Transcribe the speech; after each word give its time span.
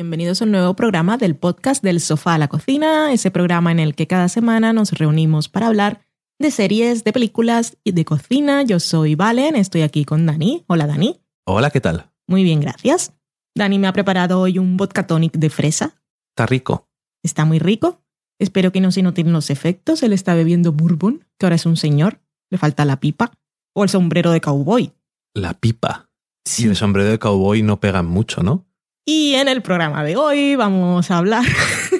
Bienvenidos 0.00 0.40
a 0.40 0.46
un 0.46 0.52
nuevo 0.52 0.72
programa 0.72 1.18
del 1.18 1.36
podcast 1.36 1.84
del 1.84 2.00
sofá 2.00 2.32
a 2.32 2.38
la 2.38 2.48
cocina, 2.48 3.12
ese 3.12 3.30
programa 3.30 3.70
en 3.70 3.78
el 3.78 3.94
que 3.94 4.06
cada 4.06 4.30
semana 4.30 4.72
nos 4.72 4.92
reunimos 4.92 5.50
para 5.50 5.66
hablar 5.66 6.00
de 6.38 6.50
series, 6.50 7.04
de 7.04 7.12
películas 7.12 7.76
y 7.84 7.92
de 7.92 8.06
cocina. 8.06 8.62
Yo 8.62 8.80
soy 8.80 9.14
Valen, 9.14 9.56
estoy 9.56 9.82
aquí 9.82 10.06
con 10.06 10.24
Dani. 10.24 10.64
Hola 10.68 10.86
Dani. 10.86 11.20
Hola, 11.44 11.68
¿qué 11.68 11.82
tal? 11.82 12.10
Muy 12.26 12.44
bien, 12.44 12.60
gracias. 12.60 13.12
Dani 13.54 13.78
me 13.78 13.88
ha 13.88 13.92
preparado 13.92 14.40
hoy 14.40 14.58
un 14.58 14.78
vodka 14.78 15.06
tonic 15.06 15.34
de 15.34 15.50
fresa. 15.50 16.00
Está 16.30 16.46
rico. 16.46 16.88
Está 17.22 17.44
muy 17.44 17.58
rico. 17.58 18.00
Espero 18.38 18.72
que 18.72 18.80
no 18.80 18.92
se 18.92 19.02
noten 19.02 19.34
los 19.34 19.50
efectos. 19.50 20.02
Él 20.02 20.14
está 20.14 20.32
bebiendo 20.32 20.72
bourbon, 20.72 21.26
que 21.36 21.44
ahora 21.44 21.56
es 21.56 21.66
un 21.66 21.76
señor. 21.76 22.22
Le 22.48 22.56
falta 22.56 22.86
la 22.86 23.00
pipa. 23.00 23.32
O 23.74 23.84
el 23.84 23.90
sombrero 23.90 24.30
de 24.30 24.40
cowboy. 24.40 24.94
La 25.34 25.52
pipa. 25.52 26.08
Y 26.56 26.68
el 26.68 26.76
sombrero 26.76 27.10
de 27.10 27.18
cowboy 27.18 27.62
no 27.62 27.80
pegan 27.80 28.06
mucho, 28.06 28.42
¿no? 28.42 28.64
Y 29.06 29.34
en 29.34 29.48
el 29.48 29.62
programa 29.62 30.04
de 30.04 30.16
hoy 30.16 30.56
vamos 30.56 31.10
a 31.10 31.18
hablar 31.18 31.44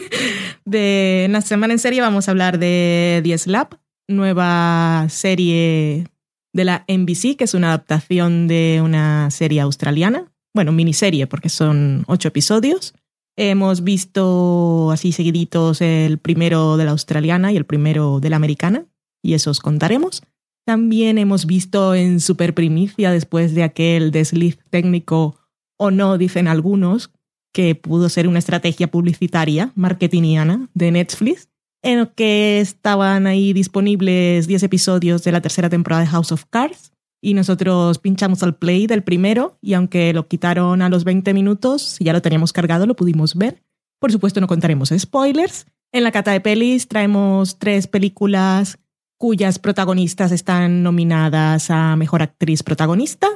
de 0.65 1.25
en 1.25 1.33
la 1.33 1.41
semana 1.41 1.73
en 1.73 1.79
serie 1.79 2.01
vamos 2.01 2.29
a 2.29 2.31
hablar 2.31 2.59
de 2.59 3.20
The 3.25 3.39
Slap, 3.39 3.75
nueva 4.09 5.06
serie 5.09 6.06
de 6.53 6.65
la 6.65 6.84
NBC, 6.89 7.37
que 7.37 7.45
es 7.45 7.55
una 7.55 7.69
adaptación 7.69 8.48
de 8.48 8.81
una 8.83 9.31
serie 9.31 9.61
australiana. 9.61 10.31
Bueno, 10.55 10.73
miniserie, 10.73 11.27
porque 11.27 11.48
son 11.48 12.05
ocho 12.06 12.28
episodios. 12.28 12.95
Hemos 13.37 13.84
visto 13.84 14.91
así 14.91 15.12
seguiditos 15.12 15.81
el 15.81 16.19
primero 16.19 16.77
de 16.77 16.84
la 16.84 16.91
australiana 16.91 17.53
y 17.53 17.56
el 17.56 17.65
primero 17.65 18.21
de 18.21 18.31
la 18.31 18.37
americana, 18.37 18.84
y 19.23 19.34
eso 19.34 19.51
os 19.51 19.61
contaremos. 19.61 20.23
También 20.67 21.19
hemos 21.19 21.47
visto 21.47 21.95
en 21.95 22.21
super 22.21 22.53
primicia, 22.55 23.11
después 23.11 23.55
de 23.55 23.62
aquel 23.62 24.11
desliz 24.11 24.59
técnico 24.71 25.40
o 25.81 25.91
no, 25.91 26.19
dicen 26.19 26.47
algunos, 26.47 27.11
que 27.55 27.75
pudo 27.75 28.11
ser 28.11 28.28
una 28.28 28.39
estrategia 28.39 28.91
publicitaria 28.91 29.73
marketingiana 29.75 30.69
de 30.75 30.91
Netflix, 30.91 31.48
en 31.83 32.00
el 32.00 32.11
que 32.11 32.61
estaban 32.61 33.27
ahí 33.27 33.55
disponibles 33.55 34.47
10 34.47 34.62
episodios 34.64 35.25
de 35.25 35.33
la 35.33 35.41
tercera 35.41 35.70
temporada 35.70 36.03
de 36.03 36.09
House 36.09 36.33
of 36.33 36.45
Cards. 36.50 36.92
Y 37.22 37.33
nosotros 37.33 37.98
pinchamos 37.98 38.42
al 38.42 38.56
play 38.56 38.87
del 38.87 39.03
primero 39.03 39.56
y 39.62 39.72
aunque 39.72 40.12
lo 40.12 40.28
quitaron 40.28 40.83
a 40.83 40.91
los 40.91 41.05
20 41.05 41.33
minutos, 41.33 41.83
si 41.83 42.05
ya 42.05 42.12
lo 42.12 42.20
teníamos 42.20 42.53
cargado, 42.53 42.87
lo 42.87 42.94
pudimos 42.94 43.34
ver. 43.34 43.62
Por 43.98 44.12
supuesto, 44.12 44.41
no 44.42 44.47
contaremos 44.47 44.92
spoilers. 44.97 45.67
En 45.92 46.05
la 46.05 46.12
cata 46.12 46.33
de 46.33 46.42
pelis 46.42 46.89
traemos 46.89 47.59
tres 47.59 47.87
películas 47.87 48.78
cuyas 49.19 49.59
protagonistas 49.59 50.31
están 50.31 50.83
nominadas 50.83 51.70
a 51.70 51.97
Mejor 51.97 52.22
Actriz 52.22 52.62
Protagonista, 52.62 53.28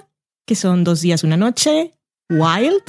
que 0.46 0.54
son 0.54 0.84
Dos 0.84 1.00
días, 1.00 1.24
una 1.24 1.36
noche, 1.36 1.92
Wild, 2.30 2.82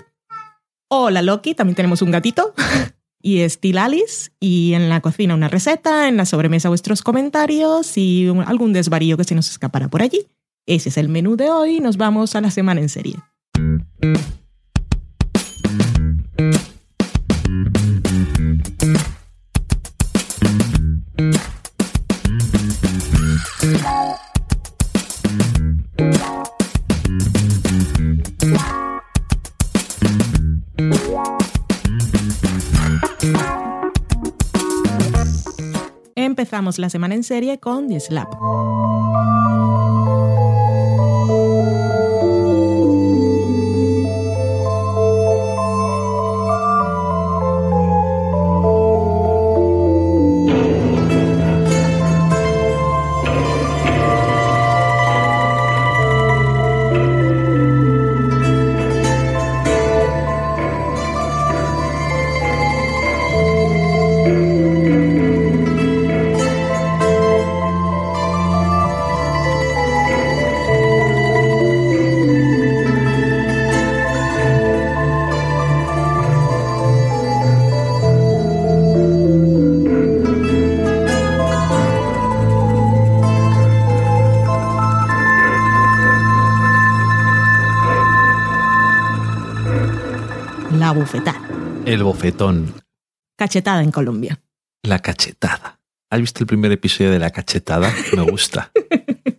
Hola 0.88 1.22
Loki, 1.22 1.55
también 1.55 1.75
tenemos 1.75 2.02
un 2.02 2.11
gatito. 2.11 2.53
y 3.22 3.47
Steel 3.50 3.78
Alice. 3.80 4.31
Y 4.39 4.73
en 4.73 4.88
la 4.88 5.01
cocina 5.01 5.34
una 5.34 5.47
receta, 5.47 6.07
en 6.07 6.18
la 6.18 6.25
sobremesa 6.25 6.69
vuestros 6.69 7.01
comentarios 7.01 7.97
y 7.97 8.28
algún 8.45 8.72
desvarío 8.72 9.18
que 9.18 9.24
se 9.24 9.35
nos 9.35 9.50
escapará 9.50 9.88
por 9.88 10.01
allí. 10.01 10.28
Ese 10.68 10.90
es 10.90 10.97
el 10.97 11.09
menú 11.09 11.35
de 11.35 11.50
hoy. 11.50 11.79
Nos 11.79 11.97
vamos 11.97 12.35
a 12.35 12.41
la 12.41 12.51
semana 12.51 12.81
en 12.81 12.90
serie. 12.90 13.16
Empezamos 36.45 36.78
la 36.78 36.91
semana 36.91 37.16
en 37.16 37.23
serie 37.23 37.57
con 37.57 37.88
The 37.88 38.00
Slap. 38.00 38.31
El 91.95 92.03
bofetón. 92.03 92.73
Cachetada 93.38 93.81
en 93.81 93.89
Colombia. 93.89 94.41
La 94.83 95.00
cachetada. 95.00 95.79
¿Has 96.09 96.19
visto 96.19 96.44
el 96.44 96.45
primer 96.45 96.69
episodio 96.73 97.09
de 97.09 97.19
La 97.19 97.29
cachetada? 97.29 97.89
Me 98.13 98.22
gusta. 98.23 98.69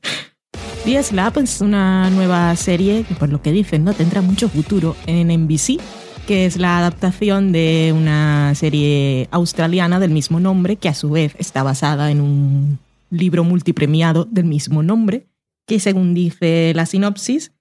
The 0.86 1.02
Slap 1.02 1.36
es 1.36 1.60
una 1.60 2.08
nueva 2.08 2.56
serie 2.56 3.04
que, 3.06 3.14
por 3.14 3.28
lo 3.28 3.42
que 3.42 3.52
dicen, 3.52 3.84
no 3.84 3.92
tendrá 3.92 4.22
mucho 4.22 4.48
futuro 4.48 4.96
en 5.04 5.28
NBC, 5.28 5.78
que 6.26 6.46
es 6.46 6.56
la 6.56 6.78
adaptación 6.78 7.52
de 7.52 7.92
una 7.94 8.54
serie 8.54 9.28
australiana 9.32 10.00
del 10.00 10.12
mismo 10.12 10.40
nombre, 10.40 10.76
que 10.76 10.88
a 10.88 10.94
su 10.94 11.10
vez 11.10 11.34
está 11.38 11.62
basada 11.62 12.10
en 12.10 12.22
un 12.22 12.78
libro 13.10 13.44
multipremiado 13.44 14.24
del 14.24 14.46
mismo 14.46 14.82
nombre, 14.82 15.26
que 15.66 15.78
según 15.78 16.14
dice 16.14 16.72
la 16.74 16.86
sinopsis, 16.86 17.52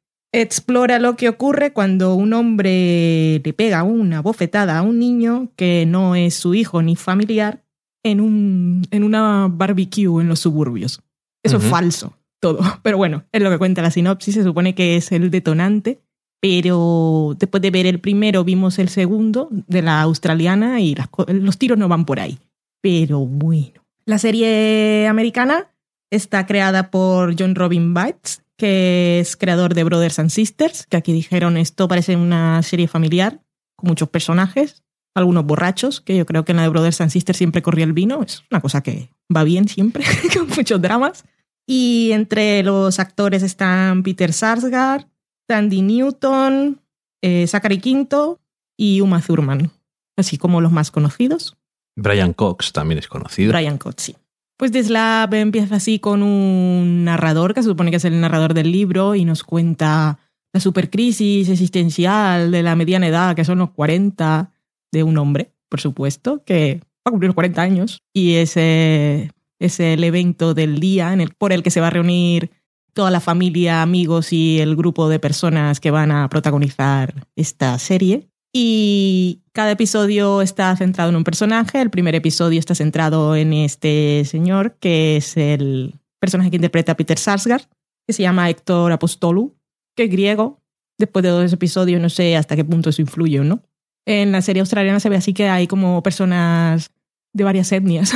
explora 0.42 1.00
lo 1.00 1.16
que 1.16 1.30
ocurre 1.30 1.72
cuando 1.72 2.16
un 2.16 2.34
hombre 2.34 3.42
le 3.44 3.54
pega 3.54 3.84
una 3.84 4.22
bofetada 4.22 4.78
a 4.78 4.82
un 4.82 5.00
niño 5.00 5.50
que 5.56 5.86
no 5.86 6.16
es 6.16 6.34
su 6.36 6.54
hijo 6.54 6.82
ni 6.82 6.96
familiar 6.96 7.64
en, 8.04 8.20
un, 8.20 8.86
en 8.92 9.04
una 9.04 9.48
barbecue 9.50 10.22
en 10.22 10.28
los 10.28 10.40
suburbios. 10.40 11.02
Eso 11.42 11.58
es 11.58 11.64
falso, 11.64 12.18
todo. 12.40 12.60
Pero 12.84 12.98
bueno, 12.98 13.24
es 13.32 13.42
lo 13.42 13.50
que 13.50 13.58
cuenta 13.58 13.82
la 13.82 13.92
sinopsis, 13.92 14.36
se 14.36 14.44
supone 14.44 14.76
que 14.76 14.98
es 14.98 15.12
el 15.12 15.32
detonante. 15.32 16.02
Pero 16.42 17.36
después 17.40 17.62
de 17.62 17.72
ver 17.72 17.88
el 17.88 18.00
primero, 18.00 18.44
vimos 18.44 18.78
el 18.78 18.90
segundo 18.90 19.48
de 19.52 19.82
la 19.82 20.02
australiana 20.02 20.80
y 20.80 20.94
las 20.94 21.10
los 21.28 21.58
tiros 21.58 21.78
no 21.78 21.88
van 21.88 22.06
por 22.06 22.20
ahí. 22.20 22.38
Pero 22.82 23.20
bueno. 23.20 23.84
La 24.06 24.20
serie 24.20 25.08
americana 25.08 25.72
está 26.12 26.46
creada 26.46 26.92
por 26.92 27.36
John 27.40 27.56
Robin 27.56 27.96
Bates, 27.96 28.44
que 28.58 29.20
es 29.20 29.36
creador 29.36 29.74
de 29.74 29.84
Brothers 29.84 30.20
and 30.20 30.30
Sisters, 30.30 30.86
que 30.88 30.98
aquí 30.98 31.14
dijeron 31.14 31.58
esto 31.58 31.88
parece 31.88 32.16
una 32.16 32.62
serie 32.64 32.88
familiar 32.88 33.42
con 33.76 33.90
muchos 33.90 34.10
personajes, 34.10 34.84
algunos 35.14 35.46
borrachos, 35.46 36.02
que 36.02 36.18
yo 36.18 36.26
creo 36.26 36.46
que 36.46 36.52
en 36.52 36.58
la 36.58 36.64
de 36.64 36.70
Brothers 36.70 37.02
and 37.02 37.12
Sisters 37.12 37.38
siempre 37.38 37.62
corría 37.62 37.86
el 37.86 37.94
vino, 37.94 38.22
es 38.24 38.44
una 38.52 38.62
cosa 38.62 38.82
que 38.82 39.10
va 39.36 39.44
bien 39.44 39.68
siempre, 39.68 40.04
con 40.38 40.48
muchos 40.50 40.82
dramas. 40.82 41.26
Y 41.68 42.12
entre 42.12 42.62
los 42.64 43.00
actores 43.00 43.42
están 43.42 44.04
Peter 44.04 44.32
Sarsgaard, 44.32 45.08
Tandy 45.48 45.82
Newton, 45.82 46.80
eh, 47.22 47.48
Zachary 47.48 47.80
Quinto 47.80 48.40
y 48.78 49.02
Uma 49.02 49.22
Thurman, 49.22 49.72
así 50.16 50.38
como 50.38 50.62
los 50.62 50.72
más 50.72 50.92
conocidos. 50.92 51.58
Brian 51.96 52.34
Cox 52.34 52.72
también 52.72 53.00
es 53.00 53.08
conocido. 53.08 53.52
Brian 53.52 53.78
Cox, 53.78 54.14
Pues 54.58 54.72
The 54.72 54.84
Slab 54.84 55.34
empieza 55.34 55.76
así 55.76 56.00
con 56.00 56.24
un 56.24 57.04
narrador, 57.04 57.54
que 57.54 57.62
se 57.62 57.70
supone 57.70 57.92
que 57.92 57.98
es 57.98 58.06
el 58.06 58.22
narrador 58.22 58.54
del 58.54 58.72
libro, 58.72 59.16
y 59.16 59.26
nos 59.26 59.44
cuenta 59.44 60.20
la 60.54 60.60
supercrisis 60.62 61.50
existencial 61.50 62.52
de 62.52 62.64
la 62.64 62.76
mediana 62.76 63.08
edad, 63.08 63.36
que 63.36 63.44
son 63.44 63.58
los 63.58 63.72
40, 63.72 64.52
de 64.94 65.04
un 65.04 65.18
hombre, 65.18 65.52
por 65.68 65.82
supuesto, 65.82 66.44
que 66.46 66.80
va 66.80 67.10
a 67.10 67.12
cumplir 67.12 67.28
los 67.28 67.36
40 67.36 67.62
años, 67.62 68.00
y 68.14 68.36
ese 68.36 69.32
es 69.60 69.80
el 69.82 70.04
evento 70.04 70.54
del 70.54 70.80
día 70.80 71.12
en 71.12 71.20
el, 71.20 71.32
por 71.32 71.52
el 71.52 71.62
que 71.62 71.72
se 71.72 71.82
va 71.82 71.88
a 71.88 71.92
reunir 71.92 72.52
toda 72.94 73.12
la 73.12 73.20
familia, 73.20 73.82
amigos 73.82 74.32
y 74.32 74.60
el 74.62 74.78
grupo 74.78 75.10
de 75.10 75.20
personas 75.20 75.82
que 75.82 75.92
van 75.92 76.12
a 76.12 76.30
protagonizar 76.30 77.28
esta 77.36 77.78
serie. 77.78 78.30
Y 78.58 79.42
cada 79.52 79.72
episodio 79.72 80.42
está 80.42 80.74
centrado 80.78 81.10
en 81.10 81.18
un 81.18 81.26
personaje. 81.26 81.82
El 81.82 81.90
primer 81.90 82.16
episodio 82.16 82.58
está 82.58 82.74
centrado 82.74 83.36
en 83.36 83.52
este 83.52 84.24
señor, 84.24 84.78
que 84.80 85.18
es 85.18 85.36
el 85.36 86.00
personaje 86.22 86.52
que 86.52 86.56
interpreta 86.56 86.94
a 86.94 86.96
Peter 86.96 87.20
Sarsgaard, 87.20 87.64
que 88.08 88.14
se 88.14 88.24
llama 88.24 88.50
Héctor 88.50 88.94
Apostolou, 88.94 89.58
que 89.94 90.06
es 90.06 90.10
griego. 90.10 90.62
Después 90.98 91.24
de 91.24 91.32
dos 91.32 91.52
episodios 91.52 92.02
no 92.02 92.08
sé 92.08 92.38
hasta 92.38 92.56
qué 92.56 92.64
punto 92.64 92.92
eso 92.92 93.02
influye 93.02 93.42
o 93.42 93.44
no. 93.44 93.62
En 94.06 94.32
la 94.32 94.42
serie 94.42 94.62
australiana 94.62 95.02
se 95.02 95.10
ve 95.10 95.18
así 95.18 95.34
que 95.34 95.50
hay 95.50 95.68
como 95.68 96.02
personas 96.02 96.92
de 97.34 97.44
varias 97.44 97.70
etnias, 97.74 98.14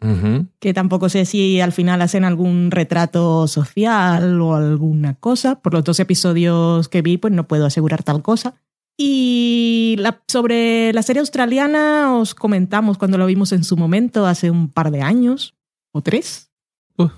que 0.60 0.72
tampoco 0.72 1.08
sé 1.08 1.24
si 1.24 1.60
al 1.60 1.72
final 1.72 2.00
hacen 2.00 2.22
algún 2.22 2.70
retrato 2.70 3.48
social 3.48 4.40
o 4.40 4.54
alguna 4.54 5.14
cosa. 5.14 5.60
Por 5.60 5.74
los 5.74 5.82
dos 5.82 5.98
episodios 5.98 6.88
que 6.88 7.02
vi, 7.02 7.16
pues 7.16 7.32
no 7.32 7.48
puedo 7.48 7.66
asegurar 7.66 8.04
tal 8.04 8.22
cosa. 8.22 8.54
Y 8.96 9.96
la- 9.98 10.22
sobre 10.28 10.92
la 10.92 11.02
serie 11.02 11.20
australiana 11.20 12.14
os 12.16 12.34
comentamos 12.34 12.96
cuando 12.96 13.18
lo 13.18 13.26
vimos 13.26 13.52
en 13.52 13.64
su 13.64 13.76
momento, 13.76 14.26
hace 14.26 14.50
un 14.50 14.68
par 14.68 14.90
de 14.90 15.02
años 15.02 15.54
o 15.92 16.00
tres. 16.00 16.52
Uh. 16.96 17.08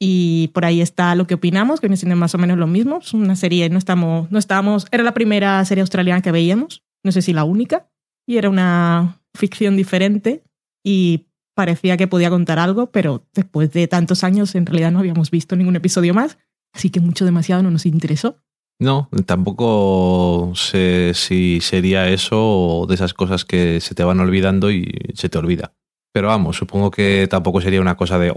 Y 0.00 0.48
por 0.48 0.64
ahí 0.64 0.80
está 0.80 1.14
lo 1.14 1.26
que 1.26 1.34
opinamos, 1.34 1.80
que 1.80 1.86
viene 1.86 1.96
siendo 1.96 2.16
más 2.16 2.34
o 2.34 2.38
menos 2.38 2.58
lo 2.58 2.66
mismo. 2.66 2.98
Es 2.98 3.12
una 3.14 3.36
serie, 3.36 3.68
no 3.70 3.78
estamos, 3.78 4.30
no 4.30 4.38
estábamos, 4.38 4.86
era 4.90 5.04
la 5.04 5.14
primera 5.14 5.64
serie 5.64 5.82
australiana 5.82 6.22
que 6.22 6.32
veíamos, 6.32 6.82
no 7.04 7.12
sé 7.12 7.22
si 7.22 7.32
la 7.32 7.44
única, 7.44 7.88
y 8.26 8.36
era 8.38 8.48
una 8.48 9.20
ficción 9.34 9.76
diferente 9.76 10.42
y 10.84 11.26
parecía 11.54 11.96
que 11.96 12.08
podía 12.08 12.30
contar 12.30 12.58
algo, 12.58 12.90
pero 12.90 13.26
después 13.34 13.70
de 13.72 13.86
tantos 13.86 14.24
años 14.24 14.54
en 14.54 14.66
realidad 14.66 14.90
no 14.90 14.98
habíamos 14.98 15.30
visto 15.30 15.54
ningún 15.54 15.76
episodio 15.76 16.14
más, 16.14 16.38
así 16.72 16.90
que 16.90 17.00
mucho 17.00 17.24
demasiado 17.24 17.62
no 17.62 17.70
nos 17.70 17.86
interesó. 17.86 18.38
No, 18.80 19.10
tampoco 19.26 20.52
sé 20.54 21.12
si 21.14 21.60
sería 21.60 22.08
eso 22.08 22.38
o 22.40 22.86
de 22.86 22.94
esas 22.94 23.12
cosas 23.12 23.44
que 23.44 23.78
se 23.80 23.94
te 23.94 24.02
van 24.02 24.20
olvidando 24.20 24.70
y 24.70 24.90
se 25.14 25.28
te 25.28 25.36
olvida. 25.36 25.74
Pero 26.12 26.28
vamos, 26.28 26.56
supongo 26.56 26.90
que 26.90 27.28
tampoco 27.28 27.60
sería 27.60 27.82
una 27.82 27.96
cosa 27.96 28.18
de... 28.18 28.32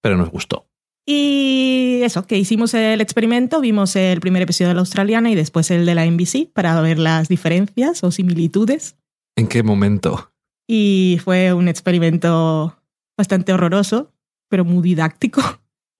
Pero 0.00 0.16
nos 0.16 0.30
gustó. 0.30 0.68
Y 1.04 2.00
eso, 2.02 2.26
que 2.26 2.38
hicimos 2.38 2.72
el 2.74 3.00
experimento, 3.00 3.60
vimos 3.60 3.96
el 3.96 4.20
primer 4.20 4.42
episodio 4.42 4.68
de 4.68 4.74
la 4.74 4.80
australiana 4.80 5.30
y 5.30 5.34
después 5.34 5.70
el 5.72 5.86
de 5.86 5.94
la 5.96 6.06
NBC 6.06 6.52
para 6.52 6.80
ver 6.80 6.98
las 6.98 7.28
diferencias 7.28 8.04
o 8.04 8.12
similitudes. 8.12 8.96
¿En 9.36 9.48
qué 9.48 9.64
momento? 9.64 10.32
Y 10.68 11.20
fue 11.22 11.52
un 11.52 11.66
experimento 11.66 12.76
bastante 13.16 13.52
horroroso, 13.52 14.12
pero 14.48 14.64
muy 14.64 14.82
didáctico, 14.82 15.42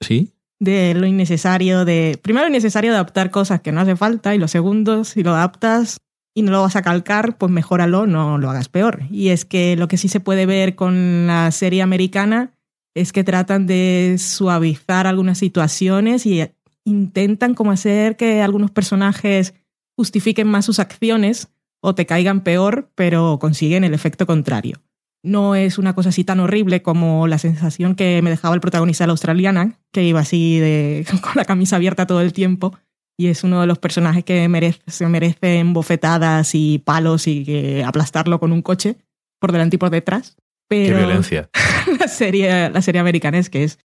¿Sí? 0.00 0.32
De 0.58 0.94
lo 0.94 1.06
innecesario 1.06 1.85
de... 1.85 2.19
Primero, 2.23 2.49
innecesario 2.49 2.93
adaptar 2.93 3.31
cosas 3.31 3.61
que 3.61 3.73
no 3.73 3.81
hace 3.81 3.97
falta 3.97 4.35
y 4.35 4.38
lo 4.38 4.49
segundo, 4.49 5.05
si 5.05 5.23
lo 5.23 5.32
adaptas 5.32 5.99
y 6.35 6.43
no 6.43 6.50
lo 6.53 6.62
vas 6.62 6.76
a 6.76 6.82
calcar, 6.82 7.38
pues 7.38 7.50
mejóralo, 7.50 8.06
no 8.06 8.38
lo 8.38 8.50
hagas 8.50 8.69
peor. 8.69 9.05
Y 9.11 9.29
es 9.29 9.44
que 9.44 9.76
lo 9.76 9.88
que 9.88 9.97
sí 9.97 10.08
se 10.08 10.20
puede 10.20 10.47
ver 10.47 10.75
con 10.75 11.26
la 11.26 11.50
serie 11.50 11.82
americana 11.82 12.53
es 12.94 13.12
que 13.12 13.25
tratan 13.25 13.67
de 13.67 14.17
suavizar 14.19 15.06
algunas 15.06 15.38
situaciones 15.38 16.26
y 16.26 16.47
intentan 16.85 17.55
como 17.55 17.73
hacer 17.73 18.17
que 18.17 18.43
algunos 18.43 18.70
personajes 18.70 19.55
justifiquen 19.97 20.47
más 20.47 20.64
sus 20.64 20.79
acciones 20.79 21.49
o 21.81 21.94
te 21.94 22.06
caigan 22.06 22.43
peor, 22.43 22.91
pero 22.94 23.38
consiguen 23.38 23.85
el 23.85 23.94
efecto 23.94 24.26
contrario. 24.26 24.82
No 25.26 25.55
es 25.55 25.78
una 25.78 25.94
cosa 25.94 26.11
así 26.11 26.25
tan 26.25 26.40
horrible 26.40 26.82
como 26.82 27.26
la 27.26 27.38
sensación 27.38 27.94
que 27.96 28.23
me 28.23 28.31
dejaba 28.31 28.55
el 28.55 28.61
protagonista 28.61 29.05
de 29.05 29.08
la 29.08 29.12
australiana, 29.12 29.78
que 29.93 30.05
iba 30.05 30.20
así 30.20 30.58
de, 30.58 31.05
con 31.20 31.32
la 31.34 31.44
camisa 31.44 31.76
abierta 31.76 32.06
todo 32.06 32.20
el 32.20 32.32
tiempo. 32.32 32.76
Y 33.19 33.28
es 33.28 33.44
uno 33.44 33.61
de 33.62 33.67
los 33.67 33.78
personajes 33.78 34.25
que 34.25 34.46
merece, 34.49 34.81
se 34.87 35.06
merecen 35.08 35.73
bofetadas 35.73 36.55
y 36.55 36.78
palos 36.78 37.26
y 37.26 37.44
que 37.44 37.82
aplastarlo 37.84 38.38
con 38.38 38.52
un 38.52 38.61
coche 38.62 38.96
por 39.40 39.52
delante 39.52 39.76
y 39.76 39.78
por 39.78 39.90
detrás. 39.90 40.37
Pero 40.69 40.96
Qué 40.96 41.05
violencia. 41.05 41.49
la 42.00 42.08
serie, 42.08 42.69
la 42.70 42.82
serie 42.82 43.00
americana 43.00 43.38
es 43.38 43.49
que 43.50 43.64
es, 43.64 43.78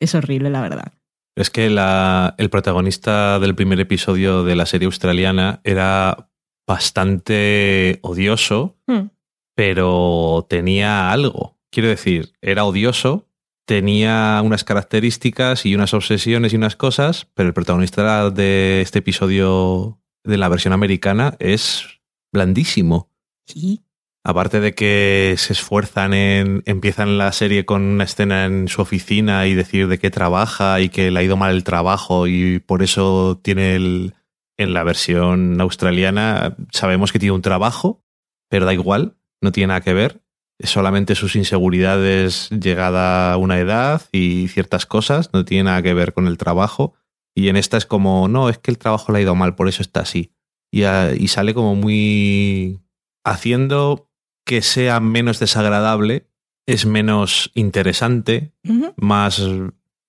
es 0.00 0.14
horrible, 0.14 0.50
la 0.50 0.60
verdad. 0.60 0.92
Es 1.36 1.48
que 1.50 1.70
la- 1.70 2.34
el 2.38 2.50
protagonista 2.50 3.38
del 3.40 3.54
primer 3.54 3.80
episodio 3.80 4.44
de 4.44 4.54
la 4.54 4.66
serie 4.66 4.86
australiana 4.86 5.60
era 5.64 6.28
bastante 6.68 7.98
odioso, 8.02 8.76
Hmm. 8.86 9.08
Pero 9.54 10.46
tenía 10.48 11.10
algo. 11.10 11.58
Quiero 11.70 11.88
decir, 11.88 12.32
era 12.40 12.64
odioso, 12.64 13.28
tenía 13.64 14.40
unas 14.44 14.64
características 14.64 15.66
y 15.66 15.74
unas 15.74 15.94
obsesiones 15.94 16.52
y 16.52 16.56
unas 16.56 16.76
cosas, 16.76 17.28
pero 17.34 17.48
el 17.48 17.54
protagonista 17.54 18.30
de 18.30 18.80
este 18.80 19.00
episodio 19.00 19.98
de 20.22 20.38
la 20.38 20.48
versión 20.48 20.72
americana 20.72 21.36
es 21.38 22.00
blandísimo. 22.32 23.10
Sí. 23.46 23.82
Aparte 24.26 24.60
de 24.60 24.74
que 24.74 25.34
se 25.36 25.52
esfuerzan 25.52 26.14
en. 26.14 26.62
empiezan 26.64 27.18
la 27.18 27.30
serie 27.32 27.66
con 27.66 27.82
una 27.82 28.04
escena 28.04 28.46
en 28.46 28.68
su 28.68 28.80
oficina 28.80 29.46
y 29.46 29.54
decir 29.54 29.86
de 29.86 29.98
qué 29.98 30.10
trabaja 30.10 30.80
y 30.80 30.88
que 30.88 31.10
le 31.10 31.20
ha 31.20 31.22
ido 31.22 31.36
mal 31.36 31.54
el 31.54 31.62
trabajo 31.62 32.26
y 32.26 32.58
por 32.58 32.82
eso 32.82 33.38
tiene 33.42 33.76
el. 33.76 34.14
En 34.56 34.72
la 34.72 34.84
versión 34.84 35.60
australiana 35.60 36.56
sabemos 36.70 37.10
que 37.10 37.18
tiene 37.18 37.34
un 37.34 37.42
trabajo, 37.42 38.04
pero 38.48 38.64
da 38.64 38.72
igual, 38.72 39.16
no 39.44 39.52
tiene 39.52 39.68
nada 39.68 39.80
que 39.82 39.94
ver. 39.94 40.20
Es 40.58 40.70
solamente 40.70 41.14
sus 41.14 41.36
inseguridades 41.36 42.48
llegada 42.50 43.32
a 43.32 43.36
una 43.36 43.58
edad 43.58 44.02
y 44.12 44.48
ciertas 44.48 44.86
cosas, 44.86 45.30
no 45.32 45.44
tiene 45.44 45.64
nada 45.64 45.82
que 45.82 45.94
ver 45.94 46.12
con 46.12 46.26
el 46.26 46.38
trabajo. 46.38 46.94
Y 47.36 47.48
en 47.48 47.56
esta 47.56 47.76
es 47.76 47.86
como, 47.86 48.28
no, 48.28 48.48
es 48.48 48.58
que 48.58 48.70
el 48.70 48.78
trabajo 48.78 49.10
le 49.12 49.18
ha 49.18 49.22
ido 49.22 49.34
mal, 49.34 49.54
por 49.56 49.68
eso 49.68 49.82
está 49.82 50.00
así. 50.00 50.32
Y, 50.72 50.84
a- 50.84 51.12
y 51.14 51.28
sale 51.28 51.54
como 51.54 51.74
muy 51.74 52.80
haciendo 53.24 54.08
que 54.46 54.62
sea 54.62 55.00
menos 55.00 55.38
desagradable, 55.40 56.28
es 56.66 56.86
menos 56.86 57.50
interesante, 57.54 58.52
más 58.96 59.42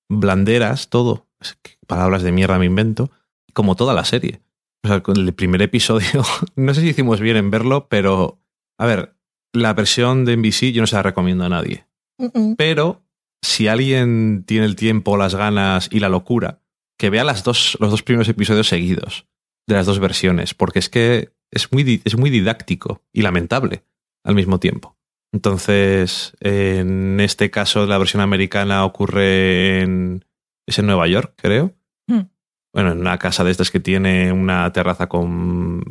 blanderas, 0.09 0.89
todo. 0.89 1.27
Es 1.39 1.57
que 1.61 1.71
palabras 1.87 2.23
de 2.23 2.31
mierda 2.31 2.59
me 2.59 2.65
invento, 2.65 3.09
como 3.53 3.75
toda 3.75 3.93
la 3.93 4.05
serie. 4.05 4.41
O 4.83 4.87
sea, 4.87 5.01
con 5.01 5.17
el 5.17 5.33
primer 5.33 5.61
episodio, 5.61 6.23
no 6.55 6.73
sé 6.73 6.81
si 6.81 6.89
hicimos 6.89 7.19
bien 7.19 7.37
en 7.37 7.49
verlo, 7.49 7.87
pero 7.89 8.39
a 8.77 8.85
ver, 8.85 9.14
la 9.55 9.73
versión 9.73 10.25
de 10.25 10.37
NBC 10.37 10.71
yo 10.71 10.81
no 10.81 10.87
se 10.87 10.95
la 10.95 11.03
recomiendo 11.03 11.45
a 11.45 11.49
nadie. 11.49 11.85
Pero 12.57 13.03
si 13.41 13.67
alguien 13.67 14.43
tiene 14.45 14.65
el 14.65 14.75
tiempo, 14.75 15.17
las 15.17 15.35
ganas 15.35 15.89
y 15.91 15.99
la 15.99 16.09
locura, 16.09 16.61
que 16.97 17.09
vea 17.09 17.23
las 17.23 17.43
dos, 17.43 17.77
los 17.79 17.91
dos 17.91 18.03
primeros 18.03 18.29
episodios 18.29 18.67
seguidos 18.67 19.27
de 19.67 19.75
las 19.75 19.85
dos 19.85 19.99
versiones, 19.99 20.53
porque 20.53 20.79
es 20.79 20.89
que 20.89 21.33
es 21.51 21.71
muy, 21.71 22.01
es 22.03 22.17
muy 22.17 22.29
didáctico 22.29 23.03
y 23.11 23.21
lamentable 23.21 23.83
al 24.23 24.35
mismo 24.35 24.59
tiempo. 24.59 24.97
Entonces, 25.33 26.33
en 26.39 27.19
este 27.19 27.51
caso, 27.51 27.85
la 27.85 27.97
versión 27.97 28.21
americana 28.21 28.85
ocurre 28.85 29.81
en, 29.81 30.23
es 30.65 30.79
en 30.79 30.85
Nueva 30.85 31.07
York, 31.07 31.33
creo. 31.35 31.73
Hmm. 32.07 32.29
Bueno, 32.73 32.91
en 32.91 32.99
una 32.99 33.17
casa 33.17 33.43
de 33.43 33.51
estas 33.51 33.71
que 33.71 33.79
tiene 33.79 34.31
una 34.31 34.71
terraza 34.71 35.07
con 35.07 35.83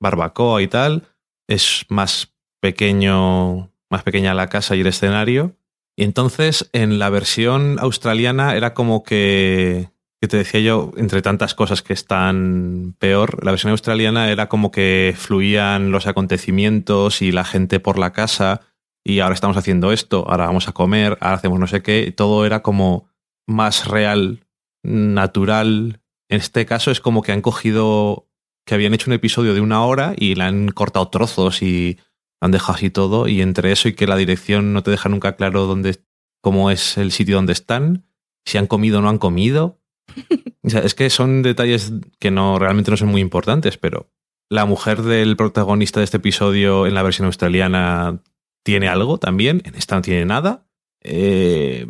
barbacoa 0.00 0.62
y 0.62 0.68
tal. 0.68 1.04
Es 1.48 1.84
más 1.88 2.34
pequeño, 2.66 3.70
más 3.90 4.02
pequeña 4.02 4.34
la 4.34 4.48
casa 4.48 4.74
y 4.74 4.80
el 4.80 4.88
escenario. 4.88 5.54
Y 5.96 6.02
entonces, 6.02 6.68
en 6.72 6.98
la 6.98 7.10
versión 7.10 7.78
australiana 7.78 8.56
era 8.56 8.74
como 8.74 9.04
que, 9.04 9.90
que 10.20 10.26
te 10.26 10.36
decía 10.36 10.58
yo, 10.58 10.90
entre 10.96 11.22
tantas 11.22 11.54
cosas 11.54 11.82
que 11.82 11.92
están 11.92 12.96
peor, 12.98 13.44
la 13.44 13.52
versión 13.52 13.70
australiana 13.70 14.32
era 14.32 14.48
como 14.48 14.72
que 14.72 15.14
fluían 15.16 15.92
los 15.92 16.08
acontecimientos 16.08 17.22
y 17.22 17.30
la 17.30 17.44
gente 17.44 17.78
por 17.78 18.00
la 18.00 18.12
casa 18.12 18.62
y 19.04 19.20
ahora 19.20 19.34
estamos 19.34 19.56
haciendo 19.56 19.92
esto, 19.92 20.28
ahora 20.28 20.46
vamos 20.46 20.66
a 20.66 20.72
comer, 20.72 21.16
ahora 21.20 21.36
hacemos 21.36 21.60
no 21.60 21.68
sé 21.68 21.82
qué, 21.82 22.12
todo 22.16 22.44
era 22.46 22.62
como 22.62 23.08
más 23.46 23.86
real, 23.86 24.44
natural. 24.82 26.00
En 26.28 26.38
este 26.38 26.66
caso 26.66 26.90
es 26.90 27.00
como 27.00 27.22
que 27.22 27.30
han 27.30 27.42
cogido, 27.42 28.26
que 28.66 28.74
habían 28.74 28.92
hecho 28.92 29.08
un 29.08 29.14
episodio 29.14 29.54
de 29.54 29.60
una 29.60 29.84
hora 29.84 30.14
y 30.16 30.34
le 30.34 30.42
han 30.42 30.70
cortado 30.70 31.08
trozos 31.10 31.62
y 31.62 31.98
han 32.40 32.50
dejado 32.50 32.74
así 32.74 32.90
todo 32.90 33.28
y 33.28 33.42
entre 33.42 33.72
eso 33.72 33.88
y 33.88 33.94
que 33.94 34.06
la 34.06 34.16
dirección 34.16 34.72
no 34.72 34.82
te 34.82 34.90
deja 34.90 35.08
nunca 35.08 35.36
claro 35.36 35.66
dónde, 35.66 35.98
cómo 36.42 36.70
es 36.70 36.98
el 36.98 37.12
sitio 37.12 37.36
donde 37.36 37.52
están, 37.52 38.06
si 38.44 38.58
han 38.58 38.66
comido 38.66 38.98
o 38.98 39.02
no 39.02 39.08
han 39.08 39.18
comido. 39.18 39.80
O 40.66 40.68
sea, 40.68 40.80
es 40.80 40.96
que 40.96 41.10
son 41.10 41.42
detalles 41.42 41.92
que 42.18 42.32
no 42.32 42.58
realmente 42.58 42.90
no 42.90 42.96
son 42.96 43.06
muy 43.06 43.20
importantes, 43.20 43.78
pero 43.78 44.10
la 44.50 44.64
mujer 44.64 45.02
del 45.02 45.36
protagonista 45.36 46.00
de 46.00 46.04
este 46.04 46.16
episodio 46.16 46.88
en 46.88 46.94
la 46.94 47.04
versión 47.04 47.26
australiana 47.26 48.20
tiene 48.64 48.88
algo 48.88 49.18
también, 49.18 49.62
en 49.64 49.76
esta 49.76 49.94
no 49.94 50.02
tiene 50.02 50.24
nada. 50.24 50.66
Eh, 51.04 51.86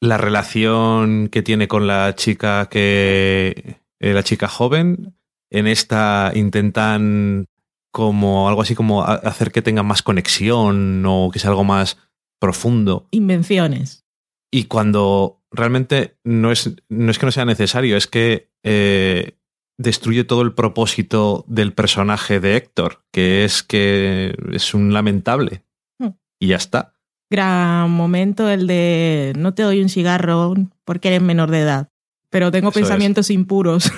la 0.00 0.18
relación 0.18 1.28
que 1.28 1.42
tiene 1.42 1.66
con 1.66 1.88
la 1.88 2.14
chica 2.14 2.68
que 2.70 3.80
eh, 3.98 4.12
la 4.12 4.22
chica 4.22 4.46
joven, 4.46 5.16
en 5.50 5.66
esta 5.66 6.30
intentan 6.34 7.46
como 7.92 8.48
algo 8.48 8.62
así 8.62 8.74
como 8.74 9.04
hacer 9.04 9.52
que 9.52 9.62
tenga 9.62 9.82
más 9.82 10.02
conexión 10.02 11.04
o 11.06 11.30
que 11.30 11.38
sea 11.38 11.50
algo 11.50 11.64
más 11.64 11.98
profundo. 12.40 13.06
Invenciones. 13.10 14.04
Y 14.50 14.64
cuando 14.64 15.42
realmente 15.50 16.16
no 16.24 16.50
es, 16.50 16.74
no 16.88 17.10
es 17.10 17.18
que 17.18 17.26
no 17.26 17.32
sea 17.32 17.44
necesario, 17.44 17.96
es 17.96 18.06
que 18.06 18.50
eh, 18.64 19.36
destruye 19.78 20.24
todo 20.24 20.42
el 20.42 20.54
propósito 20.54 21.44
del 21.46 21.72
personaje 21.72 22.40
de 22.40 22.56
Héctor, 22.56 23.04
que 23.12 23.44
es 23.44 23.62
que 23.62 24.34
es 24.52 24.74
un 24.74 24.92
lamentable. 24.92 25.62
Hmm. 25.98 26.10
Y 26.40 26.48
ya 26.48 26.56
está. 26.56 26.94
Gran 27.30 27.90
momento 27.90 28.48
el 28.48 28.66
de 28.66 29.32
no 29.36 29.54
te 29.54 29.62
doy 29.62 29.80
un 29.80 29.88
cigarro 29.88 30.54
porque 30.84 31.08
eres 31.08 31.22
menor 31.22 31.50
de 31.50 31.60
edad, 31.60 31.88
pero 32.30 32.50
tengo 32.50 32.70
Eso 32.70 32.78
es. 32.78 32.82
pensamientos 32.84 33.30
impuros 33.30 33.90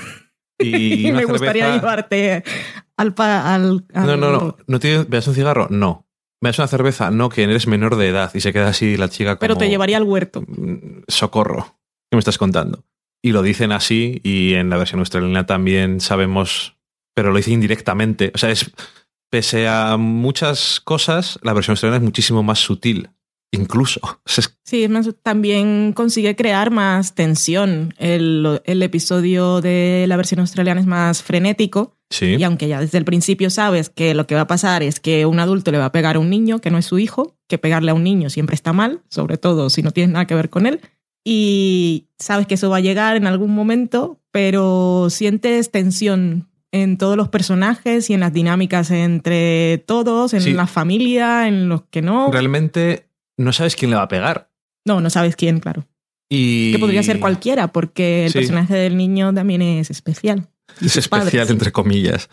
Y, 0.59 1.11
me 1.13 1.25
gustaría 1.25 1.75
llevarte 1.75 2.45
al, 2.97 3.15
al- 3.19 3.85
al- 3.95 4.07
No, 4.07 4.17
no, 4.17 4.31
no. 4.33 4.57
¿No 4.67 4.79
¿Me 4.83 5.05
das 5.17 5.27
un 5.29 5.35
cigarro? 5.35 5.67
No. 5.71 6.07
¿Me 6.41 6.49
das 6.51 6.59
una 6.59 6.69
cerveza? 6.69 7.11
No, 7.11 7.29
que 7.29 7.43
eres 7.45 7.67
menor 7.67 7.97
de 7.97 8.09
edad. 8.09 8.31
Y 8.35 8.41
se 8.41 8.53
queda 8.53 8.69
así 8.69 8.97
la 8.97 9.09
chica 9.09 9.37
como... 9.37 9.41
Pero 9.41 9.57
te 9.57 9.69
llevaría 9.69 9.97
al 9.97 10.03
huerto. 10.05 10.43
"Mm, 10.47 11.03
Socorro. 11.09 11.77
¿Qué 12.11 12.17
me 12.17 12.19
estás 12.19 12.39
contando? 12.39 12.85
Y 13.23 13.33
lo 13.33 13.43
dicen 13.43 13.73
así 13.73 14.21
y 14.23 14.55
en 14.55 14.69
la 14.69 14.77
versión 14.77 15.01
australiana 15.01 15.47
también 15.47 16.01
sabemos, 16.01 16.77
pero 17.15 17.31
lo 17.31 17.39
dice 17.39 17.53
indirectamente. 17.53 18.31
O 18.35 18.39
sea, 18.39 18.51
es 18.51 18.71
pese 19.31 19.67
a 19.67 19.97
muchas 19.97 20.81
cosas, 20.81 21.39
la 21.43 21.55
versión 21.55 21.73
australiana 21.73 21.97
es 21.97 22.05
muchísimo 22.05 22.43
más 22.43 22.59
sutil. 22.59 23.11
Incluso. 23.55 24.01
Sí, 24.67 24.89
también 25.23 25.93
consigue 25.93 26.35
crear 26.35 26.71
más 26.71 27.15
tensión. 27.15 27.95
El, 27.99 28.61
el 28.65 28.83
episodio 28.83 29.61
de 29.61 30.07
la 30.09 30.17
versión 30.17 30.41
australiana 30.41 30.81
es 30.81 30.87
más 30.87 31.23
frenético 31.23 31.97
sí. 32.11 32.37
y 32.39 32.43
aunque 32.43 32.67
ya 32.67 32.81
desde 32.81 32.99
el 32.99 33.05
principio 33.05 33.51
sabes 33.51 33.91
que 33.91 34.15
lo 34.15 34.27
que 34.27 34.35
va 34.35 34.41
a 34.43 34.47
pasar 34.47 34.83
es 34.83 34.99
que 35.01 35.27
un 35.27 35.39
adulto 35.39 35.71
le 35.71 35.79
va 35.79 35.85
a 35.85 35.93
pegar 35.93 36.17
a 36.17 36.19
un 36.19 36.31
niño 36.31 36.61
que 36.61 36.71
no 36.71 36.79
es 36.79 36.87
su 36.87 36.99
hijo, 36.99 37.37
que 37.47 37.59
pegarle 37.59 37.91
a 37.91 37.95
un 37.95 38.03
niño 38.03 38.31
siempre 38.31 38.55
está 38.55 38.73
mal, 38.73 39.03
sobre 39.11 39.37
todo 39.37 39.69
si 39.71 39.83
no 39.83 39.91
tienes 39.93 40.13
nada 40.15 40.27
que 40.27 40.35
ver 40.35 40.49
con 40.51 40.67
él, 40.67 40.81
y 41.23 42.09
sabes 42.19 42.47
que 42.47 42.55
eso 42.55 42.71
va 42.71 42.79
a 42.79 42.81
llegar 42.81 43.17
en 43.17 43.27
algún 43.27 43.55
momento, 43.55 44.19
pero 44.33 45.09
sientes 45.11 45.71
tensión 45.71 46.49
en 46.73 46.99
todos 46.99 47.17
los 47.17 47.29
personajes 47.29 48.11
y 48.11 48.15
en 48.15 48.21
las 48.21 48.33
dinámicas 48.33 48.91
entre 48.91 49.79
todos, 49.87 50.35
en 50.35 50.41
Sí. 50.41 50.53
la 50.53 50.67
familia, 50.67 51.47
en 51.47 51.69
los 51.69 51.83
que 51.91 52.03
no. 52.03 52.33
Realmente 52.33 53.09
no 53.37 53.53
sabes 53.53 53.77
quién 53.77 53.91
le 53.91 53.97
va 53.97 54.03
a 54.03 54.09
pegar. 54.09 54.51
No, 54.87 55.01
no 55.01 55.11
sabes 55.11 55.37
quién, 55.37 55.61
claro. 55.61 55.87
Y... 56.29 56.73
Que 56.73 56.79
podría 56.79 57.03
ser 57.03 57.21
cualquiera, 57.21 57.69
porque 57.73 58.27
el 58.27 58.33
Sí. 58.33 58.39
personaje 58.39 58.75
del 58.75 58.97
niño 58.97 59.33
también 59.35 59.63
es 59.63 59.91
especial. 59.91 60.49
Es 60.81 60.97
especial, 60.97 61.31
padres. 61.31 61.51
entre 61.51 61.73
comillas. 61.73 62.29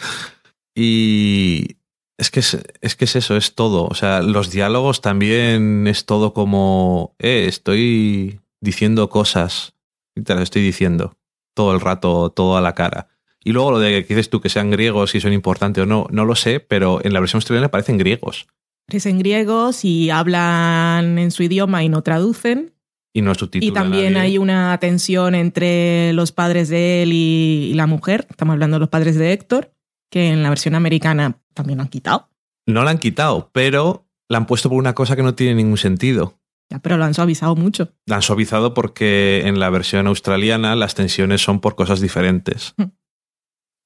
Y 0.75 1.77
es 2.17 2.31
que 2.31 2.39
es, 2.39 2.57
es 2.81 2.95
que 2.95 3.05
es 3.05 3.15
eso, 3.15 3.35
es 3.35 3.55
todo. 3.55 3.85
O 3.87 3.93
sea, 3.95 4.21
los 4.21 4.51
diálogos 4.51 5.01
también 5.01 5.87
es 5.87 6.05
todo 6.05 6.33
como, 6.33 7.15
eh, 7.19 7.45
estoy 7.47 8.39
diciendo 8.61 9.09
cosas 9.09 9.73
y 10.15 10.21
te 10.21 10.33
las 10.33 10.43
estoy 10.43 10.61
diciendo 10.61 11.17
todo 11.53 11.73
el 11.73 11.81
rato, 11.81 12.29
todo 12.31 12.57
a 12.57 12.61
la 12.61 12.73
cara. 12.75 13.07
Y 13.43 13.51
luego 13.51 13.71
lo 13.71 13.79
de 13.79 14.05
que 14.05 14.13
dices 14.13 14.29
tú 14.29 14.39
que 14.39 14.49
sean 14.49 14.69
griegos, 14.71 15.11
si 15.11 15.19
son 15.19 15.33
importantes 15.33 15.83
o 15.83 15.85
no, 15.85 16.07
no 16.11 16.25
lo 16.25 16.35
sé, 16.35 16.59
pero 16.59 17.03
en 17.03 17.13
la 17.13 17.19
versión 17.19 17.39
australiana 17.39 17.71
parecen 17.71 17.97
griegos 17.97 18.47
Es 18.91 19.05
en 19.05 19.19
griegos 19.19 19.85
y 19.85 20.09
hablan 20.09 21.17
en 21.17 21.31
su 21.31 21.43
idioma 21.43 21.83
y 21.83 21.89
no 21.89 22.01
traducen. 22.01 22.73
y 23.13 23.21
no. 23.21 23.33
Y 23.53 23.71
también 23.71 24.17
hay 24.17 24.37
una 24.37 24.77
tensión 24.79 25.35
entre 25.35 26.13
los 26.13 26.31
padres 26.31 26.69
de 26.69 27.03
él 27.03 27.13
y, 27.13 27.69
y 27.71 27.73
la 27.73 27.87
mujer. 27.87 28.27
Estamos 28.29 28.53
hablando 28.53 28.75
de 28.75 28.79
los 28.81 28.89
padres 28.89 29.15
de 29.17 29.33
Héctor, 29.33 29.73
que 30.09 30.29
en 30.29 30.43
la 30.43 30.49
versión 30.49 30.75
americana 30.75 31.37
también 31.53 31.77
lo 31.77 31.83
han 31.83 31.89
quitado. 31.89 32.29
No 32.67 32.83
la 32.83 32.91
han 32.91 32.99
quitado, 32.99 33.49
pero 33.53 34.05
la 34.29 34.37
han 34.37 34.45
puesto 34.45 34.69
por 34.69 34.77
una 34.77 34.93
cosa 34.93 35.15
que 35.15 35.23
no 35.23 35.35
tiene 35.35 35.55
ningún 35.55 35.77
sentido. 35.77 36.37
Ya, 36.69 36.79
pero 36.79 36.95
lo 36.95 37.03
han 37.03 37.13
suavizado 37.13 37.55
mucho. 37.55 37.89
La 38.05 38.15
han 38.17 38.21
suavizado 38.21 38.73
porque 38.73 39.41
en 39.45 39.59
la 39.59 39.69
versión 39.69 40.07
australiana 40.07 40.75
las 40.77 40.95
tensiones 40.95 41.41
son 41.41 41.59
por 41.59 41.75
cosas 41.75 41.99
diferentes. 41.99 42.73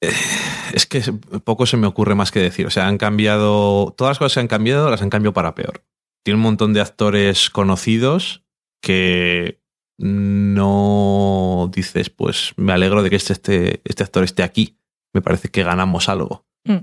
Es 0.02 0.86
que 0.86 1.02
poco 1.44 1.66
se 1.66 1.78
me 1.78 1.88
ocurre 1.88 2.16
más 2.16 2.32
que 2.32 2.40
decir. 2.40 2.66
O 2.68 2.70
sea, 2.70 2.88
han 2.88 2.98
cambiado. 2.98 3.94
Todas 3.98 4.12
las 4.12 4.20
cosas 4.20 4.34
que 4.36 4.40
han 4.42 4.48
cambiado 4.48 4.90
las 4.90 5.02
han 5.02 5.10
cambiado 5.10 5.34
para 5.34 5.56
peor. 5.56 5.84
Tiene 6.24 6.38
un 6.38 6.44
montón 6.44 6.74
de 6.74 6.82
actores 6.82 7.50
conocidos 7.50 8.44
que 8.82 9.62
no 10.00 11.70
dices, 11.74 12.10
pues 12.10 12.54
me 12.58 12.74
alegro 12.74 13.04
de 13.04 13.10
que 13.10 13.16
este, 13.16 13.34
este, 13.34 13.82
este 13.86 14.04
actor 14.04 14.24
esté 14.24 14.44
aquí. 14.44 14.78
Me 15.14 15.22
parece 15.22 15.50
que 15.50 15.64
ganamos 15.64 16.10
algo. 16.10 16.46
Mm. 16.66 16.78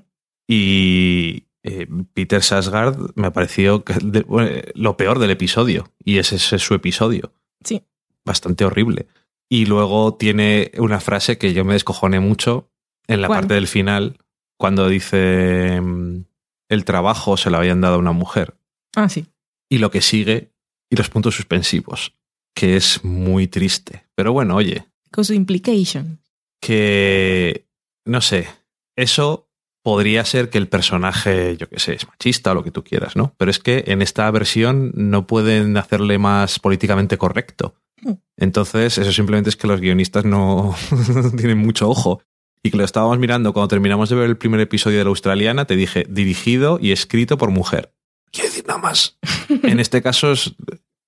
Y 0.48 1.48
eh, 1.62 1.86
Peter 2.14 2.42
Sarsgaard 2.42 3.12
me 3.14 3.30
pareció 3.30 3.84
que 3.84 3.94
de- 4.02 4.22
bueno, 4.22 4.50
lo 4.74 4.96
peor 4.96 5.18
del 5.18 5.30
episodio. 5.30 5.92
Y 6.02 6.18
ese 6.18 6.36
es 6.36 6.42
su 6.62 6.74
episodio. 6.74 7.32
Sí. 7.62 7.82
Bastante 8.24 8.64
horrible. 8.64 9.06
Y 9.50 9.66
luego 9.66 10.14
tiene 10.14 10.72
una 10.78 11.00
frase 11.00 11.36
que 11.36 11.52
yo 11.52 11.64
me 11.64 11.74
descojoné 11.74 12.20
mucho 12.20 12.70
en 13.06 13.20
la 13.20 13.26
¿Cuál? 13.28 13.40
parte 13.40 13.54
del 13.54 13.66
final, 13.68 14.18
cuando 14.58 14.88
dice 14.88 15.80
mm, 15.80 16.24
el 16.68 16.84
trabajo 16.84 17.36
se 17.36 17.50
lo 17.50 17.58
habían 17.58 17.80
dado 17.80 17.96
a 17.96 17.98
una 17.98 18.12
mujer. 18.12 18.54
Ah, 18.96 19.08
sí. 19.08 19.26
Y 19.68 19.78
lo 19.78 19.90
que 19.90 20.00
sigue, 20.02 20.52
y 20.90 20.96
los 20.96 21.08
puntos 21.08 21.34
suspensivos, 21.36 22.14
que 22.54 22.76
es 22.76 23.02
muy 23.04 23.46
triste. 23.46 24.04
Pero 24.14 24.32
bueno, 24.32 24.56
oye, 24.56 24.86
Con 25.10 25.24
su 25.24 25.32
implication. 25.34 26.20
que 26.60 27.66
no 28.04 28.20
sé, 28.20 28.48
eso 28.96 29.48
podría 29.82 30.24
ser 30.24 30.48
que 30.50 30.58
el 30.58 30.68
personaje, 30.68 31.56
yo 31.56 31.68
qué 31.68 31.80
sé, 31.80 31.94
es 31.94 32.06
machista 32.06 32.52
o 32.52 32.54
lo 32.54 32.62
que 32.62 32.70
tú 32.70 32.84
quieras, 32.84 33.16
¿no? 33.16 33.34
Pero 33.36 33.50
es 33.50 33.58
que 33.58 33.84
en 33.88 34.00
esta 34.02 34.30
versión 34.30 34.92
no 34.94 35.26
pueden 35.26 35.76
hacerle 35.76 36.18
más 36.18 36.58
políticamente 36.60 37.18
correcto. 37.18 37.74
Mm. 38.02 38.12
Entonces, 38.36 38.98
eso 38.98 39.12
simplemente 39.12 39.50
es 39.50 39.56
que 39.56 39.66
los 39.66 39.80
guionistas 39.80 40.24
no 40.24 40.74
tienen 41.36 41.58
mucho 41.58 41.88
ojo. 41.88 42.22
Y 42.62 42.70
que 42.70 42.76
lo 42.76 42.84
estábamos 42.84 43.18
mirando 43.18 43.52
cuando 43.52 43.68
terminamos 43.68 44.08
de 44.08 44.16
ver 44.16 44.26
el 44.28 44.36
primer 44.36 44.60
episodio 44.60 44.98
de 44.98 45.04
la 45.04 45.10
australiana, 45.10 45.64
te 45.64 45.74
dije 45.76 46.06
dirigido 46.08 46.78
y 46.80 46.92
escrito 46.92 47.36
por 47.38 47.50
mujer. 47.50 47.92
Quiero 48.30 48.48
decir 48.48 48.64
nada 48.66 48.78
más. 48.80 49.18
en 49.62 49.80
este 49.80 50.00
caso, 50.02 50.32
es- 50.32 50.54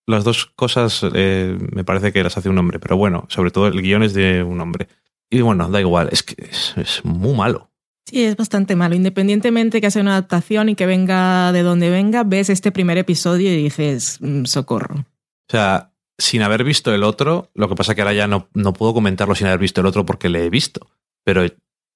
las 0.07 0.25
dos 0.25 0.47
cosas 0.57 1.01
eh, 1.15 1.57
me 1.73 1.83
parece 1.85 2.13
que 2.13 2.23
las 2.23 2.37
hace 2.37 2.51
un 2.51 2.59
hombre, 2.59 2.79
pero 2.79 2.97
bueno, 2.97 3.25
sobre 3.31 3.51
todo 3.51 3.69
el 3.69 3.81
guion 3.81 4.03
es 4.03 4.13
de 4.13 4.43
un 4.43 4.61
hombre. 4.61 4.89
Y 5.31 5.41
bueno, 5.41 5.69
da 5.71 5.81
igual, 5.81 6.09
es 6.13 6.23
que 6.23 6.35
es, 6.51 6.75
es 6.77 7.05
muy 7.05 7.35
malo. 7.35 7.71
Sí, 8.07 8.23
es 8.23 8.37
bastante 8.37 8.77
malo. 8.77 8.95
Independientemente 8.95 9.81
que 9.81 9.91
sea 9.91 10.03
una 10.03 10.13
adaptación 10.13 10.69
y 10.69 10.75
que 10.75 10.85
venga 10.85 11.53
de 11.53 11.63
donde 11.63 11.89
venga, 11.89 12.23
ves 12.23 12.51
este 12.51 12.71
primer 12.71 12.99
episodio 12.99 13.51
y 13.51 13.63
dices, 13.63 14.19
"Mm, 14.21 14.45
socorro. 14.45 14.97
O 14.97 15.51
sea, 15.51 15.93
sin 16.19 16.43
haber 16.43 16.65
visto 16.65 16.93
el 16.95 17.03
otro, 17.03 17.51
lo 17.55 17.69
que 17.71 17.75
pasa 17.75 17.95
que 17.95 18.03
ahora 18.03 18.13
ya 18.13 18.27
no, 18.27 18.49
no 18.53 18.75
puedo 18.75 18.93
comentarlo 18.93 19.35
sin 19.35 19.47
haber 19.47 19.61
visto 19.61 19.81
el 19.81 19.87
otro 19.87 20.05
porque 20.05 20.29
le 20.29 20.45
he 20.45 20.51
visto. 20.51 20.87
Pero 21.25 21.43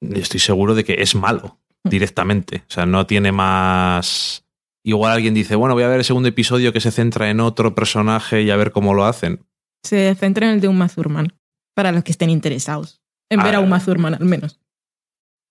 estoy 0.00 0.40
seguro 0.40 0.74
de 0.74 0.84
que 0.84 0.94
es 1.02 1.14
malo 1.14 1.58
directamente. 1.84 2.64
O 2.68 2.70
sea, 2.70 2.86
no 2.86 3.06
tiene 3.06 3.32
más. 3.32 4.44
Igual 4.84 5.12
alguien 5.12 5.34
dice, 5.34 5.54
bueno, 5.54 5.74
voy 5.74 5.82
a 5.84 5.88
ver 5.88 5.98
el 5.98 6.04
segundo 6.04 6.28
episodio 6.28 6.72
que 6.72 6.80
se 6.80 6.90
centra 6.90 7.30
en 7.30 7.40
otro 7.40 7.74
personaje 7.74 8.42
y 8.42 8.50
a 8.50 8.56
ver 8.56 8.72
cómo 8.72 8.94
lo 8.94 9.04
hacen. 9.04 9.44
Se 9.82 10.14
centra 10.14 10.46
en 10.48 10.54
el 10.54 10.60
de 10.60 10.68
Uma 10.68 10.88
Thurman, 10.88 11.32
para 11.74 11.92
los 11.92 12.04
que 12.04 12.12
estén 12.12 12.30
interesados. 12.30 13.00
En 13.30 13.42
ver 13.42 13.54
Ah. 13.54 13.58
a 13.58 13.60
Uma 13.60 13.80
Thurman, 13.84 14.14
al 14.14 14.24
menos. 14.24 14.58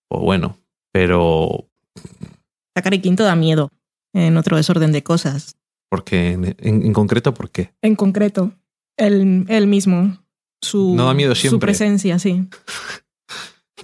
O 0.10 0.22
bueno, 0.22 0.58
pero. 0.92 1.70
Sacar 2.76 2.94
el 2.94 3.02
quinto 3.02 3.24
da 3.24 3.36
miedo, 3.36 3.72
en 4.14 4.38
otro 4.38 4.58
desorden 4.58 4.92
de 4.92 5.04
cosas. 5.04 5.56
Porque 5.90 6.32
en, 6.32 6.46
en- 6.60 6.86
en 6.86 6.94
concreto, 6.94 7.34
¿por 7.34 7.50
qué? 7.52 7.74
En 7.82 7.96
concreto, 7.96 8.52
él, 8.98 9.46
él 9.50 9.68
mismo, 9.68 10.18
su, 10.62 10.96
No 10.96 11.06
da 11.06 11.14
miedo 11.14 11.34
su 11.36 11.42
siempre. 11.42 11.68
presencia, 11.68 12.18
sí. 12.20 12.48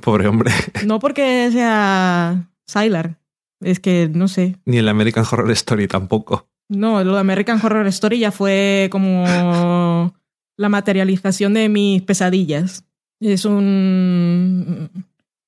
Pobre 0.01 0.27
hombre. 0.27 0.51
No 0.85 0.99
porque 0.99 1.49
sea 1.51 2.49
Sylar, 2.67 3.19
es 3.61 3.79
que 3.79 4.09
no 4.13 4.27
sé. 4.27 4.57
Ni 4.65 4.77
en 4.77 4.85
la 4.85 4.91
American 4.91 5.25
Horror 5.29 5.51
Story 5.51 5.87
tampoco. 5.87 6.47
No, 6.69 7.03
lo 7.03 7.13
de 7.13 7.19
American 7.19 7.59
Horror 7.63 7.87
Story 7.87 8.19
ya 8.19 8.31
fue 8.31 8.87
como 8.91 10.13
la 10.57 10.69
materialización 10.69 11.53
de 11.53 11.69
mis 11.69 12.01
pesadillas. 12.01 12.85
Es 13.19 13.45
un. 13.45 14.89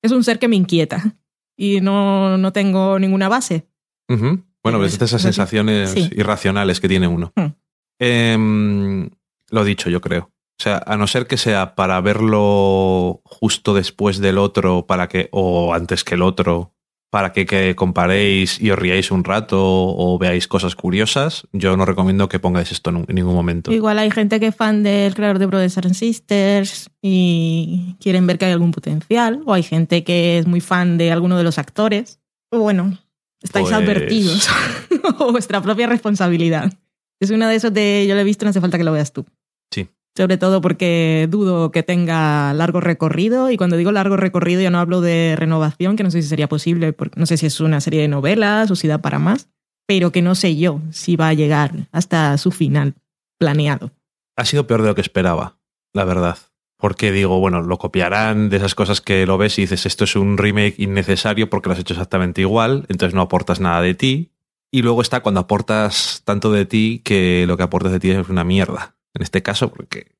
Es 0.02 0.12
un 0.12 0.22
ser 0.24 0.38
que 0.38 0.48
me 0.48 0.56
inquieta. 0.56 1.16
Y 1.58 1.80
no, 1.80 2.36
no 2.38 2.52
tengo 2.52 2.98
ninguna 2.98 3.28
base. 3.28 3.66
Ujú. 4.08 4.42
Bueno, 4.62 4.78
Pues, 4.78 4.98
ves 4.98 5.02
esas 5.02 5.22
sensaciones 5.22 5.90
sí. 5.90 6.10
irracionales 6.14 6.80
que 6.80 6.88
tiene 6.88 7.08
uno. 7.08 7.32
Hmm. 7.34 7.52
Em, 7.98 9.10
lo 9.50 9.64
dicho, 9.64 9.88
yo 9.90 10.00
creo. 10.00 10.30
O 10.58 10.62
sea, 10.62 10.82
a 10.86 10.96
no 10.96 11.06
ser 11.06 11.26
que 11.26 11.36
sea 11.36 11.74
para 11.74 12.00
verlo 12.00 13.20
justo 13.24 13.74
después 13.74 14.18
del 14.18 14.38
otro, 14.38 14.86
para 14.86 15.06
que, 15.08 15.28
o 15.32 15.74
antes 15.74 16.02
que 16.02 16.14
el 16.14 16.22
otro, 16.22 16.72
para 17.10 17.32
que, 17.32 17.44
que 17.44 17.76
comparéis 17.76 18.60
y 18.60 18.70
os 18.70 18.78
riáis 18.78 19.10
un 19.10 19.24
rato 19.24 19.58
o 19.60 20.18
veáis 20.18 20.48
cosas 20.48 20.74
curiosas, 20.74 21.46
yo 21.52 21.76
no 21.76 21.84
recomiendo 21.84 22.28
que 22.28 22.38
pongáis 22.38 22.72
esto 22.72 22.90
en, 22.90 23.04
ningún 23.08 23.34
momento. 23.34 23.70
Igual 23.70 23.98
hay 23.98 24.10
gente 24.10 24.40
que 24.40 24.48
es 24.48 24.56
fan 24.56 24.82
del 24.82 25.14
creador 25.14 25.38
de 25.38 25.46
Brothers 25.46 25.76
and 25.78 25.94
Sisters 25.94 26.90
y 27.02 27.96
quieren 28.00 28.26
ver 28.26 28.38
que 28.38 28.46
hay 28.46 28.52
algún 28.52 28.72
potencial. 28.72 29.42
O 29.44 29.52
hay 29.52 29.62
gente 29.62 30.04
que 30.04 30.38
es 30.38 30.46
muy 30.46 30.60
fan 30.60 30.96
de 30.96 31.12
alguno 31.12 31.36
de 31.36 31.44
los 31.44 31.58
actores. 31.58 32.18
Bueno, 32.50 32.98
estáis 33.42 33.68
Pues- 33.68 33.74
advertidos. 33.74 34.48
o 35.18 35.32
vuestra 35.32 35.60
propia 35.60 35.86
responsabilidad. 35.86 36.72
Es 37.20 37.30
una 37.30 37.48
de 37.48 37.56
esos 37.56 37.72
de 37.72 38.06
yo 38.08 38.14
lo 38.14 38.20
he 38.20 38.24
visto, 38.24 38.44
no 38.44 38.50
hace 38.50 38.60
falta 38.60 38.78
que 38.78 38.84
lo 38.84 38.92
veas 38.92 39.12
tú. 39.12 39.24
Sí. 39.70 39.88
Sobre 40.16 40.38
todo 40.38 40.62
porque 40.62 41.28
dudo 41.30 41.70
que 41.70 41.82
tenga 41.82 42.54
largo 42.54 42.80
recorrido. 42.80 43.50
Y 43.50 43.58
cuando 43.58 43.76
digo 43.76 43.92
largo 43.92 44.16
recorrido, 44.16 44.62
ya 44.62 44.70
no 44.70 44.78
hablo 44.78 45.02
de 45.02 45.34
renovación, 45.36 45.96
que 45.96 46.04
no 46.04 46.10
sé 46.10 46.22
si 46.22 46.28
sería 46.28 46.48
posible, 46.48 46.96
no 47.16 47.26
sé 47.26 47.36
si 47.36 47.46
es 47.46 47.60
una 47.60 47.80
serie 47.80 48.00
de 48.00 48.08
novelas 48.08 48.70
o 48.70 48.76
si 48.76 48.88
da 48.88 48.98
para 48.98 49.18
más, 49.18 49.50
pero 49.86 50.12
que 50.12 50.22
no 50.22 50.34
sé 50.34 50.56
yo 50.56 50.80
si 50.90 51.16
va 51.16 51.28
a 51.28 51.34
llegar 51.34 51.88
hasta 51.92 52.38
su 52.38 52.50
final 52.50 52.94
planeado. 53.38 53.90
Ha 54.36 54.46
sido 54.46 54.66
peor 54.66 54.82
de 54.82 54.88
lo 54.88 54.94
que 54.94 55.02
esperaba, 55.02 55.58
la 55.92 56.04
verdad. 56.04 56.38
Porque 56.78 57.12
digo, 57.12 57.38
bueno, 57.38 57.62
lo 57.62 57.78
copiarán 57.78 58.48
de 58.48 58.56
esas 58.56 58.74
cosas 58.74 59.02
que 59.02 59.26
lo 59.26 59.36
ves 59.36 59.58
y 59.58 59.62
dices, 59.62 59.84
esto 59.84 60.04
es 60.04 60.16
un 60.16 60.38
remake 60.38 60.76
innecesario 60.78 61.50
porque 61.50 61.68
lo 61.68 61.74
has 61.74 61.80
hecho 61.80 61.94
exactamente 61.94 62.42
igual, 62.42 62.86
entonces 62.88 63.14
no 63.14 63.22
aportas 63.22 63.60
nada 63.60 63.82
de 63.82 63.94
ti. 63.94 64.32
Y 64.70 64.82
luego 64.82 65.00
está 65.00 65.20
cuando 65.20 65.40
aportas 65.40 66.22
tanto 66.24 66.52
de 66.52 66.66
ti 66.66 67.02
que 67.04 67.44
lo 67.46 67.56
que 67.56 67.62
aportas 67.62 67.92
de 67.92 68.00
ti 68.00 68.10
es 68.10 68.28
una 68.28 68.44
mierda. 68.44 68.95
En 69.16 69.22
este 69.22 69.42
caso, 69.42 69.72
porque... 69.72 70.12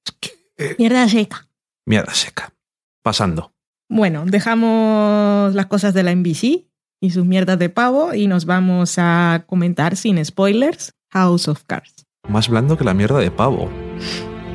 Mierda 0.78 1.06
seca. 1.06 1.50
Mierda 1.84 2.14
seca. 2.14 2.54
Pasando. 3.02 3.52
Bueno, 3.90 4.24
dejamos 4.24 5.54
las 5.54 5.66
cosas 5.66 5.92
de 5.92 6.02
la 6.02 6.14
NBC 6.14 6.66
y 7.02 7.10
sus 7.10 7.26
mierdas 7.26 7.58
de 7.58 7.68
pavo 7.68 8.14
y 8.14 8.26
nos 8.26 8.46
vamos 8.46 8.94
a 8.96 9.44
comentar 9.46 9.96
sin 9.96 10.24
spoilers 10.24 10.94
House 11.12 11.46
of 11.46 11.64
Cards. 11.64 12.06
Más 12.26 12.48
blando 12.48 12.78
que 12.78 12.84
la 12.84 12.94
mierda 12.94 13.18
de 13.18 13.30
pavo. 13.30 13.70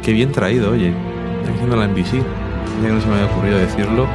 Qué 0.02 0.12
bien 0.12 0.32
traído, 0.32 0.72
oye. 0.72 0.90
Está 1.40 1.52
diciendo 1.52 1.76
la 1.76 1.88
NBC. 1.88 2.14
Ya 2.82 2.88
que 2.88 2.94
no 2.94 3.00
se 3.00 3.08
me 3.08 3.14
había 3.14 3.32
ocurrido 3.32 3.60
decirlo. 3.60 4.08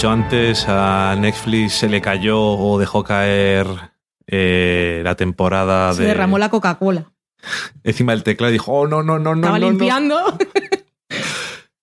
Dicho 0.00 0.10
antes, 0.10 0.64
a 0.66 1.14
Netflix 1.14 1.74
se 1.74 1.86
le 1.86 2.00
cayó 2.00 2.40
o 2.40 2.78
dejó 2.78 3.04
caer 3.04 3.66
eh, 4.26 5.02
la 5.04 5.14
temporada 5.14 5.92
Se 5.92 6.00
de... 6.00 6.08
derramó 6.08 6.38
la 6.38 6.48
Coca-Cola. 6.48 7.12
Encima 7.84 8.12
del 8.12 8.22
teclado 8.22 8.48
y 8.48 8.54
dijo, 8.54 8.72
oh, 8.72 8.86
no, 8.86 9.02
no, 9.02 9.18
no, 9.18 9.34
no, 9.34 9.40
Estaba 9.42 9.58
no, 9.58 9.66
no. 9.66 9.70
limpiando. 9.72 10.16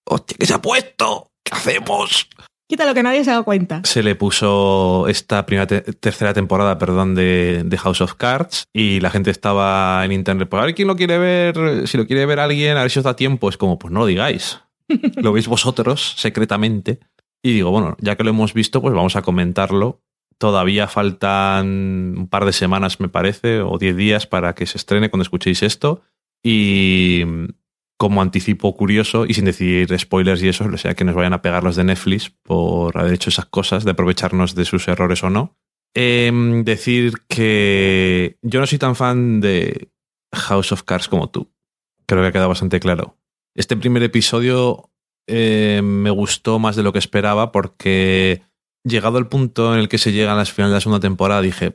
¡Hostia, 0.06 0.36
qué 0.40 0.48
se 0.48 0.54
ha 0.56 0.60
puesto! 0.60 1.30
¿Qué 1.44 1.56
hacemos? 1.56 2.28
Quita 2.68 2.88
lo 2.88 2.96
que 2.96 3.04
nadie 3.04 3.24
se 3.24 3.30
ha 3.30 3.34
dado 3.34 3.46
cuenta. 3.46 3.82
Se 3.84 4.02
le 4.02 4.16
puso 4.16 5.08
esta 5.08 5.46
primera 5.46 5.68
te- 5.68 5.82
tercera 5.82 6.34
temporada, 6.34 6.80
perdón, 6.80 7.14
de, 7.14 7.62
de 7.66 7.78
House 7.78 8.02
of 8.02 8.16
Cards 8.16 8.64
y 8.74 9.00
la 9.00 9.12
gente 9.12 9.30
estaba 9.30 10.04
en 10.04 10.12
internet, 10.12 10.50
pues 10.50 10.60
a 10.64 10.66
ver 10.66 10.74
quién 10.74 10.88
lo 10.88 10.96
quiere 10.96 11.20
ver, 11.20 11.88
si 11.88 11.98
lo 12.00 12.08
quiere 12.08 12.26
ver 12.26 12.40
alguien, 12.40 12.78
a 12.78 12.82
ver 12.82 12.90
si 12.90 12.98
os 12.98 13.06
da 13.06 13.16
tiempo. 13.16 13.48
Es 13.48 13.58
como, 13.58 13.78
pues 13.78 13.94
no 13.94 14.00
lo 14.00 14.06
digáis. 14.08 14.60
lo 15.18 15.34
veis 15.34 15.48
vosotros 15.48 16.16
secretamente. 16.18 17.00
Y 17.44 17.54
digo, 17.54 17.72
bueno, 17.72 17.96
ya 18.00 18.16
que 18.16 18.24
lo 18.24 18.32
hemos 18.32 18.54
visto, 18.54 18.82
pues 18.82 18.94
vamos 18.94 19.16
a 19.16 19.22
comentarlo. 19.22 20.02
Todavía 20.38 20.88
faltan 20.88 22.16
un 22.18 22.28
par 22.30 22.46
de 22.46 22.54
semanas, 22.54 23.00
me 23.00 23.10
parece, 23.10 23.62
o 23.62 23.78
10 23.78 23.96
días 23.96 24.28
para 24.28 24.54
que 24.54 24.66
se 24.66 24.78
estrene 24.78 25.10
cuando 25.10 25.24
escuchéis 25.24 25.64
esto. 25.64 26.02
Y 26.44 27.24
como 27.98 28.22
anticipo 28.22 28.76
curioso 28.76 29.26
y 29.26 29.34
sin 29.34 29.46
decir 29.46 29.98
spoilers 29.98 30.42
y 30.44 30.50
eso, 30.50 30.66
o 30.66 30.78
sea, 30.78 30.94
que 30.94 31.04
nos 31.04 31.16
vayan 31.16 31.34
a 31.34 31.42
pegar 31.42 31.64
los 31.64 31.76
de 31.76 31.84
Netflix 31.84 32.30
por 32.30 32.98
haber 32.98 33.14
hecho 33.14 33.30
esas 33.30 33.48
cosas, 33.48 33.84
de 33.84 33.92
aprovecharnos 33.92 34.54
de 34.54 34.66
sus 34.66 34.88
errores 34.88 35.24
o 35.24 35.30
no. 35.30 35.58
Em, 35.96 36.64
decir 36.64 37.24
que 37.28 38.38
yo 38.44 38.60
no 38.60 38.68
soy 38.68 38.78
tan 38.78 38.96
fan 38.96 39.42
de 39.42 39.90
House 40.32 40.72
of 40.72 40.84
Cards 40.84 41.08
como 41.08 41.30
tú. 41.30 41.52
Creo 42.06 42.22
que 42.22 42.28
ha 42.28 42.32
quedado 42.32 42.50
bastante 42.50 42.80
claro. 42.80 43.18
Este 43.56 43.76
primer 43.76 44.04
episodio 44.04 44.92
eh, 45.28 45.82
me 45.84 46.10
gustó 46.10 46.60
más 46.60 46.76
de 46.76 46.84
lo 46.84 46.94
que 46.94 47.00
esperaba 47.00 47.52
porque 47.52 48.42
llegado 48.84 49.18
el 49.18 49.28
punto 49.28 49.74
en 49.74 49.80
el 49.80 49.90
que 49.90 49.98
se 49.98 50.12
llega 50.12 50.34
a 50.34 50.36
las 50.36 50.52
finales 50.52 50.72
de 50.72 50.76
la 50.78 50.82
segunda 50.82 51.00
temporada 51.00 51.42
dije, 51.42 51.74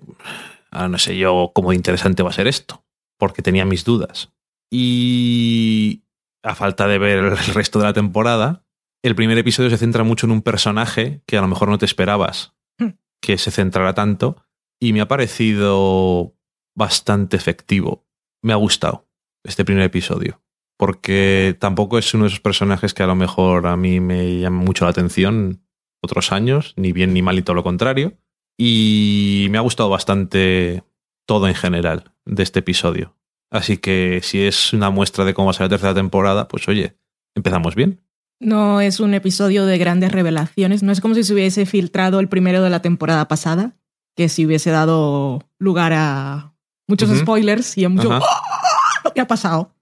ah, 0.70 0.88
no 0.88 0.98
sé 0.98 1.16
yo 1.16 1.52
cómo 1.54 1.72
interesante 1.72 2.22
va 2.22 2.30
a 2.30 2.34
ser 2.34 2.46
esto, 2.46 2.84
porque 3.18 3.42
tenía 3.42 3.64
mis 3.64 3.84
dudas. 3.84 4.32
Y 4.70 6.02
a 6.42 6.54
falta 6.54 6.86
de 6.86 6.98
ver 6.98 7.18
el 7.18 7.36
resto 7.54 7.78
de 7.78 7.84
la 7.84 7.92
temporada, 7.92 8.64
el 9.02 9.14
primer 9.14 9.36
episodio 9.36 9.68
se 9.70 9.78
centra 9.78 10.04
mucho 10.04 10.26
en 10.26 10.32
un 10.32 10.42
personaje 10.42 11.22
que 11.26 11.36
a 11.36 11.42
lo 11.42 11.48
mejor 11.48 11.68
no 11.68 11.78
te 11.78 11.84
esperabas 11.84 12.54
Hmm. 12.78 12.96
que 13.20 13.38
se 13.38 13.50
centrara 13.50 13.94
tanto 13.94 14.36
y 14.80 14.92
me 14.92 15.00
ha 15.00 15.08
parecido 15.08 16.34
bastante 16.74 17.36
efectivo. 17.36 18.06
Me 18.42 18.52
ha 18.52 18.56
gustado 18.56 19.08
este 19.44 19.64
primer 19.64 19.84
episodio 19.84 20.42
porque 20.76 21.56
tampoco 21.61 21.98
es 21.98 22.12
uno 22.14 22.24
de 22.24 22.28
esos 22.28 22.40
personajes 22.40 22.94
que 22.94 23.02
a 23.02 23.06
lo 23.06 23.14
mejor 23.14 23.66
a 23.66 23.76
mí 23.76 24.00
me 24.00 24.38
llama 24.38 24.62
mucho 24.62 24.85
la 24.85 24.90
atención 24.90 25.62
otros 26.02 26.32
años, 26.32 26.74
ni 26.76 26.92
bien 26.92 27.14
ni 27.14 27.22
mal 27.22 27.38
y 27.38 27.42
todo 27.42 27.54
lo 27.54 27.62
contrario. 27.62 28.14
Y 28.58 29.46
me 29.50 29.58
ha 29.58 29.62
gustado 29.62 29.88
bastante 29.88 30.82
todo 31.26 31.48
en 31.48 31.54
general 31.54 32.12
de 32.24 32.42
este 32.42 32.61
episodio. 32.61 33.16
Así 33.50 33.76
que 33.76 34.20
si 34.22 34.42
es 34.42 34.72
una 34.72 34.90
muestra 34.90 35.24
de 35.24 35.35
cómo 35.35 35.46
va 35.46 35.50
a 35.50 35.54
ser 35.54 35.66
la 35.66 35.70
tercera 35.70 35.94
temporada, 35.94 36.48
pues 36.48 36.66
oye, 36.68 36.96
empezamos 37.35 37.74
bien. 37.74 38.00
No 38.40 38.80
es 38.80 38.98
un 38.98 39.14
episodio 39.14 39.66
de 39.66 39.78
grandes 39.78 40.11
revelaciones. 40.11 40.82
No 40.82 40.90
es 40.90 41.00
como 41.00 41.14
si 41.14 41.22
se 41.22 41.32
hubiese 41.32 41.64
filtrado 41.64 42.18
el 42.18 42.28
primero 42.28 42.62
de 42.62 42.70
la 42.70 42.82
temporada 42.82 43.28
pasada, 43.28 43.76
que 44.16 44.28
si 44.28 44.46
hubiese 44.46 44.70
dado 44.70 45.48
lugar 45.58 45.92
a 45.94 46.54
muchos 46.88 47.16
spoilers 47.16 47.78
y 47.78 47.85
a 47.85 47.88
mucho 47.88 48.12
Ajá. 48.12 48.26
lo 49.04 49.12
que 49.12 49.20
ha 49.20 49.26
pasado. 49.28 49.74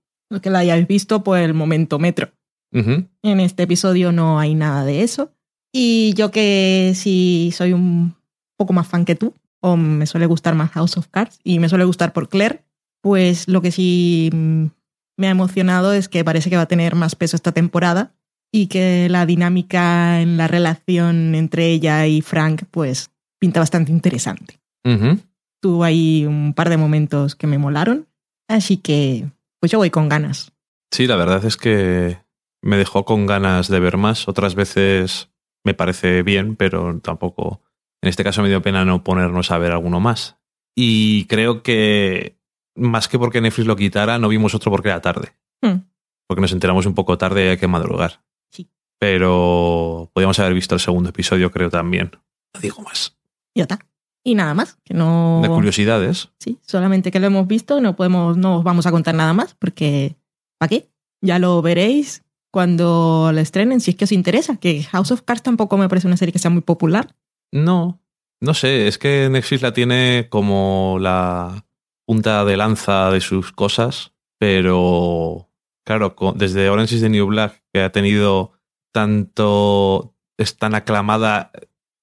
Que 0.42 0.50
la 0.50 0.60
hayáis 0.60 0.86
visto 0.86 1.24
por 1.24 1.38
el 1.38 1.54
momento 1.54 1.98
metro. 1.98 2.30
En 2.72 3.40
este 3.40 3.64
episodio 3.64 4.12
no 4.12 4.38
hay 4.38 4.54
nada 4.54 4.84
de 4.84 5.02
eso. 5.02 5.32
Y 5.72 6.14
yo 6.14 6.30
que 6.30 6.92
sí 6.94 7.50
soy 7.52 7.72
un 7.72 8.14
poco 8.56 8.72
más 8.72 8.86
fan 8.86 9.04
que 9.04 9.14
tú, 9.14 9.34
o 9.60 9.76
me 9.76 10.06
suele 10.06 10.26
gustar 10.26 10.54
más 10.54 10.70
House 10.70 10.96
of 10.96 11.08
Cards, 11.08 11.38
y 11.44 11.58
me 11.58 11.68
suele 11.68 11.84
gustar 11.84 12.12
por 12.12 12.28
Claire, 12.28 12.64
pues 13.02 13.48
lo 13.48 13.62
que 13.62 13.70
sí 13.70 14.30
me 14.32 15.26
ha 15.26 15.30
emocionado 15.30 15.92
es 15.92 16.08
que 16.08 16.24
parece 16.24 16.50
que 16.50 16.56
va 16.56 16.62
a 16.62 16.68
tener 16.68 16.94
más 16.94 17.14
peso 17.14 17.36
esta 17.36 17.52
temporada 17.52 18.14
y 18.52 18.66
que 18.66 19.08
la 19.08 19.26
dinámica 19.26 20.20
en 20.20 20.36
la 20.36 20.48
relación 20.48 21.34
entre 21.34 21.68
ella 21.68 22.06
y 22.06 22.20
Frank 22.20 22.64
pues 22.70 23.10
pinta 23.38 23.60
bastante 23.60 23.92
interesante. 23.92 24.60
Ujú. 24.84 25.18
Tuvo 25.60 25.84
ahí 25.84 26.24
un 26.26 26.52
par 26.54 26.68
de 26.68 26.76
momentos 26.76 27.34
que 27.34 27.46
me 27.46 27.58
molaron, 27.58 28.08
así 28.48 28.76
que 28.76 29.30
pues 29.60 29.70
yo 29.70 29.78
voy 29.78 29.90
con 29.90 30.08
ganas. 30.08 30.52
Sí, 30.90 31.06
la 31.06 31.16
verdad 31.16 31.44
es 31.44 31.56
que 31.56 32.18
me 32.62 32.76
dejó 32.76 33.04
con 33.04 33.26
ganas 33.26 33.68
de 33.68 33.80
ver 33.80 33.96
más. 33.96 34.28
Otras 34.28 34.54
veces 34.54 35.30
me 35.64 35.74
parece 35.74 36.22
bien, 36.22 36.56
pero 36.56 36.98
tampoco. 37.00 37.62
En 38.02 38.08
este 38.08 38.24
caso 38.24 38.42
me 38.42 38.48
dio 38.48 38.62
pena 38.62 38.84
no 38.84 39.04
ponernos 39.04 39.50
a 39.50 39.58
ver 39.58 39.72
alguno 39.72 40.00
más. 40.00 40.38
Y 40.74 41.26
creo 41.26 41.62
que 41.62 42.38
más 42.74 43.08
que 43.08 43.18
porque 43.18 43.40
Netflix 43.40 43.66
lo 43.66 43.76
quitara, 43.76 44.18
no 44.18 44.28
vimos 44.28 44.54
otro 44.54 44.70
porque 44.70 44.88
era 44.88 45.00
tarde. 45.00 45.36
Hmm. 45.60 45.82
Porque 46.26 46.40
nos 46.40 46.52
enteramos 46.52 46.86
un 46.86 46.94
poco 46.94 47.18
tarde 47.18 47.44
y 47.44 47.48
hay 47.48 47.58
que 47.58 47.66
madrugar. 47.66 48.22
Sí. 48.50 48.70
Pero 48.98 50.10
podríamos 50.14 50.38
haber 50.38 50.54
visto 50.54 50.74
el 50.74 50.80
segundo 50.80 51.10
episodio, 51.10 51.50
creo 51.50 51.70
también. 51.70 52.12
No 52.54 52.60
digo 52.60 52.82
más. 52.82 53.16
Ya 53.54 53.64
está. 53.64 53.78
Y 54.22 54.34
nada 54.34 54.54
más, 54.54 54.78
que 54.84 54.92
no... 54.94 55.40
De 55.42 55.48
curiosidades. 55.48 56.28
Sí, 56.38 56.58
solamente 56.62 57.10
que 57.10 57.20
lo 57.20 57.26
hemos 57.26 57.46
visto, 57.46 57.80
no 57.80 57.96
podemos, 57.96 58.36
no 58.36 58.58
os 58.58 58.64
vamos 58.64 58.86
a 58.86 58.90
contar 58.90 59.14
nada 59.14 59.32
más, 59.32 59.54
porque 59.54 60.16
¿para 60.58 60.68
qué? 60.68 60.90
Ya 61.22 61.38
lo 61.38 61.62
veréis 61.62 62.22
cuando 62.50 63.30
lo 63.32 63.40
estrenen, 63.40 63.80
si 63.80 63.92
es 63.92 63.96
que 63.96 64.04
os 64.04 64.12
interesa, 64.12 64.56
que 64.56 64.82
House 64.84 65.12
of 65.12 65.22
Cards 65.22 65.42
tampoco 65.42 65.76
me 65.78 65.88
parece 65.88 66.06
una 66.06 66.16
serie 66.16 66.32
que 66.32 66.38
sea 66.38 66.50
muy 66.50 66.62
popular. 66.62 67.14
No. 67.52 68.00
No 68.40 68.54
sé, 68.54 68.88
es 68.88 68.98
que 68.98 69.28
Netflix 69.30 69.62
la 69.62 69.72
tiene 69.72 70.26
como 70.28 70.98
la 71.00 71.66
punta 72.06 72.44
de 72.44 72.56
lanza 72.56 73.10
de 73.10 73.20
sus 73.20 73.52
cosas, 73.52 74.12
pero 74.38 75.48
claro, 75.84 76.14
desde 76.34 76.68
Orange 76.68 76.96
is 76.96 77.00
the 77.02 77.08
New 77.08 77.26
Black, 77.26 77.62
que 77.72 77.82
ha 77.82 77.92
tenido 77.92 78.52
tanto, 78.92 80.14
es 80.38 80.56
tan 80.56 80.74
aclamada, 80.74 81.52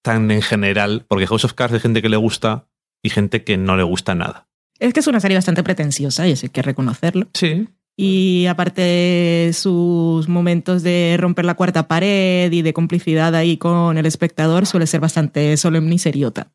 tan 0.07 0.31
en 0.31 0.41
general, 0.41 1.03
porque 1.05 1.27
House 1.27 1.43
of 1.43 1.53
Cards 1.53 1.73
hay 1.73 1.81
gente 1.81 2.01
que 2.01 2.07
le 2.07 2.15
gusta 2.15 2.65
y 3.03 3.09
gente 3.09 3.43
que 3.43 3.57
no 3.57 3.75
le 3.75 3.83
gusta 3.83 4.15
nada. 4.15 4.47
Es 4.79 4.93
que 4.93 5.01
es 5.01 5.07
una 5.07 5.19
serie 5.19 5.35
bastante 5.35 5.63
pretenciosa 5.63 6.25
y 6.25 6.31
eso 6.31 6.45
hay 6.45 6.49
que 6.49 6.61
reconocerlo. 6.61 7.27
Sí. 7.33 7.67
Y 7.97 8.45
aparte 8.45 8.81
de 8.81 9.51
sus 9.53 10.29
momentos 10.29 10.81
de 10.81 11.17
romper 11.19 11.43
la 11.43 11.55
cuarta 11.55 11.89
pared 11.89 12.49
y 12.49 12.61
de 12.61 12.71
complicidad 12.71 13.35
ahí 13.35 13.57
con 13.57 13.97
el 13.97 14.05
espectador, 14.05 14.65
suele 14.65 14.87
ser 14.87 15.01
bastante 15.01 15.57
solemne 15.57 15.95
y 15.95 15.99
seriota. 15.99 16.53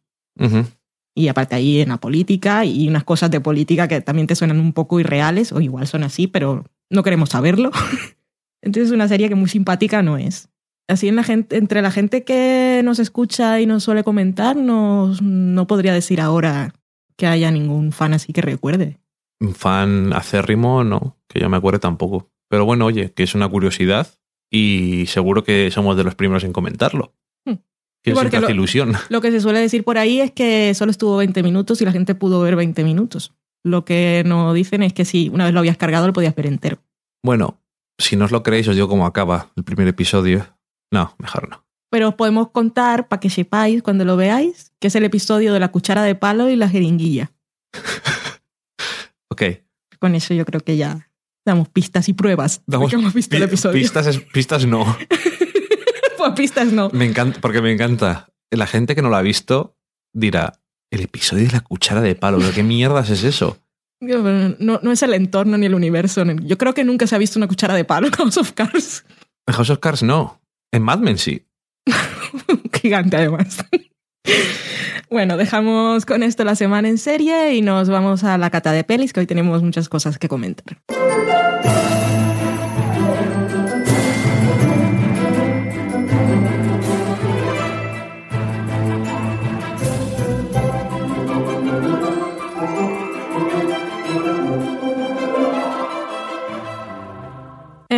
Y 1.14 1.28
aparte 1.28 1.54
ahí 1.54 1.82
en 1.82 1.90
la 1.90 1.98
política 1.98 2.64
y 2.64 2.88
unas 2.88 3.04
cosas 3.04 3.30
de 3.30 3.40
política 3.40 3.86
que 3.86 4.00
también 4.00 4.26
te 4.26 4.34
suenan 4.34 4.60
un 4.60 4.72
poco 4.72 4.98
irreales, 4.98 5.52
o 5.52 5.60
igual 5.60 5.86
son 5.86 6.04
así, 6.04 6.26
pero 6.26 6.64
no 6.88 7.02
queremos 7.02 7.28
saberlo. 7.28 7.70
Entonces 8.62 8.92
una 8.92 9.08
serie 9.08 9.28
que 9.28 9.34
muy 9.34 9.50
simpática 9.50 10.00
no 10.00 10.16
es. 10.16 10.48
Así 10.88 11.08
en 11.08 11.16
la 11.16 11.22
gente, 11.22 11.56
entre 11.56 11.80
la 11.80 11.90
gente 11.90 12.24
que 12.24 12.82
nos 12.84 12.98
escucha 12.98 13.60
y 13.60 13.66
nos 13.66 13.84
suele 13.84 14.04
comentar, 14.04 14.56
no, 14.56 15.14
no 15.22 15.66
podría 15.66 15.94
decir 15.94 16.20
ahora 16.20 16.74
que 17.16 17.26
haya 17.26 17.50
ningún 17.50 17.92
fan 17.92 18.14
así 18.14 18.32
que 18.32 18.42
recuerde. 18.42 18.98
Un 19.40 19.54
fan 19.54 20.12
acérrimo, 20.12 20.84
no 20.84 21.16
que 21.32 21.40
yo 21.40 21.48
me 21.48 21.56
acuerde 21.56 21.78
tampoco. 21.78 22.30
Pero 22.48 22.64
bueno, 22.64 22.86
oye, 22.86 23.12
que 23.12 23.22
es 23.22 23.34
una 23.34 23.48
curiosidad 23.48 24.08
y 24.50 25.06
seguro 25.06 25.44
que 25.44 25.70
somos 25.70 25.96
de 25.96 26.04
los 26.04 26.14
primeros 26.14 26.44
en 26.44 26.52
comentarlo. 26.52 27.14
Hmm. 27.46 27.54
Que 28.02 28.12
hace 28.12 28.40
lo, 28.40 28.50
ilusión. 28.50 28.92
Lo 29.08 29.20
que 29.20 29.30
se 29.30 29.40
suele 29.40 29.60
decir 29.60 29.84
por 29.84 29.96
ahí 29.96 30.20
es 30.20 30.32
que 30.32 30.74
solo 30.74 30.90
estuvo 30.90 31.16
20 31.16 31.42
minutos 31.42 31.80
y 31.80 31.84
la 31.84 31.92
gente 31.92 32.14
pudo 32.14 32.40
ver 32.40 32.56
20 32.56 32.84
minutos. 32.84 33.32
Lo 33.64 33.84
que 33.84 34.22
nos 34.26 34.54
dicen 34.54 34.82
es 34.82 34.92
que 34.92 35.04
si 35.04 35.28
una 35.28 35.44
vez 35.44 35.54
lo 35.54 35.60
habías 35.60 35.76
cargado 35.76 36.06
lo 36.06 36.12
podías 36.12 36.34
ver 36.34 36.46
entero. 36.46 36.78
Bueno, 37.24 37.60
si 37.98 38.16
no 38.16 38.24
os 38.24 38.32
lo 38.32 38.42
creéis, 38.42 38.68
os 38.68 38.74
digo 38.74 38.88
cómo 38.88 39.06
acaba 39.06 39.50
el 39.56 39.64
primer 39.64 39.86
episodio. 39.86 40.44
No, 40.92 41.16
mejor 41.18 41.48
no. 41.48 41.64
Pero 41.90 42.10
os 42.10 42.14
podemos 42.14 42.50
contar, 42.50 43.08
para 43.08 43.18
que 43.18 43.30
sepáis 43.30 43.82
cuando 43.82 44.04
lo 44.04 44.16
veáis, 44.16 44.72
que 44.78 44.88
es 44.88 44.94
el 44.94 45.04
episodio 45.04 45.52
de 45.52 45.60
la 45.60 45.72
cuchara 45.72 46.02
de 46.02 46.14
palo 46.14 46.48
y 46.48 46.56
la 46.56 46.68
jeringuilla. 46.68 47.32
ok. 49.28 49.42
Con 49.98 50.14
eso 50.14 50.34
yo 50.34 50.44
creo 50.44 50.60
que 50.60 50.76
ya 50.76 51.10
damos 51.44 51.68
pistas 51.68 52.08
y 52.08 52.12
pruebas. 52.12 52.62
Damos 52.66 52.92
hemos 52.92 53.12
visto 53.12 53.36
el 53.36 53.42
episodio. 53.42 53.80
Pistas, 53.80 54.18
pistas 54.32 54.66
no. 54.66 54.84
pues 56.18 56.32
pistas 56.34 56.72
no. 56.72 56.90
Me 56.92 57.06
encanta, 57.06 57.40
porque 57.40 57.60
me 57.60 57.72
encanta. 57.72 58.28
La 58.50 58.66
gente 58.66 58.94
que 58.94 59.02
no 59.02 59.08
lo 59.08 59.16
ha 59.16 59.22
visto 59.22 59.76
dirá, 60.12 60.60
el 60.90 61.00
episodio 61.00 61.46
de 61.46 61.52
la 61.52 61.60
cuchara 61.60 62.02
de 62.02 62.14
palo, 62.14 62.38
qué 62.54 62.62
mierdas 62.62 63.08
es 63.08 63.24
eso? 63.24 63.58
No, 64.00 64.80
no 64.82 64.92
es 64.92 65.02
el 65.02 65.14
entorno 65.14 65.56
ni 65.56 65.66
el 65.66 65.74
universo. 65.74 66.24
Yo 66.42 66.58
creo 66.58 66.74
que 66.74 66.84
nunca 66.84 67.06
se 67.06 67.14
ha 67.14 67.18
visto 67.18 67.38
una 67.38 67.48
cuchara 67.48 67.74
de 67.74 67.84
palo 67.84 68.08
en 68.08 68.12
House 68.12 68.36
of 68.36 68.52
Cards. 68.52 69.04
En 69.46 69.54
House 69.54 69.70
of 69.70 69.78
Cards 69.78 70.02
no. 70.02 70.41
En 70.72 70.82
Mad 70.82 70.98
Men 71.00 71.18
sí. 71.18 71.46
Gigante 72.72 73.16
además. 73.16 73.64
Bueno, 75.10 75.36
dejamos 75.36 76.06
con 76.06 76.22
esto 76.22 76.44
la 76.44 76.54
semana 76.54 76.88
en 76.88 76.96
serie 76.96 77.54
y 77.54 77.60
nos 77.60 77.90
vamos 77.90 78.24
a 78.24 78.38
la 78.38 78.48
cata 78.48 78.72
de 78.72 78.82
pelis, 78.82 79.12
que 79.12 79.20
hoy 79.20 79.26
tenemos 79.26 79.62
muchas 79.62 79.90
cosas 79.90 80.18
que 80.18 80.28
comentar. 80.28 80.78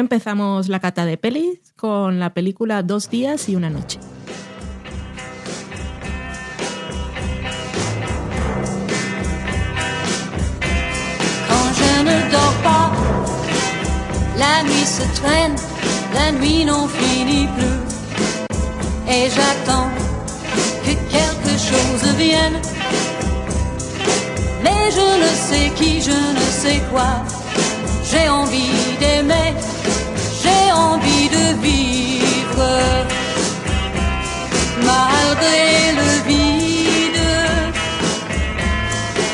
Empezamos 0.04 0.68
la 0.68 0.80
cata 0.80 1.06
de 1.06 1.16
pelis 1.16 1.60
con 1.76 2.20
la 2.20 2.34
película 2.34 2.82
Dos 2.82 3.08
días 3.08 3.48
y 3.48 3.56
una 3.56 3.70
noche. 3.70 3.98
La 14.36 14.62
nuit 14.62 14.84
se 14.84 15.04
traîne, 15.18 15.54
la 16.12 16.32
nuit 16.32 16.66
n'en 16.66 16.86
finit 16.86 17.48
plus. 17.56 17.80
Et 19.08 19.30
j'attends 19.30 19.88
que 20.84 20.92
quelque 21.14 21.54
chose 21.68 22.14
vienne. 22.18 22.58
Mais 24.62 24.90
je 24.90 25.06
ne 25.22 25.30
sais 25.48 25.70
qui, 25.76 26.02
je 26.02 26.10
ne 26.10 26.46
sais 26.62 26.82
quoi. 26.92 27.24
J'ai 28.10 28.28
envie 28.28 28.70
d'aimer, 29.00 29.54
j'ai 30.44 30.72
envie 30.72 31.28
de 31.36 31.44
vivre. 31.60 32.68
Malgré 34.92 35.92
le 36.00 36.10
vide 36.28 37.30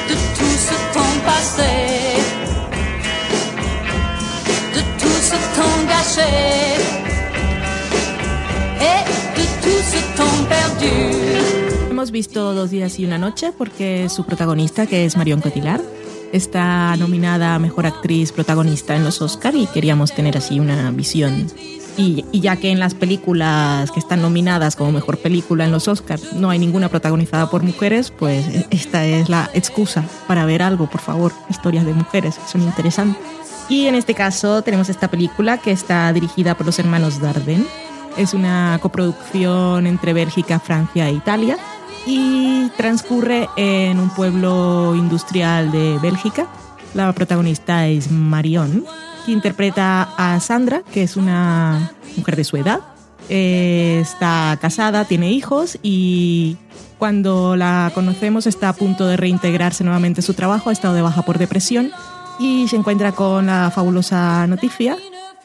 de 0.09 0.15
tout 0.39 0.59
ce 0.69 0.75
temps 0.95 1.19
passé. 1.27 2.01
Hemos 11.91 12.11
visto 12.11 12.55
Dos 12.55 12.71
días 12.71 12.99
y 12.99 13.05
una 13.05 13.19
noche 13.19 13.53
porque 13.57 14.09
su 14.09 14.25
protagonista, 14.25 14.87
que 14.87 15.05
es 15.05 15.17
Marion 15.17 15.41
Cotillard, 15.41 15.83
está 16.33 16.97
nominada 16.97 17.55
a 17.55 17.59
Mejor 17.59 17.87
Actriz 17.87 18.33
Protagonista 18.33 18.97
en 18.97 19.05
los 19.05 19.21
Oscar 19.23 19.55
y 19.55 19.67
queríamos 19.67 20.13
tener 20.13 20.37
así 20.37 20.61
una 20.61 20.91
visión. 20.91 21.47
Y, 21.97 22.25
y, 22.33 22.41
ya 22.41 22.57
que 22.57 22.71
en 22.71 22.79
las 22.79 22.95
películas 22.95 23.91
que 23.91 24.01
están 24.01 24.23
nominadas 24.23 24.77
como 24.77 24.93
Mejor 24.93 25.19
Película 25.19 25.65
en 25.65 25.73
los 25.73 25.89
Oscars 25.89 26.33
no 26.33 26.49
hay 26.49 26.59
ninguna 26.59 26.89
protagonizada 26.89 27.51
por 27.51 27.63
mujeres, 27.63 28.11
pues 28.11 28.47
esta 28.71 29.05
es 29.05 29.29
la 29.29 29.51
excusa 29.55 30.05
para 30.27 30.47
ver 30.47 30.63
algo, 30.63 30.89
por 30.89 31.01
favor, 31.01 31.33
historias 31.51 31.85
de 31.85 31.93
mujeres, 31.93 32.37
son 32.47 32.63
interesantes. 32.63 33.21
Y 33.69 33.87
en 33.87 33.95
este 33.95 34.15
caso 34.15 34.63
tenemos 34.63 34.89
esta 34.89 35.09
película 35.09 35.59
que 35.59 35.73
está 35.73 36.13
dirigida 36.13 36.57
por 36.57 36.67
los 36.67 36.79
hermanos 36.79 37.21
Darden. 37.21 37.67
Es 38.17 38.35
una 38.35 38.79
coproducción 38.81 39.87
entre 39.87 40.13
Bélgica, 40.13 40.59
Francia 40.59 41.09
e 41.09 41.13
Italia 41.13 41.59
y 42.07 42.69
transcurre 42.77 43.49
en 43.57 43.99
un 43.99 44.11
pueblo 44.11 44.95
industrial 44.97 45.71
de 45.71 45.99
Bélgica. 45.99 46.47
La 46.95 47.13
protagonista 47.13 47.87
es 47.87 48.11
Marion, 48.11 48.85
que 49.25 49.33
interpreta 49.33 50.09
a 50.17 50.41
Sandra, 50.41 50.83
que 50.93 51.03
es 51.03 51.17
una 51.17 51.93
mujer 52.17 52.37
de 52.37 52.45
su 52.45 52.57
edad. 52.57 52.81
está 53.29 54.59
casada, 54.61 55.05
tiene 55.05 55.31
hijos 55.31 55.79
y 55.83 56.57
cuando 56.99 57.57
la 57.57 57.93
conocemos 57.95 58.47
está 58.47 58.71
a 58.71 58.73
punto 58.73 59.07
de 59.07 59.17
reintegrarse 59.17 59.85
nuevamente 59.85 60.21
a 60.21 60.23
su 60.23 60.35
trabajo, 60.35 60.71
ha 60.71 60.73
estado 60.73 60.95
de 60.95 61.03
baja 61.03 61.23
por 61.23 61.39
depresión 61.39 61.93
y 62.39 62.67
se 62.69 62.77
encuentra 62.77 63.13
con 63.13 63.47
la 63.47 63.71
fabulosa 63.71 64.47
noticia 64.47 64.97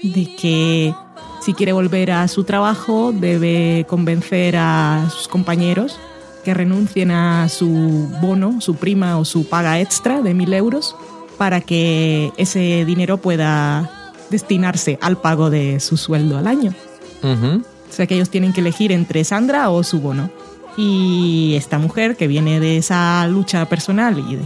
de 0.02 0.36
que 0.36 0.96
si 1.42 1.54
quiere 1.54 1.74
volver 1.74 2.12
a 2.12 2.28
su 2.28 2.44
trabajo 2.44 3.12
debe 3.14 3.86
convencer 3.88 4.56
a 4.58 5.08
sus 5.10 5.28
compañeros 5.28 6.00
que 6.46 6.54
renuncien 6.54 7.12
a 7.12 7.50
su 7.50 8.08
bono, 8.22 8.62
su 8.62 8.76
prima 8.76 9.18
o 9.18 9.26
su 9.26 9.50
paga 9.50 9.82
extra 9.82 10.22
de 10.22 10.34
mil 10.34 10.54
euros 10.54 10.96
para 11.38 11.60
que 11.60 12.32
ese 12.38 12.86
dinero 12.86 13.18
pueda 13.18 14.14
destinarse 14.30 14.98
al 15.02 15.18
pago 15.18 15.50
de 15.50 15.82
su 15.82 15.98
sueldo 15.98 16.38
al 16.38 16.48
año. 16.48 16.74
O 17.24 17.94
sea 17.94 18.06
que 18.06 18.16
ellos 18.16 18.30
tienen 18.30 18.54
que 18.54 18.62
elegir 18.62 18.92
entre 18.92 19.24
Sandra 19.24 19.70
o 19.72 19.84
su 19.84 20.00
bono. 20.00 20.30
Y 20.78 21.56
esta 21.58 21.80
mujer 21.80 22.16
que 22.16 22.28
viene 22.28 22.60
de 22.60 22.78
esa 22.78 23.26
lucha 23.28 23.68
personal 23.68 24.20
y 24.20 24.36
de 24.36 24.44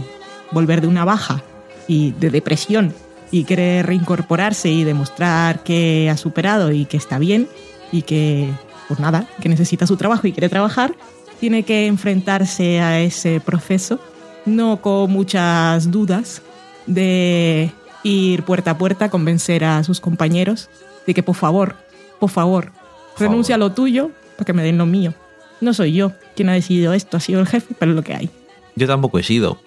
volver 0.52 0.80
de 0.80 0.86
una 0.86 1.04
baja 1.04 1.42
y 1.86 2.12
de 2.12 2.30
depresión 2.30 2.94
y 3.30 3.44
quiere 3.44 3.82
reincorporarse 3.82 4.70
y 4.70 4.84
demostrar 4.84 5.62
que 5.62 6.08
ha 6.10 6.16
superado 6.16 6.72
y 6.72 6.86
que 6.86 6.96
está 6.96 7.18
bien 7.18 7.48
y 7.92 8.02
que, 8.02 8.48
pues 8.88 9.00
nada, 9.00 9.26
que 9.40 9.48
necesita 9.48 9.86
su 9.86 9.96
trabajo 9.96 10.26
y 10.26 10.32
quiere 10.32 10.48
trabajar, 10.48 10.94
tiene 11.40 11.62
que 11.62 11.86
enfrentarse 11.86 12.80
a 12.80 13.00
ese 13.00 13.40
proceso, 13.40 13.98
no 14.44 14.80
con 14.82 15.10
muchas 15.10 15.90
dudas, 15.90 16.42
de 16.86 17.72
ir 18.02 18.42
puerta 18.44 18.72
a 18.72 18.78
puerta, 18.78 19.08
convencer 19.08 19.64
a 19.64 19.82
sus 19.82 20.00
compañeros 20.00 20.68
de 21.06 21.14
que 21.14 21.22
por 21.22 21.34
favor, 21.34 21.76
por 22.18 22.30
favor, 22.30 22.72
renuncia 23.18 23.54
a 23.54 23.58
lo 23.58 23.72
tuyo 23.72 24.10
para 24.36 24.44
que 24.44 24.52
me 24.52 24.62
den 24.62 24.78
lo 24.78 24.86
mío. 24.86 25.14
No 25.60 25.74
soy 25.74 25.92
yo 25.92 26.12
quien 26.36 26.48
ha 26.50 26.54
decidido 26.54 26.92
esto, 26.92 27.16
ha 27.16 27.20
sido 27.20 27.40
el 27.40 27.46
jefe, 27.46 27.74
pero 27.78 27.92
es 27.92 27.96
lo 27.96 28.02
que 28.02 28.14
hay. 28.14 28.30
Yo 28.76 28.86
tampoco 28.86 29.18
he 29.18 29.22
sido. 29.22 29.58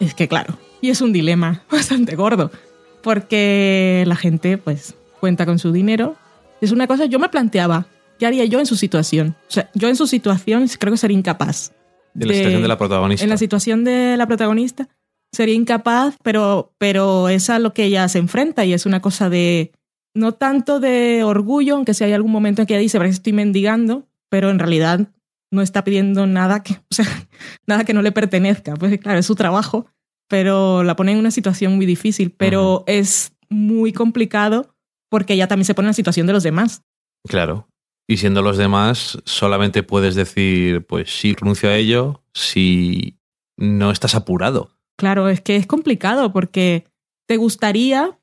Es 0.00 0.14
que 0.14 0.28
claro, 0.28 0.56
y 0.80 0.90
es 0.90 1.00
un 1.00 1.12
dilema 1.12 1.64
bastante 1.70 2.14
gordo, 2.14 2.50
porque 3.02 4.04
la 4.06 4.16
gente 4.16 4.56
pues 4.58 4.94
cuenta 5.20 5.46
con 5.46 5.58
su 5.58 5.72
dinero. 5.72 6.16
Es 6.60 6.72
una 6.72 6.86
cosa, 6.86 7.06
yo 7.06 7.18
me 7.18 7.28
planteaba, 7.28 7.86
¿qué 8.18 8.26
haría 8.26 8.44
yo 8.44 8.58
en 8.58 8.66
su 8.66 8.76
situación? 8.76 9.36
O 9.48 9.50
sea, 9.50 9.70
yo 9.74 9.88
en 9.88 9.96
su 9.96 10.06
situación 10.06 10.66
creo 10.78 10.92
que 10.92 10.98
sería 10.98 11.16
incapaz 11.16 11.72
En 12.14 12.28
la 12.28 12.34
situación 12.34 12.62
de 12.62 12.68
la 12.68 12.78
protagonista. 12.78 13.24
En 13.24 13.30
la 13.30 13.36
situación 13.36 13.84
de 13.84 14.16
la 14.16 14.26
protagonista 14.26 14.88
sería 15.32 15.54
incapaz, 15.54 16.16
pero, 16.22 16.74
pero 16.78 17.28
es 17.28 17.50
a 17.50 17.58
lo 17.58 17.72
que 17.74 17.84
ella 17.84 18.08
se 18.08 18.18
enfrenta 18.18 18.64
y 18.64 18.72
es 18.72 18.86
una 18.86 19.00
cosa 19.00 19.28
de, 19.28 19.72
no 20.14 20.32
tanto 20.32 20.80
de 20.80 21.22
orgullo, 21.22 21.76
aunque 21.76 21.94
si 21.94 22.04
hay 22.04 22.12
algún 22.12 22.32
momento 22.32 22.62
en 22.62 22.66
que 22.66 22.74
ella 22.74 22.82
dice, 22.82 22.98
parece 22.98 23.12
que 23.12 23.18
estoy 23.18 23.32
mendigando, 23.32 24.08
pero 24.30 24.50
en 24.50 24.58
realidad 24.58 25.08
no 25.50 25.62
está 25.62 25.84
pidiendo 25.84 26.26
nada 26.26 26.62
que, 26.62 26.74
o 26.90 26.94
sea, 26.94 27.06
nada 27.66 27.84
que 27.84 27.94
no 27.94 28.02
le 28.02 28.12
pertenezca. 28.12 28.74
Pues 28.74 28.98
claro, 28.98 29.18
es 29.18 29.26
su 29.26 29.34
trabajo, 29.34 29.86
pero 30.28 30.82
la 30.84 30.96
pone 30.96 31.12
en 31.12 31.18
una 31.18 31.30
situación 31.30 31.76
muy 31.76 31.86
difícil, 31.86 32.30
pero 32.30 32.84
es 32.86 33.32
muy 33.48 33.92
complicado 33.92 34.74
porque 35.10 35.34
ella 35.34 35.48
también 35.48 35.64
se 35.64 35.74
pone 35.74 35.86
en 35.86 35.90
la 35.90 35.94
situación 35.94 36.26
de 36.26 36.34
los 36.34 36.42
demás. 36.42 36.82
Claro. 37.26 37.66
Y 38.10 38.16
siendo 38.16 38.40
los 38.40 38.56
demás, 38.56 39.18
solamente 39.26 39.82
puedes 39.82 40.14
decir, 40.14 40.86
pues 40.86 41.10
sí, 41.10 41.36
renuncio 41.38 41.68
a 41.68 41.76
ello 41.76 42.22
si 42.32 43.18
no 43.58 43.90
estás 43.90 44.14
apurado. 44.14 44.70
Claro, 44.96 45.28
es 45.28 45.42
que 45.42 45.56
es 45.56 45.66
complicado 45.66 46.32
porque 46.32 46.84
te 47.26 47.36
gustaría 47.36 48.18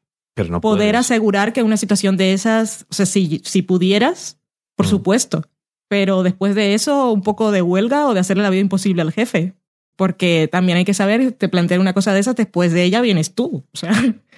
poder 0.60 0.95
asegurar 0.95 1.54
que 1.54 1.62
una 1.62 1.78
situación 1.78 2.17
de 2.17 2.34
esas, 2.34 2.88
o 2.89 2.95
sea, 2.95 3.06
si, 3.06 3.41
si 3.45 3.62
pudieras, 3.62 4.39
por 4.76 4.88
mm. 4.88 4.89
supuesto, 4.89 5.43
pero 5.88 6.24
después 6.24 6.56
de 6.56 6.74
eso, 6.74 7.12
un 7.12 7.21
poco 7.21 7.52
de 7.52 7.62
huelga 7.62 8.08
o 8.08 8.15
de 8.15 8.21
hacerle 8.21 8.41
la 8.41 8.50
vida 8.50 8.62
imposible 8.62 9.04
al 9.04 9.13
jefe. 9.13 9.54
Porque 9.95 10.50
también 10.52 10.80
hay 10.80 10.84
que 10.84 10.95
saber, 10.95 11.32
te 11.34 11.48
plantear 11.48 11.80
una 11.80 11.93
cosa 11.93 12.12
de 12.12 12.19
esas, 12.19 12.36
después 12.36 12.74
de 12.74 12.84
ella 12.84 13.02
vienes 13.02 13.36
tú. 13.36 13.65
O 13.71 13.78
sea, 13.78 13.93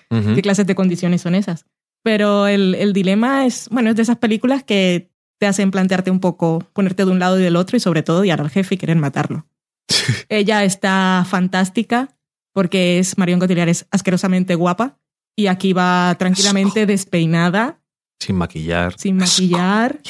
¿qué 0.09 0.41
clases 0.41 0.67
de 0.67 0.75
condiciones 0.75 1.21
son 1.21 1.33
esas? 1.35 1.65
Pero 2.03 2.47
el, 2.47 2.75
el 2.75 2.93
dilema 2.93 3.45
es, 3.45 3.69
bueno, 3.71 3.89
es 3.89 3.95
de 3.95 4.03
esas 4.03 4.17
películas 4.17 4.63
que 4.63 5.09
te 5.39 5.47
hacen 5.47 5.71
plantearte 5.71 6.11
un 6.11 6.19
poco, 6.19 6.63
ponerte 6.73 7.05
de 7.05 7.11
un 7.11 7.19
lado 7.19 7.39
y 7.39 7.43
del 7.43 7.55
otro 7.55 7.77
y 7.77 7.79
sobre 7.79 8.03
todo 8.03 8.21
odiar 8.21 8.41
al 8.41 8.49
jefe 8.49 8.75
y 8.75 8.77
querer 8.77 8.97
matarlo. 8.97 9.45
Ella 10.29 10.63
está 10.63 11.25
fantástica 11.29 12.17
porque 12.53 12.99
es 12.99 13.17
Marion 13.17 13.39
Cotillard 13.39 13.69
es 13.69 13.85
asquerosamente 13.91 14.55
guapa 14.55 14.99
y 15.37 15.47
aquí 15.47 15.73
va 15.73 16.15
tranquilamente 16.17 16.85
despeinada. 16.85 17.79
Sin 18.19 18.35
maquillar. 18.35 18.97
Sin 18.97 19.17
maquillar. 19.17 20.01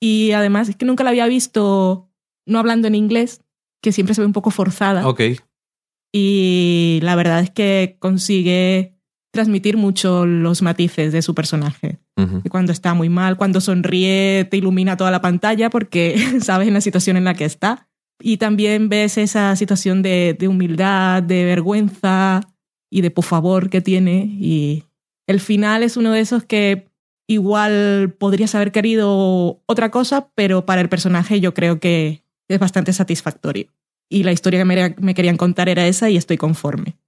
Y 0.00 0.32
además 0.32 0.70
es 0.70 0.76
que 0.76 0.86
nunca 0.86 1.04
la 1.04 1.10
había 1.10 1.26
visto 1.26 2.10
no 2.46 2.58
hablando 2.58 2.88
en 2.88 2.94
inglés, 2.94 3.42
que 3.82 3.92
siempre 3.92 4.14
se 4.14 4.22
ve 4.22 4.26
un 4.26 4.32
poco 4.32 4.50
forzada. 4.50 5.06
Ok. 5.06 5.20
Y 6.12 7.00
la 7.02 7.14
verdad 7.14 7.40
es 7.40 7.50
que 7.50 7.96
consigue 8.00 8.98
transmitir 9.30 9.76
mucho 9.76 10.26
los 10.26 10.62
matices 10.62 11.12
de 11.12 11.22
su 11.22 11.34
personaje. 11.34 11.98
y 12.44 12.48
cuando 12.50 12.72
está 12.72 12.92
muy 12.92 13.08
mal, 13.08 13.38
cuando 13.38 13.62
sonríe, 13.62 14.46
te 14.50 14.58
ilumina 14.58 14.96
toda 14.96 15.10
la 15.10 15.22
pantalla 15.22 15.70
porque 15.70 16.16
sabes 16.40 16.68
en 16.68 16.74
la 16.74 16.80
situación 16.80 17.16
en 17.16 17.24
la 17.24 17.34
que 17.34 17.44
está. 17.44 17.88
Y 18.22 18.36
también 18.36 18.90
ves 18.90 19.16
esa 19.16 19.56
situación 19.56 20.02
de, 20.02 20.36
humildad, 20.46 21.22
de 21.22 21.44
vergüenza 21.44 22.42
y 22.90 23.00
de 23.00 23.10
por 23.10 23.24
favor 23.24 23.70
que 23.70 23.80
tiene. 23.80 24.36
Y 24.38 24.84
el 25.26 25.40
final 25.40 25.82
es 25.82 25.96
uno 25.96 26.12
de 26.12 26.20
esos 26.20 26.44
que 26.44 26.88
igual 27.26 28.14
podrías 28.18 28.54
haber 28.54 28.72
querido 28.72 29.62
otra 29.64 29.90
cosa, 29.90 30.28
pero 30.34 30.66
para 30.66 30.82
el 30.82 30.90
personaje 30.90 31.40
yo 31.40 31.54
creo 31.54 31.80
que 31.80 32.22
es 32.48 32.58
bastante 32.58 32.92
satisfactorio. 32.92 33.68
Y 34.10 34.24
la 34.24 34.32
historia 34.32 34.58
que 34.58 34.94
me, 34.98 35.14
querían 35.14 35.38
contar 35.38 35.70
era 35.70 35.86
esa 35.86 36.10
y 36.10 36.16
estoy 36.18 36.36
conforme. 36.36 36.98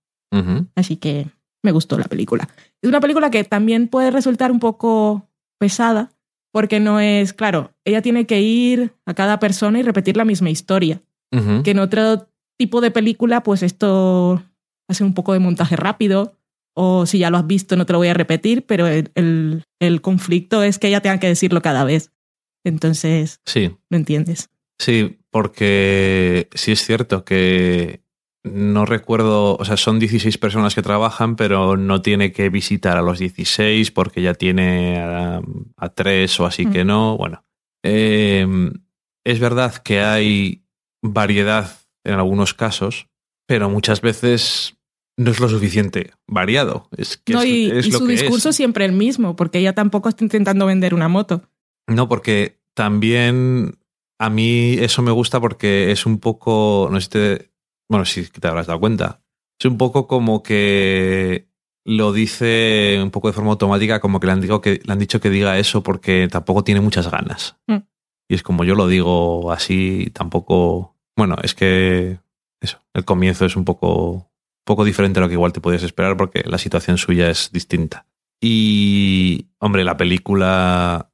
Así 0.76 0.96
que 0.96 1.26
me 1.62 1.72
gustó 1.72 1.98
la 1.98 2.04
película. 2.04 2.48
Es 2.80 2.88
una 2.88 3.00
película 3.00 3.30
que 3.30 3.44
también 3.44 3.88
puede 3.88 4.10
resultar 4.10 4.50
un 4.50 4.60
poco 4.60 5.28
pesada, 5.58 6.10
porque 6.52 6.80
no 6.80 7.00
es, 7.00 7.32
claro, 7.32 7.72
ella 7.84 8.02
tiene 8.02 8.26
que 8.26 8.40
ir 8.40 8.92
a 9.06 9.14
cada 9.14 9.38
persona 9.38 9.78
y 9.78 9.82
repetir 9.82 10.16
la 10.16 10.24
misma 10.24 10.50
historia. 10.50 11.00
Que 11.64 11.70
en 11.70 11.78
otro 11.78 12.28
tipo 12.58 12.82
de 12.82 12.90
película, 12.90 13.42
pues 13.42 13.62
esto 13.62 14.42
hace 14.86 15.02
un 15.02 15.14
poco 15.14 15.32
de 15.32 15.38
montaje 15.38 15.76
rápido, 15.76 16.36
o 16.74 17.06
si 17.06 17.18
ya 17.18 17.30
lo 17.30 17.38
has 17.38 17.46
visto 17.46 17.74
no 17.74 17.86
te 17.86 17.94
lo 17.94 17.98
voy 17.98 18.08
a 18.08 18.14
repetir, 18.14 18.66
pero 18.66 18.86
el, 18.86 19.64
el, 19.80 20.00
conflicto 20.02 20.62
es 20.62 20.78
que 20.78 20.88
ella 20.88 21.00
tenga 21.00 21.18
que 21.18 21.28
decirlo 21.28 21.62
cada 21.62 21.84
vez. 21.84 22.12
Entonces, 22.64 23.40
sí. 23.46 23.74
¿lo 23.88 23.96
entiendes? 23.96 24.50
Sí, 24.78 25.18
porque 25.30 26.48
sí 26.54 26.72
es 26.72 26.84
cierto 26.84 27.24
que 27.24 28.01
no 28.44 28.84
recuerdo, 28.84 29.56
o 29.56 29.64
sea, 29.64 29.76
son 29.76 29.98
16 29.98 30.36
personas 30.38 30.74
que 30.74 30.82
trabajan, 30.82 31.36
pero 31.36 31.76
no 31.76 32.02
tiene 32.02 32.32
que 32.32 32.48
visitar 32.48 32.96
a 32.96 33.02
los 33.02 33.18
16 33.18 33.90
porque 33.92 34.20
ya 34.20 34.34
tiene 34.34 34.98
a, 34.98 35.40
tres 35.94 36.40
o 36.40 36.46
así 36.46 36.66
que 36.66 36.84
no. 36.84 37.16
Bueno, 37.16 37.44
em, 37.84 38.72
es 39.24 39.38
verdad 39.38 39.76
que 39.76 40.00
hay 40.00 40.64
variedad 41.02 41.78
en 42.04 42.14
algunos 42.14 42.52
casos, 42.52 43.06
pero 43.46 43.70
muchas 43.70 44.00
veces 44.00 44.76
no 45.16 45.30
es 45.30 45.38
lo 45.38 45.48
suficiente 45.48 46.10
variado. 46.26 46.88
Es 46.96 47.16
que 47.16 47.34
y, 47.46 47.92
su 47.92 48.06
discurso 48.06 48.48
es. 48.48 48.56
siempre 48.56 48.84
el 48.84 48.92
mismo, 48.92 49.36
porque 49.36 49.58
ella 49.58 49.74
tampoco 49.74 50.08
está 50.08 50.24
intentando 50.24 50.66
vender 50.66 50.94
una 50.94 51.08
moto. 51.08 51.42
No, 51.86 52.08
porque 52.08 52.60
también 52.74 53.78
a 54.18 54.30
mí 54.30 54.74
eso 54.80 55.02
me 55.02 55.12
gusta 55.12 55.40
porque 55.40 55.92
es 55.92 56.06
un 56.06 56.18
poco, 56.18 56.88
no 56.90 57.00
sé 57.00 57.04
si 57.04 57.10
te, 57.10 57.51
bueno, 57.92 58.06
si 58.06 58.26
te 58.26 58.48
habrás 58.48 58.66
dado 58.66 58.80
cuenta, 58.80 59.20
es 59.60 59.66
un 59.66 59.76
poco 59.76 60.06
como 60.06 60.42
que 60.42 61.46
lo 61.84 62.14
dice 62.14 62.98
un 63.02 63.10
poco 63.10 63.28
de 63.28 63.34
forma 63.34 63.50
automática, 63.50 64.00
como 64.00 64.18
que 64.18 64.26
le 64.28 64.32
han, 64.32 64.40
dicho 64.40 64.62
que, 64.62 64.80
le 64.82 64.92
han 64.94 64.98
dicho 64.98 65.20
que 65.20 65.28
diga 65.28 65.58
eso 65.58 65.82
porque 65.82 66.26
tampoco 66.30 66.64
tiene 66.64 66.80
muchas 66.80 67.10
ganas. 67.10 67.58
Mm. 67.66 67.84
Y 68.30 68.34
es 68.34 68.42
como 68.42 68.64
yo 68.64 68.74
lo 68.74 68.88
digo 68.88 69.52
así, 69.52 70.10
tampoco. 70.14 70.96
Bueno, 71.18 71.36
es 71.42 71.54
que 71.54 72.18
eso, 72.62 72.80
el 72.94 73.04
comienzo 73.04 73.44
es 73.44 73.56
un 73.56 73.66
poco, 73.66 74.32
poco 74.64 74.86
diferente 74.86 75.20
a 75.20 75.22
lo 75.22 75.28
que 75.28 75.34
igual 75.34 75.52
te 75.52 75.60
podías 75.60 75.82
esperar 75.82 76.16
porque 76.16 76.44
la 76.46 76.56
situación 76.56 76.96
suya 76.96 77.28
es 77.28 77.52
distinta. 77.52 78.06
Y, 78.40 79.50
hombre, 79.58 79.84
la 79.84 79.98
película 79.98 81.12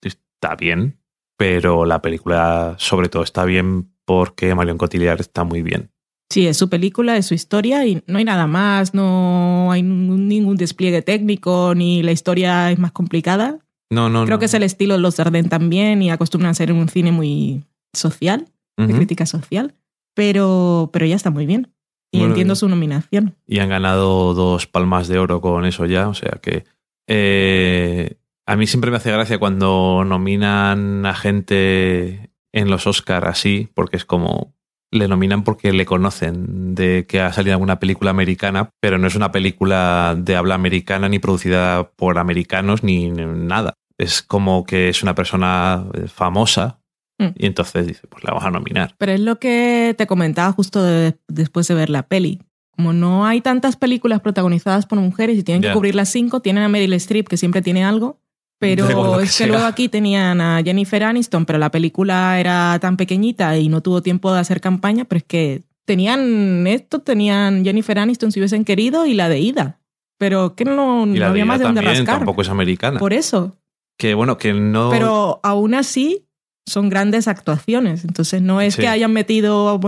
está 0.00 0.54
bien, 0.54 1.00
pero 1.36 1.84
la 1.84 2.00
película 2.02 2.76
sobre 2.78 3.08
todo 3.08 3.24
está 3.24 3.44
bien 3.44 3.97
porque 4.08 4.54
Marion 4.54 4.78
Cotillard 4.78 5.20
está 5.20 5.44
muy 5.44 5.60
bien. 5.60 5.90
Sí, 6.30 6.46
es 6.46 6.56
su 6.56 6.70
película, 6.70 7.18
es 7.18 7.26
su 7.26 7.34
historia 7.34 7.84
y 7.84 8.02
no 8.06 8.16
hay 8.16 8.24
nada 8.24 8.46
más, 8.46 8.94
no 8.94 9.70
hay 9.70 9.82
ningún 9.82 10.56
despliegue 10.56 11.02
técnico 11.02 11.74
ni 11.74 12.02
la 12.02 12.12
historia 12.12 12.70
es 12.70 12.78
más 12.78 12.92
complicada. 12.92 13.58
No, 13.90 14.08
no, 14.08 14.24
Creo 14.24 14.38
que 14.38 14.46
es 14.46 14.54
el 14.54 14.62
estilo 14.62 14.94
de 14.94 15.00
los 15.00 15.16
Darden 15.16 15.50
también 15.50 16.00
y 16.00 16.10
acostumbran 16.10 16.52
a 16.52 16.54
ser 16.54 16.72
un 16.72 16.88
cine 16.88 17.12
muy 17.12 17.64
social, 17.92 18.46
de 18.78 18.94
crítica 18.94 19.26
social, 19.26 19.74
pero, 20.14 20.88
pero 20.90 21.04
ya 21.04 21.16
está 21.16 21.30
muy 21.30 21.44
bien. 21.44 21.68
Y 22.10 22.22
entiendo 22.22 22.54
su 22.54 22.66
nominación. 22.66 23.34
Y 23.46 23.58
han 23.58 23.68
ganado 23.68 24.32
dos 24.32 24.66
palmas 24.66 25.08
de 25.08 25.18
oro 25.18 25.42
con 25.42 25.66
eso 25.66 25.84
ya, 25.84 26.08
o 26.08 26.14
sea 26.14 26.38
que 26.40 26.64
eh, 27.08 28.16
a 28.46 28.56
mí 28.56 28.66
siempre 28.66 28.90
me 28.90 28.96
hace 28.96 29.12
gracia 29.12 29.38
cuando 29.38 30.02
nominan 30.06 31.04
a 31.04 31.14
gente 31.14 32.27
en 32.52 32.70
los 32.70 32.86
Oscars 32.86 33.26
así, 33.26 33.68
porque 33.74 33.96
es 33.96 34.04
como 34.04 34.54
le 34.90 35.08
nominan 35.08 35.44
porque 35.44 35.72
le 35.72 35.86
conocen 35.86 36.74
de 36.74 37.06
que 37.06 37.20
ha 37.20 37.32
salido 37.32 37.54
alguna 37.54 37.78
película 37.78 38.10
americana, 38.10 38.70
pero 38.80 38.98
no 38.98 39.06
es 39.06 39.14
una 39.14 39.32
película 39.32 40.16
de 40.18 40.36
habla 40.36 40.54
americana 40.54 41.08
ni 41.08 41.18
producida 41.18 41.90
por 41.96 42.18
americanos 42.18 42.82
ni 42.82 43.10
nada. 43.10 43.74
Es 43.98 44.22
como 44.22 44.64
que 44.64 44.88
es 44.88 45.02
una 45.02 45.14
persona 45.14 45.84
eh, 45.94 46.06
famosa 46.08 46.80
mm. 47.18 47.28
y 47.36 47.46
entonces 47.46 47.86
dice, 47.86 48.06
pues 48.08 48.24
la 48.24 48.30
vamos 48.30 48.46
a 48.46 48.50
nominar. 48.50 48.94
Pero 48.96 49.12
es 49.12 49.20
lo 49.20 49.38
que 49.38 49.94
te 49.98 50.06
comentaba 50.06 50.52
justo 50.52 50.82
después 51.26 51.68
de 51.68 51.74
ver 51.74 51.90
la 51.90 52.04
peli. 52.04 52.40
Como 52.70 52.92
no 52.92 53.26
hay 53.26 53.40
tantas 53.40 53.76
películas 53.76 54.20
protagonizadas 54.20 54.86
por 54.86 55.00
mujeres 55.00 55.36
y 55.36 55.42
tienen 55.42 55.62
que 55.62 55.72
cubrir 55.72 55.96
las 55.96 56.10
cinco, 56.10 56.40
tienen 56.40 56.62
a 56.62 56.68
Meryl 56.68 56.92
Streep 56.94 57.26
que 57.26 57.36
siempre 57.36 57.60
tiene 57.60 57.84
algo 57.84 58.20
pero 58.58 59.20
es 59.20 59.38
que 59.38 59.46
luego 59.46 59.64
aquí 59.64 59.88
tenían 59.88 60.40
a 60.40 60.62
Jennifer 60.62 61.04
Aniston, 61.04 61.46
pero 61.46 61.58
la 61.58 61.70
película 61.70 62.40
era 62.40 62.78
tan 62.80 62.96
pequeñita 62.96 63.56
y 63.56 63.68
no 63.68 63.82
tuvo 63.82 64.02
tiempo 64.02 64.32
de 64.32 64.40
hacer 64.40 64.60
campaña, 64.60 65.04
pero 65.04 65.18
es 65.18 65.24
que 65.24 65.62
tenían 65.84 66.66
esto, 66.66 66.98
tenían 66.98 67.64
Jennifer 67.64 67.98
Aniston 67.98 68.32
si 68.32 68.40
hubiesen 68.40 68.64
querido 68.64 69.06
y 69.06 69.14
la 69.14 69.28
de 69.28 69.38
Ida. 69.38 69.78
Pero 70.18 70.56
que 70.56 70.64
no, 70.64 71.06
no 71.06 71.26
había 71.26 71.44
más 71.44 71.60
de 71.60 71.66
donde 71.66 71.82
rascar. 71.82 72.18
Tampoco 72.18 72.42
es 72.42 72.48
americana. 72.48 72.98
Por 72.98 73.12
eso. 73.12 73.56
Que 73.96 74.14
bueno, 74.14 74.36
que 74.36 74.52
no. 74.52 74.90
Pero 74.90 75.38
aún 75.44 75.74
así 75.74 76.26
son 76.66 76.88
grandes 76.88 77.28
actuaciones. 77.28 78.04
Entonces 78.04 78.42
no 78.42 78.60
es 78.60 78.76
que 78.76 78.88
hayan 78.88 79.12
metido. 79.12 79.80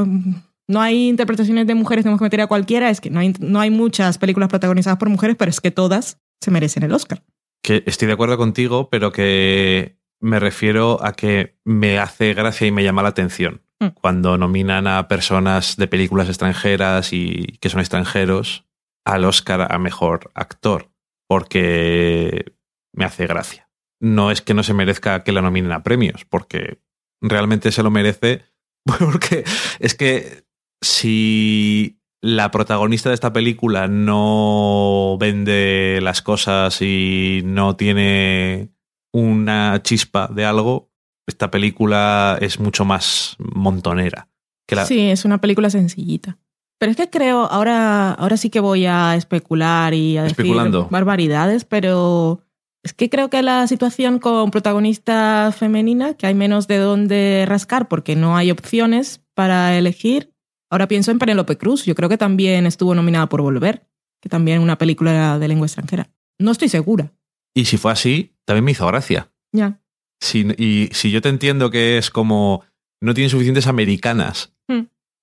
No 0.69 0.81
hay 0.81 1.09
interpretaciones 1.09 1.67
de 1.67 1.75
mujeres, 1.75 2.05
tenemos 2.05 2.21
que 2.21 2.27
meter 2.27 2.43
a 2.43 2.47
cualquiera. 2.47 2.91
Es 2.91 3.01
que 3.01 3.11
no 3.11 3.19
hay, 3.19 3.35
no 3.41 3.59
hay 3.59 3.71
muchas 3.71 4.19
películas 4.19 4.49
protagonizadas 4.49 5.01
por 5.01 5.09
mujeres, 5.09 5.35
pero 5.37 5.51
es 5.51 5.61
que 5.61 5.73
todas 5.73 6.19
se 6.41 6.53
merecen 6.53 6.85
el 6.85 6.93
Oscar 6.93 7.25
que 7.63 7.83
estoy 7.87 8.07
de 8.07 8.15
acuerdo 8.15 8.37
contigo, 8.37 8.89
pero 8.91 9.13
que 9.13 9.99
me 10.21 10.39
refiero 10.39 11.05
a 11.05 11.13
que 11.13 11.59
me 11.65 11.99
hace 11.99 12.35
gracia 12.35 12.67
y 12.67 12.73
me 12.73 12.85
llama 12.85 13.03
la 13.03 13.11
atención. 13.11 13.63
Mm. 13.81 13.89
Cuando 13.89 14.37
nominan 14.39 14.87
a 14.87 15.09
personas 15.09 15.77
de 15.77 15.89
películas 15.89 16.29
extranjeras 16.29 17.13
y 17.13 17.59
que 17.61 17.71
son 17.71 17.81
extranjeros 17.81 18.67
al 19.05 19.25
Oscar 19.25 19.73
a 19.73 19.79
mejor 19.79 20.31
actor, 20.35 20.91
porque 21.27 22.53
me 22.93 23.05
hace 23.05 23.27
gracia. 23.27 23.71
No 24.01 24.31
es 24.31 24.41
que 24.43 24.55
no 24.55 24.63
se 24.63 24.75
merezca 24.75 25.25
que 25.25 25.33
la 25.33 25.43
nominen 25.43 25.73
a 25.73 25.83
premios, 25.83 26.25
porque 26.25 26.81
realmente 27.21 27.73
se 27.73 27.83
lo 27.83 27.91
merece 27.91 28.51
Porque 28.99 29.45
es 29.79 29.95
que 29.95 30.45
si 30.81 32.00
la 32.23 32.51
protagonista 32.51 33.09
de 33.09 33.15
esta 33.15 33.33
película 33.33 33.89
no 33.89 35.17
vende 35.19 36.01
las 36.03 36.23
cosas 36.23 36.83
y 36.83 37.43
no 37.45 37.77
tiene 37.77 38.71
una 39.13 39.81
chispa 39.83 40.29
de 40.29 40.45
algo, 40.45 40.91
esta 41.27 41.51
película 41.51 42.39
es 42.41 42.61
mucho 42.61 42.85
más 42.85 43.37
montonera. 43.39 44.29
Que 44.67 44.77
la... 44.77 44.85
Sí, 44.85 45.11
es 45.11 45.25
una 45.25 45.41
película 45.41 45.71
sencillita. 45.71 46.39
Pero 46.79 46.93
es 46.93 46.97
que 46.97 47.11
creo, 47.11 47.45
ahora, 47.45 48.13
ahora 48.13 48.37
sí 48.37 48.49
que 48.49 48.61
voy 48.61 48.87
a 48.87 49.15
especular 49.15 49.93
y 49.93 50.17
a 50.17 50.23
decir 50.23 50.55
barbaridades, 50.89 51.65
pero 51.67 52.43
es 52.83 52.95
que 52.95 53.11
creo 53.11 53.29
que 53.29 53.43
la 53.43 53.67
situación 53.67 54.19
con 54.19 54.51
protagonista 54.51 55.53
femenina, 55.57 56.15
que 56.15 56.27
hay 56.27 56.35
menos 56.35 56.69
de 56.69 56.79
dónde 56.79 57.45
rascar 57.47 57.89
porque 57.89 58.17
no 58.17 58.37
hay 58.37 58.51
opciones 58.51 59.21
para 59.35 59.77
elegir. 59.77 60.30
Ahora 60.71 60.89
pienso 60.89 61.11
en 61.11 61.19
Penélope 61.19 61.59
Cruz, 61.59 61.85
yo 61.85 61.95
creo 61.95 62.09
que 62.09 62.17
también 62.17 62.67
estuvo 62.67 62.95
nominada 62.95 63.29
por 63.29 63.43
Volver, 63.43 63.87
que 64.21 64.29
también 64.29 64.59
es 64.59 64.63
una 64.63 64.79
película 64.79 65.39
de 65.39 65.49
lengua 65.49 65.67
extranjera. 65.67 66.11
No 66.39 66.53
estoy 66.53 66.69
segura. 66.69 67.13
Y 67.55 67.65
si 67.65 67.77
fue 67.77 67.93
así, 67.93 68.37
también 68.45 68.65
me 68.65 68.71
hizo 68.71 68.87
gracia. 68.87 69.33
Ya. 69.53 69.81
Si, 70.21 70.47
y 70.57 70.89
si 70.93 71.11
yo 71.11 71.21
te 71.21 71.29
entiendo 71.29 71.71
que 71.71 71.99
es 71.99 72.11
como 72.11 72.63
no 73.01 73.15
tiene 73.15 73.31
suficientes 73.31 73.67
americanas, 73.67 74.55
hmm. 74.69 74.83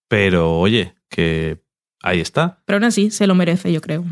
pero 0.09 0.57
oye, 0.59 0.95
que 1.09 1.63
ahí 2.01 2.19
está. 2.19 2.61
Pero 2.65 2.77
aún 2.77 2.85
así, 2.85 3.11
se 3.11 3.27
lo 3.27 3.35
merece, 3.35 3.71
yo 3.71 3.81
creo. 3.81 4.03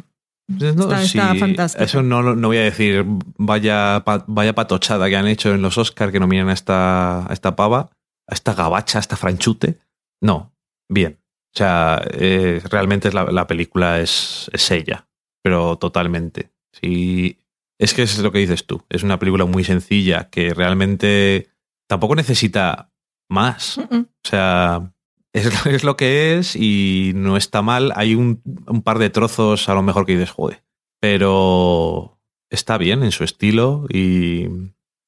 Pues 0.48 0.76
está, 1.06 1.34
fantástico. 1.36 1.84
Eso 1.84 2.04
no, 2.04 2.22
no, 2.22 2.48
voy 2.48 2.58
a 2.58 2.64
decir, 2.64 3.04
vaya, 3.38 4.04
vaya 4.28 4.54
patochada 4.54 5.10
que 5.10 5.16
han 5.16 5.28
hecho 5.28 5.54
en 5.54 5.64
los 5.64 5.78
Oscars 5.78 6.12
que 6.12 6.20
nominan 6.20 6.50
a 6.50 6.54
esta, 6.54 7.28
a 7.28 7.34
esta 7.34 7.56
pava, 7.56 7.90
a 8.28 8.34
esta 8.34 8.54
gabacha, 8.54 9.00
a 9.00 9.02
esta 9.02 9.18
franchute. 9.18 9.80
No, 10.22 10.54
bien. 10.88 11.18
O 11.56 11.58
sea, 11.58 12.06
eh, 12.12 12.62
realmente 12.70 13.14
la, 13.14 13.24
la, 13.26 13.48
película 13.48 14.02
es, 14.02 14.50
es 14.52 14.72
ella, 14.72 15.08
pero 15.42 15.78
totalmente. 15.78 16.52
Sí, 16.74 17.40
es 17.80 17.94
que 17.94 18.02
es 18.02 18.20
lo 18.20 18.34
que 18.34 18.40
dices 18.40 18.66
tú. 18.66 18.84
Es 18.90 19.04
una 19.04 19.20
película 19.20 19.46
muy 19.46 19.64
sencilla 19.64 20.30
que 20.30 20.54
realmente 20.54 21.48
tampoco 21.88 22.16
necesita 22.16 22.92
más. 23.30 23.78
O 23.78 24.06
sea, 24.24 24.94
es, 25.34 25.84
lo 25.84 25.98
que 25.98 26.38
es 26.38 26.56
y 26.56 27.12
no 27.16 27.38
está 27.38 27.62
mal. 27.62 27.92
Hay 27.96 28.16
un, 28.16 28.42
par 28.84 29.00
de 29.00 29.10
trozos 29.10 29.70
a 29.70 29.74
lo 29.74 29.82
mejor 29.82 30.06
que 30.06 30.14
dices, 30.14 30.32
joder, 30.32 30.64
pero 31.00 32.18
está 32.50 32.78
bien 32.78 33.04
en 33.04 33.12
su 33.12 33.24
estilo 33.24 33.86
y, 33.90 34.48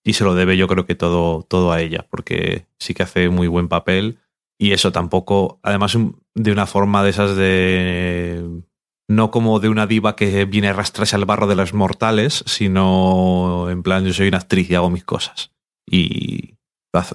y, 0.04 0.14
se 0.14 0.24
lo 0.24 0.36
debe 0.36 0.58
yo 0.58 0.68
creo 0.68 0.86
que 0.86 0.96
todo, 0.96 1.44
todo 1.44 1.72
a 1.72 1.82
ella, 1.82 2.06
porque 2.10 2.66
sí 2.80 2.94
que 2.94 3.04
hace 3.04 3.30
muy 3.30 3.48
buen 3.48 3.68
papel 3.68 4.20
y 4.60 4.72
eso 4.72 4.92
tampoco, 4.92 5.60
además 5.62 5.98
de 6.38 6.52
una 6.52 6.66
forma 6.66 7.04
de 7.04 7.10
esas 7.10 7.36
de... 7.36 8.62
No 9.10 9.32
como 9.32 9.60
de 9.60 9.70
una 9.70 9.88
diva 9.88 10.16
que 10.16 10.46
viene 10.46 10.68
a 10.68 10.72
arrastrarse 10.72 11.16
al 11.16 11.26
barro 11.26 11.48
de 11.48 11.56
los 11.56 11.74
mortales, 11.74 12.44
sino 12.46 13.70
en 13.70 13.82
plan 13.82 14.06
yo 14.06 14.14
soy 14.14 14.28
una 14.28 14.40
actriz 14.40 14.70
y 14.70 14.76
hago 14.76 14.90
mis 14.90 15.06
cosas. 15.06 15.52
Y, 15.90 16.56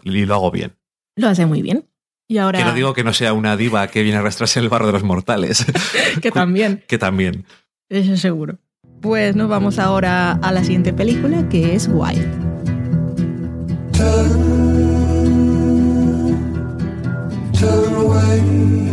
y 0.05 0.27
lo 0.27 0.35
hago 0.35 0.51
bien. 0.51 0.75
Lo 1.17 1.29
hace 1.29 1.45
muy 1.45 1.61
bien. 1.61 1.87
Y 2.29 2.39
ahora... 2.39 2.61
Que 2.61 2.65
no 2.65 2.73
digo 2.73 2.95
que 2.95 3.05
no 3.05 3.13
sea 3.13 3.35
una 3.35 3.59
diva 3.59 3.87
que 3.89 4.03
viene 4.03 4.17
a 4.17 4.21
arrastrarse 4.21 4.59
el 4.59 4.71
barro 4.71 4.87
de 4.87 4.93
los 4.93 5.03
mortales. 5.03 5.67
que 6.23 6.31
también. 6.31 6.83
que 6.89 6.97
también. 6.97 7.45
Eso 7.91 8.17
seguro. 8.17 8.59
Pues 9.03 9.37
nos 9.37 9.51
vamos 9.51 9.79
ahora 9.79 10.33
a 10.33 10.53
la 10.53 10.65
siguiente 10.65 10.95
película, 10.95 11.47
que 11.51 11.75
es 11.75 11.89
Wild. 11.89 12.27
Turn, 17.53 17.95
away 17.95 18.92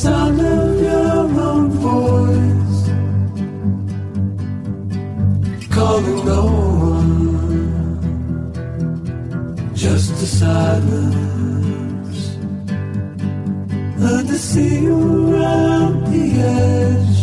sound 0.00 0.40
of 0.40 0.80
your 0.80 1.28
own 1.48 1.68
voice, 1.86 2.80
calling 5.68 6.24
no 6.24 6.42
one, 6.96 7.20
just 9.74 10.12
a 10.12 10.26
silence. 10.40 12.20
Learn 14.02 14.24
to 14.26 14.38
see 14.38 14.86
around 14.88 16.06
the 16.12 16.26
edge. 16.64 17.22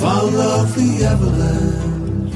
Follow 0.00 0.64
the 0.76 0.88
avalanche. 1.12 2.34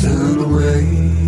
Turn 0.00 0.38
away. 0.48 1.27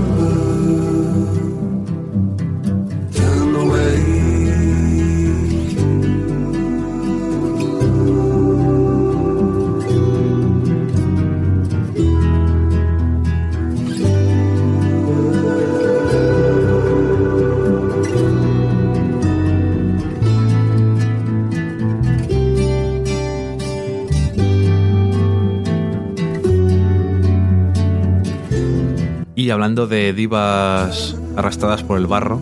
hablando 29.51 29.87
de 29.87 30.13
divas 30.13 31.15
arrastradas 31.35 31.83
por 31.83 31.97
el 31.97 32.07
barro, 32.07 32.41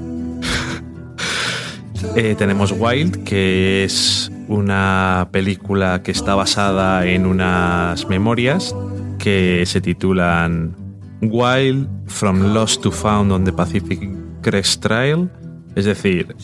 eh, 2.16 2.36
tenemos 2.38 2.72
Wild, 2.72 3.24
que 3.24 3.84
es 3.84 4.32
una 4.48 5.30
película 5.32 6.02
que 6.04 6.12
está 6.12 6.36
basada 6.36 7.06
en 7.06 7.26
unas 7.26 8.08
memorias 8.08 8.76
que 9.20 9.64
se 9.66 9.82
titulan 9.82 10.76
Wild 11.22 11.88
From 12.08 12.54
Lost 12.54 12.82
to 12.82 12.92
Found 12.92 13.32
on 13.32 13.44
the 13.44 13.54
Pacific 13.54 14.10
Crest 14.42 14.82
Trail, 14.82 15.30
es 15.76 15.86
decir, 15.86 16.36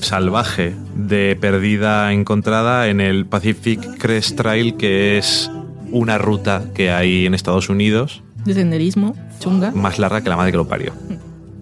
salvaje 0.00 0.74
de 0.94 1.36
perdida 1.40 2.12
encontrada 2.12 2.88
en 2.88 3.00
el 3.00 3.26
Pacific 3.26 3.98
Crest 3.98 4.36
Trail, 4.36 4.76
que 4.76 5.18
es 5.18 5.50
una 5.90 6.18
ruta 6.18 6.64
que 6.74 6.90
hay 6.90 7.26
en 7.26 7.34
Estados 7.34 7.68
Unidos. 7.68 8.22
De 8.44 8.54
senderismo 8.54 9.14
chunga. 9.38 9.70
Más 9.72 9.98
larga 9.98 10.22
que 10.22 10.28
la 10.28 10.36
madre 10.36 10.50
que 10.52 10.56
lo 10.56 10.68
parió. 10.68 10.92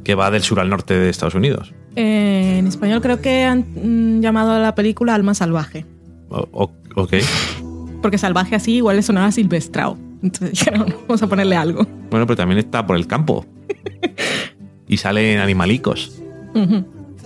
Que 0.05 0.15
va 0.15 0.31
del 0.31 0.43
sur 0.43 0.61
al 0.61 0.71
norte 0.71 0.95
de 0.95 1.11
Estados 1.11 1.35
Unidos. 1.35 1.73
Eh, 1.97 2.57
en 2.59 2.67
español 2.67 3.01
creo 3.03 3.21
que 3.21 3.45
han 3.45 3.67
mm, 3.75 4.21
llamado 4.21 4.53
a 4.53 4.59
la 4.59 4.75
película 4.75 5.15
Alma 5.15 5.35
Salvaje. 5.35 5.85
ok. 6.31 7.15
Porque 8.03 8.19
salvaje 8.19 8.55
así 8.55 8.77
igual 8.77 8.97
le 8.97 9.03
sonaba 9.03 9.33
silvestrao. 9.33 9.99
Entonces 10.23 10.51
dijeron, 10.59 10.95
vamos 11.07 11.23
a 11.23 11.27
ponerle 11.27 11.57
algo. 11.57 11.85
Bueno, 12.11 12.27
pero 12.27 12.37
también 12.37 12.59
está 12.59 12.87
por 12.87 12.97
el 12.97 13.07
campo. 13.07 13.47
y 14.87 14.97
salen 14.97 15.39
animalicos. 15.39 16.21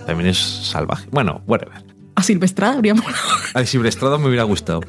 También 0.05 0.29
es 0.29 0.37
salvaje. 0.37 1.07
Bueno, 1.11 1.41
whatever. 1.47 1.83
A 2.15 2.21
Silvestrado 2.21 2.77
habría 2.77 2.93
A 3.53 3.65
Silvestrado 3.65 4.19
me 4.19 4.27
hubiera 4.27 4.43
gustado. 4.43 4.81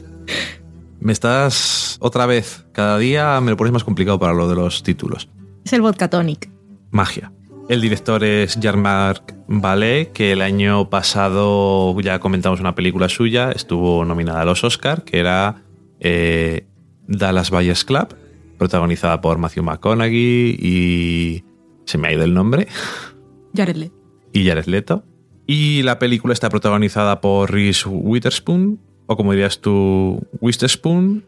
Me 1.00 1.12
estás 1.12 1.83
otra 2.00 2.26
vez, 2.26 2.66
cada 2.72 2.98
día 2.98 3.40
me 3.40 3.50
lo 3.50 3.56
pones 3.56 3.72
más 3.72 3.84
complicado 3.84 4.18
para 4.18 4.34
lo 4.34 4.48
de 4.48 4.54
los 4.54 4.82
títulos. 4.82 5.28
Es 5.64 5.72
el 5.72 5.82
vodka 5.82 6.08
tonic. 6.08 6.50
Magia. 6.90 7.32
El 7.68 7.80
director 7.80 8.22
es 8.22 8.60
Jean-Marc 8.60 9.34
Vallée, 9.48 10.10
que 10.12 10.32
el 10.32 10.42
año 10.42 10.90
pasado 10.90 11.98
ya 12.00 12.18
comentamos 12.18 12.60
una 12.60 12.74
película 12.74 13.08
suya, 13.08 13.52
estuvo 13.52 14.04
nominada 14.04 14.42
a 14.42 14.44
los 14.44 14.64
Oscar, 14.64 15.02
que 15.02 15.18
era 15.18 15.62
eh, 15.98 16.66
Dallas 17.08 17.50
Buyers 17.50 17.84
Club, 17.84 18.14
protagonizada 18.58 19.22
por 19.22 19.38
Matthew 19.38 19.62
McConaughey 19.64 20.56
y... 20.60 21.44
se 21.86 21.96
me 21.96 22.08
ha 22.08 22.12
ido 22.12 22.24
el 22.24 22.34
nombre. 22.34 22.68
Jared 23.56 23.76
Leto. 23.76 23.94
Y 24.32 24.46
Jared 24.46 24.66
Leto. 24.66 25.04
Y 25.46 25.82
la 25.82 25.98
película 25.98 26.34
está 26.34 26.50
protagonizada 26.50 27.20
por 27.20 27.50
Reese 27.50 27.88
Witherspoon, 27.88 28.78
o 29.06 29.16
como 29.16 29.32
dirías 29.32 29.60
tú, 29.60 30.20
Witherspoon, 30.40 31.24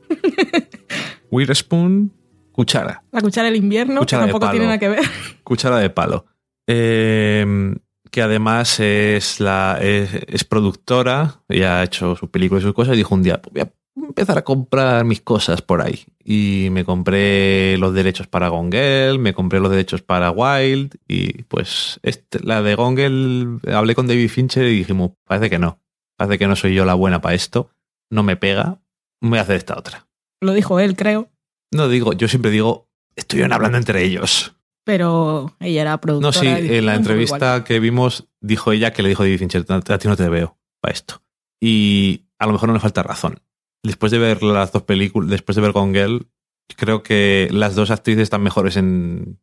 Witherspoon, 1.30 2.12
cuchara. 2.52 3.02
La 3.12 3.20
cuchara 3.20 3.46
del 3.46 3.56
invierno, 3.56 4.00
que 4.00 4.16
tampoco 4.16 4.50
tiene 4.50 4.66
nada 4.66 4.78
que 4.78 4.88
ver. 4.88 5.04
Cuchara 5.44 5.78
de 5.78 5.90
palo. 5.90 6.26
Eh, 6.66 7.74
que 8.10 8.22
además 8.22 8.80
es, 8.80 9.40
la, 9.40 9.78
es, 9.80 10.44
productora 10.44 11.42
y 11.48 11.62
ha 11.62 11.82
hecho 11.82 12.16
sus 12.16 12.30
películas 12.30 12.62
y 12.62 12.66
sus 12.66 12.74
cosas, 12.74 12.94
y 12.94 12.96
dijo 12.96 13.14
un 13.14 13.22
día, 13.22 13.42
pues 13.42 13.52
voy 13.52 13.62
a 13.62 14.06
empezar 14.06 14.38
a 14.38 14.42
comprar 14.42 15.04
mis 15.04 15.20
cosas 15.20 15.60
por 15.60 15.82
ahí. 15.82 16.04
Y 16.24 16.68
me 16.70 16.84
compré 16.84 17.76
los 17.78 17.92
derechos 17.92 18.26
para 18.26 18.48
Gongel, 18.48 19.18
me 19.18 19.34
compré 19.34 19.60
los 19.60 19.70
derechos 19.70 20.00
para 20.00 20.30
Wild, 20.30 20.94
y 21.06 21.42
pues 21.42 22.00
este, 22.02 22.40
la 22.40 22.62
de 22.62 22.74
Gongel, 22.74 23.60
hablé 23.70 23.94
con 23.94 24.06
David 24.06 24.30
Fincher 24.30 24.64
y 24.64 24.78
dijimos, 24.78 25.10
parece 25.26 25.50
que 25.50 25.58
no, 25.58 25.78
parece 26.16 26.38
que 26.38 26.46
no 26.46 26.56
soy 26.56 26.74
yo 26.74 26.84
la 26.84 26.94
buena 26.94 27.20
para 27.20 27.34
esto, 27.34 27.70
no 28.10 28.22
me 28.22 28.36
pega, 28.36 28.80
voy 29.20 29.38
a 29.38 29.42
hacer 29.42 29.56
esta 29.56 29.78
otra. 29.78 30.06
Lo 30.40 30.52
dijo 30.52 30.80
él, 30.80 30.96
creo. 30.96 31.30
No 31.72 31.88
digo, 31.88 32.12
yo 32.12 32.28
siempre 32.28 32.50
digo, 32.50 32.88
estuvieron 33.16 33.52
hablando 33.52 33.78
entre 33.78 34.04
ellos 34.04 34.56
pero 34.86 35.52
ella 35.58 35.82
era 35.82 36.00
productora. 36.00 36.32
No, 36.32 36.32
sí, 36.32 36.46
en 36.46 36.86
la 36.86 36.94
entrevista 36.94 37.64
que 37.64 37.80
vimos 37.80 38.28
dijo 38.40 38.70
ella 38.70 38.92
que 38.92 39.02
le 39.02 39.08
dijo 39.08 39.24
a 39.24 39.26
David 39.26 39.40
Fincher, 39.40 39.66
a 39.68 39.98
ti 39.98 40.06
no 40.06 40.16
te 40.16 40.28
veo 40.28 40.56
para 40.80 40.94
esto. 40.94 41.22
Y 41.60 42.26
a 42.38 42.46
lo 42.46 42.52
mejor 42.52 42.68
no 42.68 42.74
le 42.74 42.80
falta 42.80 43.02
razón. 43.02 43.40
Después 43.82 44.12
de 44.12 44.18
ver 44.18 44.44
las 44.44 44.70
dos 44.70 44.84
películas, 44.84 45.28
después 45.28 45.56
de 45.56 45.62
ver 45.62 45.72
Gone 45.72 45.92
Girl, 45.92 46.28
creo 46.76 47.02
que 47.02 47.48
las 47.50 47.74
dos 47.74 47.90
actrices 47.90 48.22
están 48.22 48.44
mejores 48.44 48.76
en 48.76 49.40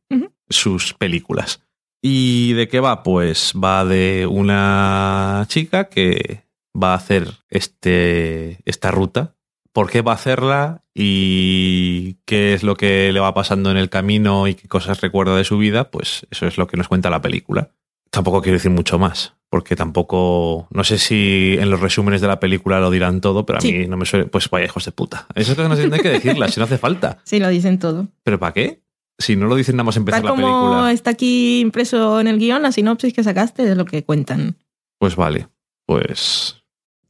sus 0.50 0.94
películas. 0.94 1.62
¿Y 2.02 2.54
de 2.54 2.70
qué 2.70 2.80
va? 2.80 3.04
Pues 3.04 3.52
va 3.62 3.84
de 3.84 4.26
una 4.26 5.46
chica 5.50 5.90
que 5.90 6.46
va 6.76 6.94
a 6.94 6.98
hacer 6.98 7.28
este, 7.50 8.60
esta 8.66 8.92
ruta 8.92 9.36
por 9.74 9.90
qué 9.90 10.02
va 10.02 10.12
a 10.14 10.16
hacerla 10.16 10.84
y 10.94 12.14
qué 12.26 12.54
es 12.54 12.64
lo 12.64 12.76
que 12.76 13.12
le 13.12 13.20
va 13.20 13.34
pasando 13.34 13.72
en 13.72 13.78
el 13.78 13.90
camino 13.90 14.48
y 14.48 14.54
qué 14.54 14.68
cosas 14.68 15.02
recuerda 15.02 15.36
de 15.36 15.44
su 15.44 15.58
vida, 15.58 15.90
pues 15.90 16.28
eso 16.32 16.46
es 16.46 16.58
lo 16.58 16.68
que 16.68 16.78
nos 16.78 16.88
cuenta 16.88 17.10
la 17.10 17.22
película. 17.22 17.72
Tampoco 18.12 18.44
quiero 18.44 18.58
decir 18.58 18.70
mucho 18.70 19.00
más, 19.00 19.34
porque 19.50 19.76
tampoco, 19.76 20.68
no 20.70 20.84
sé 20.84 21.00
si 21.00 21.58
en 21.60 21.72
los 21.72 21.80
resúmenes 21.80 22.22
de 22.22 22.28
la 22.28 22.40
película 22.40 22.80
lo 22.80 22.92
dirán 22.92 23.20
todo, 23.20 23.44
pero 23.44 23.58
a 23.58 23.62
mí 23.64 23.88
no 23.88 23.98
me 23.98 24.06
suele, 24.06 24.28
pues 24.28 24.48
vaya 24.52 24.66
hijos 24.66 24.86
de 24.86 24.92
puta. 24.92 25.26
Eso 25.34 25.54
es 25.54 25.58
que 25.58 25.88
no 25.88 25.96
hay 25.96 26.02
que 26.02 26.10
decirla, 26.10 26.48
si 26.48 26.60
no 26.60 26.66
hace 26.66 26.78
falta. 26.78 27.18
Sí, 27.24 27.40
lo 27.40 27.50
dicen 27.50 27.80
todo. 27.80 28.08
¿Pero 28.22 28.40
para 28.40 28.54
qué? 28.54 28.84
Si 29.18 29.36
no 29.36 29.48
lo 29.48 29.56
dicen 29.56 29.76
nada 29.76 29.86
más 29.86 29.98
empezar 29.98 30.22
Tal 30.22 30.30
la 30.30 30.36
película. 30.36 30.92
está 30.92 31.12
aquí 31.12 31.60
impreso 31.60 32.20
en 32.20 32.28
el 32.28 32.38
guion, 32.38 32.62
la 32.62 32.72
sinopsis 32.72 33.14
que 33.14 33.24
sacaste 33.24 33.64
de 33.64 33.76
lo 33.76 33.86
que 33.86 34.04
cuentan. 34.04 34.58
Pues 35.00 35.16
vale, 35.16 35.48
pues 35.88 36.63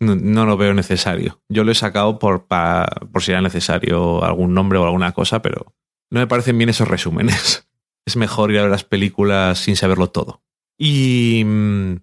no, 0.04 0.46
lo 0.46 0.58
veo 0.58 0.74
necesario. 0.74 1.42
Yo 1.50 1.64
lo 1.64 1.72
he 1.72 1.76
sacado 1.76 2.20
por, 2.20 2.48
por 2.48 3.24
si 3.24 3.32
era 3.32 3.42
necesario 3.42 4.24
algún 4.24 4.54
nombre 4.54 4.80
o 4.80 4.86
alguna 4.86 5.12
cosa, 5.14 5.42
pero 5.42 5.74
no 6.12 6.20
me 6.20 6.28
parecen 6.28 6.58
bien 6.58 6.70
esos 6.70 6.88
resúmenes. 6.88 7.68
Es 8.06 8.18
mejor 8.18 8.52
ir 8.52 8.60
a 8.60 8.64
ver 8.64 8.72
las 8.72 8.84
películas 8.84 9.60
sin 9.60 9.78
saberlo 9.78 10.10
todo. 10.10 10.44
Y 10.78 11.44
mm, 11.46 11.96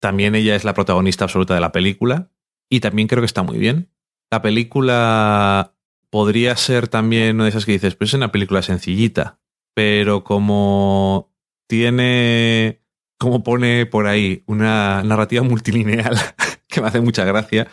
también 0.00 0.34
ella 0.34 0.54
es 0.54 0.64
la 0.64 0.74
protagonista 0.74 1.24
absoluta 1.24 1.54
de 1.54 1.62
la 1.62 1.72
película 1.72 2.30
y 2.68 2.80
también 2.80 3.08
creo 3.08 3.22
que 3.22 3.26
está 3.26 3.42
muy 3.42 3.56
bien. 3.56 3.90
La 4.30 4.42
película 4.42 5.74
podría 6.10 6.56
ser 6.56 6.88
también 6.88 7.36
una 7.36 7.44
de 7.44 7.50
esas 7.50 7.64
que 7.64 7.72
dices, 7.72 7.94
pues 7.94 8.10
es 8.10 8.14
una 8.14 8.32
película 8.32 8.62
sencillita, 8.62 9.40
pero 9.74 10.24
como 10.24 11.32
tiene, 11.68 12.82
como 13.18 13.42
pone 13.42 13.86
por 13.86 14.06
ahí, 14.06 14.42
una 14.46 15.02
narrativa 15.02 15.42
multilineal 15.42 16.16
que 16.76 16.82
me 16.82 16.88
hace 16.88 17.00
mucha 17.00 17.24
gracia. 17.24 17.68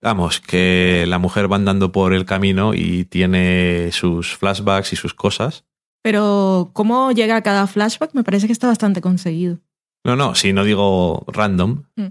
Vamos, 0.00 0.40
que 0.40 1.04
la 1.06 1.18
mujer 1.18 1.52
va 1.52 1.56
andando 1.56 1.92
por 1.92 2.14
el 2.14 2.24
camino 2.24 2.72
y 2.72 3.04
tiene 3.04 3.90
sus 3.92 4.34
flashbacks 4.34 4.94
y 4.94 4.96
sus 4.96 5.12
cosas. 5.12 5.64
Pero, 6.02 6.70
¿cómo 6.72 7.12
llega 7.12 7.36
a 7.36 7.42
cada 7.42 7.66
flashback? 7.66 8.14
Me 8.14 8.24
parece 8.24 8.46
que 8.46 8.54
está 8.54 8.66
bastante 8.66 9.02
conseguido. 9.02 9.58
No, 10.04 10.16
no, 10.16 10.34
si 10.34 10.54
no 10.54 10.64
digo 10.64 11.24
random. 11.28 11.82
Mm. 11.96 12.06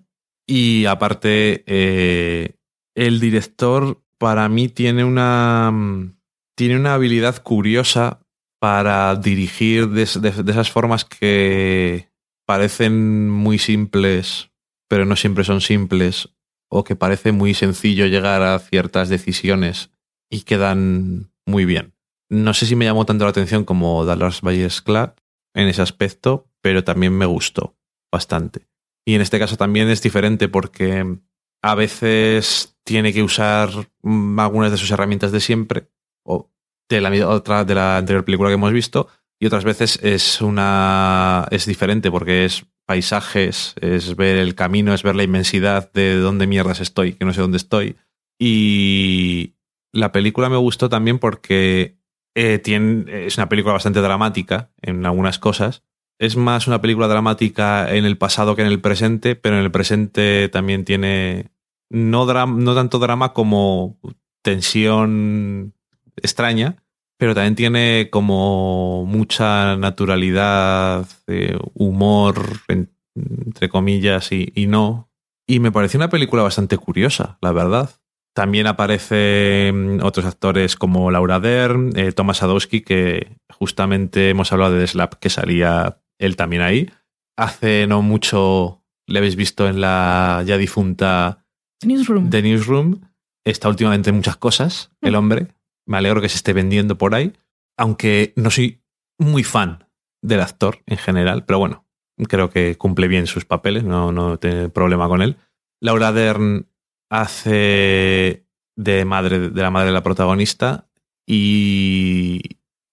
Y 0.48 0.86
aparte, 0.86 1.64
eh, 1.66 2.58
el 2.94 3.20
director 3.20 4.04
para 4.20 4.48
mí 4.48 4.70
tiene 4.70 5.04
una, 5.04 5.74
tiene 6.56 6.76
una 6.76 6.94
habilidad 6.94 7.42
curiosa 7.42 8.20
para 8.60 9.16
dirigir 9.16 9.90
de 9.90 10.04
esas 10.04 10.70
formas 10.70 11.06
que 11.06 12.10
parecen 12.46 13.30
muy 13.30 13.58
simples, 13.58 14.52
pero 14.96 15.04
no 15.04 15.18
siempre 15.18 15.44
son 15.44 15.60
simples, 15.60 16.30
o 16.72 16.86
que 16.86 16.96
parece 16.96 17.34
muy 17.34 17.54
sencillo 17.54 18.06
llegar 18.06 18.44
a 18.44 18.58
ciertas 18.60 19.10
decisiones 19.10 19.92
y 20.30 20.44
quedan 20.44 21.34
muy 21.46 21.66
bien. 21.66 21.96
No 22.30 22.54
sé 22.54 22.66
si 22.66 22.78
me 22.78 22.86
llamó 22.86 23.06
tanto 23.06 23.26
la 23.26 23.32
atención 23.32 23.66
como 23.66 24.06
Dallas 24.06 24.40
Buyers 24.40 24.82
Club 24.82 25.12
en 25.54 25.68
ese 25.68 25.82
aspecto, 25.82 26.48
pero 26.62 26.86
también 26.86 27.12
me 27.12 27.26
gustó 27.26 27.76
bastante. 28.10 28.70
Y 29.06 29.16
en 29.16 29.22
este 29.22 29.38
caso 29.38 29.58
también 29.58 29.90
es 29.90 30.02
diferente 30.02 30.48
porque 30.48 31.20
a 31.62 31.76
veces 31.76 32.78
tiene 32.86 33.12
que 33.12 33.22
usar 33.22 33.72
algunas 34.02 34.72
de 34.72 34.78
sus 34.78 34.92
herramientas 34.92 35.34
de 35.34 35.42
siempre 35.42 35.90
o 36.26 36.54
de 36.90 37.02
la 37.02 37.28
otra 37.28 37.66
de 37.66 37.76
la 37.76 37.98
anterior 37.98 38.24
película 38.24 38.50
que 38.50 38.54
hemos 38.56 38.72
visto 38.72 39.10
y 39.42 39.46
otras 39.46 39.66
veces 39.66 40.00
es 40.02 40.40
una 40.40 41.50
es 41.52 41.66
diferente 41.66 42.10
porque 42.10 42.46
es 42.46 42.66
paisajes, 42.86 43.74
es 43.82 44.16
ver 44.16 44.38
el 44.38 44.56
camino, 44.56 44.94
es 44.94 45.04
ver 45.04 45.16
la 45.16 45.24
inmensidad 45.24 45.92
de 45.92 46.18
dónde 46.18 46.48
mierdas 46.48 46.80
estoy, 46.80 47.14
que 47.14 47.26
no 47.26 47.34
sé 47.34 47.42
dónde 47.42 47.58
estoy. 47.58 47.96
Y 48.40 49.56
la 49.92 50.12
película 50.12 50.50
me 50.50 50.58
gustó 50.58 50.90
también 50.90 51.20
porque 51.20 51.98
eh, 52.36 52.60
tiene, 52.60 53.26
es 53.26 53.38
una 53.38 53.50
película 53.50 53.74
bastante 53.74 54.02
dramática 54.02 54.70
en 54.82 55.06
algunas 55.06 55.40
cosas. 55.40 55.84
Es 56.20 56.38
más 56.38 56.68
una 56.68 56.82
película 56.82 57.08
dramática 57.08 57.94
en 57.94 58.06
el 58.06 58.18
pasado 58.18 58.56
que 58.56 58.62
en 58.62 58.68
el 58.68 58.82
presente, 58.82 59.36
pero 59.36 59.58
en 59.58 59.64
el 59.64 59.72
presente 59.72 60.50
también 60.50 60.86
tiene 60.86 61.52
no, 61.90 62.26
no 62.26 62.76
tanto 62.76 63.00
drama 63.00 63.34
como 63.34 63.98
tensión 64.42 65.74
extraña, 66.18 66.84
pero 67.18 67.34
también 67.34 67.56
tiene 67.56 68.10
como 68.12 69.06
mucha 69.06 69.78
naturalidad, 69.78 71.08
eh, 71.28 71.58
humor, 71.74 72.60
entre 73.16 73.70
comillas, 73.70 74.32
y, 74.32 74.68
no. 74.68 75.10
Y 75.48 75.60
me 75.60 75.72
pareció 75.72 75.98
una 75.98 76.10
película 76.10 76.44
bastante 76.44 76.78
curiosa, 76.78 77.38
la 77.42 77.52
verdad. 77.52 77.90
También 78.34 78.68
aparecen 78.68 80.02
otros 80.04 80.26
actores 80.26 80.76
como 80.76 81.10
Laura 81.10 81.40
Dern, 81.40 81.92
eh, 81.96 82.12
Thomas 82.12 82.38
Sadowski, 82.38 82.82
que 82.82 83.38
justamente 83.50 84.30
hemos 84.30 84.52
hablado 84.52 84.74
de 84.74 84.82
The 84.82 84.88
Slap, 84.88 85.14
que 85.16 85.30
salía 85.30 86.02
él 86.20 86.36
también 86.36 86.62
ahí. 86.62 86.92
Hace 87.38 87.88
no 87.88 88.02
mucho 88.02 88.82
le 89.08 89.20
habéis 89.20 89.36
visto 89.36 89.70
en 89.70 89.80
la 89.80 90.44
ya 90.46 90.58
difunta 90.58 91.46
Newsroom. 91.84 92.30
The 92.30 92.42
Newsroom. 92.42 93.02
Está 93.46 93.70
últimamente 93.70 94.10
en 94.10 94.16
muchas 94.16 94.38
cosas, 94.38 94.92
el 95.02 95.14
mm. 95.14 95.16
hombre. 95.16 95.48
Me 95.86 95.98
alegro 95.98 96.22
que 96.22 96.30
se 96.30 96.38
esté 96.38 96.54
vendiendo 96.54 96.98
por 96.98 97.16
ahí, 97.16 97.34
aunque 97.78 98.34
no 98.36 98.50
soy 98.50 98.82
muy 99.20 99.44
fan 99.44 99.86
del 100.22 100.42
actor 100.42 100.80
en 100.88 100.98
general, 100.98 101.46
pero 101.46 101.60
bueno, 101.60 101.86
creo 102.28 102.50
que 102.50 102.78
cumple 102.78 103.08
bien 103.08 103.28
sus 103.28 103.46
papeles, 103.46 103.84
no, 103.84 104.12
no 104.12 104.38
tengo 104.38 104.70
problema 104.70 105.08
con 105.08 105.22
él. 105.22 105.38
Laura 105.82 106.12
Dern 106.12 106.68
hace 107.10 108.46
de 108.76 109.06
madre 109.06 109.50
de 109.50 109.62
la 109.62 109.72
madre 109.72 109.88
de 109.88 109.94
la 109.94 110.04
protagonista 110.04 110.90
y 111.28 112.42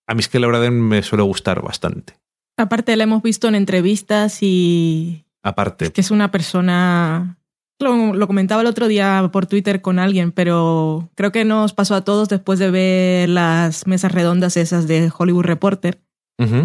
a 0.06 0.14
mí 0.14 0.20
es 0.20 0.28
que 0.28 0.38
Laura 0.38 0.60
Dern 0.60 0.80
me 0.80 1.02
suele 1.02 1.24
gustar 1.24 1.62
bastante. 1.62 2.18
Aparte 2.56 2.96
la 2.96 3.04
hemos 3.04 3.22
visto 3.22 3.48
en 3.48 3.54
entrevistas 3.54 4.42
y 4.42 5.24
aparte 5.42 5.90
que 5.92 6.00
es 6.00 6.10
una 6.10 6.30
persona 6.30 7.38
lo, 7.82 8.26
comentaba 8.26 8.62
el 8.62 8.66
otro 8.66 8.88
día 8.88 9.28
por 9.32 9.46
Twitter 9.46 9.80
con 9.80 9.98
alguien, 9.98 10.32
pero 10.32 11.10
creo 11.14 11.32
que 11.32 11.44
nos 11.44 11.72
pasó 11.72 11.94
a 11.94 12.04
todos 12.04 12.28
después 12.28 12.58
de 12.58 12.70
ver 12.70 13.28
las 13.28 13.86
mesas 13.86 14.12
redondas 14.12 14.56
esas 14.56 14.86
de 14.86 15.10
Hollywood 15.16 15.44
Reporter. 15.44 16.00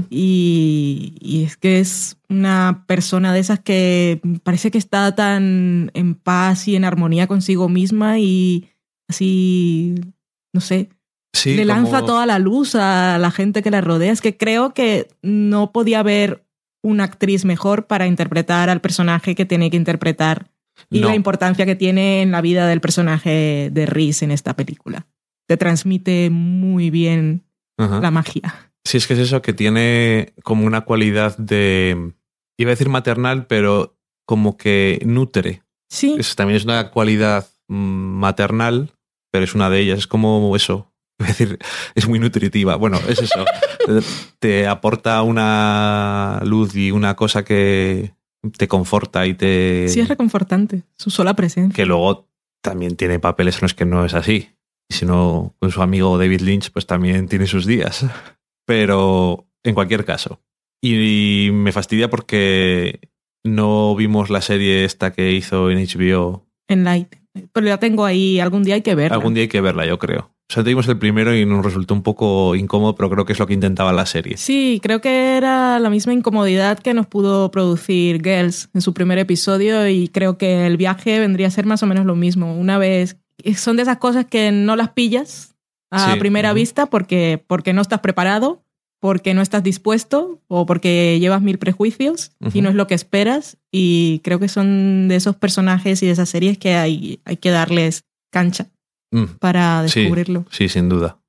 y, 0.09 1.43
es 1.45 1.57
que 1.57 1.80
es 1.80 2.18
una 2.30 2.84
persona 2.88 3.32
de 3.34 3.39
esas 3.39 3.59
que 3.59 4.22
parece 4.43 4.72
que 4.72 4.78
está 4.78 5.13
tan 5.13 5.91
en 5.93 6.15
paz 6.15 6.68
y 6.68 6.76
en 6.76 6.86
armonía 6.86 7.28
consigo 7.28 7.70
misma 7.70 8.18
y 8.18 8.70
así, 9.07 9.95
no 10.53 10.61
sé, 10.61 10.89
le 11.45 11.65
lanza 11.65 12.05
toda 12.05 12.26
la 12.26 12.39
luz 12.39 12.76
a 12.76 13.18
la 13.20 13.32
gente 13.32 13.61
que 13.61 13.72
la 13.72 13.82
rodea. 13.82 14.11
Es 14.11 14.22
que 14.22 14.38
creo 14.38 14.74
que 14.74 15.07
no 15.22 15.72
podía 15.72 15.99
haber 15.99 16.43
una 16.82 17.03
actriz 17.03 17.45
mejor 17.45 17.88
para 17.88 18.07
interpretar 18.07 18.70
al 18.70 18.82
personaje 18.82 19.36
que 19.36 19.45
tiene 19.45 19.70
que 19.70 19.78
interpretar 19.78 20.47
y 20.89 20.99
la 20.99 21.15
importancia 21.15 21.65
que 21.65 21.75
tiene 21.75 22.21
en 22.21 22.32
la 22.32 22.41
vida 22.41 22.67
del 22.67 22.82
personaje 22.82 23.69
de 23.71 23.86
Reese 23.86 24.25
en 24.25 24.32
esta 24.32 24.55
película. 24.55 25.07
Te 25.47 25.57
transmite 25.57 26.30
muy 26.30 26.89
bien 26.89 27.43
la 27.78 28.11
magia. 28.11 28.71
Sí, 28.84 28.97
es 28.97 29.07
que 29.07 29.13
es 29.13 29.19
eso, 29.19 29.41
que 29.41 29.53
tiene 29.53 30.34
como 30.43 30.65
una 30.65 30.82
cualidad 30.82 31.38
de, 31.38 32.13
iba 32.57 32.69
a 32.69 32.73
decir 32.73 32.89
maternal, 32.89 33.47
pero 33.47 33.97
como 34.25 34.57
que 34.57 35.01
nutre. 35.05 35.63
Sí. 35.89 36.17
también 36.36 36.57
es 36.57 36.65
una 36.65 36.91
cualidad 36.91 37.47
mm, 37.67 37.75
maternal, 37.75 38.91
pero 39.32 39.43
es 39.43 39.55
una 39.55 39.69
de 39.69 39.80
ellas. 39.80 39.99
Es 39.99 40.07
como 40.07 40.55
eso, 40.55 40.91
Es 41.19 41.28
decir, 41.28 41.59
es 41.95 42.07
muy 42.07 42.19
nutritiva. 42.19 42.75
Bueno, 42.75 42.99
es 43.07 43.19
eso. 43.19 43.45
te 44.39 44.67
aporta 44.67 45.21
una 45.23 46.41
luz 46.43 46.75
y 46.75 46.91
una 46.91 47.15
cosa 47.15 47.43
que 47.43 48.13
te 48.52 48.68
conforta 48.68 49.26
y 49.26 49.34
te... 49.34 49.88
Sí, 49.89 50.00
es 50.00 50.08
reconfortante, 50.08 50.84
su 50.98 51.10
sola 51.10 51.36
presencia. 51.36 51.76
Que 51.76 51.86
luego 51.86 52.28
también 52.62 52.95
tiene 52.95 53.20
papeles 53.20 53.56
en 53.56 53.62
los 53.64 53.74
que 53.74 53.86
no 53.86 54.06
es 54.06 54.14
así. 54.14 54.50
Y 54.89 54.95
si 54.95 55.06
no, 55.06 55.56
con 55.60 55.72
su 55.72 55.82
amigo 55.82 56.18
David 56.18 56.41
Lynch, 56.41 56.72
pues 56.72 56.86
también 56.86 57.28
tiene 57.28 57.48
sus 57.48 57.66
días. 57.66 58.06
Pero 58.66 59.48
en 59.64 59.76
cualquier 59.76 60.06
caso. 60.06 60.41
Y 60.82 61.50
me 61.54 61.72
fastidia 61.72 62.10
porque 62.10 63.00
no 63.43 63.95
vimos 63.95 64.30
la 64.30 64.41
serie 64.41 64.86
esta 64.86 65.12
que 65.12 65.32
hizo 65.32 65.72
en 65.72 65.80
HBO. 65.80 66.45
En 66.68 66.84
Light. 66.84 67.16
Pero 67.54 67.68
ya 67.68 67.78
tengo 67.78 68.06
ahí, 68.06 68.39
algún 68.39 68.64
día 68.64 68.76
hay 68.76 68.82
que 68.82 68.95
verla. 68.95 69.16
Algún 69.16 69.34
día 69.34 69.43
hay 69.43 69.48
que 69.48 69.62
verla, 69.62 69.86
yo 69.86 70.00
creo. 70.00 70.32
O 70.50 70.54
sea, 70.54 70.64
tuvimos 70.64 70.88
el 70.88 70.98
primero 70.98 71.36
y 71.36 71.45
nos 71.45 71.64
resultó 71.64 71.93
un 71.93 72.04
poco 72.04 72.56
incómodo, 72.56 72.95
pero 72.95 73.10
creo 73.10 73.26
que 73.26 73.34
es 73.34 73.39
lo 73.39 73.48
que 73.48 73.54
intentaba 73.54 73.91
la 73.91 74.06
serie. 74.06 74.38
Sí, 74.38 74.80
creo 74.82 75.02
que 75.02 75.36
era 75.36 75.78
la 75.80 75.89
misma 75.89 76.14
incomodidad 76.14 76.80
que 76.80 76.93
nos 76.93 77.06
pudo 77.06 77.52
producir 77.52 78.22
Girls 78.24 78.70
en 78.74 78.82
su 78.82 78.93
primer 78.93 79.18
episodio 79.18 79.89
y 79.89 80.08
creo 80.08 80.38
que 80.38 80.66
el 80.66 80.78
viaje 80.78 81.20
vendría 81.20 81.48
a 81.48 81.52
ser 81.52 81.66
más 81.66 81.84
o 81.84 81.86
menos 81.86 82.06
lo 82.06 82.16
mismo. 82.16 82.56
Una 82.56 82.78
vez, 82.78 83.18
son 83.58 83.76
de 83.76 83.82
esas 83.82 83.98
cosas 83.98 84.26
que 84.26 84.54
no 84.54 84.78
las 84.78 84.89
pillas 84.89 85.56
a 85.91 86.16
primera 86.18 86.54
vista 86.54 86.86
porque, 86.86 87.43
porque 87.45 87.74
no 87.74 87.82
estás 87.82 88.00
preparado, 88.00 88.64
porque 89.00 89.34
no 89.34 89.41
estás 89.41 89.64
dispuesto 89.64 90.41
o 90.48 90.66
porque 90.66 91.20
llevas 91.20 91.41
mil 91.41 91.60
prejuicios 91.60 92.32
y 92.54 92.62
no 92.62 92.70
es 92.70 92.76
lo 92.76 92.88
que 92.88 92.95
esperas. 92.95 93.58
Y 93.70 94.22
creo 94.24 94.39
que 94.39 94.48
son 94.48 95.10
de 95.10 95.18
esos 95.18 95.36
personajes 95.36 96.02
y 96.04 96.06
de 96.06 96.14
esas 96.14 96.30
series 96.30 96.58
que 96.58 96.76
hay, 96.76 97.20
hay 97.26 97.36
que 97.36 97.52
darles 97.52 98.06
cancha. 98.32 98.68
Mm. 99.12 99.38
para 99.39 99.84
descubrirlo. 99.84 100.45
Sí, 100.51 100.70
sin 100.70 100.89
duda. 100.89 101.20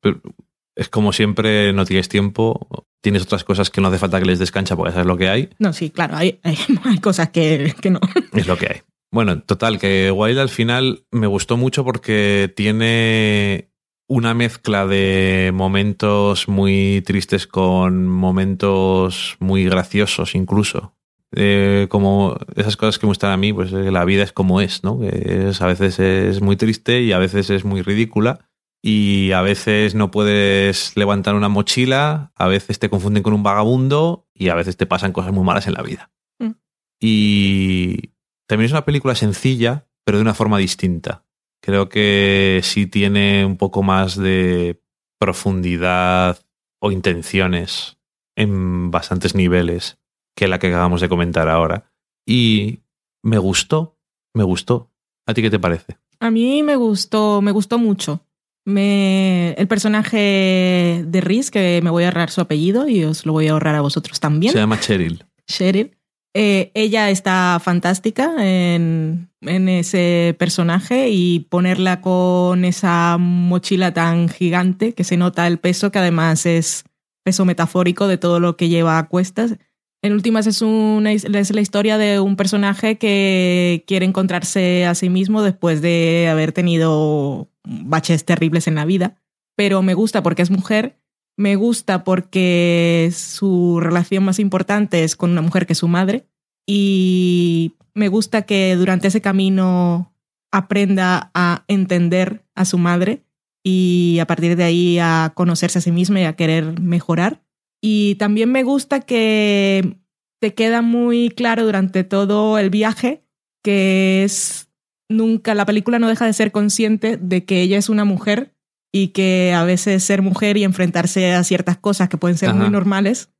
es 0.74 0.88
como 0.88 1.12
siempre, 1.12 1.72
no 1.72 1.84
tienes 1.84 2.08
tiempo, 2.08 2.86
tienes 3.00 3.22
otras 3.22 3.44
cosas 3.44 3.70
que 3.70 3.80
no 3.80 3.88
hace 3.88 3.98
falta 3.98 4.18
que 4.18 4.26
les 4.26 4.38
descancha 4.38 4.76
porque 4.76 4.92
sabes 4.92 5.06
lo 5.06 5.16
que 5.16 5.28
hay. 5.28 5.50
No, 5.58 5.72
sí, 5.72 5.90
claro, 5.90 6.16
hay, 6.16 6.40
hay, 6.42 6.56
cosas 7.02 7.30
que, 7.30 7.74
que, 7.80 7.90
no. 7.90 8.00
Es 8.32 8.46
lo 8.46 8.56
que 8.56 8.66
hay. 8.66 8.80
Bueno, 9.10 9.40
total, 9.42 9.78
que 9.78 10.10
Wild 10.10 10.38
al 10.38 10.50
final 10.50 11.04
me 11.10 11.26
gustó 11.26 11.56
mucho 11.56 11.84
porque 11.84 12.52
tiene 12.54 13.70
una 14.06 14.34
mezcla 14.34 14.86
de 14.86 15.50
momentos 15.54 16.48
muy 16.48 17.02
tristes 17.06 17.46
con 17.46 18.08
momentos 18.08 19.36
muy 19.38 19.64
graciosos 19.64 20.34
incluso. 20.34 20.94
Eh, 21.34 21.86
como 21.90 22.36
esas 22.56 22.76
cosas 22.76 22.98
que 22.98 23.06
me 23.06 23.10
gustan 23.10 23.32
a 23.32 23.36
mí, 23.36 23.52
pues 23.52 23.70
la 23.72 24.04
vida 24.04 24.22
es 24.22 24.32
como 24.32 24.60
es, 24.60 24.82
¿no? 24.82 25.00
a 25.02 25.66
veces 25.66 25.98
es 25.98 26.40
muy 26.40 26.56
triste 26.56 27.02
y 27.02 27.12
a 27.12 27.18
veces 27.18 27.50
es 27.50 27.64
muy 27.64 27.82
ridícula 27.82 28.48
y 28.82 29.32
a 29.32 29.42
veces 29.42 29.94
no 29.94 30.10
puedes 30.10 30.96
levantar 30.96 31.34
una 31.34 31.48
mochila, 31.48 32.32
a 32.34 32.46
veces 32.46 32.78
te 32.78 32.88
confunden 32.88 33.22
con 33.22 33.34
un 33.34 33.42
vagabundo 33.42 34.26
y 34.34 34.48
a 34.48 34.54
veces 34.54 34.76
te 34.76 34.86
pasan 34.86 35.12
cosas 35.12 35.32
muy 35.32 35.44
malas 35.44 35.66
en 35.66 35.74
la 35.74 35.82
vida. 35.82 36.10
Mm. 36.38 36.52
Y 37.00 38.12
también 38.46 38.66
es 38.66 38.72
una 38.72 38.84
película 38.84 39.14
sencilla, 39.14 39.86
pero 40.04 40.18
de 40.18 40.22
una 40.22 40.34
forma 40.34 40.58
distinta. 40.58 41.24
Creo 41.60 41.88
que 41.88 42.60
sí 42.62 42.86
tiene 42.86 43.44
un 43.44 43.56
poco 43.56 43.82
más 43.82 44.16
de 44.16 44.80
profundidad 45.18 46.38
o 46.80 46.92
intenciones 46.92 47.98
en 48.36 48.92
bastantes 48.92 49.34
niveles 49.34 49.98
que 50.38 50.46
la 50.46 50.60
que 50.60 50.68
acabamos 50.68 51.00
de 51.00 51.08
comentar 51.08 51.48
ahora. 51.48 51.90
Y 52.24 52.78
me 53.24 53.38
gustó, 53.38 53.98
me 54.34 54.44
gustó. 54.44 54.92
¿A 55.26 55.34
ti 55.34 55.42
qué 55.42 55.50
te 55.50 55.58
parece? 55.58 55.98
A 56.20 56.30
mí 56.30 56.62
me 56.62 56.76
gustó, 56.76 57.42
me 57.42 57.50
gustó 57.50 57.76
mucho. 57.76 58.24
Me, 58.64 59.54
el 59.54 59.66
personaje 59.66 61.04
de 61.04 61.20
Riz, 61.20 61.50
que 61.50 61.80
me 61.82 61.90
voy 61.90 62.04
a 62.04 62.08
ahorrar 62.08 62.30
su 62.30 62.40
apellido 62.40 62.88
y 62.88 63.02
os 63.02 63.26
lo 63.26 63.32
voy 63.32 63.48
a 63.48 63.52
ahorrar 63.52 63.74
a 63.74 63.80
vosotros 63.80 64.20
también. 64.20 64.52
Se 64.52 64.60
llama 64.60 64.78
Cheryl. 64.78 65.24
Cheryl. 65.48 65.96
Eh, 66.34 66.70
ella 66.74 67.10
está 67.10 67.58
fantástica 67.60 68.32
en, 68.38 69.30
en, 69.40 69.68
ese 69.68 70.36
personaje 70.38 71.08
y 71.08 71.40
ponerla 71.40 72.00
con 72.00 72.64
esa 72.64 73.16
mochila 73.18 73.92
tan 73.92 74.28
gigante 74.28 74.92
que 74.92 75.02
se 75.02 75.16
nota 75.16 75.48
el 75.48 75.58
peso, 75.58 75.90
que 75.90 75.98
además 75.98 76.46
es 76.46 76.84
peso 77.24 77.44
metafórico 77.44 78.06
de 78.06 78.18
todo 78.18 78.38
lo 78.38 78.56
que 78.56 78.68
lleva 78.68 78.98
a 78.98 79.08
cuestas. 79.08 79.56
En 80.00 80.12
últimas 80.12 80.46
es, 80.46 80.62
una, 80.62 81.12
es 81.12 81.24
la 81.28 81.60
historia 81.60 81.98
de 81.98 82.20
un 82.20 82.36
personaje 82.36 82.98
que 82.98 83.84
quiere 83.86 84.06
encontrarse 84.06 84.86
a 84.86 84.94
sí 84.94 85.08
mismo 85.08 85.42
después 85.42 85.82
de 85.82 86.28
haber 86.30 86.52
tenido 86.52 87.48
baches 87.64 88.24
terribles 88.24 88.68
en 88.68 88.76
la 88.76 88.84
vida. 88.84 89.20
Pero 89.56 89.82
me 89.82 89.94
gusta 89.94 90.22
porque 90.22 90.42
es 90.42 90.50
mujer, 90.50 91.00
me 91.36 91.56
gusta 91.56 92.04
porque 92.04 93.10
su 93.12 93.80
relación 93.80 94.24
más 94.24 94.38
importante 94.38 95.02
es 95.02 95.16
con 95.16 95.32
una 95.32 95.42
mujer 95.42 95.66
que 95.66 95.72
es 95.72 95.80
su 95.80 95.88
madre 95.88 96.26
y 96.64 97.74
me 97.94 98.08
gusta 98.08 98.42
que 98.42 98.76
durante 98.76 99.08
ese 99.08 99.20
camino 99.20 100.12
aprenda 100.52 101.30
a 101.34 101.64
entender 101.66 102.44
a 102.54 102.64
su 102.64 102.78
madre 102.78 103.24
y 103.64 104.18
a 104.20 104.26
partir 104.26 104.56
de 104.56 104.64
ahí 104.64 104.98
a 105.00 105.32
conocerse 105.34 105.78
a 105.78 105.82
sí 105.82 105.90
misma 105.90 106.20
y 106.20 106.24
a 106.24 106.36
querer 106.36 106.80
mejorar. 106.80 107.42
Y 107.80 108.16
también 108.16 108.50
me 108.50 108.62
gusta 108.62 109.00
que 109.00 109.98
te 110.40 110.54
queda 110.54 110.82
muy 110.82 111.30
claro 111.30 111.64
durante 111.64 112.04
todo 112.04 112.58
el 112.58 112.70
viaje 112.70 113.24
que 113.62 114.24
es 114.24 114.68
nunca, 115.08 115.54
la 115.54 115.66
película 115.66 115.98
no 115.98 116.08
deja 116.08 116.26
de 116.26 116.32
ser 116.32 116.52
consciente 116.52 117.16
de 117.16 117.44
que 117.44 117.60
ella 117.60 117.78
es 117.78 117.88
una 117.88 118.04
mujer 118.04 118.54
y 118.92 119.08
que 119.08 119.52
a 119.52 119.64
veces 119.64 120.02
ser 120.04 120.22
mujer 120.22 120.56
y 120.56 120.64
enfrentarse 120.64 121.34
a 121.34 121.44
ciertas 121.44 121.76
cosas 121.76 122.08
que 122.08 122.16
pueden 122.16 122.38
ser 122.38 122.54
muy 122.54 122.70
normales 122.70 123.30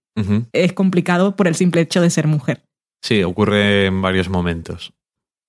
es 0.52 0.72
complicado 0.72 1.36
por 1.36 1.46
el 1.46 1.54
simple 1.54 1.80
hecho 1.80 2.00
de 2.00 2.10
ser 2.10 2.26
mujer. 2.26 2.64
Sí, 3.02 3.22
ocurre 3.22 3.86
en 3.86 4.02
varios 4.02 4.28
momentos. 4.28 4.92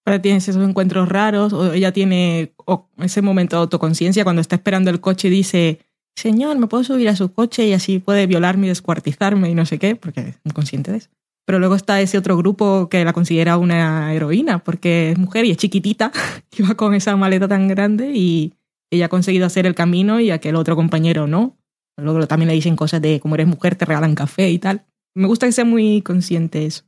Ahora 0.05 0.21
tienes 0.21 0.47
esos 0.47 0.67
encuentros 0.67 1.09
raros, 1.09 1.53
o 1.53 1.73
ella 1.73 1.91
tiene 1.91 2.53
ese 2.97 3.23
momento 3.23 3.55
de 3.55 3.61
autoconciencia 3.61 4.23
cuando 4.23 4.41
está 4.41 4.55
esperando 4.55 4.91
el 4.91 5.01
coche 5.01 5.27
y 5.27 5.31
dice, 5.31 5.79
señor, 6.19 6.57
¿me 6.57 6.67
puedo 6.67 6.83
subir 6.83 7.09
a 7.09 7.15
su 7.15 7.33
coche 7.33 7.67
y 7.67 7.73
así 7.73 7.99
puede 7.99 8.27
violarme 8.27 8.67
y 8.67 8.69
descuartizarme 8.69 9.49
y 9.49 9.55
no 9.55 9.65
sé 9.65 9.79
qué? 9.79 9.95
Porque 9.95 10.21
es 10.21 10.39
inconsciente 10.43 10.91
de 10.91 10.97
eso. 10.97 11.09
Pero 11.45 11.59
luego 11.59 11.75
está 11.75 11.99
ese 11.99 12.17
otro 12.17 12.37
grupo 12.37 12.89
que 12.89 13.03
la 13.03 13.13
considera 13.13 13.57
una 13.57 14.13
heroína 14.13 14.59
porque 14.59 15.11
es 15.11 15.17
mujer 15.17 15.45
y 15.45 15.51
es 15.51 15.57
chiquitita 15.57 16.11
y 16.57 16.61
va 16.61 16.75
con 16.75 16.93
esa 16.93 17.15
maleta 17.15 17.47
tan 17.47 17.67
grande 17.67 18.11
y 18.13 18.53
ella 18.91 19.05
ha 19.05 19.09
conseguido 19.09 19.45
hacer 19.45 19.65
el 19.65 19.75
camino 19.75 20.19
y 20.19 20.31
aquel 20.31 20.55
otro 20.55 20.75
compañero 20.75 21.25
no. 21.25 21.57
Luego 21.97 22.27
también 22.27 22.49
le 22.49 22.53
dicen 22.53 22.75
cosas 22.75 23.01
de 23.01 23.19
como 23.19 23.35
eres 23.35 23.47
mujer 23.47 23.75
te 23.75 23.85
regalan 23.85 24.15
café 24.15 24.49
y 24.49 24.59
tal. 24.59 24.85
Me 25.15 25.27
gusta 25.27 25.47
que 25.47 25.51
sea 25.51 25.65
muy 25.65 26.01
consciente 26.01 26.65
eso. 26.65 26.83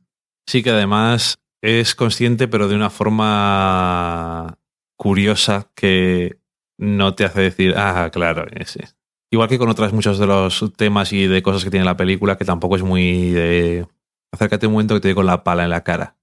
Sí, 0.46 0.62
que 0.62 0.70
además 0.70 1.38
es 1.60 1.94
consciente 1.94 2.48
pero 2.48 2.68
de 2.68 2.76
una 2.76 2.90
forma 2.90 4.58
curiosa 4.96 5.70
que 5.74 6.38
no 6.78 7.14
te 7.14 7.24
hace 7.24 7.40
decir, 7.40 7.74
ah, 7.76 8.10
claro, 8.12 8.46
ese. 8.52 8.88
Igual 9.32 9.48
que 9.48 9.58
con 9.58 9.70
otras 9.70 9.94
muchos 9.94 10.18
de 10.18 10.26
los 10.26 10.62
temas 10.76 11.10
y 11.14 11.26
de 11.26 11.42
cosas 11.42 11.64
que 11.64 11.70
tiene 11.70 11.86
la 11.86 11.96
película, 11.96 12.36
que 12.36 12.44
tampoco 12.44 12.76
es 12.76 12.82
muy 12.82 13.30
de 13.30 13.86
acércate 14.30 14.66
un 14.66 14.74
momento 14.74 14.94
que 14.94 15.00
te 15.00 15.08
doy 15.08 15.14
con 15.14 15.24
la 15.24 15.42
pala 15.42 15.64
en 15.64 15.70
la 15.70 15.82
cara. 15.82 16.18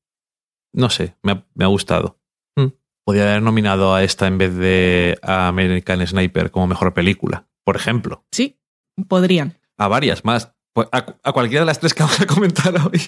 No 0.74 0.92
sé, 0.92 1.16
me 1.24 1.32
ha, 1.32 1.68
gustado. 1.68 2.20
Mm. 2.56 2.68
Podría 3.04 3.24
haber 3.24 3.42
nominado 3.42 3.96
a 3.96 4.04
esta 4.04 4.28
en 4.28 4.38
vez 4.38 4.56
de 4.56 5.18
a 5.24 5.48
American 5.48 6.06
Sniper 6.06 6.52
como 6.52 6.68
mejor 6.68 6.94
película, 6.94 7.48
por 7.64 7.76
ejemplo. 7.78 8.26
Sí, 8.32 8.60
podrían. 9.08 9.58
A 9.80 9.88
varias 9.88 10.24
más. 10.24 10.54
Pues 10.72 10.88
a, 10.92 11.32
cualquiera 11.32 11.62
de 11.62 11.66
las 11.66 11.80
tres 11.80 11.96
que 11.96 12.04
vamos 12.04 12.22
a 12.22 12.28
comentar 12.28 12.76
hoy. 12.76 13.02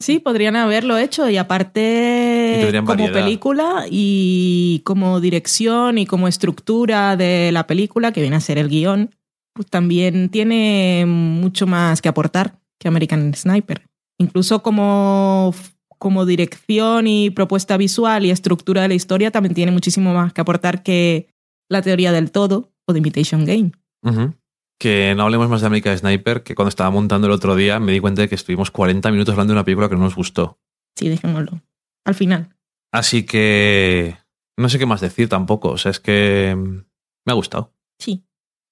Sí, 0.00 0.18
podrían 0.18 0.56
haberlo 0.56 0.98
hecho 0.98 1.30
y 1.30 1.36
aparte 1.36 2.82
como 2.84 3.12
película 3.12 3.84
y 3.88 4.82
como 4.84 5.20
dirección 5.20 5.96
y 5.98 6.06
como 6.06 6.26
estructura 6.26 7.16
de 7.16 7.52
la 7.52 7.68
película, 7.68 8.10
que 8.10 8.20
viene 8.20 8.34
a 8.34 8.40
ser 8.40 8.58
el 8.58 8.68
guion, 8.68 9.14
pues 9.52 9.68
también 9.68 10.28
tiene 10.28 11.04
mucho 11.06 11.66
más 11.66 12.00
que 12.00 12.08
aportar 12.08 12.58
que 12.78 12.88
American 12.88 13.34
Sniper. 13.34 13.86
Incluso 14.18 14.62
como, 14.62 15.54
como 15.98 16.26
dirección 16.26 17.06
y 17.06 17.30
propuesta 17.30 17.76
visual 17.76 18.24
y 18.24 18.30
estructura 18.30 18.82
de 18.82 18.88
la 18.88 18.94
historia 18.94 19.30
también 19.30 19.54
tiene 19.54 19.72
muchísimo 19.72 20.14
más 20.14 20.32
que 20.32 20.40
aportar 20.40 20.82
que 20.82 21.28
la 21.68 21.82
teoría 21.82 22.12
del 22.12 22.30
todo 22.30 22.72
o 22.86 22.92
de 22.92 22.98
Imitation 22.98 23.44
Game. 23.44 23.72
Que 24.78 25.14
no 25.16 25.24
hablemos 25.24 25.48
más 25.48 25.60
de 25.60 25.66
American 25.66 25.98
Sniper, 25.98 26.42
que 26.42 26.54
cuando 26.54 26.68
estaba 26.68 26.90
montando 26.90 27.26
el 27.26 27.32
otro 27.32 27.56
día 27.56 27.80
me 27.80 27.92
di 27.92 28.00
cuenta 28.00 28.22
de 28.22 28.28
que 28.28 28.36
estuvimos 28.36 28.70
40 28.70 29.10
minutos 29.10 29.32
hablando 29.32 29.52
de 29.52 29.58
una 29.58 29.64
película 29.64 29.88
que 29.88 29.96
no 29.96 30.02
nos 30.02 30.14
gustó. 30.14 30.58
Sí, 30.96 31.08
dejémoslo. 31.08 31.60
Al 32.04 32.14
final. 32.14 32.54
Así 32.92 33.24
que 33.24 34.16
no 34.56 34.68
sé 34.68 34.78
qué 34.78 34.86
más 34.86 35.00
decir 35.00 35.28
tampoco. 35.28 35.70
O 35.70 35.78
sea, 35.78 35.90
es 35.90 36.00
que 36.00 36.56
me 36.56 37.32
ha 37.32 37.34
gustado. 37.34 37.74
Sí. 37.98 38.24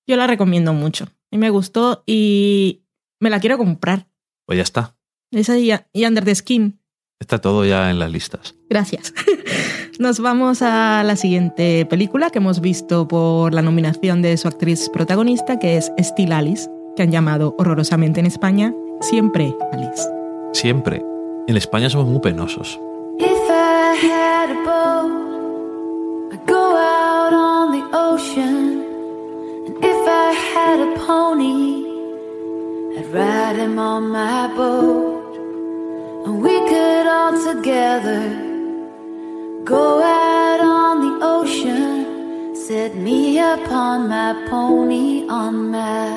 Yo 0.06 0.16
la 0.16 0.26
recomiendo 0.26 0.72
mucho. 0.72 1.06
Y 1.30 1.38
me 1.38 1.50
gustó 1.50 2.02
y 2.06 2.84
me 3.20 3.30
la 3.30 3.40
quiero 3.40 3.58
comprar. 3.58 4.06
Pues 4.46 4.56
ya 4.56 4.62
está. 4.62 4.96
Esa 5.32 5.58
y, 5.58 5.72
Under 6.06 6.24
the 6.24 6.34
Skin. 6.34 6.80
Está 7.18 7.40
todo 7.40 7.64
ya 7.64 7.90
en 7.90 7.98
las 7.98 8.10
listas. 8.10 8.54
Gracias. 8.68 9.12
Nos 9.98 10.20
vamos 10.20 10.62
a 10.62 11.02
la 11.04 11.16
siguiente 11.16 11.86
película 11.86 12.30
que 12.30 12.38
hemos 12.38 12.60
visto 12.60 13.08
por 13.08 13.54
la 13.54 13.62
nominación 13.62 14.22
de 14.22 14.36
su 14.36 14.46
actriz 14.46 14.90
protagonista, 14.90 15.58
que 15.58 15.78
es 15.78 15.90
Still 15.98 16.32
Alice, 16.32 16.70
que 16.94 17.02
han 17.02 17.10
llamado 17.10 17.54
horrorosamente 17.58 18.20
en 18.20 18.26
España 18.26 18.74
Siempre 19.00 19.54
Alice. 19.72 20.08
Siempre. 20.52 21.02
En 21.48 21.56
España 21.56 21.90
somos 21.90 22.06
muy 22.08 22.20
penosos. 22.20 22.80
If 23.18 23.50
I 23.50 23.96
had 24.06 24.50
a 24.50 24.64
boat, 24.64 26.32
I'd 26.32 26.46
go 26.46 26.76
out 26.76 27.32
on 27.32 27.72
the 27.72 27.96
ocean. 27.96 28.65
Had 30.56 30.80
a 30.80 30.90
pony, 31.06 31.58
I'd 32.98 33.06
ride 33.12 33.56
him 33.56 33.78
on 33.78 34.08
my 34.08 34.46
boat. 34.56 35.32
And 36.24 36.40
we 36.40 36.56
could 36.70 37.06
all 37.06 37.34
together 37.50 38.46
Go 39.66 40.00
out 40.00 40.60
on 40.60 40.94
the 41.04 41.26
ocean, 41.26 42.54
set 42.54 42.94
me 42.94 43.40
upon 43.40 44.08
my 44.08 44.32
pony 44.48 45.28
on 45.28 45.72
my 45.72 46.08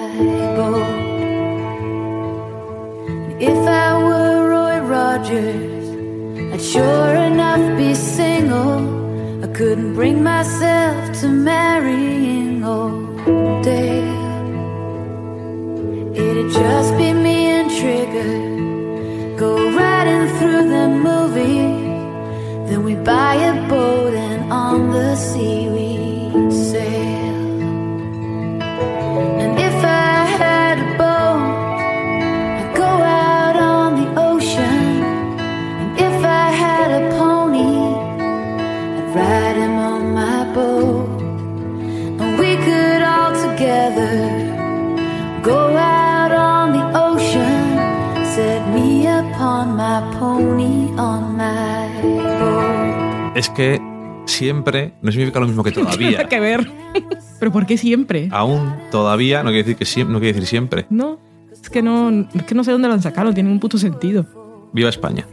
boat. 0.55 0.99
if 3.49 3.59
I 3.67 3.89
were 4.05 4.49
Roy 4.51 4.77
Rogers, 4.95 5.87
I'd 6.53 6.61
sure 6.61 7.15
enough 7.31 7.65
be 7.75 7.95
single. 7.95 9.43
I 9.43 9.47
couldn't 9.47 9.95
bring 9.95 10.21
myself 10.21 11.19
to 11.21 11.27
marrying 11.27 12.63
old 12.63 13.63
Dale. 13.63 14.18
It'd 16.25 16.51
just 16.51 16.91
be 16.97 17.13
me 17.25 17.37
and 17.57 17.69
Trigger, 17.79 18.33
go 19.37 19.51
riding 19.77 20.27
through 20.37 20.63
the 20.75 20.87
movie 21.07 21.89
then 22.69 22.83
we 22.83 22.93
buy 22.93 23.33
a 23.33 23.67
boat 23.67 24.13
and 24.13 24.53
on 24.53 24.91
the 24.91 25.15
sea 25.15 25.67
we 25.69 26.51
sail. 26.51 27.19
Es 53.39 53.49
que 53.49 53.81
siempre 54.25 54.93
no 55.01 55.11
significa 55.11 55.39
lo 55.39 55.47
mismo 55.47 55.63
que 55.63 55.71
todavía. 55.73 56.09
Tiene 56.09 56.27
que 56.27 56.39
ver. 56.39 56.69
¿Pero 57.39 57.51
por 57.51 57.65
qué 57.65 57.77
siempre? 57.77 58.27
Aún, 58.31 58.75
todavía, 58.91 59.43
no 59.43 59.49
quiere 59.49 59.63
decir, 59.63 59.77
que 59.77 59.85
siempre, 59.85 60.13
no 60.13 60.19
quiere 60.19 60.33
decir 60.33 60.47
siempre. 60.47 60.85
No, 60.89 61.19
es 61.51 61.69
que 61.69 61.81
no, 61.81 62.27
es 62.33 62.43
que 62.43 62.53
no 62.53 62.63
sé 62.63 62.71
dónde 62.71 62.89
lo 62.89 62.93
han 62.93 63.01
sacado, 63.01 63.33
tiene 63.33 63.49
un 63.49 63.59
puto 63.59 63.77
sentido. 63.77 64.25
Viva 64.73 64.89
España. 64.89 65.25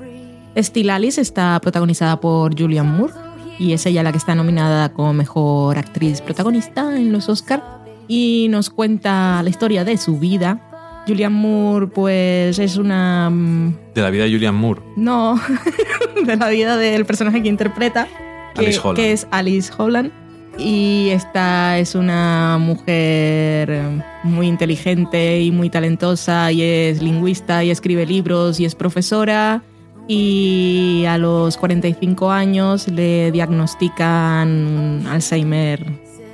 Still 0.57 0.89
Alice 0.89 1.21
está 1.21 1.61
protagonizada 1.61 2.21
por 2.21 2.59
Julianne 2.59 2.91
Moore 2.91 3.13
y 3.59 3.73
es 3.73 3.85
ella 3.87 4.03
la 4.03 4.13
que 4.13 4.19
está 4.19 4.35
nominada 4.35 4.93
como 4.93 5.13
mejor 5.13 5.77
actriz 5.79 6.21
protagonista 6.21 6.97
en 6.97 7.13
los 7.13 7.29
Oscars 7.29 7.65
y 8.09 8.47
nos 8.51 8.71
cuenta 8.71 9.43
la 9.43 9.51
historia 9.51 9.85
de 9.85 9.99
su 9.99 10.19
vida 10.19 10.67
Julian 11.07 11.33
Moore, 11.33 11.87
pues 11.87 12.59
es 12.59 12.77
una. 12.77 13.31
Mm, 13.31 13.75
de 13.95 14.03
la 14.03 14.11
vida 14.11 14.25
de 14.25 14.33
Julian 14.33 14.55
Moore. 14.57 14.83
No, 14.97 15.41
de 16.25 16.37
la 16.37 16.49
vida 16.49 16.77
del 16.77 17.05
personaje 17.05 17.43
que 17.43 17.49
interpreta, 17.49 18.09
que, 18.55 18.79
que 18.95 19.13
es 19.13 19.27
Alice 19.31 19.73
Holland. 19.77 20.13
Y 20.59 21.11
esta 21.11 21.79
es 21.79 21.95
una 21.95 22.57
mujer 22.59 23.83
muy 24.23 24.47
inteligente 24.47 25.43
y 25.43 25.51
muy 25.51 25.69
talentosa, 25.69 26.51
y 26.51 26.63
es 26.63 27.03
lingüista, 27.03 27.63
y 27.63 27.71
escribe 27.71 28.07
libros, 28.07 28.59
y 28.59 28.65
es 28.65 28.75
profesora. 28.75 29.63
Y 30.09 31.05
a 31.07 31.19
los 31.19 31.59
45 31.59 32.31
años 32.31 32.89
le 32.89 33.33
diagnostican 33.33 35.05
Alzheimer 35.07 35.85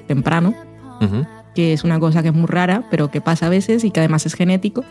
temprano 0.07 0.55
que 1.55 1.73
es 1.73 1.85
una 1.85 2.01
cosa 2.01 2.23
que 2.23 2.29
es 2.29 2.35
muy 2.35 2.47
rara, 2.47 2.85
pero 2.91 3.11
que 3.11 3.21
pasa 3.21 3.47
a 3.47 3.49
veces 3.49 3.85
y 3.85 3.91
que 3.91 4.01
además 4.01 4.27
es 4.27 4.35
genético. 4.35 4.85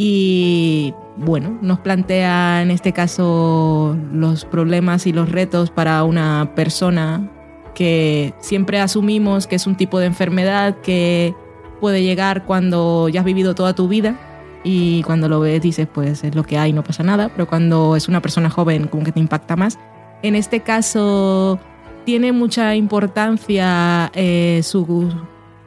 Y 0.00 0.94
bueno, 1.16 1.58
nos 1.60 1.80
plantea 1.80 2.62
en 2.62 2.70
este 2.70 2.92
caso 2.92 3.96
los 4.12 4.44
problemas 4.44 5.08
y 5.08 5.12
los 5.12 5.28
retos 5.28 5.72
para 5.72 6.04
una 6.04 6.52
persona 6.54 7.28
que 7.74 8.32
siempre 8.38 8.78
asumimos 8.78 9.48
que 9.48 9.56
es 9.56 9.66
un 9.66 9.76
tipo 9.76 9.98
de 9.98 10.06
enfermedad 10.06 10.76
que 10.82 11.34
puede 11.80 12.04
llegar 12.04 12.44
cuando 12.44 13.08
ya 13.08 13.22
has 13.22 13.26
vivido 13.26 13.56
toda 13.56 13.74
tu 13.74 13.88
vida. 13.88 14.16
Y 14.62 15.02
cuando 15.02 15.28
lo 15.28 15.40
ves 15.40 15.60
dices 15.62 15.88
pues 15.92 16.22
es 16.22 16.32
lo 16.36 16.44
que 16.44 16.58
hay, 16.58 16.72
no 16.72 16.84
pasa 16.84 17.02
nada, 17.02 17.28
pero 17.30 17.48
cuando 17.48 17.96
es 17.96 18.06
una 18.06 18.22
persona 18.22 18.50
joven 18.50 18.86
como 18.86 19.02
que 19.02 19.10
te 19.10 19.18
impacta 19.18 19.56
más. 19.56 19.80
En 20.22 20.36
este 20.36 20.60
caso 20.60 21.58
tiene 22.04 22.30
mucha 22.30 22.76
importancia 22.76 24.12
eh, 24.14 24.60
su 24.62 25.12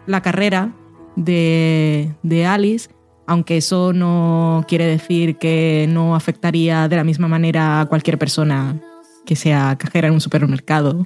la 0.05 0.21
carrera 0.21 0.71
de, 1.17 2.45
Alice, 2.47 2.89
aunque 3.27 3.57
eso 3.57 3.93
no 3.93 4.65
quiere 4.67 4.85
decir 4.85 5.37
que 5.37 5.87
no 5.89 6.15
afectaría 6.15 6.87
de 6.87 6.95
la 6.95 7.03
misma 7.03 7.27
manera 7.27 7.81
a 7.81 7.85
cualquier 7.85 8.17
persona 8.17 8.79
que 9.25 9.35
sea 9.35 9.77
cajera 9.77 10.07
en 10.07 10.13
un 10.15 10.21
supermercado 10.21 11.05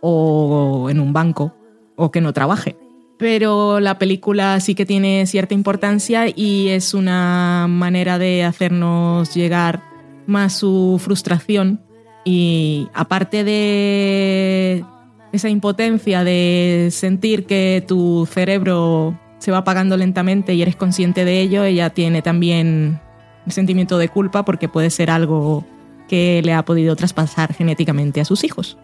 o 0.00 0.88
en 0.90 1.00
un 1.00 1.12
banco 1.12 1.54
o 1.96 2.10
que 2.10 2.20
no 2.20 2.32
trabaje. 2.32 2.76
Pero 3.18 3.80
la 3.80 3.98
película 3.98 4.58
sí 4.60 4.74
que 4.74 4.86
tiene 4.86 5.26
cierta 5.26 5.52
importancia 5.52 6.26
y 6.34 6.68
es 6.68 6.94
una 6.94 7.66
manera 7.68 8.18
de 8.18 8.44
hacernos 8.44 9.34
llegar 9.34 9.82
más 10.26 10.54
su 10.54 10.98
frustración 11.02 11.82
y 12.24 12.88
aparte 12.94 13.44
de 13.44 14.84
esa 15.32 15.48
impotencia 15.48 16.24
de 16.24 16.88
sentir 16.90 17.46
que 17.46 17.84
tu 17.86 18.26
cerebro 18.30 19.18
se 19.40 19.50
va 19.50 19.58
apagando 19.58 19.96
lentamente 19.96 20.54
y 20.54 20.62
eres 20.62 20.76
consciente 20.76 21.24
de 21.24 21.40
ello, 21.40 21.64
ella 21.64 21.90
tiene 21.90 22.22
también 22.22 23.00
el 23.46 23.52
sentimiento 23.52 23.98
de 23.98 24.08
culpa 24.08 24.44
porque 24.44 24.68
puede 24.68 24.90
ser 24.90 25.10
algo 25.10 25.64
que 26.08 26.42
le 26.44 26.52
ha 26.52 26.64
podido 26.64 26.94
traspasar 26.94 27.54
genéticamente 27.54 28.20
a 28.20 28.24
sus 28.24 28.44
hijos. 28.44 28.78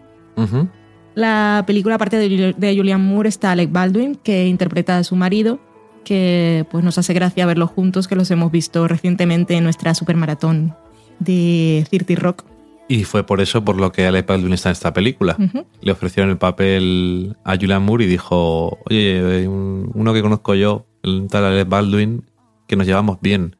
La 1.15 1.63
película, 1.65 1.95
aparte 1.95 2.17
de, 2.17 2.75
Julian 2.75 3.03
Moore, 3.03 3.29
está 3.29 3.51
Alec 3.51 3.71
Baldwin, 3.71 4.15
que 4.15 4.47
interpreta 4.47 4.97
a 4.97 5.03
su 5.03 5.15
marido, 5.15 5.59
que 6.03 6.65
pues 6.69 6.83
nos 6.83 6.97
hace 6.97 7.13
gracia 7.13 7.45
verlos 7.45 7.71
juntos, 7.71 8.07
que 8.07 8.15
los 8.15 8.29
hemos 8.31 8.51
visto 8.51 8.87
recientemente 8.87 9.55
en 9.55 9.63
nuestra 9.63 9.93
supermaratón 9.95 10.75
de 11.19 11.85
Cirti 11.89 12.15
Rock 12.15 12.43
y 12.87 13.03
fue 13.03 13.25
por 13.25 13.41
eso 13.41 13.63
por 13.63 13.77
lo 13.77 13.91
que 13.91 14.07
Alec 14.07 14.27
Baldwin 14.27 14.53
está 14.53 14.69
en 14.69 14.73
esta 14.73 14.93
película. 14.93 15.35
Le 15.81 15.91
ofrecieron 15.91 16.29
el 16.29 16.37
papel 16.37 17.35
a 17.43 17.55
Julian 17.55 17.83
Moore 17.83 18.05
y 18.05 18.07
dijo, 18.07 18.79
oye, 18.89 19.47
uno 19.47 20.13
que 20.13 20.21
conozco 20.21 20.55
yo, 20.55 20.85
el 21.03 21.27
tal 21.29 21.45
Alec 21.45 21.67
Baldwin, 21.67 22.23
que 22.67 22.75
nos 22.75 22.87
llevamos 22.87 23.19
bien. 23.21 23.55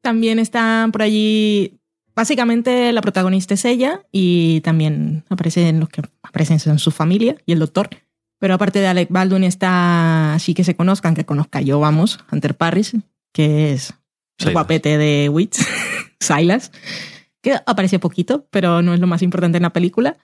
También 0.00 0.38
están 0.38 0.92
por 0.92 1.02
allí, 1.02 1.78
básicamente 2.14 2.92
la 2.92 3.00
protagonista 3.00 3.54
es 3.54 3.64
ella 3.64 4.02
y 4.10 4.60
también 4.62 5.24
aparecen 5.28 5.80
los 5.80 5.88
que 5.88 6.02
aparecen 6.22 6.58
en 6.64 6.78
su 6.78 6.90
familia 6.90 7.36
y 7.46 7.52
el 7.52 7.60
doctor. 7.60 7.88
Pero 8.38 8.54
aparte 8.54 8.80
de 8.80 8.88
Alec 8.88 9.08
Baldwin 9.10 9.44
está, 9.44 10.34
así 10.34 10.52
que 10.52 10.64
se 10.64 10.76
conozcan, 10.76 11.14
que 11.14 11.24
conozca 11.24 11.60
yo, 11.60 11.80
vamos, 11.80 12.20
Hunter 12.30 12.54
Parris, 12.54 12.94
que 13.32 13.72
es 13.72 13.94
el 14.38 14.52
guapete 14.52 14.98
de 14.98 15.28
Witch, 15.28 15.56
Silas 16.20 16.70
que 17.46 17.60
aparece 17.64 18.00
poquito, 18.00 18.48
pero 18.50 18.82
no 18.82 18.92
es 18.92 18.98
lo 18.98 19.06
más 19.06 19.22
importante 19.22 19.58
en 19.58 19.62
la 19.62 19.72
película. 19.72 20.16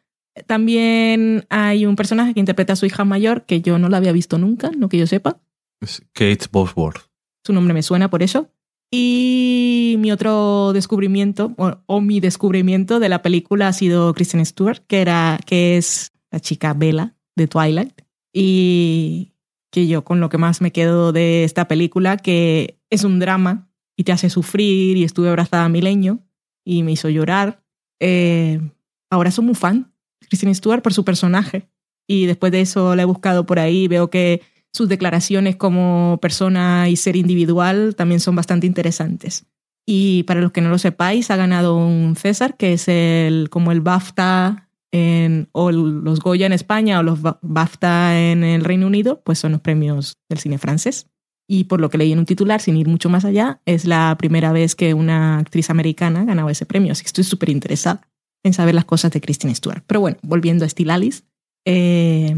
También 0.48 1.46
hay 1.50 1.86
un 1.86 1.94
personaje 1.94 2.34
que 2.34 2.40
interpreta 2.40 2.72
a 2.72 2.76
su 2.76 2.84
hija 2.84 3.04
mayor 3.04 3.46
que 3.46 3.62
yo 3.62 3.78
no 3.78 3.88
la 3.88 3.98
había 3.98 4.10
visto 4.10 4.38
nunca, 4.38 4.72
no 4.76 4.88
que 4.88 4.98
yo 4.98 5.06
sepa. 5.06 5.38
Es 5.80 6.02
Kate 6.14 6.46
Bosworth. 6.50 7.02
Su 7.46 7.52
nombre 7.52 7.74
me 7.74 7.84
suena 7.84 8.10
por 8.10 8.24
eso. 8.24 8.50
Y 8.90 9.94
mi 10.00 10.10
otro 10.10 10.72
descubrimiento, 10.72 11.54
o, 11.86 12.00
mi 12.00 12.18
descubrimiento 12.18 12.98
de 12.98 13.08
la 13.08 13.22
película 13.22 13.68
ha 13.68 13.72
sido 13.72 14.12
Kristen 14.14 14.44
Stewart, 14.44 14.80
que, 14.88 15.00
era, 15.00 15.38
que 15.46 15.76
es 15.76 16.10
la 16.32 16.40
chica 16.40 16.74
Bella 16.74 17.14
de 17.36 17.46
Twilight. 17.46 18.02
Y 18.32 19.34
que 19.70 19.86
yo 19.86 20.02
con 20.02 20.18
lo 20.18 20.28
que 20.28 20.38
más 20.38 20.60
me 20.60 20.72
quedo 20.72 21.12
de 21.12 21.44
esta 21.44 21.68
película, 21.68 22.16
que 22.16 22.80
es 22.90 23.04
un 23.04 23.20
drama 23.20 23.70
y 23.96 24.02
te 24.02 24.10
hace 24.10 24.28
sufrir 24.28 24.96
y 24.96 25.04
estuve 25.04 25.28
abrazada 25.28 25.66
a 25.66 25.68
mi 25.68 25.80
leño 25.80 26.26
y 26.64 26.82
me 26.82 26.92
hizo 26.92 27.08
llorar. 27.08 27.62
Eh, 28.00 28.60
ahora 29.10 29.30
soy 29.30 29.44
muy 29.44 29.54
fan 29.54 29.92
de 30.40 30.54
Stewart 30.54 30.82
por 30.82 30.94
su 30.94 31.04
personaje. 31.04 31.68
Y 32.06 32.26
después 32.26 32.52
de 32.52 32.60
eso 32.60 32.96
la 32.96 33.02
he 33.02 33.06
buscado 33.06 33.46
por 33.46 33.58
ahí. 33.58 33.88
Veo 33.88 34.10
que 34.10 34.42
sus 34.72 34.88
declaraciones 34.88 35.56
como 35.56 36.18
persona 36.20 36.88
y 36.88 36.96
ser 36.96 37.16
individual 37.16 37.94
también 37.94 38.20
son 38.20 38.34
bastante 38.34 38.66
interesantes. 38.66 39.46
Y 39.86 40.22
para 40.24 40.40
los 40.40 40.52
que 40.52 40.60
no 40.60 40.70
lo 40.70 40.78
sepáis, 40.78 41.30
ha 41.30 41.36
ganado 41.36 41.76
un 41.76 42.16
César, 42.16 42.56
que 42.56 42.74
es 42.74 42.88
el, 42.88 43.48
como 43.50 43.72
el 43.72 43.80
BAFTA 43.80 44.68
en, 44.92 45.48
o 45.52 45.72
los 45.72 46.20
Goya 46.20 46.46
en 46.46 46.52
España 46.52 47.00
o 47.00 47.02
los 47.02 47.20
BAFTA 47.22 48.20
en 48.20 48.44
el 48.44 48.64
Reino 48.64 48.86
Unido, 48.86 49.22
pues 49.24 49.38
son 49.38 49.52
los 49.52 49.60
premios 49.60 50.18
del 50.28 50.38
cine 50.38 50.58
francés. 50.58 51.08
Y 51.52 51.64
por 51.64 51.82
lo 51.82 51.90
que 51.90 51.98
leí 51.98 52.12
en 52.12 52.18
un 52.18 52.24
titular, 52.24 52.62
sin 52.62 52.78
ir 52.78 52.88
mucho 52.88 53.10
más 53.10 53.26
allá, 53.26 53.60
es 53.66 53.84
la 53.84 54.16
primera 54.18 54.52
vez 54.52 54.74
que 54.74 54.94
una 54.94 55.36
actriz 55.36 55.68
americana 55.68 56.24
ganaba 56.24 56.50
ese 56.50 56.64
premio. 56.64 56.92
Así 56.92 57.02
que 57.02 57.08
estoy 57.08 57.24
súper 57.24 57.50
interesada 57.50 58.08
en 58.42 58.54
saber 58.54 58.74
las 58.74 58.86
cosas 58.86 59.10
de 59.10 59.20
Kristen 59.20 59.54
Stewart. 59.54 59.84
Pero 59.86 60.00
bueno, 60.00 60.16
volviendo 60.22 60.64
a 60.64 60.68
Steel 60.70 60.88
Alice, 60.88 61.24
eh, 61.66 62.34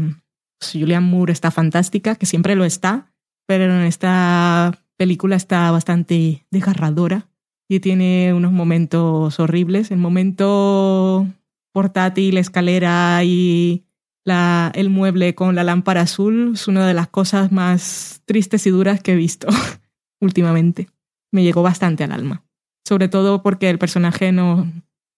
Julianne 0.59 1.07
Moore 1.07 1.31
está 1.31 1.49
fantástica, 1.49 2.15
que 2.15 2.25
siempre 2.25 2.55
lo 2.55 2.65
está, 2.65 3.13
pero 3.47 3.63
en 3.63 3.85
esta 3.85 4.83
película 4.97 5.37
está 5.37 5.71
bastante 5.71 6.45
desgarradora 6.51 7.29
y 7.69 7.79
tiene 7.79 8.33
unos 8.33 8.51
momentos 8.51 9.39
horribles. 9.39 9.91
El 9.91 9.99
momento 9.99 11.25
portátil, 11.71 12.37
escalera 12.37 13.23
y 13.23 13.85
la, 14.25 14.71
el 14.75 14.89
mueble 14.89 15.35
con 15.35 15.55
la 15.55 15.63
lámpara 15.63 16.01
azul 16.01 16.51
es 16.55 16.67
una 16.67 16.87
de 16.87 16.93
las 16.93 17.07
cosas 17.07 17.51
más 17.51 18.21
tristes 18.25 18.65
y 18.65 18.71
duras 18.71 19.01
que 19.01 19.13
he 19.13 19.15
visto 19.15 19.47
últimamente. 20.19 20.89
Me 21.31 21.43
llegó 21.43 21.61
bastante 21.61 22.03
al 22.03 22.11
alma. 22.11 22.43
Sobre 22.87 23.07
todo 23.07 23.41
porque 23.41 23.69
el 23.69 23.79
personaje 23.79 24.31
no. 24.31 24.71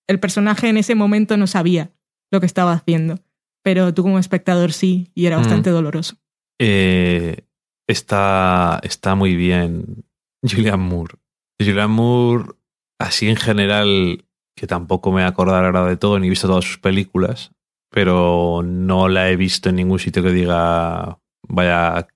El 0.07 0.19
personaje 0.19 0.69
en 0.69 0.77
ese 0.77 0.95
momento 0.95 1.37
no 1.37 1.47
sabía 1.47 1.91
lo 2.31 2.39
que 2.39 2.45
estaba 2.45 2.73
haciendo. 2.73 3.19
Pero 3.63 3.93
tú 3.93 4.03
como 4.03 4.19
espectador 4.19 4.71
sí, 4.71 5.11
y 5.15 5.25
era 5.25 5.37
mm. 5.37 5.41
bastante 5.41 5.69
doloroso. 5.69 6.15
Eh, 6.59 7.45
está, 7.87 8.79
está 8.83 9.15
muy 9.15 9.35
bien 9.35 10.05
Julian 10.43 10.79
Moore. 10.79 11.15
Julian 11.59 11.91
Moore, 11.91 12.45
así 12.99 13.27
en 13.27 13.35
general, 13.35 14.25
que 14.55 14.67
tampoco 14.67 15.11
me 15.11 15.23
acordar 15.23 15.65
ahora 15.65 15.85
de 15.85 15.97
todo, 15.97 16.19
ni 16.19 16.27
he 16.27 16.29
visto 16.29 16.47
todas 16.47 16.65
sus 16.65 16.77
películas, 16.77 17.51
pero 17.89 18.61
no 18.63 19.07
la 19.07 19.29
he 19.29 19.35
visto 19.35 19.69
en 19.69 19.75
ningún 19.75 19.99
sitio 19.99 20.23
que 20.23 20.31
diga, 20.31 21.19
vaya, 21.47 22.07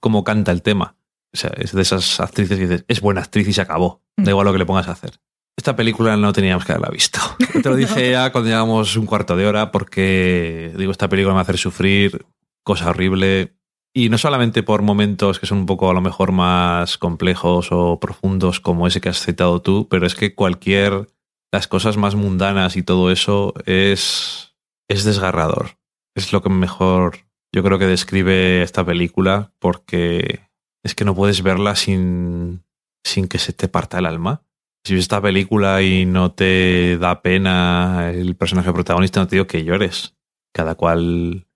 cómo 0.00 0.24
canta 0.24 0.52
el 0.52 0.62
tema. 0.62 0.96
O 1.32 1.36
sea, 1.36 1.50
es 1.56 1.72
de 1.72 1.82
esas 1.82 2.20
actrices 2.20 2.58
que 2.58 2.66
dices, 2.66 2.84
es 2.88 3.00
buena 3.00 3.20
actriz 3.20 3.48
y 3.48 3.52
se 3.52 3.60
acabó. 3.60 4.02
Da 4.16 4.30
igual 4.30 4.46
lo 4.46 4.52
que 4.52 4.58
le 4.58 4.66
pongas 4.66 4.88
a 4.88 4.92
hacer. 4.92 5.18
Esta 5.56 5.76
película 5.76 6.16
no 6.16 6.32
teníamos 6.32 6.64
que 6.64 6.72
haberla 6.72 6.90
visto. 6.90 7.20
Te 7.62 7.68
lo 7.68 7.76
dije 7.76 8.10
ya 8.10 8.30
cuando 8.32 8.50
llevamos 8.50 8.96
un 8.96 9.06
cuarto 9.06 9.36
de 9.36 9.46
hora 9.46 9.70
porque, 9.70 10.72
digo, 10.76 10.92
esta 10.92 11.08
película 11.08 11.32
me 11.32 11.36
va 11.36 11.40
a 11.40 11.42
hacer 11.42 11.58
sufrir, 11.58 12.24
cosa 12.62 12.90
horrible. 12.90 13.54
Y 13.92 14.08
no 14.08 14.18
solamente 14.18 14.64
por 14.64 14.82
momentos 14.82 15.38
que 15.38 15.46
son 15.46 15.58
un 15.58 15.66
poco 15.66 15.88
a 15.88 15.94
lo 15.94 16.00
mejor 16.00 16.32
más 16.32 16.98
complejos 16.98 17.68
o 17.70 18.00
profundos 18.00 18.58
como 18.58 18.86
ese 18.88 19.00
que 19.00 19.08
has 19.08 19.24
citado 19.24 19.62
tú, 19.62 19.86
pero 19.88 20.06
es 20.06 20.16
que 20.16 20.34
cualquier, 20.34 21.08
las 21.52 21.68
cosas 21.68 21.96
más 21.96 22.16
mundanas 22.16 22.76
y 22.76 22.82
todo 22.82 23.12
eso 23.12 23.54
es, 23.66 24.43
es 24.88 25.04
desgarrador. 25.04 25.78
Es 26.14 26.32
lo 26.32 26.42
que 26.42 26.50
mejor 26.50 27.18
yo 27.54 27.62
creo 27.62 27.78
que 27.78 27.86
describe 27.86 28.62
esta 28.62 28.84
película 28.84 29.52
porque 29.60 30.40
es 30.82 30.94
que 30.94 31.04
no 31.04 31.14
puedes 31.14 31.42
verla 31.42 31.76
sin, 31.76 32.64
sin 33.04 33.28
que 33.28 33.38
se 33.38 33.52
te 33.52 33.68
parta 33.68 33.98
el 33.98 34.06
alma. 34.06 34.42
Si 34.84 34.94
ves 34.94 35.04
esta 35.04 35.22
película 35.22 35.80
y 35.80 36.04
no 36.04 36.32
te 36.32 36.98
da 36.98 37.22
pena 37.22 38.10
el 38.12 38.36
personaje 38.36 38.72
protagonista, 38.72 39.20
no 39.20 39.28
te 39.28 39.36
digo 39.36 39.46
que 39.46 39.64
llores. 39.64 40.16
Cada 40.52 40.74
cual 40.74 41.46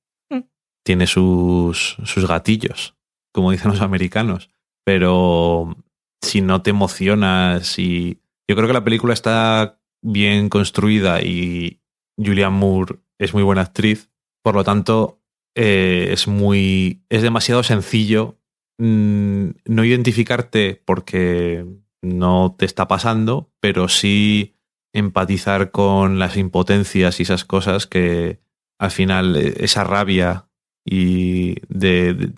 tiene 0.84 1.06
sus, 1.06 1.96
sus 2.04 2.26
gatillos, 2.26 2.96
como 3.34 3.50
dicen 3.50 3.70
los 3.70 3.82
americanos. 3.82 4.50
Pero 4.84 5.76
si 6.22 6.40
no 6.40 6.62
te 6.62 6.70
emocionas 6.70 7.78
y... 7.78 8.22
Yo 8.48 8.56
creo 8.56 8.66
que 8.66 8.72
la 8.72 8.84
película 8.84 9.12
está 9.12 9.78
bien 10.00 10.48
construida 10.48 11.20
y 11.20 11.82
Julianne 12.16 12.56
Moore 12.56 12.98
es 13.18 13.34
muy 13.34 13.42
buena 13.42 13.62
actriz. 13.62 14.10
Por 14.42 14.54
lo 14.54 14.64
tanto, 14.64 15.20
eh, 15.54 16.08
es 16.12 16.28
muy. 16.28 17.02
es 17.08 17.22
demasiado 17.22 17.62
sencillo 17.62 18.38
mm, 18.78 19.48
no 19.64 19.84
identificarte 19.84 20.80
porque 20.84 21.66
no 22.00 22.54
te 22.58 22.64
está 22.64 22.88
pasando, 22.88 23.50
pero 23.60 23.88
sí 23.88 24.54
empatizar 24.92 25.70
con 25.70 26.18
las 26.18 26.36
impotencias 26.36 27.20
y 27.20 27.24
esas 27.24 27.44
cosas 27.44 27.86
que 27.86 28.40
al 28.78 28.90
final 28.90 29.36
eh, 29.36 29.54
esa 29.58 29.84
rabia 29.84 30.48
y 30.84 31.56
de, 31.68 32.32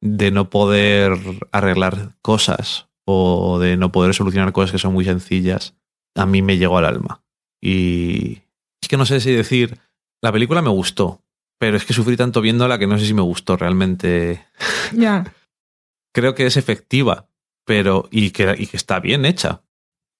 de, 0.00 0.30
no 0.30 0.50
poder 0.50 1.18
arreglar 1.50 2.14
cosas 2.22 2.88
o 3.04 3.58
de 3.58 3.76
no 3.76 3.90
poder 3.90 4.14
solucionar 4.14 4.52
cosas 4.52 4.72
que 4.72 4.78
son 4.78 4.92
muy 4.92 5.04
sencillas, 5.04 5.74
a 6.14 6.26
mí 6.26 6.42
me 6.42 6.58
llegó 6.58 6.78
al 6.78 6.84
alma. 6.84 7.22
Y 7.60 8.42
es 8.80 8.88
que 8.88 8.96
no 8.96 9.06
sé 9.06 9.20
si 9.20 9.32
decir, 9.32 9.78
la 10.22 10.32
película 10.32 10.62
me 10.62 10.70
gustó, 10.70 11.22
pero 11.58 11.76
es 11.76 11.84
que 11.84 11.92
sufrí 11.92 12.16
tanto 12.16 12.40
viéndola 12.40 12.78
que 12.78 12.86
no 12.86 12.98
sé 12.98 13.06
si 13.06 13.14
me 13.14 13.22
gustó 13.22 13.56
realmente. 13.56 14.44
Ya. 14.92 15.32
Creo 16.14 16.34
que 16.34 16.46
es 16.46 16.56
efectiva, 16.56 17.28
pero 17.64 18.08
y 18.10 18.30
que, 18.30 18.54
y 18.58 18.66
que 18.66 18.76
está 18.76 18.98
bien 19.00 19.24
hecha 19.24 19.62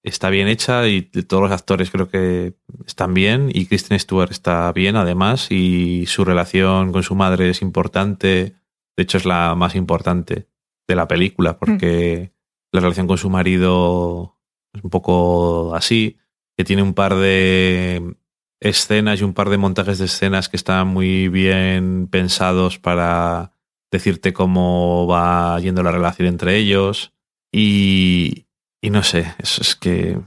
está 0.02 0.30
bien 0.30 0.48
hecha 0.48 0.86
y 0.88 1.02
todos 1.02 1.42
los 1.42 1.52
actores 1.52 1.90
creo 1.90 2.08
que 2.08 2.54
están 2.86 3.14
bien 3.14 3.50
y 3.52 3.66
Kristen 3.66 3.98
Stewart 3.98 4.30
está 4.30 4.70
bien 4.72 4.96
además 4.96 5.50
y 5.50 6.06
su 6.06 6.24
relación 6.24 6.92
con 6.92 7.02
su 7.02 7.14
madre 7.14 7.50
es 7.50 7.62
importante. 7.62 8.56
De 8.96 9.02
hecho 9.02 9.18
es 9.18 9.24
la 9.24 9.54
más 9.54 9.74
importante 9.74 10.48
de 10.86 10.96
la 10.96 11.08
película 11.08 11.58
porque 11.58 12.32
mm. 12.32 12.76
la 12.76 12.80
relación 12.80 13.06
con 13.06 13.18
su 13.18 13.30
marido 13.30 14.36
es 14.72 14.82
un 14.82 14.90
poco 14.90 15.74
así, 15.74 16.18
que 16.56 16.64
tiene 16.64 16.82
un 16.82 16.94
par 16.94 17.14
de 17.14 18.16
escenas 18.60 19.20
y 19.20 19.24
un 19.24 19.34
par 19.34 19.50
de 19.50 19.58
montajes 19.58 19.98
de 19.98 20.06
escenas 20.06 20.48
que 20.48 20.56
están 20.56 20.88
muy 20.88 21.28
bien 21.28 22.08
pensados 22.10 22.78
para 22.78 23.52
decirte 23.90 24.32
cómo 24.32 25.06
va 25.06 25.58
yendo 25.60 25.82
la 25.82 25.92
relación 25.92 26.28
entre 26.28 26.56
ellos 26.56 27.12
y, 27.52 28.46
y 28.82 28.90
no 28.90 29.02
sé, 29.02 29.34
es, 29.38 29.74
que 29.76 30.18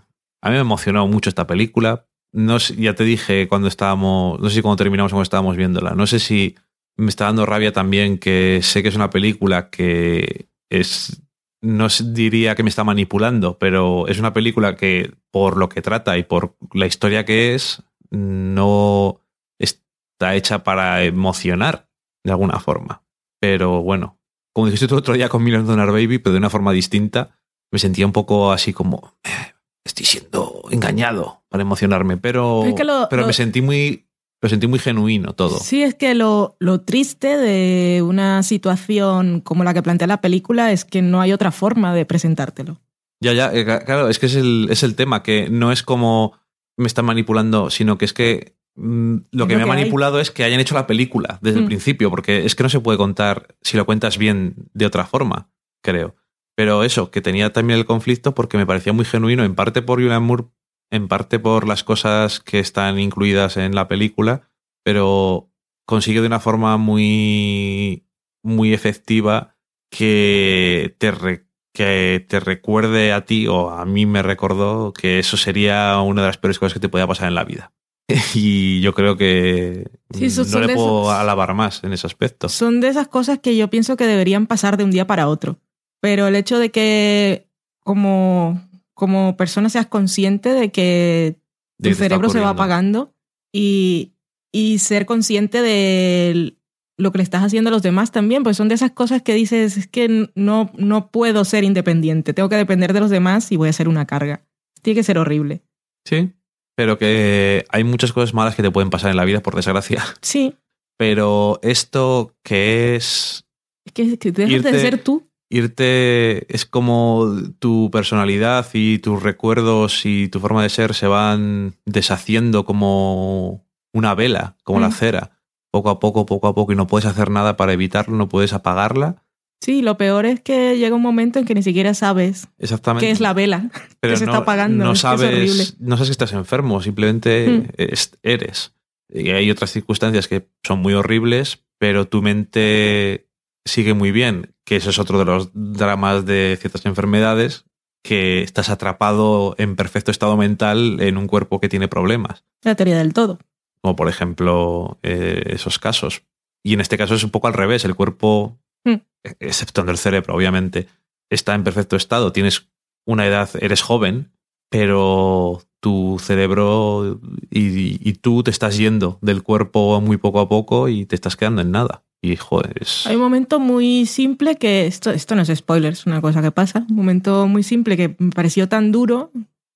a 0.42 0.50
mí 0.50 0.54
me 0.54 0.58
ha 0.58 0.62
emocionado 0.62 1.08
mucho 1.08 1.30
esta 1.30 1.48
película. 1.48 2.08
No 2.34 2.58
ya 2.58 2.96
te 2.96 3.04
dije 3.04 3.48
cuando 3.48 3.68
estábamos, 3.68 4.40
no 4.40 4.50
sé 4.50 4.56
si 4.56 4.62
cuando 4.62 4.78
terminamos 4.78 5.12
o 5.12 5.16
cuando 5.16 5.24
estábamos 5.24 5.58
viéndola, 5.58 5.92
no 5.92 6.08
sé 6.08 6.20
si 6.20 6.56
me 6.98 7.10
está 7.10 7.26
dando 7.26 7.46
rabia 7.46 7.74
también 7.74 8.18
que 8.18 8.62
sé 8.64 8.82
que 8.82 8.90
es 8.90 8.96
una 8.96 9.10
película 9.10 9.70
que 9.70 10.48
es, 10.70 11.22
no 11.62 11.88
diría 11.90 12.56
que 12.56 12.64
me 12.64 12.70
está 12.70 12.84
manipulando, 12.84 13.58
pero 13.60 14.08
es 14.08 14.18
una 14.18 14.34
película 14.34 14.78
que 14.78 15.12
por 15.30 15.58
lo 15.58 15.68
que 15.68 15.82
trata 15.82 16.18
y 16.18 16.24
por 16.24 16.56
la 16.74 16.88
historia 16.88 17.26
que 17.26 17.54
es, 17.54 17.84
no 18.12 19.22
está 19.58 20.36
hecha 20.36 20.64
para 20.64 21.04
emocionar 21.04 21.90
de 22.24 22.32
alguna 22.32 22.60
forma. 22.60 23.04
Pero 23.40 23.82
bueno, 23.82 24.20
como 24.54 24.68
dijiste 24.68 24.88
tú 24.88 24.96
otro 24.96 25.16
día 25.16 25.30
con 25.30 25.44
Million 25.44 25.66
Dollar 25.66 25.92
Baby, 25.92 26.20
pero 26.20 26.34
de 26.34 26.40
una 26.40 26.50
forma 26.50 26.72
distinta, 26.72 27.40
me 27.72 27.80
sentía 27.80 28.06
un 28.06 28.12
poco 28.12 28.52
así 28.52 28.74
como 28.74 29.16
eh, 29.24 29.54
estoy 29.84 30.06
siendo 30.06 30.64
engañado 30.70 31.44
para 31.50 31.64
emocionarme, 31.64 32.18
pero, 32.18 32.64
pero 33.10 33.26
me 33.26 33.34
sentí 33.34 33.62
muy 33.62 34.08
lo 34.42 34.50
sentí 34.50 34.66
muy 34.66 34.80
genuino 34.80 35.34
todo. 35.34 35.60
Sí, 35.60 35.84
es 35.84 35.94
que 35.94 36.16
lo, 36.16 36.56
lo, 36.60 36.82
triste 36.82 37.38
de 37.38 38.02
una 38.02 38.42
situación 38.42 39.40
como 39.40 39.64
la 39.64 39.74
que 39.76 39.84
plantea 39.84 40.08
la 40.08 40.20
película 40.20 40.72
es 40.72 40.84
que 40.84 41.04
no 41.04 41.22
hay 41.22 41.32
otra 41.32 41.52
forma 41.52 41.94
de 41.94 42.06
presentártelo. 42.06 42.80
Ya, 43.20 43.34
ya, 43.34 43.54
eh, 43.54 43.64
claro, 43.64 44.10
es 44.10 44.18
que 44.18 44.26
es 44.26 44.36
el, 44.36 44.68
es 44.72 44.82
el 44.82 44.96
tema, 44.96 45.22
que 45.22 45.48
no 45.52 45.72
es 45.72 45.84
como 45.84 46.34
me 46.78 46.88
están 46.88 47.06
manipulando, 47.06 47.70
sino 47.70 47.98
que 47.98 48.06
es 48.06 48.14
que 48.14 48.56
mm, 48.76 49.16
lo 49.32 49.48
que 49.48 49.56
me 49.56 49.64
ha 49.64 49.68
manipulado 49.68 50.20
es 50.20 50.32
que 50.32 50.44
hayan 50.44 50.60
hecho 50.60 50.76
la 50.76 50.88
película 50.88 51.40
desde 51.42 51.60
el 51.60 51.66
mm. 51.66 51.68
principio, 51.68 52.10
porque 52.10 52.46
es 52.46 52.56
que 52.56 52.64
no 52.64 52.70
se 52.70 52.80
puede 52.80 52.98
contar 52.98 53.56
si 53.62 53.78
lo 53.78 53.86
cuentas 53.86 54.18
bien 54.18 54.56
de 54.74 54.86
otra 54.86 55.06
forma, 55.06 55.50
creo. 55.84 56.16
Pero 56.56 56.84
eso, 56.84 57.12
que 57.12 57.22
tenía 57.22 57.54
también 57.54 57.80
el 57.80 57.86
conflicto 57.86 58.36
porque 58.36 58.58
me 58.58 58.66
parecía 58.66 58.94
muy 58.94 59.06
genuino, 59.06 59.44
en 59.44 59.56
parte 59.56 59.82
por 59.82 60.00
Julian 60.00 60.24
Moore, 60.24 60.46
en 60.92 61.08
parte 61.08 61.40
por 61.40 61.68
las 61.68 61.84
cosas 61.84 62.40
que 62.40 62.60
están 62.60 63.00
incluidas 63.00 63.58
en 63.58 63.74
la 63.74 63.88
película, 63.88 64.50
pero 64.84 65.50
consigue 65.86 66.22
de 66.22 66.28
una 66.28 66.40
forma 66.40 66.78
muy, 66.78 68.06
muy 68.44 68.74
efectiva 68.74 69.56
que 69.90 70.96
te, 70.98 71.46
que 71.74 72.26
te 72.28 72.40
recuerde 72.40 73.14
a 73.14 73.26
ti 73.26 73.48
o 73.48 73.70
a 73.70 73.86
mí 73.86 74.06
me 74.06 74.22
recordó 74.22 74.94
que 74.94 75.20
eso 75.20 75.38
sería 75.38 76.00
una 76.02 76.22
de 76.22 76.28
las 76.28 76.38
peores 76.38 76.60
cosas 76.60 76.74
que 76.74 76.80
te 76.80 76.90
podía 76.90 77.08
pasar 77.08 77.28
en 77.28 77.36
la 77.36 77.44
vida. 77.44 77.72
y 78.36 78.82
yo 78.82 78.94
creo 78.94 79.18
que 79.18 79.90
no 80.10 80.60
le 80.60 80.74
puedo 80.74 81.12
alabar 81.12 81.54
más 81.54 81.84
en 81.84 81.94
ese 81.94 82.08
aspecto. 82.08 82.50
Son 82.50 82.82
de 82.82 82.90
esas 82.90 83.08
cosas 83.08 83.40
que 83.40 83.56
yo 83.56 83.70
pienso 83.70 83.96
que 83.96 84.08
deberían 84.08 84.48
pasar 84.48 84.78
de 84.78 84.84
un 84.84 84.92
día 84.92 85.08
para 85.08 85.28
otro. 85.28 85.60
Pero 86.02 86.28
el 86.28 86.36
hecho 86.36 86.60
de 86.60 86.72
que 86.72 87.48
como, 87.80 88.62
como 88.94 89.38
persona 89.38 89.70
seas 89.70 89.88
consciente 89.88 90.50
de 90.50 90.72
que 90.72 91.38
tu 91.82 91.94
cerebro 91.94 92.30
se 92.30 92.40
va 92.40 92.50
apagando 92.50 93.14
y, 93.54 94.14
y 94.52 94.80
ser 94.80 95.06
consciente 95.06 95.62
de 95.62 96.58
lo 97.02 97.12
que 97.12 97.18
le 97.18 97.24
estás 97.24 97.44
haciendo 97.44 97.70
a 97.70 97.72
los 97.74 97.82
demás 97.82 98.12
también, 98.12 98.44
pues 98.44 98.58
son 98.58 98.68
de 98.70 98.76
esas 98.76 98.92
cosas 98.92 99.22
que 99.22 99.34
dices, 99.34 99.78
es 99.78 99.88
que 99.88 100.30
no, 100.36 100.72
no 100.78 101.10
puedo 101.12 101.44
ser 101.46 101.64
independiente, 101.64 102.34
tengo 102.34 102.48
que 102.50 102.56
depender 102.56 102.94
de 102.94 103.00
los 103.00 103.10
demás 103.10 103.52
y 103.52 103.58
voy 103.58 103.70
a 103.70 103.74
ser 103.74 103.88
una 103.88 104.06
carga. 104.06 104.44
Tiene 104.82 105.00
que 105.00 105.04
ser 105.04 105.18
horrible. 105.18 105.64
Sí, 106.08 106.32
pero 106.76 106.98
que 106.98 107.66
hay 107.70 107.84
muchas 107.84 108.14
cosas 108.14 108.34
malas 108.34 108.56
que 108.56 108.64
te 108.64 108.72
pueden 108.72 108.90
pasar 108.90 109.12
en 109.12 109.18
la 109.18 109.26
vida, 109.26 109.42
por 109.42 109.56
desgracia. 109.56 110.04
Sí. 110.22 110.56
Pero 110.98 111.60
esto 111.64 112.36
que 112.44 112.96
es... 112.96 113.46
Es 113.86 113.94
que, 113.94 114.18
que 114.20 114.32
dejas 114.32 114.64
de 114.64 114.80
ser 114.80 115.04
tú. 115.04 115.28
Irte 115.50 116.54
es 116.54 116.66
como 116.66 117.36
tu 117.60 117.90
personalidad 117.92 118.68
y 118.74 119.00
tus 119.00 119.22
recuerdos 119.22 120.06
y 120.06 120.28
tu 120.30 120.40
forma 120.40 120.64
de 120.64 120.70
ser 120.70 120.94
se 120.94 121.08
van 121.08 121.74
deshaciendo 121.86 122.66
como 122.66 123.66
una 123.94 124.14
vela, 124.16 124.56
como 124.64 124.80
la 124.80 124.90
Mm. 124.90 124.94
cera, 124.94 125.32
poco 125.72 125.90
a 125.90 126.00
poco, 126.00 126.26
poco 126.26 126.48
a 126.48 126.56
poco, 126.56 126.74
y 126.74 126.76
no 126.76 126.88
puedes 126.88 127.06
hacer 127.06 127.30
nada 127.30 127.58
para 127.58 127.74
evitarlo, 127.74 128.16
no 128.18 128.30
puedes 128.30 128.54
apagarla. 128.54 129.24
Sí, 129.64 129.82
lo 129.84 129.96
peor 129.96 130.26
es 130.26 130.42
que 130.42 130.78
llega 130.78 130.96
un 130.96 131.02
momento 131.04 131.38
en 131.38 131.46
que 131.46 131.54
ni 131.54 131.62
siquiera 131.64 131.94
sabes 131.94 132.48
Exactamente. 132.58 133.06
qué 133.06 133.12
es 133.12 133.20
la 133.20 133.34
vela. 133.34 133.70
pero 134.00 134.14
que 134.14 134.18
se 134.20 134.26
no, 134.26 134.32
está 134.32 134.42
apagando, 134.44 134.84
No 134.86 134.92
es 134.94 135.02
que 135.02 135.08
es 135.08 135.20
sabes, 135.20 135.80
no 135.80 135.96
sabes 135.98 136.10
que 136.10 136.14
estás 136.14 136.34
enfermo, 136.34 136.82
simplemente 136.82 137.48
Mm. 137.50 137.68
es- 137.78 138.18
eres. 138.24 138.74
Y 139.14 139.30
hay 139.32 139.52
otras 139.52 139.72
circunstancias 139.72 140.28
que 140.28 140.48
son 140.64 140.80
muy 140.80 140.94
horribles, 140.94 141.64
pero 141.78 142.08
tu 142.08 142.22
mente 142.22 143.28
sigue 143.66 143.94
muy 143.94 144.12
bien, 144.12 144.54
que 144.66 144.78
eso 144.78 144.90
es 144.90 145.00
otro 145.00 145.20
de 145.20 145.26
los 145.26 145.50
dramas 145.54 146.26
de 146.26 146.58
ciertas 146.60 146.86
enfermedades, 146.86 147.66
que 148.04 148.42
estás 148.42 148.70
atrapado 148.70 149.54
en 149.60 149.76
perfecto 149.76 150.10
estado 150.10 150.36
mental 150.38 150.98
en 151.02 151.18
un 151.18 151.28
cuerpo 151.28 151.60
que 151.60 151.70
tiene 151.70 151.88
problemas, 151.88 152.44
La 152.64 152.74
teoría 152.76 152.98
del 152.98 153.14
todo. 153.14 153.38
Como 153.82 153.96
por 153.96 154.08
ejemplo 154.10 155.00
eh, 155.04 155.44
esos 155.48 155.80
casos. 155.80 156.24
Y 156.64 156.74
en 156.74 156.82
este 156.82 156.98
caso 156.98 157.16
es 157.16 157.24
un 157.24 157.32
poco 157.32 157.48
al 157.48 157.54
revés, 157.54 157.86
el 157.86 157.96
cuerpo, 157.96 158.58
Mm. 158.84 158.96
exceptuando 159.40 159.92
el 159.92 160.00
cerebro, 160.00 160.36
obviamente, 160.36 160.88
está 161.30 161.54
en 161.54 161.64
perfecto 161.64 161.96
estado, 161.96 162.32
tienes 162.32 162.68
una 163.06 163.28
edad, 163.28 163.48
eres 163.60 163.82
joven, 163.84 164.32
pero 164.72 165.62
tu 165.80 166.18
cerebro 166.20 167.20
y, 167.52 168.10
y 168.10 168.14
tú 168.14 168.42
te 168.42 168.50
estás 168.50 168.78
yendo 168.78 169.20
del 169.22 169.44
cuerpo 169.44 170.02
muy 170.02 170.18
poco 170.18 170.40
a 170.40 170.50
poco 170.50 170.88
y 170.90 171.06
te 171.06 171.14
estás 171.16 171.36
quedando 171.36 171.62
en 171.62 171.70
nada. 171.72 172.04
Y 172.24 172.36
joder, 172.36 172.74
es... 172.82 173.06
Hay 173.08 173.16
un 173.16 173.22
momento 173.22 173.60
muy 173.60 174.06
simple 174.06 174.56
que, 174.56 174.88
esto, 174.88 175.12
esto 175.12 175.36
no 175.36 175.42
es 175.44 175.56
spoiler, 175.56 175.94
es 175.94 176.06
una 176.06 176.22
cosa 176.22 176.42
que 176.42 176.52
pasa, 176.52 176.86
un 176.90 176.96
momento 176.96 177.48
muy 177.48 177.62
simple 177.64 177.98
que 177.98 178.16
me 178.20 178.32
pareció 178.32 178.68
tan 178.70 178.92
duro 178.92 179.32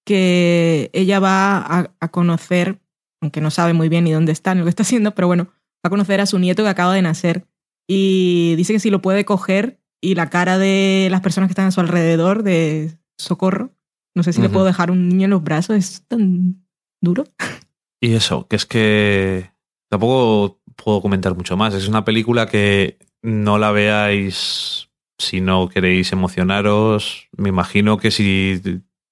que 0.06 0.90
ella 0.94 1.20
va 1.20 1.58
a, 1.58 1.92
a 2.00 2.08
conocer, 2.10 2.80
aunque 3.26 3.42
no 3.42 3.52
sabe 3.52 3.74
muy 3.74 3.90
bien 3.90 4.04
ni 4.04 4.12
dónde 4.12 4.32
está 4.32 4.54
ni 4.54 4.60
lo 4.60 4.66
que 4.66 4.70
está 4.70 4.84
haciendo, 4.84 5.14
pero 5.16 5.28
bueno, 5.28 5.46
va 5.46 5.88
a 5.88 5.90
conocer 5.90 6.22
a 6.22 6.26
su 6.26 6.40
nieto 6.40 6.64
que 6.64 6.70
acaba 6.70 6.94
de 6.94 7.02
nacer 7.02 7.48
y 7.88 8.56
dice 8.56 8.74
que 8.74 8.80
si 8.80 8.90
lo 8.90 9.02
puede 9.02 9.26
coger 9.26 9.82
y 10.02 10.16
la 10.16 10.30
cara 10.30 10.58
de 10.58 11.08
las 11.10 11.22
personas 11.22 11.48
que 11.48 11.54
están 11.54 11.68
a 11.68 11.72
su 11.72 11.82
alrededor 11.82 12.44
de 12.44 12.98
socorro, 13.18 13.72
no 14.16 14.24
sé 14.24 14.32
si 14.32 14.42
le 14.42 14.50
puedo 14.50 14.66
dejar 14.66 14.92
un 14.92 15.10
niño 15.10 15.26
en 15.26 15.32
los 15.32 15.44
brazos, 15.44 15.76
es 15.76 16.04
tan 16.08 16.66
duro. 17.02 17.26
Y 18.02 18.14
eso, 18.14 18.48
que 18.48 18.56
es 18.56 18.66
que 18.66 19.52
tampoco 19.90 20.62
puedo 20.76 21.02
comentar 21.02 21.36
mucho 21.36 21.58
más. 21.58 21.74
Es 21.74 21.88
una 21.88 22.06
película 22.06 22.46
que 22.46 23.00
no 23.24 23.58
la 23.58 23.72
veáis 23.72 24.90
si 25.18 25.42
no 25.42 25.68
queréis 25.70 26.12
emocionaros. 26.12 27.30
Me 27.36 27.50
imagino 27.50 27.98
que 27.98 28.12
si 28.12 28.62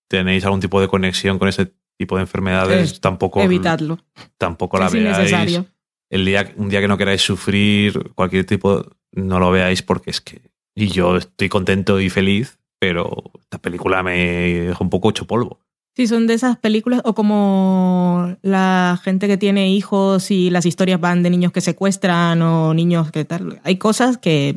tenéis 0.09 0.45
algún 0.45 0.59
tipo 0.59 0.79
de 0.79 0.87
conexión 0.87 1.39
con 1.39 1.47
ese 1.47 1.73
tipo 1.97 2.15
de 2.15 2.21
enfermedades, 2.21 2.91
Es- 2.93 3.01
tampoco, 3.01 3.41
Evitadlo, 3.41 3.99
tampoco 4.37 4.77
la 4.77 4.87
es 4.87 4.93
veáis. 4.93 5.17
innecesario. 5.17 5.65
El 6.09 6.25
día, 6.25 6.51
un 6.57 6.69
día 6.69 6.81
que 6.81 6.87
no 6.87 6.97
queráis 6.97 7.21
sufrir 7.21 8.11
cualquier 8.13 8.45
tipo, 8.45 8.85
no 9.11 9.39
lo 9.39 9.51
veáis 9.51 9.81
porque 9.81 10.11
es 10.11 10.21
que. 10.21 10.41
Y 10.75 10.87
yo 10.87 11.17
estoy 11.17 11.49
contento 11.49 11.99
y 11.99 12.09
feliz, 12.09 12.59
pero 12.79 13.31
esta 13.41 13.57
película 13.59 14.03
me 14.03 14.15
deja 14.17 14.77
un 14.83 14.89
poco 14.89 15.09
hecho 15.09 15.25
polvo. 15.25 15.59
Sí, 15.95 16.07
son 16.07 16.25
de 16.25 16.33
esas 16.33 16.57
películas, 16.57 17.01
o 17.05 17.13
como 17.13 18.35
la 18.41 18.99
gente 19.03 19.27
que 19.27 19.37
tiene 19.37 19.69
hijos 19.69 20.31
y 20.31 20.49
las 20.49 20.65
historias 20.65 20.99
van 20.99 21.21
de 21.21 21.29
niños 21.29 21.51
que 21.51 21.61
secuestran 21.61 22.41
o 22.41 22.73
niños 22.73 23.11
que 23.11 23.25
tal. 23.25 23.59
Hay 23.63 23.77
cosas 23.77 24.17
que, 24.17 24.55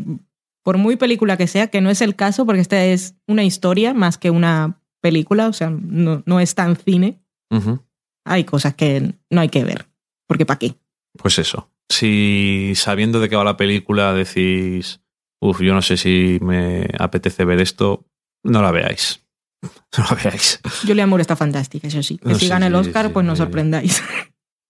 por 0.62 0.78
muy 0.78 0.96
película 0.96 1.36
que 1.36 1.46
sea, 1.46 1.66
que 1.68 1.82
no 1.82 1.90
es 1.90 2.00
el 2.00 2.16
caso, 2.16 2.46
porque 2.46 2.62
esta 2.62 2.82
es 2.84 3.14
una 3.26 3.44
historia 3.44 3.92
más 3.92 4.16
que 4.16 4.30
una 4.30 4.80
película, 5.02 5.48
o 5.48 5.52
sea, 5.52 5.68
no, 5.70 6.22
no 6.24 6.40
es 6.40 6.54
tan 6.54 6.74
cine. 6.76 7.20
Ujú. 7.50 7.82
Hay 8.24 8.44
cosas 8.44 8.74
que 8.74 9.14
no 9.30 9.40
hay 9.40 9.48
que 9.48 9.64
ver, 9.64 9.86
porque 10.26 10.46
¿para 10.46 10.58
qué? 10.58 10.74
Pues 11.18 11.38
eso. 11.38 11.70
Si 11.88 12.72
sabiendo 12.74 13.20
de 13.20 13.28
qué 13.28 13.36
va 13.36 13.44
la 13.44 13.56
película 13.56 14.12
decís, 14.12 15.00
uff, 15.40 15.60
yo 15.60 15.72
no 15.74 15.82
sé 15.82 15.96
si 15.96 16.38
me 16.42 16.88
apetece 16.98 17.44
ver 17.44 17.60
esto, 17.60 18.04
no 18.42 18.62
la 18.62 18.70
veáis. 18.72 19.22
No 19.98 20.04
la 20.10 20.14
veáis. 20.22 20.60
Julia 20.86 21.06
Moore 21.06 21.22
está 21.22 21.34
fantástica, 21.36 21.88
eso 21.88 22.02
sí. 22.02 22.18
Que 22.18 22.28
No, 22.30 22.34
si 22.38 22.48
gana 22.48 22.66
el 22.66 22.74
Oscar, 22.74 23.06
sí, 23.06 23.12
pues 23.12 23.24
no 23.24 23.34
sí. 23.34 23.38
sorprendáis. 23.42 24.02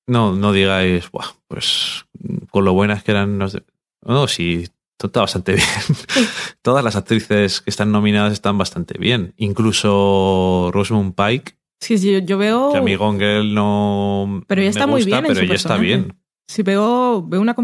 No, 0.09 0.37
no 0.37 0.53
digáis, 0.53 1.11
Buah, 1.11 1.27
pues 1.49 2.05
con 2.51 2.65
lo 2.65 2.73
buenas 2.75 3.03
que 3.03 3.11
eran. 3.11 3.39
No, 3.39 3.49
sé". 3.49 3.65
no 4.05 4.29
sí, 4.29 4.69
todo 4.97 5.09
está 5.09 5.21
bastante 5.23 5.53
bien. 5.57 5.67
Todas 6.63 6.85
las 6.85 6.95
actrices 6.95 7.61
que 7.61 7.71
están 7.71 7.91
nominadas 7.91 8.33
están 8.33 8.57
bastante 8.57 8.97
bien. 8.99 9.35
Incluso 9.37 10.71
Rosamund 10.73 11.13
Pike, 11.17 11.57
Sí, 11.87 11.99
sí, 11.99 12.21
yo 12.25 12.37
veo. 12.39 12.73
que 12.73 12.79
a 12.79 12.83
mí 12.83 12.97
no. 12.97 14.43
Pero 14.49 14.61
ella 14.61 14.67
me 14.67 14.71
está 14.71 14.87
muy 14.89 15.05
bien 15.05 15.19
en 15.19 15.27
Pero 15.29 15.41
ella 15.41 15.55
está 15.55 15.69
personaje. 15.77 15.83
bien. 15.87 16.21
Si 16.49 16.63
veo, 16.63 17.23
veo 17.27 17.41
una. 17.41 17.55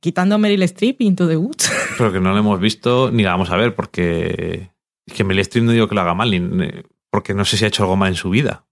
Quitando 0.00 0.34
a 0.36 0.38
Meryl 0.38 0.62
Streep 0.62 1.00
Into 1.00 1.26
the 1.26 1.36
Woods. 1.36 1.72
Pero 1.98 2.12
que 2.12 2.20
no 2.20 2.32
la 2.32 2.38
hemos 2.38 2.60
visto 2.60 3.10
ni 3.10 3.24
la 3.24 3.30
vamos 3.32 3.50
a 3.50 3.56
ver, 3.56 3.74
porque 3.74 4.70
es 5.06 5.14
que 5.14 5.24
Meryl 5.24 5.40
Streep 5.40 5.64
no 5.64 5.72
digo 5.72 5.88
que 5.88 5.94
lo 5.96 6.00
haga 6.02 6.14
mal, 6.14 6.30
ni- 6.30 6.70
porque 7.10 7.34
no 7.34 7.44
sé 7.44 7.56
si 7.56 7.64
ha 7.64 7.68
hecho 7.68 7.82
algo 7.82 7.96
mal 7.96 8.10
en 8.10 8.14
su 8.14 8.30
vida. 8.30 8.66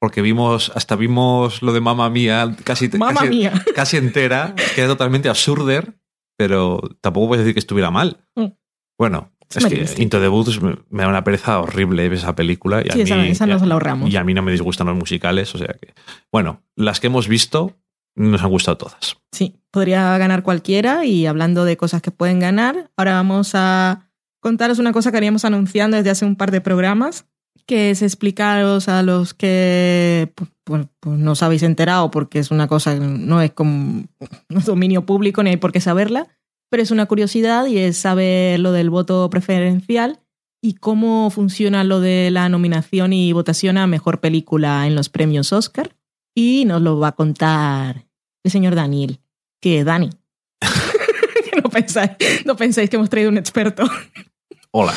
Porque 0.00 0.22
vimos, 0.22 0.72
hasta 0.74 0.94
vimos 0.96 1.62
lo 1.62 1.72
de 1.72 1.80
Mamma 1.80 2.08
Mía 2.08 2.56
casi, 2.64 2.88
Mamma 2.96 3.20
casi, 3.20 3.28
mía. 3.28 3.52
casi 3.74 3.96
entera, 3.98 4.54
que 4.74 4.80
era 4.82 4.88
totalmente 4.88 5.28
absurder, 5.28 5.98
pero 6.38 6.80
tampoco 7.00 7.28
puedes 7.28 7.44
decir 7.44 7.54
que 7.54 7.60
estuviera 7.60 7.90
mal. 7.90 8.24
Mm. 8.34 8.46
Bueno, 8.98 9.32
Es 9.54 9.64
que. 9.66 10.02
Into 10.02 10.20
the 10.20 10.28
Woods 10.28 10.60
me, 10.60 10.76
da 10.90 11.08
una 11.08 11.22
pereza 11.24 11.60
horrible 11.60 12.06
esa 12.06 12.34
película. 12.34 12.82
Y 12.84 12.88
a 12.88 12.92
Sí, 12.92 13.02
esa, 13.02 13.16
mí, 13.16 13.28
esa 13.28 13.46
y 13.46 13.50
a- 13.50 13.54
nos 13.54 13.66
la 13.66 13.74
ahorramos. 13.74 14.10
y 14.10 14.16
a 14.16 14.24
mí 14.24 14.34
no 14.34 14.42
me 14.42 14.52
disgustan 14.52 14.86
los 14.88 14.96
musicales, 14.96 15.54
o 15.54 15.58
sea 15.58 15.68
que. 15.80 15.94
Bueno, 16.32 16.62
las 16.74 17.00
que 17.00 17.06
hemos 17.06 17.28
visto 17.28 17.76
nos 18.16 18.42
han 18.42 18.50
gustado 18.50 18.76
todas. 18.78 19.16
Sí, 19.32 19.56
podría 19.70 20.16
ganar 20.18 20.42
cualquiera 20.42 21.04
y 21.04 21.26
hablando 21.26 21.64
de 21.64 21.76
cosas 21.76 22.00
que 22.02 22.10
pueden 22.10 22.40
ganar, 22.40 22.90
ahora 22.96 23.12
vamos 23.14 23.50
a 23.54 24.10
contaros 24.40 24.78
una 24.78 24.92
cosa 24.92 25.10
que 25.10 25.18
haríamos 25.18 25.44
anunciando 25.44 25.96
desde 25.96 26.10
hace 26.10 26.24
un 26.24 26.36
par 26.36 26.50
de 26.50 26.60
programas, 26.62 27.26
que 27.66 27.90
es 27.90 28.00
explicaros 28.00 28.88
a 28.88 29.02
los 29.02 29.34
que 29.34 30.32
pues, 30.34 30.50
pues, 31.00 31.18
no 31.18 31.32
os 31.32 31.42
habéis 31.42 31.62
enterado 31.62 32.10
porque 32.10 32.38
es 32.38 32.50
una 32.50 32.68
cosa 32.68 32.94
que 32.94 33.00
no 33.00 33.42
es 33.42 33.50
como 33.52 34.04
no 34.48 34.58
es 34.60 34.64
dominio 34.64 35.04
público 35.04 35.42
ni 35.42 35.50
hay 35.50 35.56
por 35.58 35.72
qué 35.72 35.80
saberla, 35.80 36.26
pero 36.70 36.82
es 36.82 36.90
una 36.90 37.06
curiosidad 37.06 37.66
y 37.66 37.78
es 37.78 37.96
saber 37.96 38.60
lo 38.60 38.72
del 38.72 38.90
voto 38.90 39.28
preferencial 39.30 40.20
y 40.62 40.74
cómo 40.74 41.30
funciona 41.30 41.84
lo 41.84 42.00
de 42.00 42.30
la 42.30 42.48
nominación 42.48 43.12
y 43.12 43.32
votación 43.32 43.78
a 43.78 43.86
mejor 43.86 44.20
película 44.20 44.86
en 44.86 44.94
los 44.94 45.08
premios 45.08 45.52
Oscar. 45.52 45.96
Y 46.34 46.64
nos 46.66 46.82
lo 46.82 46.98
va 46.98 47.08
a 47.08 47.12
contar 47.12 48.06
el 48.44 48.50
señor 48.50 48.74
Daniel. 48.74 49.20
Que 49.60 49.84
Dani. 49.84 50.10
no, 51.62 51.70
pensáis, 51.70 52.10
no 52.44 52.56
pensáis 52.56 52.90
que 52.90 52.96
hemos 52.96 53.10
traído 53.10 53.30
un 53.30 53.38
experto. 53.38 53.84
Hola. 54.70 54.94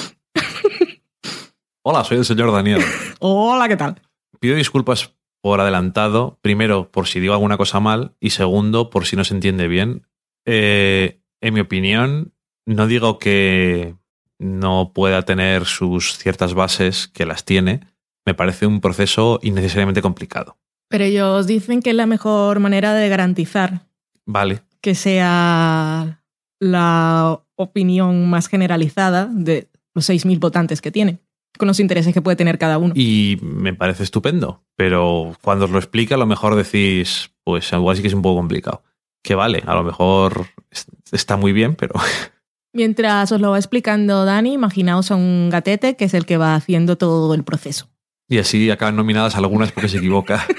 Hola, 1.84 2.04
soy 2.04 2.18
el 2.18 2.26
señor 2.26 2.52
Daniel. 2.52 2.82
Hola, 3.20 3.68
¿qué 3.68 3.78
tal? 3.78 4.02
Pido 4.40 4.56
disculpas 4.56 5.16
por 5.42 5.62
adelantado, 5.62 6.38
primero 6.42 6.92
por 6.92 7.08
si 7.08 7.20
digo 7.20 7.34
alguna 7.34 7.58
cosa 7.58 7.80
mal 7.80 8.16
y 8.20 8.32
segundo 8.32 8.90
por 8.90 9.06
si 9.06 9.16
no 9.16 9.24
se 9.24 9.34
entiende 9.34 9.68
bien. 9.68 10.06
Eh, 10.46 11.19
en 11.42 11.54
mi 11.54 11.60
opinión, 11.60 12.34
no 12.66 12.88
digo 12.88 13.20
que 13.20 13.96
no 14.38 14.92
pueda 14.94 15.24
tener 15.24 15.66
sus 15.66 16.18
ciertas 16.18 16.54
bases, 16.54 17.08
que 17.08 17.26
las 17.26 17.44
tiene. 17.46 17.82
Me 18.26 18.34
parece 18.34 18.66
un 18.66 18.82
proceso 18.82 19.40
innecesariamente 19.42 20.02
complicado. 20.02 20.58
Pero 20.88 21.04
ellos 21.04 21.46
dicen 21.46 21.82
que 21.82 21.92
es 21.92 21.96
la 21.96 22.06
mejor 22.06 22.60
manera 22.60 22.94
de 22.94 23.10
garantizar 23.10 23.88
Vale, 24.26 24.62
que 24.82 24.96
sea 24.96 26.22
la 26.60 27.42
opinión 27.56 28.30
más 28.30 28.48
generalizada 28.48 29.26
de 29.26 29.70
los 29.94 30.10
6.000 30.10 30.40
votantes 30.40 30.82
que 30.82 30.92
tiene, 30.92 31.20
con 31.58 31.68
los 31.68 31.80
intereses 31.80 32.14
que 32.14 32.22
puede 32.22 32.38
tener 32.38 32.58
cada 32.58 32.78
uno. 32.78 32.94
y 32.96 33.38
me 33.42 33.74
parece 33.74 34.04
estupendo, 34.04 34.64
pero 34.76 35.36
cuando 35.42 35.66
os 35.66 35.72
lo 35.72 35.80
explica 35.80 36.16
a 36.16 36.18
lo 36.18 36.26
mejor 36.26 36.56
decís, 36.56 37.32
pues 37.44 37.72
igual 37.74 37.96
sí 37.96 38.02
que 38.02 38.08
es 38.08 38.14
un 38.14 38.22
poco 38.22 38.38
complicado. 38.38 38.84
Que 39.24 39.36
vale, 39.36 39.64
a 39.66 39.76
lo 39.76 39.84
mejor 39.84 40.48
es- 40.72 40.88
está 41.12 41.38
muy 41.38 41.52
bien, 41.54 41.76
pero 41.76 41.94
Mientras 42.74 43.32
os 43.32 43.42
lo 43.42 43.52
va 43.52 43.58
explicando 43.58 44.26
Dani, 44.26 44.54
imaginaos 44.54 45.10
a 45.12 45.16
un 45.16 45.50
gatete 45.50 45.96
que 45.96 46.06
es 46.06 46.14
el 46.14 46.26
que 46.26 46.38
va 46.38 46.56
haciendo 46.56 46.98
todo 46.98 47.34
el 47.34 47.44
proceso. 47.44 47.90
Y 48.30 48.38
así 48.38 48.70
acaban 48.70 48.96
nominadas 48.96 49.36
algunas 49.36 49.72
porque 49.72 49.90
se 49.90 49.98
equivoca. 49.98 50.46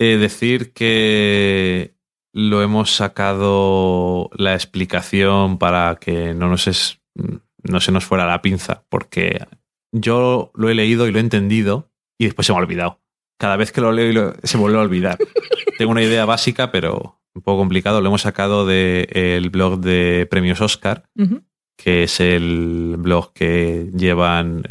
Eh, 0.00 0.16
decir 0.16 0.72
que 0.72 1.94
lo 2.34 2.62
hemos 2.62 2.90
sacado 2.96 4.28
la 4.36 4.54
explicación 4.54 5.56
para 5.56 5.96
que 6.00 6.34
no 6.34 6.48
nos, 6.48 6.66
es- 6.66 7.00
no 7.62 7.80
se 7.80 7.92
nos 7.92 8.04
fuera 8.04 8.26
la 8.26 8.42
pinza, 8.42 8.82
porque 8.88 9.46
yo 9.94 10.50
lo 10.56 10.68
he 10.68 10.74
leído 10.74 11.06
y 11.06 11.12
lo 11.12 11.18
he 11.18 11.20
entendido 11.20 11.92
y 12.18 12.24
después 12.24 12.44
se 12.44 12.52
me 12.52 12.58
ha 12.58 12.62
olvidado. 12.62 13.00
cada 13.38 13.56
vez 13.56 13.70
que 13.70 13.80
lo 13.80 13.92
leo 13.92 14.34
se 14.42 14.58
vuelve 14.58 14.78
a 14.78 14.82
olvidar. 14.82 15.16
Tengo 15.78 15.92
una 15.92 16.02
idea 16.02 16.24
básica, 16.24 16.72
pero 16.72 17.13
un 17.34 17.42
poco 17.42 17.58
complicado. 17.58 18.00
Lo 18.00 18.08
hemos 18.08 18.22
sacado 18.22 18.66
del 18.66 19.50
blog 19.50 19.80
de 19.80 20.26
Premios 20.30 20.60
Oscar, 20.60 21.04
que 21.76 22.04
es 22.04 22.20
el 22.20 22.96
blog 22.98 23.32
que 23.32 23.90
llevan 23.94 24.62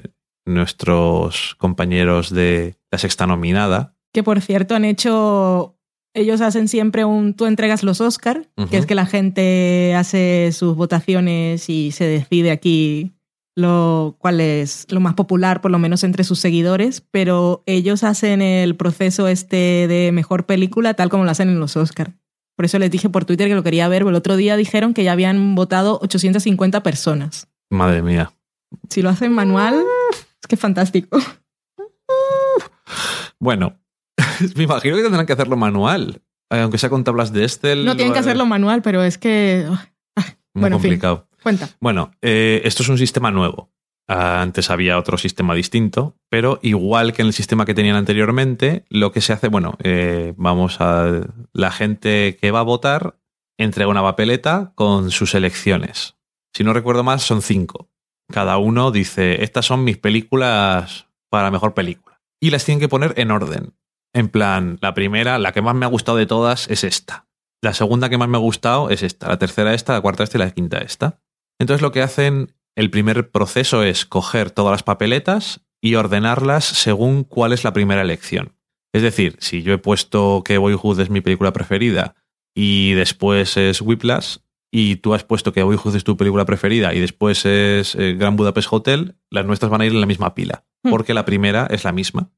nuestros 0.46 1.56
compañeros 1.58 2.30
de 2.30 2.76
la 2.92 2.98
sexta 2.98 3.28
nominada. 3.28 3.96
Que 4.14 4.24
por 4.24 4.42
cierto 4.42 4.76
han 4.76 4.86
hecho 4.86 5.78
ellos 6.14 6.42
hacen 6.42 6.68
siempre 6.68 7.06
un 7.06 7.34
tú 7.34 7.46
entregas 7.46 7.84
los 7.84 8.00
Oscar, 8.00 8.48
que 8.70 8.78
es 8.78 8.86
que 8.86 8.96
la 8.96 9.08
gente 9.08 9.96
hace 9.96 10.52
sus 10.52 10.76
votaciones 10.76 11.70
y 11.70 11.92
se 11.92 12.06
decide 12.06 12.52
aquí 12.52 13.14
lo 13.56 14.16
cuál 14.20 14.40
es 14.40 14.86
lo 14.90 15.00
más 15.00 15.16
popular, 15.16 15.62
por 15.62 15.72
lo 15.72 15.80
menos 15.80 16.04
entre 16.04 16.24
sus 16.24 16.40
seguidores, 16.40 17.02
pero 17.02 17.64
ellos 17.66 18.04
hacen 18.04 18.42
el 18.42 18.76
proceso 18.76 19.28
este 19.28 19.88
de 19.88 20.12
mejor 20.12 20.46
película 20.46 20.94
tal 20.94 21.10
como 21.10 21.24
lo 21.24 21.32
hacen 21.32 21.50
en 21.50 21.60
los 21.60 21.78
Oscar. 21.78 22.14
Por 22.56 22.66
eso 22.66 22.78
les 22.80 22.92
dije 22.92 23.10
por 23.10 23.26
Twitter 23.26 23.48
que 23.48 23.56
lo 23.56 23.64
quería 23.64 23.88
ver, 23.88 24.02
pero 24.02 24.10
el 24.10 24.16
otro 24.16 24.36
día 24.36 24.56
dijeron 24.56 24.94
que 24.94 25.04
ya 25.04 25.12
habían 25.12 25.56
votado 25.56 26.00
850 26.02 26.84
personas. 26.84 27.48
Madre 27.70 28.04
mía. 28.04 28.32
Si 28.90 29.02
lo 29.02 29.10
hacen 29.10 29.32
manual, 29.32 29.84
es 30.42 30.48
que 30.48 30.58
fantástico. 30.58 31.18
Bueno, 33.40 33.80
me 34.56 34.64
imagino 34.64 34.96
que 34.96 35.04
tendrán 35.04 35.26
que 35.26 35.34
hacerlo 35.34 35.58
manual, 35.58 36.22
aunque 36.50 36.78
sea 36.78 36.90
con 36.90 37.04
tablas 37.04 37.34
de 37.34 37.44
Excel. 37.44 37.86
No 37.86 37.96
tienen 37.96 38.14
que 38.14 38.20
hacerlo 38.20 38.46
manual, 38.46 38.82
pero 38.82 39.04
es 39.04 39.18
que... 39.18 39.68
Ah, 40.16 40.26
Muy 40.54 40.70
complicado. 40.70 41.28
Cuenta. 41.42 41.70
Bueno, 41.82 42.12
eh, 42.22 42.62
esto 42.64 42.84
es 42.84 42.90
un 42.90 42.98
sistema 42.98 43.32
nuevo. 43.32 43.73
Antes 44.08 44.70
había 44.70 44.98
otro 44.98 45.18
sistema 45.18 45.56
distinto, 45.56 46.18
pero 46.30 46.60
igual 46.62 47.14
que 47.14 47.22
en 47.22 47.30
el 47.30 47.34
sistema 47.34 47.66
que 47.66 47.74
tenían 47.74 47.96
anteriormente, 47.96 48.86
lo 48.90 49.12
que 49.12 49.22
se 49.22 49.34
hace, 49.34 49.48
bueno, 49.48 49.78
eh, 49.82 50.34
vamos 50.36 50.82
a 50.82 51.22
la 51.54 51.72
gente 51.72 52.38
que 52.40 52.52
va 52.52 52.60
a 52.60 52.64
votar 52.64 53.18
entrega 53.58 53.90
una 53.90 54.02
papeleta 54.02 54.74
con 54.76 55.12
sus 55.12 55.36
elecciones. 55.36 56.18
Si 56.54 56.64
no 56.64 56.74
recuerdo 56.74 57.04
más, 57.04 57.24
son 57.24 57.42
cinco. 57.42 57.90
Cada 58.32 58.58
uno 58.58 58.92
dice, 58.92 59.44
estas 59.44 59.66
son 59.66 59.84
mis 59.84 59.98
películas 59.98 61.08
para 61.30 61.52
mejor 61.52 61.74
película. 61.74 62.22
Y 62.42 62.52
las 62.52 62.66
tienen 62.66 62.80
que 62.80 62.90
poner 62.90 63.14
en 63.18 63.32
orden. 63.32 63.74
En 64.14 64.30
plan, 64.30 64.78
la 64.82 64.94
primera, 64.94 65.40
la 65.40 65.52
que 65.52 65.62
más 65.62 65.76
me 65.76 65.86
ha 65.86 65.90
gustado 65.90 66.18
de 66.18 66.26
todas 66.26 66.70
es 66.70 66.84
esta. 66.84 67.28
La 67.62 67.74
segunda 67.74 68.10
que 68.10 68.18
más 68.18 68.28
me 68.28 68.38
ha 68.38 68.42
gustado 68.42 68.90
es 68.90 69.04
esta. 69.04 69.30
La 69.30 69.40
tercera 69.40 69.74
esta, 69.74 69.94
la 69.94 70.02
cuarta 70.02 70.24
esta 70.24 70.38
y 70.38 70.42
la 70.42 70.52
quinta 70.52 70.80
esta. 70.80 71.20
Entonces 71.60 71.82
lo 71.82 71.92
que 71.92 72.02
hacen, 72.02 72.54
el 72.76 72.90
primer 72.90 73.30
proceso 73.32 73.84
es 73.84 74.06
coger 74.06 74.52
todas 74.52 74.72
las 74.72 74.84
papeletas 74.84 75.66
y 75.82 75.96
ordenarlas 75.96 76.66
según 76.66 77.24
cuál 77.24 77.54
es 77.54 77.64
la 77.64 77.74
primera 77.74 78.02
elección. 78.02 78.56
Es 78.94 79.02
decir, 79.02 79.36
si 79.40 79.64
yo 79.64 79.74
he 79.74 79.78
puesto 79.78 80.44
que 80.46 80.58
Boyhood 80.58 81.00
es 81.00 81.10
mi 81.10 81.22
película 81.22 81.52
preferida 81.52 82.16
y 82.56 82.94
después 82.94 83.58
es 83.58 83.82
Whiplash, 83.82 84.38
y 84.76 84.96
tú 84.96 85.14
has 85.14 85.24
puesto 85.24 85.54
que 85.54 85.62
Boyhood 85.62 85.96
es 85.96 86.04
tu 86.04 86.18
película 86.18 86.46
preferida 86.46 86.96
y 86.96 87.00
después 87.00 87.46
es 87.46 87.94
eh, 87.94 88.16
Gran 88.16 88.36
Budapest 88.36 88.74
Hotel, 88.74 89.16
las 89.30 89.46
nuestras 89.46 89.70
van 89.70 89.82
a 89.82 89.86
ir 89.86 89.92
en 89.92 90.02
la 90.02 90.08
misma 90.08 90.34
pila, 90.34 90.66
hmm. 90.82 90.90
porque 90.90 91.14
la 91.14 91.26
primera 91.26 91.68
es 91.70 91.84
la 91.84 91.92
misma. 91.92 92.32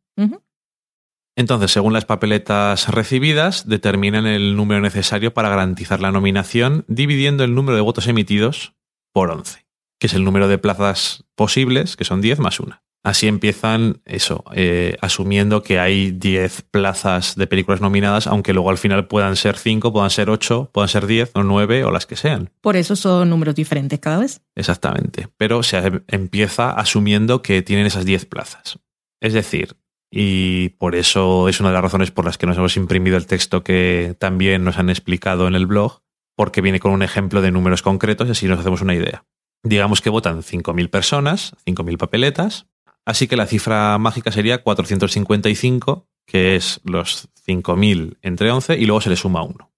Entonces, 1.37 1.71
según 1.71 1.91
las 1.91 2.05
papeletas 2.05 2.87
recibidas, 2.89 3.67
determinan 3.67 4.25
el 4.25 4.55
número 4.55 4.79
necesario 4.79 5.33
para 5.33 5.49
garantizar 5.49 5.99
la 5.99 6.11
nominación, 6.11 6.85
dividiendo 6.87 7.43
el 7.43 7.53
número 7.53 7.75
de 7.75 7.81
votos 7.81 8.07
emitidos 8.07 8.73
por 9.13 9.31
11, 9.31 9.64
que 9.99 10.07
es 10.07 10.13
el 10.13 10.23
número 10.23 10.47
de 10.47 10.57
plazas 10.57 11.25
posibles, 11.35 11.95
que 11.95 12.05
son 12.05 12.21
10 12.21 12.39
más 12.39 12.59
una. 12.59 12.83
Así 13.05 13.27
empiezan 13.27 14.01
eso, 14.05 14.43
eh, 14.55 14.97
asumiendo 14.99 15.61
que 15.61 15.77
hay 15.77 16.09
10 16.09 16.63
plazas 16.71 17.35
de 17.35 17.45
películas 17.45 17.79
nominadas, 17.79 18.25
aunque 18.25 18.51
luego 18.51 18.71
al 18.71 18.79
final 18.79 19.05
puedan 19.05 19.35
ser 19.35 19.57
5, 19.57 19.93
puedan 19.93 20.09
ser 20.09 20.31
8, 20.31 20.71
puedan 20.73 20.89
ser 20.89 21.05
10 21.05 21.29
o 21.35 21.43
9 21.43 21.83
o 21.83 21.91
las 21.91 22.07
que 22.07 22.15
sean. 22.15 22.49
Por 22.61 22.75
eso 22.75 22.95
son 22.95 23.29
números 23.29 23.53
diferentes 23.53 23.99
cada 23.99 24.17
vez. 24.17 24.41
Exactamente, 24.55 25.27
pero 25.37 25.61
se 25.61 26.01
empieza 26.07 26.71
asumiendo 26.71 27.43
que 27.43 27.61
tienen 27.61 27.85
esas 27.85 28.05
10 28.05 28.25
plazas. 28.25 28.79
Es 29.21 29.33
decir, 29.33 29.75
y 30.09 30.69
por 30.69 30.95
eso 30.95 31.47
es 31.47 31.59
una 31.59 31.69
de 31.69 31.73
las 31.73 31.83
razones 31.83 32.09
por 32.09 32.25
las 32.25 32.39
que 32.39 32.47
nos 32.47 32.57
hemos 32.57 32.75
imprimido 32.75 33.17
el 33.17 33.27
texto 33.27 33.63
que 33.63 34.15
también 34.17 34.63
nos 34.63 34.79
han 34.79 34.89
explicado 34.89 35.47
en 35.47 35.53
el 35.53 35.67
blog, 35.67 36.01
porque 36.35 36.61
viene 36.61 36.79
con 36.79 36.91
un 36.91 37.03
ejemplo 37.03 37.41
de 37.41 37.51
números 37.51 37.83
concretos 37.83 38.27
y 38.27 38.31
así 38.31 38.47
nos 38.47 38.59
hacemos 38.59 38.81
una 38.81 38.95
idea. 38.95 39.25
Digamos 39.65 39.99
que 40.01 40.11
votan 40.11 40.43
5.000 40.43 40.89
personas, 40.91 41.55
5.000 41.65 41.97
papeletas, 41.97 42.67
así 43.03 43.27
que 43.27 43.35
la 43.35 43.47
cifra 43.47 43.97
mágica 43.97 44.31
sería 44.31 44.61
455, 44.61 46.07
que 46.27 46.55
es 46.55 46.81
los 46.83 47.29
5.000 47.47 48.17
entre 48.21 48.51
11 48.51 48.77
y 48.77 48.85
luego 48.85 49.01
se 49.01 49.09
le 49.09 49.15
suma 49.15 49.41
uno. 49.41 49.71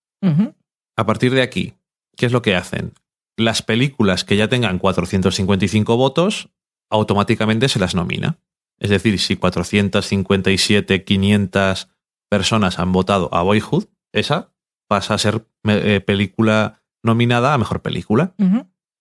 A 0.97 1.05
partir 1.05 1.33
de 1.33 1.41
aquí, 1.41 1.75
¿qué 2.17 2.25
es 2.25 2.33
lo 2.33 2.41
que 2.41 2.55
hacen? 2.55 2.93
Las 3.38 3.61
películas 3.61 4.25
que 4.25 4.35
ya 4.35 4.49
tengan 4.49 4.77
455 4.77 5.95
votos, 5.95 6.49
automáticamente 6.89 7.69
se 7.69 7.79
las 7.79 7.95
nomina. 7.95 8.39
Es 8.79 8.89
decir, 8.89 9.17
si 9.19 9.38
457, 9.38 11.05
500 11.05 11.88
personas 12.29 12.79
han 12.79 12.91
votado 12.91 13.33
a 13.33 13.41
Boyhood, 13.41 13.85
esa 14.11 14.51
pasa 14.89 15.13
a 15.13 15.17
ser 15.17 15.47
eh, 15.63 16.01
película 16.05 16.81
nominada 17.03 17.53
a 17.53 17.57
mejor 17.57 17.81
película. 17.81 18.33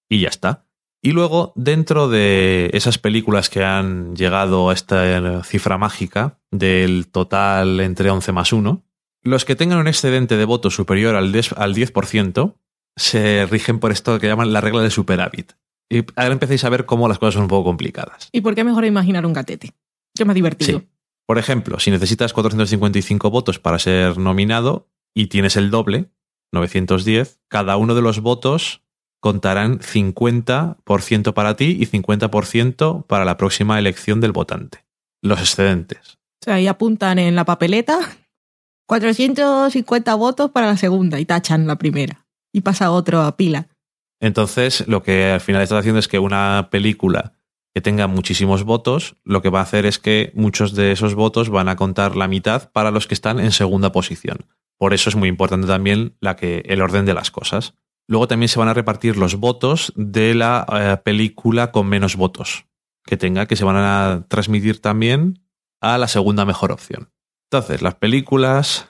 Y 0.09 0.21
ya 0.21 0.29
está. 0.29 0.66
Y 1.07 1.13
luego, 1.13 1.53
dentro 1.55 2.09
de 2.09 2.69
esas 2.73 2.99
películas 2.99 3.49
que 3.49 3.63
han 3.63 4.17
llegado 4.17 4.71
a 4.71 4.75
esta 4.75 5.45
cifra 5.45 5.79
mágica 5.79 6.41
del 6.51 7.07
total 7.07 7.79
entre 7.79 8.11
11 8.11 8.33
más 8.33 8.53
1, 8.53 8.85
los 9.23 9.45
que 9.45 9.55
tengan 9.55 9.79
un 9.79 9.87
excedente 9.87 10.37
de 10.37 10.45
votos 10.45 10.75
superior 10.75 11.15
al 11.15 11.33
10%, 11.33 12.55
se 12.97 13.47
rigen 13.47 13.79
por 13.79 13.93
esto 13.93 14.19
que 14.19 14.27
llaman 14.27 14.53
la 14.53 14.61
regla 14.61 14.83
de 14.83 14.91
superávit. 14.91 15.53
Y 15.89 15.99
ahora 16.17 16.33
empecéis 16.33 16.65
a 16.65 16.71
ver 16.71 16.87
cómo 16.87 17.07
las 17.07 17.21
cosas 17.21 17.35
son 17.35 17.45
un 17.45 17.51
poco 17.51 17.63
complicadas. 17.63 18.29
¿Y 18.33 18.41
por 18.41 18.57
qué 18.57 18.65
mejor 18.65 18.85
imaginar 18.85 19.25
un 19.27 19.33
gatete? 19.33 19.75
Que 20.13 20.25
más 20.25 20.35
divertido. 20.35 20.83
Por 21.25 21.39
ejemplo, 21.39 21.79
si 21.79 21.93
necesitas 21.93 22.33
455 22.33 23.31
votos 23.31 23.61
para 23.61 23.79
ser 23.79 24.19
nominado, 24.19 24.89
y 25.15 25.29
tienes 25.29 25.55
el 25.55 25.71
doble, 25.71 26.11
910, 26.51 27.39
cada 27.47 27.77
uno 27.77 27.95
de 27.95 28.03
los 28.03 28.19
votos 28.19 28.83
contarán 29.21 29.81
50% 29.81 31.33
para 31.33 31.57
ti 31.57 31.77
y 31.81 31.87
50% 31.87 33.07
para 33.07 33.25
la 33.25 33.37
próxima 33.37 33.79
elección 33.79 34.21
del 34.21 34.33
votante. 34.33 34.85
Los 35.23 35.41
excedentes. 35.41 36.19
O 36.41 36.45
sea, 36.45 36.55
ahí 36.55 36.67
apuntan 36.67 37.19
en 37.19 37.35
la 37.35 37.45
papeleta 37.45 37.99
450 38.87 40.15
votos 40.15 40.51
para 40.51 40.67
la 40.67 40.77
segunda 40.77 41.19
y 41.19 41.25
tachan 41.25 41.67
la 41.67 41.77
primera. 41.77 42.27
Y 42.53 42.61
pasa 42.61 42.91
otro 42.91 43.23
a 43.23 43.37
pila. 43.37 43.69
Entonces, 44.21 44.87
lo 44.87 45.03
que 45.03 45.33
al 45.33 45.41
final 45.41 45.63
estás 45.63 45.81
haciendo 45.81 45.99
es 45.99 46.09
que 46.09 46.19
una 46.19 46.69
película 46.71 47.35
que 47.75 47.83
tenga 47.83 48.07
muchísimos 48.07 48.65
votos, 48.65 49.17
lo 49.23 49.43
que 49.43 49.51
va 49.51 49.59
a 49.59 49.65
hacer 49.65 49.85
es 49.85 49.99
que 49.99 50.33
muchos 50.35 50.75
de 50.75 50.93
esos 50.93 51.15
votos 51.15 51.51
van 51.51 51.69
a 51.69 51.77
contar 51.77 52.17
la 52.17 52.27
mitad 52.27 52.71
para 52.73 52.91
los 52.91 53.07
que 53.07 53.13
están 53.13 53.39
en 53.39 53.53
segunda 53.53 53.93
posición. 53.93 54.47
Por 54.79 54.95
eso 54.95 55.11
es 55.11 55.17
muy 55.17 55.29
importante 55.29 55.67
también 55.67 56.17
la 56.21 56.37
que, 56.37 56.63
el 56.67 56.81
orden 56.81 57.05
de 57.05 57.13
las 57.13 57.31
cosas. 57.31 57.75
Luego 58.09 58.29
también 58.29 58.49
se 58.49 58.59
van 58.59 58.69
a 58.69 58.75
repartir 58.75 59.17
los 59.17 59.37
votos 59.37 59.93
de 59.97 60.35
la 60.35 60.67
eh, 60.73 60.97
película 61.03 61.73
con 61.73 61.89
menos 61.89 62.17
votos 62.17 62.67
que 63.05 63.17
tenga, 63.17 63.47
que 63.47 63.57
se 63.57 63.65
van 63.65 63.77
a 63.77 64.27
transmitir 64.29 64.81
también 64.81 65.45
a 65.81 65.99
la 65.99 66.09
segunda 66.09 66.45
mejor 66.45 66.73
opción. 66.73 67.11
Entonces, 67.51 67.83
las 67.83 67.95
películas 67.95 68.89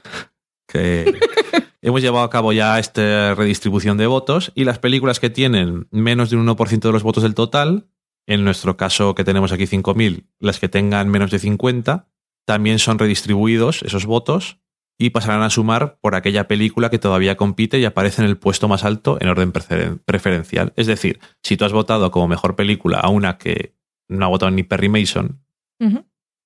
que 0.66 1.18
hemos 1.82 2.02
llevado 2.02 2.24
a 2.24 2.30
cabo 2.30 2.52
ya 2.52 2.78
esta 2.78 3.34
redistribución 3.34 3.96
de 3.96 4.06
votos 4.06 4.52
y 4.54 4.64
las 4.64 4.78
películas 4.78 5.20
que 5.20 5.30
tienen 5.30 5.88
menos 5.90 6.30
de 6.30 6.36
un 6.36 6.46
1% 6.46 6.80
de 6.80 6.92
los 6.92 7.02
votos 7.02 7.22
del 7.22 7.34
total, 7.34 7.88
en 8.26 8.44
nuestro 8.44 8.76
caso 8.76 9.14
que 9.14 9.24
tenemos 9.24 9.52
aquí 9.52 9.64
5.000, 9.64 10.26
las 10.40 10.58
que 10.58 10.68
tengan 10.68 11.08
menos 11.08 11.30
de 11.30 11.38
50, 11.38 12.08
también 12.44 12.78
son 12.78 12.98
redistribuidos 12.98 13.82
esos 13.82 14.06
votos 14.06 14.58
y 14.98 15.10
pasarán 15.10 15.42
a 15.42 15.50
sumar 15.50 15.98
por 16.00 16.14
aquella 16.14 16.48
película 16.48 16.88
que 16.90 16.98
todavía 16.98 17.36
compite 17.36 17.78
y 17.78 17.84
aparece 17.84 18.22
en 18.22 18.28
el 18.28 18.38
puesto 18.38 18.66
más 18.68 18.84
alto 18.84 19.18
en 19.20 19.28
orden 19.28 19.52
preferencial. 19.52 20.72
Es 20.76 20.86
decir, 20.86 21.20
si 21.42 21.56
tú 21.56 21.64
has 21.64 21.72
votado 21.72 22.10
como 22.10 22.28
mejor 22.28 22.56
película 22.56 23.00
a 23.00 23.08
una 23.08 23.36
que 23.36 23.74
no 24.08 24.24
ha 24.24 24.28
votado 24.28 24.50
ni 24.50 24.62
Perry 24.62 24.88
Mason, 24.88 25.42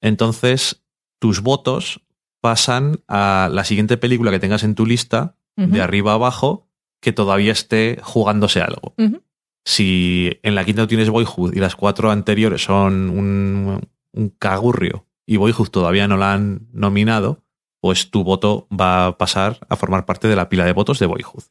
entonces 0.00 0.84
tus 1.20 1.42
votos 1.42 2.02
pasan 2.40 3.00
a 3.06 3.48
la 3.52 3.64
siguiente 3.64 3.96
película 3.96 4.30
que 4.30 4.40
tengas 4.40 4.64
en 4.64 4.74
tu 4.74 4.86
lista, 4.86 5.36
de 5.56 5.82
arriba 5.82 6.12
a 6.12 6.14
abajo, 6.14 6.70
que 7.02 7.12
todavía 7.12 7.52
esté 7.52 7.98
jugándose 8.02 8.62
algo. 8.62 8.94
Si 9.66 10.40
en 10.42 10.54
la 10.54 10.64
quinta 10.64 10.86
tienes 10.86 11.10
Boyhood 11.10 11.54
y 11.54 11.60
las 11.60 11.76
cuatro 11.76 12.10
anteriores 12.10 12.64
son 12.64 13.10
un, 13.10 13.80
un 14.12 14.28
cagurrio 14.30 15.06
y 15.26 15.36
Boyhood 15.36 15.68
todavía 15.68 16.08
no 16.08 16.16
la 16.16 16.32
han 16.32 16.68
nominado, 16.72 17.44
pues 17.80 18.10
tu 18.10 18.24
voto 18.24 18.68
va 18.68 19.06
a 19.06 19.18
pasar 19.18 19.58
a 19.68 19.76
formar 19.76 20.06
parte 20.06 20.28
de 20.28 20.36
la 20.36 20.48
pila 20.48 20.64
de 20.64 20.72
votos 20.72 20.98
de 20.98 21.06
Boyhood. 21.06 21.44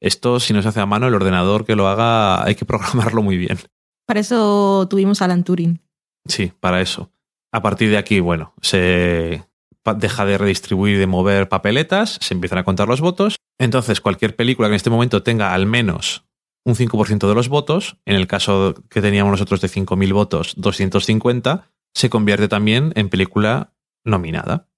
Esto, 0.00 0.40
si 0.40 0.52
no 0.52 0.62
se 0.62 0.68
hace 0.68 0.80
a 0.80 0.86
mano, 0.86 1.06
el 1.06 1.14
ordenador 1.14 1.64
que 1.64 1.76
lo 1.76 1.88
haga 1.88 2.44
hay 2.44 2.54
que 2.54 2.64
programarlo 2.64 3.22
muy 3.22 3.36
bien. 3.36 3.58
Para 4.06 4.20
eso 4.20 4.86
tuvimos 4.88 5.22
Alan 5.22 5.44
Turing. 5.44 5.80
Sí, 6.26 6.52
para 6.60 6.80
eso. 6.80 7.10
A 7.52 7.62
partir 7.62 7.90
de 7.90 7.98
aquí, 7.98 8.20
bueno, 8.20 8.54
se 8.62 9.44
deja 9.96 10.24
de 10.24 10.38
redistribuir 10.38 10.96
y 10.96 10.98
de 10.98 11.06
mover 11.06 11.48
papeletas, 11.48 12.18
se 12.20 12.34
empiezan 12.34 12.58
a 12.58 12.64
contar 12.64 12.88
los 12.88 13.00
votos. 13.00 13.36
Entonces, 13.58 14.00
cualquier 14.00 14.36
película 14.36 14.68
que 14.68 14.72
en 14.72 14.76
este 14.76 14.90
momento 14.90 15.22
tenga 15.22 15.52
al 15.52 15.66
menos 15.66 16.24
un 16.64 16.74
5% 16.74 17.28
de 17.28 17.34
los 17.34 17.48
votos, 17.48 17.96
en 18.06 18.16
el 18.16 18.26
caso 18.26 18.74
que 18.88 19.02
teníamos 19.02 19.32
nosotros 19.32 19.60
de 19.60 19.68
5.000 19.68 20.12
votos, 20.12 20.54
250, 20.56 21.70
se 21.94 22.10
convierte 22.10 22.48
también 22.48 22.92
en 22.94 23.08
película 23.08 23.72
nominada. 24.04 24.68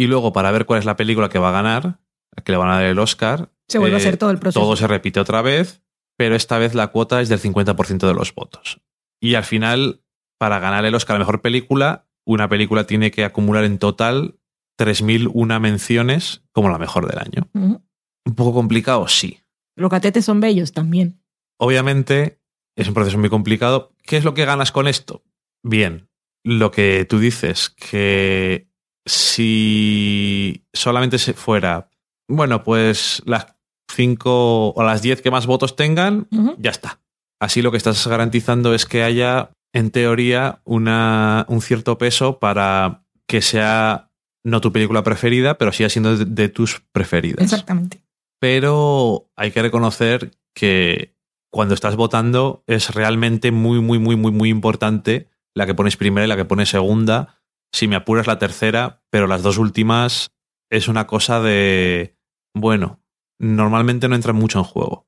Y 0.00 0.06
luego, 0.06 0.32
para 0.32 0.50
ver 0.50 0.64
cuál 0.64 0.78
es 0.78 0.86
la 0.86 0.96
película 0.96 1.28
que 1.28 1.38
va 1.38 1.50
a 1.50 1.52
ganar, 1.52 2.00
que 2.42 2.52
le 2.52 2.56
van 2.56 2.70
a 2.70 2.76
dar 2.76 2.84
el 2.84 2.98
Oscar, 2.98 3.52
se 3.68 3.76
vuelve 3.76 3.96
a 3.96 3.98
hacer 3.98 4.16
todo 4.16 4.30
el 4.30 4.38
proceso. 4.38 4.58
Todo 4.58 4.74
se 4.74 4.86
repite 4.86 5.20
otra 5.20 5.42
vez, 5.42 5.82
pero 6.16 6.34
esta 6.34 6.56
vez 6.56 6.74
la 6.74 6.86
cuota 6.86 7.20
es 7.20 7.28
del 7.28 7.38
50% 7.38 8.06
de 8.06 8.14
los 8.14 8.34
votos. 8.34 8.80
Y 9.20 9.34
al 9.34 9.44
final, 9.44 10.02
para 10.38 10.58
ganar 10.58 10.86
el 10.86 10.94
Oscar 10.94 11.16
a 11.16 11.18
Mejor 11.18 11.42
Película, 11.42 12.08
una 12.24 12.48
película 12.48 12.84
tiene 12.84 13.10
que 13.10 13.26
acumular 13.26 13.64
en 13.64 13.76
total 13.76 14.38
3.001 14.78 15.60
menciones 15.60 16.44
como 16.52 16.70
la 16.70 16.78
mejor 16.78 17.06
del 17.06 17.18
año. 17.18 17.50
Un 17.52 18.34
poco 18.34 18.54
complicado, 18.54 19.06
sí. 19.06 19.40
Los 19.76 19.90
catetes 19.90 20.24
son 20.24 20.40
bellos 20.40 20.72
también. 20.72 21.22
Obviamente, 21.58 22.40
es 22.74 22.88
un 22.88 22.94
proceso 22.94 23.18
muy 23.18 23.28
complicado. 23.28 23.92
¿Qué 24.02 24.16
es 24.16 24.24
lo 24.24 24.32
que 24.32 24.46
ganas 24.46 24.72
con 24.72 24.88
esto? 24.88 25.24
Bien, 25.62 26.08
lo 26.42 26.70
que 26.70 27.04
tú 27.04 27.18
dices, 27.18 27.68
que 27.68 28.69
si 29.06 30.66
solamente 30.72 31.18
se 31.18 31.34
fuera, 31.34 31.90
bueno, 32.28 32.62
pues 32.62 33.22
las 33.26 33.46
5 33.94 34.70
o 34.70 34.82
las 34.82 35.02
10 35.02 35.22
que 35.22 35.30
más 35.30 35.46
votos 35.46 35.76
tengan, 35.76 36.28
ya 36.58 36.70
está. 36.70 37.00
Así 37.40 37.62
lo 37.62 37.70
que 37.70 37.78
estás 37.78 38.06
garantizando 38.06 38.74
es 38.74 38.86
que 38.86 39.02
haya 39.02 39.50
en 39.72 39.90
teoría, 39.90 40.60
una, 40.64 41.46
un 41.48 41.62
cierto 41.62 41.98
peso 41.98 42.38
para 42.38 43.04
que 43.26 43.42
sea 43.42 44.10
no 44.44 44.60
tu 44.60 44.72
película 44.72 45.04
preferida, 45.04 45.58
pero 45.58 45.72
siga 45.72 45.88
siendo 45.88 46.16
de, 46.16 46.48
tus 46.48 46.82
preferidas. 46.92 47.44
Exactamente. 47.44 48.02
Pero 48.40 49.30
hay 49.36 49.50
que 49.50 49.62
reconocer 49.62 50.32
que 50.54 51.14
cuando 51.52 51.74
estás 51.74 51.96
votando 51.96 52.64
es 52.66 52.94
realmente 52.94 53.52
muy, 53.52 53.80
muy, 53.80 53.98
muy, 53.98 54.16
muy, 54.16 54.32
muy 54.32 54.48
importante 54.48 55.28
la 55.54 55.66
que 55.66 55.74
pones 55.74 55.96
primera 55.96 56.24
y 56.24 56.28
la 56.28 56.36
que 56.36 56.44
pones 56.44 56.70
segunda. 56.70 57.39
Si 57.72 57.88
me 57.88 57.96
apuras 57.96 58.26
la 58.26 58.38
tercera, 58.38 59.02
pero 59.10 59.26
las 59.26 59.42
dos 59.42 59.58
últimas 59.58 60.32
es 60.70 60.88
una 60.88 61.06
cosa 61.06 61.40
de, 61.40 62.16
bueno, 62.54 63.00
normalmente 63.38 64.08
no 64.08 64.14
entra 64.14 64.32
mucho 64.32 64.58
en 64.58 64.64
juego. 64.64 65.06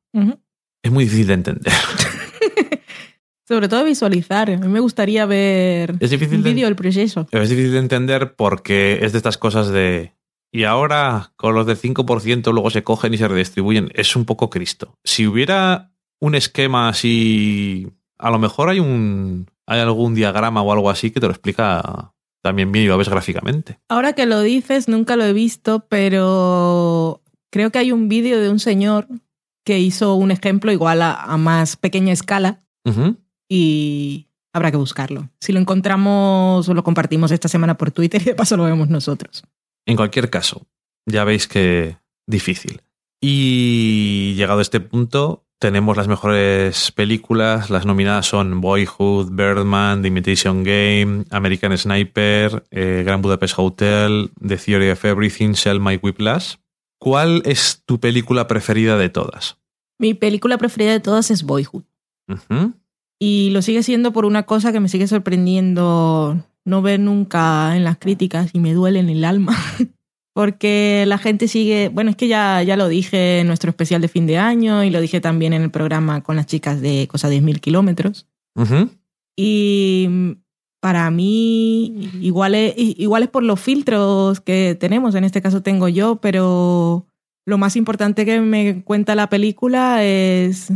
Es 0.82 0.90
muy 0.90 1.04
difícil 1.04 1.28
de 1.28 1.34
entender. 1.34 1.72
Sobre 3.48 3.68
todo 3.68 3.84
visualizar. 3.84 4.50
A 4.50 4.56
mí 4.56 4.68
me 4.68 4.80
gustaría 4.80 5.26
ver 5.26 5.96
es 6.00 6.10
difícil 6.10 6.38
un 6.38 6.44
vídeo 6.44 6.66
del 6.66 6.76
proceso. 6.76 7.26
Es 7.30 7.50
difícil 7.50 7.72
de 7.72 7.78
entender 7.78 8.34
porque 8.34 9.00
es 9.02 9.12
de 9.12 9.18
estas 9.18 9.38
cosas 9.38 9.68
de... 9.68 10.14
Y 10.50 10.64
ahora 10.64 11.32
con 11.36 11.54
los 11.54 11.66
del 11.66 11.78
5% 11.78 12.52
luego 12.52 12.70
se 12.70 12.82
cogen 12.82 13.14
y 13.14 13.18
se 13.18 13.28
redistribuyen. 13.28 13.90
Es 13.94 14.16
un 14.16 14.24
poco 14.24 14.50
Cristo. 14.50 14.98
Si 15.04 15.26
hubiera 15.26 15.92
un 16.20 16.34
esquema 16.34 16.88
así... 16.88 17.88
A 18.18 18.30
lo 18.30 18.38
mejor 18.38 18.68
hay 18.68 18.80
un... 18.80 19.50
Hay 19.66 19.80
algún 19.80 20.14
diagrama 20.14 20.62
o 20.62 20.72
algo 20.72 20.90
así 20.90 21.10
que 21.10 21.20
te 21.20 21.26
lo 21.26 21.32
explica 21.32 22.12
también 22.42 22.72
bien 22.72 22.84
y 22.84 22.88
lo 22.88 22.98
ves 22.98 23.08
gráficamente. 23.08 23.78
Ahora 23.88 24.12
que 24.12 24.26
lo 24.26 24.40
dices, 24.40 24.88
nunca 24.88 25.16
lo 25.16 25.24
he 25.24 25.32
visto, 25.32 25.86
pero 25.88 27.22
creo 27.50 27.70
que 27.70 27.78
hay 27.78 27.92
un 27.92 28.08
vídeo 28.08 28.40
de 28.40 28.50
un 28.50 28.58
señor 28.58 29.06
que 29.64 29.78
hizo 29.78 30.14
un 30.16 30.30
ejemplo 30.32 30.72
igual 30.72 31.02
a, 31.02 31.36
más 31.38 31.76
pequeña 31.76 32.12
escala 32.12 32.60
y 33.48 34.26
habrá 34.52 34.70
que 34.70 34.76
buscarlo. 34.76 35.30
Si 35.40 35.52
lo 35.52 35.60
encontramos 35.60 36.68
o 36.68 36.74
lo 36.74 36.82
compartimos 36.82 37.30
esta 37.30 37.48
semana 37.48 37.76
por 37.78 37.92
Twitter 37.92 38.20
y 38.20 38.24
de 38.26 38.34
paso 38.34 38.56
lo 38.56 38.64
vemos 38.64 38.88
nosotros. 38.88 39.44
En 39.86 39.96
cualquier 39.96 40.30
caso, 40.30 40.66
ya 41.06 41.24
veis 41.24 41.46
que 41.46 41.96
difícil. 42.26 42.82
Y 43.20 44.34
llegado 44.34 44.58
a 44.58 44.62
este 44.62 44.80
punto, 44.80 45.41
tenemos 45.62 45.96
las 45.96 46.08
mejores 46.08 46.90
películas. 46.90 47.70
Las 47.70 47.86
nominadas 47.86 48.26
son 48.26 48.60
Boyhood, 48.60 49.30
Birdman, 49.30 50.02
The 50.02 50.08
Imitation 50.08 50.64
Game, 50.64 51.24
American 51.30 51.78
Sniper, 51.78 52.64
eh, 52.72 53.04
Grand 53.06 53.22
Budapest 53.22 53.54
Hotel, 53.56 54.32
The 54.44 54.56
Theory 54.56 54.90
of 54.90 55.04
Everything, 55.04 55.52
Shell 55.52 55.78
My 55.78 56.00
Whiplash. 56.02 56.56
¿Cuál 56.98 57.42
es 57.44 57.80
tu 57.86 58.00
película 58.00 58.48
preferida 58.48 58.98
de 58.98 59.08
todas? 59.08 59.56
Mi 60.00 60.14
película 60.14 60.58
preferida 60.58 60.90
de 60.90 60.98
todas 60.98 61.30
es 61.30 61.44
Boyhood. 61.44 61.84
Y 63.20 63.50
lo 63.50 63.62
sigue 63.62 63.84
siendo 63.84 64.12
por 64.12 64.24
una 64.24 64.42
cosa 64.42 64.72
que 64.72 64.80
me 64.80 64.88
sigue 64.88 65.06
sorprendiendo 65.06 66.44
no 66.64 66.82
ver 66.82 66.98
nunca 66.98 67.76
en 67.76 67.84
las 67.84 67.98
críticas 67.98 68.50
y 68.52 68.58
me 68.58 68.74
duele 68.74 68.98
en 68.98 69.10
el 69.10 69.24
alma. 69.24 69.56
Porque 70.34 71.04
la 71.06 71.18
gente 71.18 71.46
sigue, 71.46 71.90
bueno, 71.90 72.10
es 72.10 72.16
que 72.16 72.28
ya, 72.28 72.62
ya 72.62 72.76
lo 72.76 72.88
dije 72.88 73.40
en 73.40 73.46
nuestro 73.46 73.70
especial 73.70 74.00
de 74.00 74.08
fin 74.08 74.26
de 74.26 74.38
año 74.38 74.82
y 74.82 74.90
lo 74.90 75.00
dije 75.00 75.20
también 75.20 75.52
en 75.52 75.62
el 75.62 75.70
programa 75.70 76.22
con 76.22 76.36
las 76.36 76.46
chicas 76.46 76.80
de 76.80 77.06
Cosa 77.08 77.28
10.000 77.28 77.60
kilómetros. 77.60 78.26
Y 79.36 80.36
para 80.80 81.10
mí, 81.10 82.10
igual 82.20 82.54
es, 82.54 82.74
igual 82.76 83.22
es 83.24 83.28
por 83.28 83.42
los 83.42 83.60
filtros 83.60 84.40
que 84.40 84.76
tenemos, 84.78 85.14
en 85.14 85.24
este 85.24 85.42
caso 85.42 85.62
tengo 85.62 85.88
yo, 85.88 86.16
pero 86.16 87.06
lo 87.44 87.58
más 87.58 87.76
importante 87.76 88.24
que 88.24 88.40
me 88.40 88.82
cuenta 88.82 89.14
la 89.14 89.28
película 89.28 90.02
es 90.02 90.72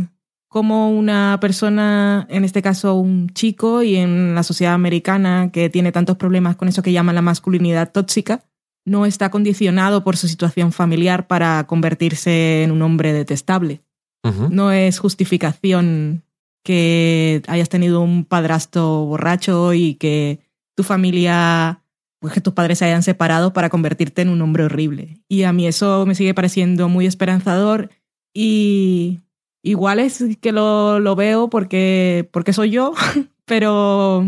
como 0.47 0.91
una 0.91 1.37
persona, 1.41 2.25
en 2.29 2.45
este 2.45 2.61
caso 2.61 2.95
un 2.95 3.29
chico, 3.31 3.83
y 3.83 3.97
en 3.97 4.33
la 4.33 4.43
sociedad 4.43 4.73
americana 4.73 5.49
que 5.51 5.69
tiene 5.69 5.91
tantos 5.91 6.17
problemas 6.17 6.55
con 6.55 6.67
eso 6.67 6.81
que 6.81 6.93
llaman 6.93 7.15
la 7.15 7.21
masculinidad 7.21 7.91
tóxica, 7.91 8.43
no 8.87 9.05
está 9.05 9.29
condicionado 9.29 10.03
por 10.03 10.17
su 10.17 10.27
situación 10.27 10.71
familiar 10.71 11.27
para 11.27 11.67
convertirse 11.67 12.63
en 12.63 12.71
un 12.71 12.81
hombre 12.81 13.13
detestable. 13.13 13.81
No 14.49 14.73
es 14.73 14.99
justificación 14.99 16.21
que 16.61 17.41
hayas 17.47 17.69
tenido 17.69 18.01
un 18.01 18.25
padrastro 18.25 19.05
borracho 19.05 19.73
y 19.73 19.93
que 19.93 20.41
tu 20.75 20.83
familia, 20.83 21.81
pues 22.19 22.33
que 22.33 22.41
tus 22.41 22.53
padres 22.53 22.79
se 22.79 22.85
hayan 22.85 23.03
separado 23.03 23.53
para 23.53 23.69
convertirte 23.69 24.23
en 24.23 24.27
un 24.27 24.41
hombre 24.41 24.65
horrible. 24.65 25.21
Y 25.29 25.43
a 25.43 25.53
mí 25.53 25.65
eso 25.65 26.05
me 26.05 26.13
sigue 26.13 26.33
pareciendo 26.33 26.89
muy 26.89 27.05
esperanzador 27.05 27.89
y 28.33 29.21
Igual 29.67 29.99
es 29.99 30.23
que 30.39 30.53
lo, 30.53 31.01
lo 31.01 31.17
veo 31.17 31.49
porque, 31.49 32.29
porque 32.31 32.53
soy 32.53 32.69
yo, 32.69 32.93
pero 33.45 34.25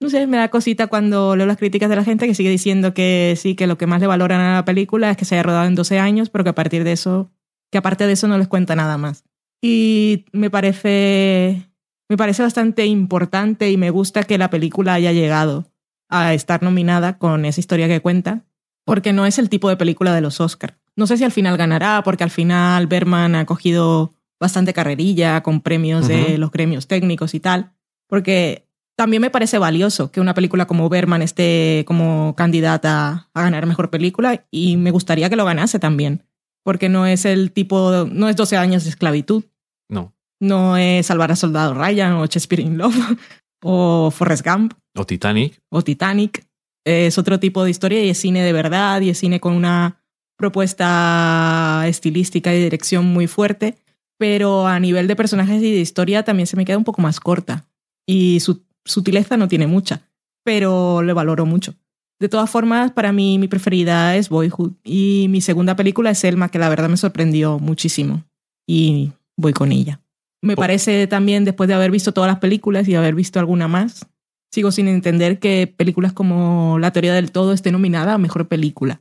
no 0.00 0.10
sé, 0.10 0.26
me 0.26 0.36
da 0.36 0.48
cosita 0.48 0.86
cuando 0.86 1.36
leo 1.36 1.46
las 1.46 1.56
críticas 1.56 1.88
de 1.88 1.96
la 1.96 2.04
gente 2.04 2.26
que 2.26 2.34
sigue 2.34 2.50
diciendo 2.50 2.94
que 2.94 3.34
sí, 3.36 3.54
que 3.54 3.66
lo 3.66 3.78
que 3.78 3.86
más 3.86 4.00
le 4.00 4.06
valoran 4.06 4.40
a 4.40 4.54
la 4.54 4.64
película 4.64 5.10
es 5.10 5.16
que 5.16 5.24
se 5.24 5.34
haya 5.34 5.42
rodado 5.42 5.66
en 5.66 5.74
12 5.74 5.98
años, 5.98 6.30
pero 6.30 6.44
que 6.44 6.50
a 6.50 6.54
partir 6.54 6.84
de 6.84 6.92
eso, 6.92 7.30
que 7.70 7.78
aparte 7.78 8.06
de 8.06 8.12
eso 8.12 8.28
no 8.28 8.38
les 8.38 8.48
cuenta 8.48 8.76
nada 8.76 8.98
más. 8.98 9.24
Y 9.62 10.26
me 10.32 10.50
parece, 10.50 11.70
me 12.08 12.16
parece 12.16 12.42
bastante 12.42 12.84
importante 12.86 13.70
y 13.70 13.76
me 13.76 13.90
gusta 13.90 14.24
que 14.24 14.36
la 14.36 14.50
película 14.50 14.94
haya 14.94 15.12
llegado 15.12 15.72
a 16.10 16.34
estar 16.34 16.62
nominada 16.62 17.18
con 17.18 17.44
esa 17.44 17.60
historia 17.60 17.88
que 17.88 18.00
cuenta, 18.00 18.44
porque 18.84 19.12
no 19.12 19.26
es 19.26 19.38
el 19.38 19.48
tipo 19.48 19.68
de 19.68 19.76
película 19.76 20.14
de 20.14 20.20
los 20.20 20.40
Oscars. 20.40 20.74
No 20.96 21.06
sé 21.06 21.16
si 21.16 21.24
al 21.24 21.32
final 21.32 21.56
ganará, 21.56 22.02
porque 22.04 22.24
al 22.24 22.30
final 22.30 22.86
Berman 22.86 23.34
ha 23.34 23.46
cogido 23.46 24.12
bastante 24.38 24.74
carrerilla 24.74 25.42
con 25.42 25.60
premios 25.60 26.06
de 26.06 26.36
los 26.36 26.50
gremios 26.50 26.86
técnicos 26.86 27.34
y 27.34 27.40
tal, 27.40 27.72
porque 28.06 28.63
también 28.96 29.20
me 29.20 29.30
parece 29.30 29.58
valioso 29.58 30.10
que 30.10 30.20
una 30.20 30.34
película 30.34 30.66
como 30.66 30.88
Berman 30.88 31.22
esté 31.22 31.84
como 31.86 32.34
candidata 32.36 33.28
a 33.32 33.42
ganar 33.42 33.66
mejor 33.66 33.90
película 33.90 34.46
y 34.50 34.76
me 34.76 34.90
gustaría 34.90 35.28
que 35.28 35.36
lo 35.36 35.44
ganase 35.44 35.78
también, 35.78 36.24
porque 36.62 36.88
no 36.88 37.06
es 37.06 37.24
el 37.24 37.52
tipo, 37.52 38.06
no 38.10 38.28
es 38.28 38.36
12 38.36 38.56
años 38.56 38.84
de 38.84 38.90
esclavitud. 38.90 39.44
No. 39.88 40.14
No 40.40 40.76
es 40.76 41.06
Salvar 41.06 41.32
a 41.32 41.36
Soldado 41.36 41.74
Ryan 41.74 42.14
o 42.14 42.26
Shakespeare 42.26 42.62
in 42.62 42.78
Love 42.78 42.96
o 43.62 44.10
Forrest 44.10 44.46
Gump. 44.46 44.74
O 44.94 45.04
Titanic. 45.04 45.60
O 45.70 45.82
Titanic. 45.82 46.46
Es 46.84 47.16
otro 47.18 47.40
tipo 47.40 47.64
de 47.64 47.70
historia 47.70 48.04
y 48.04 48.10
es 48.10 48.18
cine 48.18 48.42
de 48.42 48.52
verdad 48.52 49.00
y 49.00 49.10
es 49.10 49.18
cine 49.18 49.40
con 49.40 49.54
una 49.54 50.02
propuesta 50.36 51.84
estilística 51.86 52.52
y 52.54 52.62
dirección 52.62 53.06
muy 53.06 53.26
fuerte 53.26 53.78
pero 54.18 54.66
a 54.66 54.78
nivel 54.80 55.06
de 55.06 55.16
personajes 55.16 55.62
y 55.62 55.72
de 55.72 55.80
historia 55.80 56.22
también 56.22 56.46
se 56.46 56.56
me 56.56 56.64
queda 56.64 56.78
un 56.78 56.84
poco 56.84 57.02
más 57.02 57.20
corta. 57.20 57.66
Y 58.06 58.40
su 58.40 58.62
sutileza 58.84 59.36
no 59.36 59.48
tiene 59.48 59.66
mucha, 59.66 60.02
pero 60.44 61.02
le 61.02 61.12
valoro 61.12 61.46
mucho. 61.46 61.74
De 62.20 62.28
todas 62.28 62.48
formas, 62.48 62.92
para 62.92 63.12
mí 63.12 63.38
mi 63.38 63.48
preferida 63.48 64.16
es 64.16 64.28
Boyhood 64.28 64.72
y 64.84 65.26
mi 65.30 65.40
segunda 65.40 65.76
película 65.76 66.10
es 66.10 66.18
Selma, 66.18 66.48
que 66.48 66.58
la 66.58 66.68
verdad 66.68 66.88
me 66.88 66.96
sorprendió 66.96 67.58
muchísimo 67.58 68.24
y 68.66 69.12
voy 69.36 69.52
con 69.52 69.72
ella. 69.72 70.00
Me 70.40 70.56
parece 70.56 71.06
también, 71.06 71.44
después 71.44 71.68
de 71.68 71.74
haber 71.74 71.90
visto 71.90 72.12
todas 72.12 72.28
las 72.28 72.38
películas 72.38 72.86
y 72.86 72.94
haber 72.94 73.14
visto 73.14 73.38
alguna 73.38 73.66
más, 73.66 74.06
sigo 74.52 74.70
sin 74.70 74.88
entender 74.88 75.38
que 75.38 75.72
películas 75.74 76.12
como 76.12 76.78
La 76.78 76.92
teoría 76.92 77.14
del 77.14 77.32
todo 77.32 77.52
esté 77.52 77.72
nominada 77.72 78.14
a 78.14 78.18
mejor 78.18 78.46
película. 78.46 79.00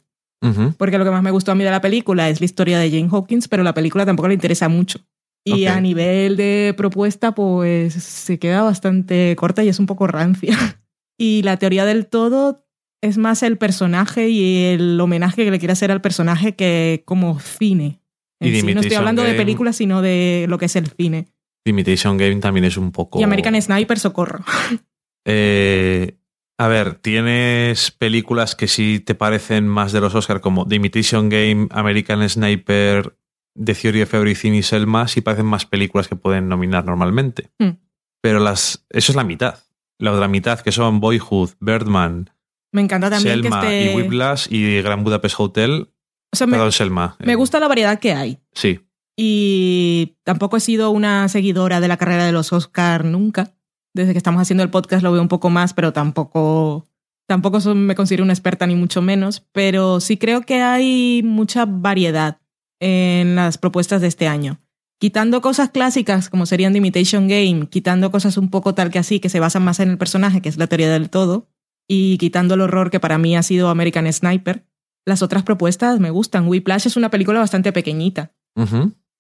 Porque 0.78 0.98
lo 0.98 1.06
que 1.06 1.12
más 1.12 1.24
me 1.24 1.32
gustó 1.32 1.54
a 1.54 1.56
mí 1.56 1.64
de 1.64 1.72
la 1.72 1.80
película 1.80 2.28
es 2.28 2.42
la 2.42 2.46
historia 2.46 2.78
de 2.78 2.90
Jane 2.90 3.10
Hawkins, 3.10 3.48
pero 3.48 3.64
la 3.64 3.74
película 3.74 4.06
tampoco 4.06 4.28
le 4.28 4.34
interesa 4.34 4.68
mucho. 4.68 5.00
Y 5.46 5.66
a 5.66 5.82
nivel 5.82 6.38
de 6.38 6.74
propuesta, 6.78 7.36
pues 7.36 7.94
se 7.94 8.40
queda 8.40 8.62
bastante 8.64 9.36
corta 9.36 9.64
y 9.64 9.70
es 9.70 9.80
un 9.80 9.86
poco 9.86 10.08
rancia. 10.08 10.58
Y 11.16 11.44
la 11.44 11.58
teoría 11.58 11.86
del 11.86 12.08
todo 12.08 12.66
es 13.02 13.20
más 13.20 13.44
el 13.44 13.58
personaje 13.58 14.30
y 14.30 14.66
el 14.66 15.00
homenaje 15.00 15.46
que 15.46 15.52
le 15.52 15.60
quiere 15.60 15.74
hacer 15.74 15.92
al 15.92 16.02
personaje 16.02 16.56
que 16.56 17.04
como 17.06 17.40
cine. 17.40 18.02
no 18.42 18.82
estoy 18.82 18.96
hablando 18.96 19.22
de 19.22 19.36
películas, 19.36 19.76
sino 19.76 20.02
de 20.02 20.48
lo 20.50 20.58
que 20.58 20.66
es 20.66 20.76
el 20.76 20.88
cine. 20.88 21.28
Imitation 21.66 22.18
Game 22.18 22.38
también 22.38 22.66
es 22.66 22.78
un 22.78 22.92
poco. 22.92 23.20
Y 23.20 23.24
American 23.24 23.62
Sniper, 23.62 24.00
socorro. 24.00 24.44
Eh, 25.26 26.18
a 26.58 26.68
ver, 26.68 26.96
tienes 26.96 27.92
películas 27.92 28.56
que 28.56 28.68
sí 28.68 29.00
te 29.00 29.16
parecen 29.16 29.66
más 29.66 29.94
de 29.94 30.02
los 30.02 30.14
Oscars, 30.16 30.42
como 30.42 30.68
The 30.68 30.76
Imitation 30.76 31.30
Game, 31.30 31.68
American 31.72 32.28
Sniper, 32.28 33.16
The 33.56 33.74
Theory 33.76 34.02
of 34.02 34.14
Everything 34.14 34.54
y 34.54 34.64
Selma, 34.64 35.08
sí 35.08 35.22
parecen 35.22 35.46
más 35.46 35.66
películas 35.66 36.08
que 36.08 36.16
pueden 36.16 36.50
nominar 36.50 36.86
normalmente. 36.86 37.52
Hmm. 37.60 37.78
Pero 38.22 38.40
las, 38.40 38.86
eso 38.90 39.12
es 39.12 39.16
la 39.16 39.24
mitad. 39.24 39.60
La 40.00 40.12
otra 40.12 40.28
mitad, 40.28 40.60
que 40.60 40.72
son 40.72 41.00
Boyhood, 41.00 41.52
Birdman, 41.60 42.30
me 42.74 42.82
encanta 42.82 43.10
también 43.10 43.42
Selma 43.42 43.62
que 43.62 43.86
esté... 43.86 43.92
y 43.92 43.96
Whiplash 43.96 44.48
y 44.50 44.82
Gran 44.82 45.04
Budapest 45.04 45.40
Hotel. 45.40 45.90
O 46.32 46.36
sea, 46.36 46.48
Perdón, 46.48 46.72
Selma. 46.72 47.16
Me 47.20 47.36
gusta 47.36 47.60
la 47.60 47.68
variedad 47.68 48.00
que 48.00 48.14
hay. 48.14 48.40
Sí. 48.54 48.80
Y 49.16 50.18
tampoco 50.24 50.58
he 50.58 50.60
sido 50.60 50.90
una 50.90 51.30
seguidora 51.30 51.80
de 51.80 51.88
la 51.88 51.98
carrera 51.98 52.26
de 52.26 52.32
los 52.32 52.52
Oscar 52.52 53.06
nunca. 53.06 53.54
Desde 53.94 54.14
que 54.14 54.18
estamos 54.18 54.42
haciendo 54.42 54.64
el 54.64 54.72
podcast 54.72 55.04
lo 55.04 55.12
veo 55.12 55.22
un 55.22 55.28
poco 55.28 55.52
más, 55.52 55.76
pero 55.76 55.94
tampoco, 55.94 56.88
tampoco 57.28 57.60
me 57.76 57.94
considero 57.94 58.24
una 58.24 58.34
experta 58.34 58.66
ni 58.66 58.74
mucho 58.74 59.04
menos. 59.04 59.46
Pero 59.52 60.00
sí 60.00 60.18
creo 60.18 60.42
que 60.42 60.64
hay 60.64 61.22
mucha 61.24 61.66
variedad 61.68 62.40
en 62.84 63.36
las 63.36 63.58
propuestas 63.58 64.02
de 64.02 64.08
este 64.08 64.28
año. 64.28 64.60
Quitando 65.00 65.42
cosas 65.42 65.70
clásicas 65.70 66.30
como 66.30 66.46
serían 66.46 66.74
The 66.74 66.80
Imitation 66.80 67.30
Game, 67.30 67.68
quitando 67.70 68.12
cosas 68.12 68.38
un 68.38 68.50
poco 68.50 68.76
tal 68.76 68.90
que 68.90 69.00
así, 69.00 69.22
que 69.22 69.30
se 69.30 69.40
basan 69.40 69.64
más 69.64 69.80
en 69.80 69.90
el 69.90 69.98
personaje, 69.98 70.42
que 70.42 70.50
es 70.50 70.58
la 70.58 70.68
teoría 70.68 70.92
del 70.92 71.10
todo, 71.10 71.48
y 71.88 72.18
quitando 72.18 72.56
el 72.56 72.62
horror 72.62 72.92
que 72.92 73.00
para 73.00 73.18
mí 73.18 73.38
ha 73.38 73.44
sido 73.44 73.70
American 73.70 74.12
Sniper, 74.12 74.66
las 75.06 75.22
otras 75.22 75.44
propuestas 75.44 76.02
me 76.02 76.10
gustan. 76.10 76.48
Whiplash 76.48 76.88
es 76.88 76.98
una 76.98 77.10
película 77.10 77.40
bastante 77.40 77.72
pequeñita, 77.72 78.34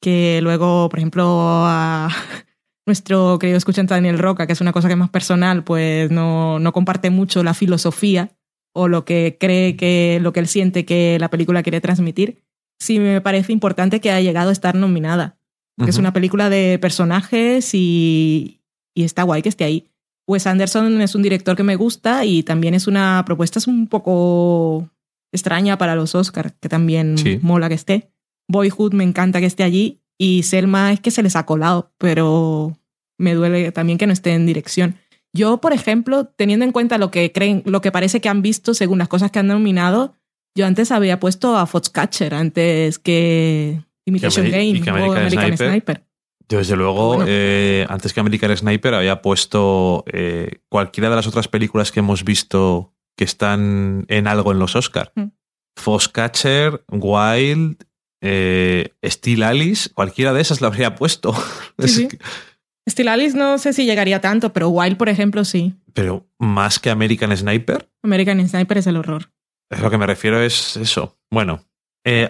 que 0.02 0.42
luego, 0.42 0.90
por 0.90 1.00
ejemplo, 1.00 1.26
a 1.66 2.10
nuestro 2.86 3.40
querido 3.40 3.58
escuchante 3.58 3.94
Daniel 3.94 4.20
Roca, 4.20 4.46
que 4.46 4.54
es 4.54 4.62
una 4.62 4.74
cosa 4.74 4.90
que 4.90 4.94
es 4.94 5.00
más 5.00 5.10
personal, 5.10 5.64
pues 5.64 6.12
no, 6.12 6.60
no 6.60 6.74
comparte 6.74 7.12
mucho 7.12 7.44
la 7.44 7.54
filosofía 7.54 8.32
o 8.74 8.90
lo 8.90 9.06
que 9.06 9.38
cree 9.40 9.78
que, 9.78 10.20
lo 10.22 10.34
que 10.34 10.42
él 10.42 10.48
siente 10.48 10.84
que 10.86 11.18
la 11.20 11.30
película 11.30 11.64
quiere 11.64 11.80
transmitir, 11.80 12.44
sí 12.84 13.00
me 13.00 13.22
parece 13.22 13.54
importante 13.54 14.00
que 14.00 14.12
haya 14.12 14.28
llegado 14.28 14.50
a 14.50 14.54
estar 14.54 14.76
nominada. 14.76 15.38
Porque 15.76 15.90
es 15.90 15.98
una 15.98 16.14
película 16.14 16.50
de 16.50 16.78
personajes 16.80 17.74
y, 17.74 18.62
y 18.94 19.04
está 19.04 19.24
guay 19.24 19.42
que 19.42 19.50
esté 19.50 19.64
ahí. 19.64 19.88
Wes 20.28 20.46
Anderson 20.46 21.02
es 21.02 21.16
un 21.16 21.24
director 21.24 21.58
que 21.58 21.64
me 21.64 21.76
gusta 21.76 22.26
y 22.26 22.44
también 22.44 22.74
es 22.74 22.88
una 22.88 23.24
propuesta 23.26 23.60
es 23.60 23.68
un 23.68 23.88
poco 23.88 24.90
extraña 25.32 25.78
para 25.78 25.96
los 25.96 26.16
Oscars, 26.16 26.54
que 26.60 26.70
también 26.70 27.16
mola 27.42 27.68
que 27.68 27.76
esté. 27.76 28.12
Boyhood 28.48 28.94
me 28.94 29.04
encanta 29.04 29.40
que 29.40 29.48
esté 29.48 29.64
allí 29.64 30.02
y 30.18 30.44
Selma 30.44 30.94
es 30.94 31.00
que 31.00 31.12
se 31.12 31.24
les 31.24 31.36
ha 31.36 31.46
colado, 31.46 31.92
pero 31.98 32.78
me 33.18 33.34
duele 33.34 33.72
también 33.72 33.98
que 33.98 34.08
no 34.08 34.14
esté 34.14 34.34
en 34.34 34.46
dirección. 34.46 34.96
Yo, 35.34 35.60
por 35.60 35.74
ejemplo, 35.74 36.26
teniendo 36.26 36.64
en 36.64 36.72
cuenta 36.72 37.00
lo 37.00 37.10
que 37.10 37.32
creen, 37.32 37.64
lo 37.66 37.82
que 37.82 37.92
parece 37.92 38.22
que 38.22 38.30
han 38.30 38.44
visto 38.44 38.74
según 38.76 39.00
las 39.00 39.08
cosas 39.08 39.32
que 39.32 39.40
han 39.40 39.48
nominado, 39.48 40.14
yo 40.56 40.66
antes 40.66 40.92
había 40.92 41.20
puesto 41.20 41.58
a 41.58 41.66
Foxcatcher 41.66 42.34
antes 42.34 43.00
que 43.00 43.82
Imitation 44.06 44.50
Game 44.50 44.82
o 44.90 45.14
American 45.14 45.58
Sniper. 45.58 46.04
Yo, 46.50 46.58
desde 46.60 46.76
luego, 46.76 47.24
eh, 47.26 47.86
antes 47.90 48.14
que 48.14 48.20
American 48.20 48.56
Sniper, 48.56 48.94
había 48.94 49.22
puesto 49.22 50.04
eh, 50.12 50.60
cualquiera 50.70 51.10
de 51.10 51.16
las 51.16 51.28
otras 51.28 51.48
películas 51.48 51.92
que 51.92 52.02
hemos 52.02 52.24
visto 52.24 52.94
que 53.18 53.24
están 53.24 54.06
en 54.10 54.28
algo 54.28 54.52
en 54.52 54.60
los 54.60 54.76
Oscars. 54.76 55.12
Mm. 55.16 55.28
Foxcatcher, 55.76 56.84
Wild, 56.90 57.84
eh, 58.22 58.90
Steel 59.04 59.44
Alice, 59.44 59.90
cualquiera 59.90 60.34
de 60.34 60.42
esas 60.42 60.62
la 60.62 60.68
habría 60.68 60.96
puesto. 60.96 61.34
Steel 62.90 63.08
Alice 63.08 63.38
no 63.38 63.58
sé 63.58 63.74
si 63.74 63.86
llegaría 63.86 64.20
tanto, 64.20 64.52
pero 64.52 64.70
Wild, 64.70 64.98
por 64.98 65.10
ejemplo, 65.10 65.46
sí. 65.46 65.76
Pero 65.94 66.28
más 66.38 66.80
que 66.80 66.90
American 66.90 67.36
Sniper. 67.36 67.90
American 68.04 68.46
Sniper 68.48 68.78
es 68.78 68.88
el 68.88 68.98
horror. 68.98 69.32
Es 69.70 69.82
lo 69.82 69.90
que 69.90 69.98
me 69.98 70.08
refiero 70.08 70.42
es 70.42 70.78
eso. 70.78 71.18
Bueno, 71.32 71.64
eh, 72.06 72.30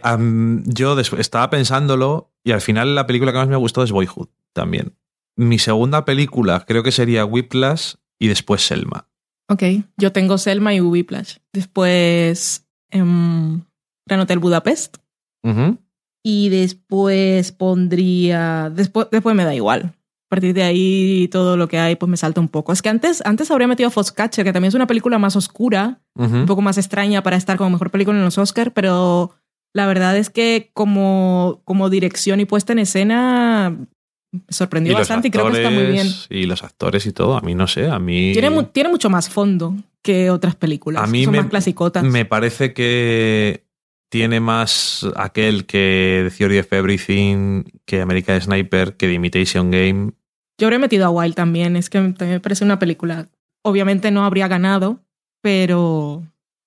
yo 0.66 1.00
estaba 1.00 1.50
pensándolo 1.50 2.32
y 2.44 2.52
al 2.52 2.62
final 2.62 2.96
la 2.96 3.08
película 3.08 3.32
que 3.32 3.40
más 3.40 3.48
me 3.48 3.56
ha 3.56 3.58
gustado 3.58 3.84
es 3.84 3.92
Boyhood 3.92 4.30
también. 4.54 4.96
Mi 5.36 5.60
segunda 5.60 6.06
película 6.06 6.64
creo 6.68 6.84
que 6.84 6.92
sería 6.92 7.26
Whiplash 7.26 7.96
y 8.20 8.28
después 8.28 8.66
Selma. 8.66 9.10
Ok, 9.50 9.64
yo 9.98 10.12
tengo 10.12 10.38
Selma 10.38 10.74
y 10.74 10.82
Whiplash. 10.82 11.38
Después 11.52 12.68
em, 12.92 13.64
Gran 14.06 14.20
Hotel 14.22 14.40
Budapest. 14.40 14.98
Y 16.26 16.48
después 16.48 17.52
pondría... 17.52 18.72
Después, 18.74 19.08
después 19.12 19.36
me 19.36 19.44
da 19.44 19.54
igual. 19.54 19.94
A 20.34 20.38
partir 20.38 20.56
de 20.56 20.64
ahí 20.64 21.28
todo 21.32 21.58
lo 21.58 21.68
que 21.68 21.78
hay 21.78 21.96
pues 21.96 22.10
me 22.10 22.18
salta 22.18 22.42
un 22.42 22.48
poco. 22.48 22.74
Es 22.74 22.82
que 22.82 22.90
antes, 22.90 23.22
antes 23.24 23.52
habría 23.52 23.68
metido 23.68 23.92
Foxcatcher, 23.92 24.44
que 24.44 24.52
también 24.52 24.70
es 24.70 24.74
una 24.74 24.88
película 24.88 25.20
más 25.20 25.36
oscura, 25.36 26.02
un 26.16 26.48
poco 26.48 26.64
más 26.64 26.80
extraña 26.80 27.22
para 27.22 27.38
estar 27.38 27.56
como 27.56 27.70
mejor 27.70 27.92
película 27.92 28.18
en 28.18 28.24
los 28.24 28.40
Oscars, 28.40 28.72
pero 28.74 29.36
la 29.74 29.86
verdad 29.86 30.18
es 30.18 30.32
que 30.32 30.72
como, 30.74 31.62
como 31.66 31.92
dirección 31.92 32.40
y 32.40 32.46
puesta 32.46 32.74
en 32.74 32.80
escena 32.80 33.78
me 34.32 34.42
sorprendió 34.50 34.96
bastante 34.96 35.28
y 35.28 35.32
creo 35.32 35.52
que 35.52 35.58
está 35.58 35.70
muy 35.70 35.86
bien. 35.86 36.08
Y 36.32 36.48
los 36.48 36.64
actores 36.64 37.06
y 37.06 37.12
todo, 37.12 37.38
a 37.38 37.42
mí 37.42 37.54
no 37.54 37.68
sé, 37.68 37.92
a 37.92 38.00
mí... 38.00 38.34
Tiene, 38.34 38.64
tiene 38.72 38.90
mucho 38.90 39.12
más 39.12 39.30
fondo 39.30 39.76
que 40.02 40.32
otras 40.32 40.56
películas. 40.56 41.04
A 41.04 41.06
mí 41.06 41.26
Son 41.26 41.34
me, 41.34 41.42
más 41.42 41.50
clasicotas. 41.52 42.04
Me 42.04 42.26
parece 42.26 42.74
que 42.74 43.68
tiene 44.10 44.40
más 44.40 45.08
aquel 45.16 45.68
que 45.68 46.28
The 46.28 46.36
Theory 46.36 46.58
of 46.58 46.74
Everything, 46.74 47.66
que 47.86 48.02
American 48.02 48.42
Sniper, 48.42 48.96
que 48.96 49.06
The 49.06 49.14
Imitation 49.14 49.70
Game. 49.70 50.14
Yo 50.60 50.68
habría 50.68 50.80
metido 50.80 51.06
a 51.06 51.10
Wild 51.10 51.36
también, 51.36 51.76
es 51.76 51.90
que 51.90 52.00
también 52.00 52.32
me 52.32 52.40
parece 52.40 52.64
una 52.64 52.80
película... 52.80 53.30
Obviamente 53.66 54.12
no 54.12 54.26
habría 54.26 54.48
ganado, 54.50 55.00
pero... 55.42 56.24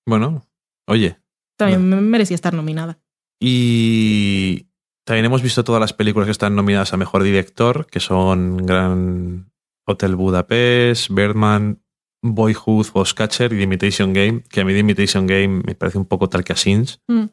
Bueno, 0.07 0.43
oye, 0.87 1.17
también 1.57 2.09
merecía 2.09 2.35
estar 2.35 2.53
nominada. 2.53 2.99
Y 3.39 4.67
también 5.03 5.25
hemos 5.25 5.41
visto 5.41 5.63
todas 5.63 5.81
las 5.81 5.93
películas 5.93 6.27
que 6.27 6.31
están 6.31 6.55
nominadas 6.55 6.93
a 6.93 6.97
Mejor 6.97 7.23
Director, 7.23 7.87
que 7.87 7.99
son 7.99 8.57
Gran 8.57 9.51
Hotel 9.85 10.15
Budapest, 10.15 11.09
Birdman, 11.09 11.81
Boyhood, 12.21 12.87
Catcher 13.15 13.53
y 13.53 13.57
The 13.57 13.63
Imitation 13.63 14.13
Game, 14.13 14.43
que 14.49 14.61
a 14.61 14.65
mí 14.65 14.73
The 14.73 14.79
Imitation 14.79 15.27
Game 15.27 15.63
me 15.65 15.75
parece 15.75 15.97
un 15.97 16.05
poco 16.05 16.29
tal 16.29 16.43
que 16.43 16.53
a 16.53 16.55
Sins. 16.55 17.01
Mm. 17.07 17.25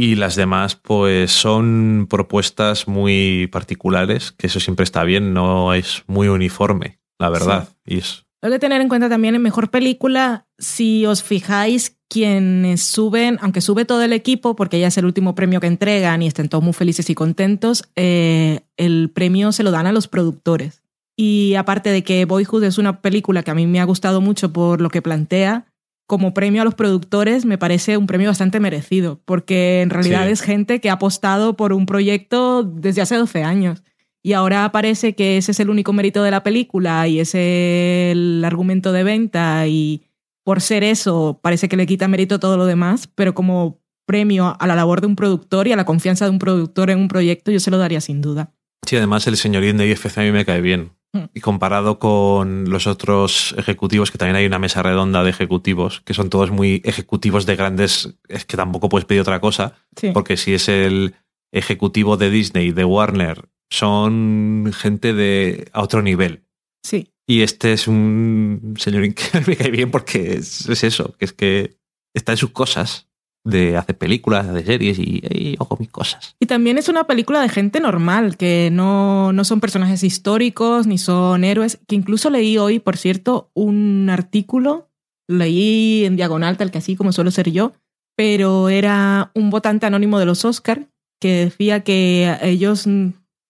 Y 0.00 0.14
las 0.14 0.36
demás, 0.36 0.76
pues 0.76 1.32
son 1.32 2.06
propuestas 2.08 2.86
muy 2.86 3.48
particulares, 3.50 4.30
que 4.30 4.46
eso 4.46 4.60
siempre 4.60 4.84
está 4.84 5.02
bien, 5.02 5.34
no 5.34 5.74
es 5.74 6.04
muy 6.06 6.28
uniforme, 6.28 7.00
la 7.18 7.30
verdad. 7.30 7.68
Y 7.84 7.98
es 7.98 8.24
hay 8.40 8.52
que 8.52 8.60
tener 8.60 8.80
en 8.80 8.88
cuenta 8.88 9.08
también 9.08 9.34
en 9.34 9.42
mejor 9.42 9.70
película, 9.70 10.46
si 10.56 11.04
os 11.04 11.24
fijáis, 11.24 11.96
quienes 12.08 12.80
suben, 12.80 13.38
aunque 13.42 13.60
sube 13.60 13.84
todo 13.84 14.02
el 14.02 14.12
equipo, 14.12 14.54
porque 14.54 14.78
ya 14.78 14.86
es 14.86 14.98
el 14.98 15.04
último 15.04 15.34
premio 15.34 15.58
que 15.58 15.66
entregan 15.66 16.22
y 16.22 16.28
estén 16.28 16.48
todos 16.48 16.62
muy 16.62 16.74
felices 16.74 17.10
y 17.10 17.16
contentos, 17.16 17.82
eh, 17.96 18.60
el 18.76 19.10
premio 19.12 19.50
se 19.50 19.64
lo 19.64 19.72
dan 19.72 19.88
a 19.88 19.92
los 19.92 20.06
productores. 20.06 20.80
Y 21.16 21.56
aparte 21.56 21.90
de 21.90 22.04
que 22.04 22.24
Boyhood 22.24 22.62
es 22.62 22.78
una 22.78 23.00
película 23.00 23.42
que 23.42 23.50
a 23.50 23.54
mí 23.54 23.66
me 23.66 23.80
ha 23.80 23.84
gustado 23.84 24.20
mucho 24.20 24.52
por 24.52 24.80
lo 24.80 24.90
que 24.90 25.02
plantea, 25.02 25.66
como 26.08 26.32
premio 26.32 26.62
a 26.62 26.64
los 26.64 26.74
productores 26.74 27.44
me 27.44 27.58
parece 27.58 27.98
un 27.98 28.06
premio 28.06 28.30
bastante 28.30 28.60
merecido, 28.60 29.20
porque 29.26 29.82
en 29.82 29.90
realidad 29.90 30.28
es 30.28 30.40
gente 30.40 30.80
que 30.80 30.88
ha 30.88 30.94
apostado 30.94 31.54
por 31.54 31.74
un 31.74 31.84
proyecto 31.84 32.62
desde 32.64 33.02
hace 33.02 33.14
12 33.14 33.44
años 33.44 33.82
y 34.22 34.32
ahora 34.32 34.72
parece 34.72 35.14
que 35.14 35.36
ese 35.36 35.52
es 35.52 35.60
el 35.60 35.68
único 35.68 35.92
mérito 35.92 36.22
de 36.22 36.30
la 36.30 36.42
película 36.42 37.06
y 37.06 37.20
es 37.20 37.34
el 37.34 38.42
argumento 38.42 38.90
de 38.90 39.04
venta 39.04 39.66
y 39.66 40.02
por 40.44 40.62
ser 40.62 40.82
eso 40.82 41.40
parece 41.42 41.68
que 41.68 41.76
le 41.76 41.86
quita 41.86 42.08
mérito 42.08 42.36
a 42.36 42.40
todo 42.40 42.56
lo 42.56 42.64
demás, 42.64 43.06
pero 43.14 43.34
como 43.34 43.82
premio 44.06 44.56
a 44.58 44.66
la 44.66 44.74
labor 44.74 45.02
de 45.02 45.08
un 45.08 45.14
productor 45.14 45.68
y 45.68 45.72
a 45.72 45.76
la 45.76 45.84
confianza 45.84 46.24
de 46.24 46.30
un 46.30 46.38
productor 46.38 46.88
en 46.88 47.00
un 47.00 47.08
proyecto 47.08 47.50
yo 47.50 47.60
se 47.60 47.70
lo 47.70 47.76
daría 47.76 48.00
sin 48.00 48.22
duda. 48.22 48.54
Sí, 48.86 48.96
además 48.96 49.26
el 49.26 49.36
señorín 49.36 49.76
de 49.76 49.86
IFC 49.88 50.16
a 50.16 50.22
mí 50.22 50.32
me 50.32 50.46
cae 50.46 50.62
bien. 50.62 50.92
Mm. 51.12 51.24
Y 51.34 51.40
comparado 51.40 51.98
con 51.98 52.68
los 52.68 52.86
otros 52.86 53.54
ejecutivos, 53.56 54.10
que 54.10 54.18
también 54.18 54.36
hay 54.36 54.46
una 54.46 54.58
mesa 54.58 54.82
redonda 54.82 55.22
de 55.24 55.30
ejecutivos, 55.30 56.02
que 56.02 56.14
son 56.14 56.28
todos 56.28 56.50
muy 56.50 56.82
ejecutivos 56.84 57.46
de 57.46 57.56
grandes, 57.56 58.14
es 58.28 58.44
que 58.44 58.56
tampoco 58.56 58.88
puedes 58.88 59.06
pedir 59.06 59.22
otra 59.22 59.40
cosa, 59.40 59.74
porque 60.12 60.36
si 60.36 60.54
es 60.54 60.68
el 60.68 61.14
ejecutivo 61.52 62.16
de 62.16 62.30
Disney, 62.30 62.72
de 62.72 62.84
Warner 62.84 63.48
son 63.70 64.70
gente 64.74 65.12
de 65.12 65.68
a 65.72 65.82
otro 65.82 66.02
nivel. 66.02 66.44
Sí. 66.82 67.12
Y 67.26 67.42
este 67.42 67.72
es 67.72 67.88
un 67.88 68.74
señor 68.78 69.02
que 69.14 69.40
me 69.46 69.56
cae 69.56 69.70
bien 69.70 69.90
porque 69.90 70.34
es, 70.34 70.68
eso, 70.68 71.14
que 71.18 71.24
es 71.24 71.32
que 71.32 71.78
está 72.14 72.32
en 72.32 72.38
sus 72.38 72.50
cosas 72.50 73.07
de 73.44 73.76
hacer 73.76 73.96
películas, 73.96 74.52
de 74.52 74.64
series 74.64 74.98
y, 74.98 75.22
y 75.30 75.56
ojo 75.58 75.76
mis 75.78 75.90
cosas. 75.90 76.36
Y 76.38 76.46
también 76.46 76.78
es 76.78 76.88
una 76.88 77.04
película 77.04 77.40
de 77.40 77.48
gente 77.48 77.80
normal, 77.80 78.36
que 78.36 78.70
no, 78.72 79.32
no 79.32 79.44
son 79.44 79.60
personajes 79.60 80.04
históricos 80.04 80.86
ni 80.86 80.98
son 80.98 81.44
héroes, 81.44 81.78
que 81.86 81.96
incluso 81.96 82.30
leí 82.30 82.58
hoy, 82.58 82.78
por 82.78 82.96
cierto, 82.96 83.50
un 83.54 84.08
artículo 84.10 84.88
leí 85.28 86.04
en 86.04 86.16
diagonal, 86.16 86.56
tal 86.56 86.70
que 86.70 86.78
así 86.78 86.96
como 86.96 87.12
suelo 87.12 87.30
ser 87.30 87.50
yo, 87.50 87.72
pero 88.16 88.68
era 88.68 89.30
un 89.34 89.50
votante 89.50 89.86
anónimo 89.86 90.18
de 90.18 90.26
los 90.26 90.44
Oscar 90.44 90.88
que 91.20 91.44
decía 91.44 91.80
que 91.80 92.26
a 92.40 92.44
ellos, 92.46 92.86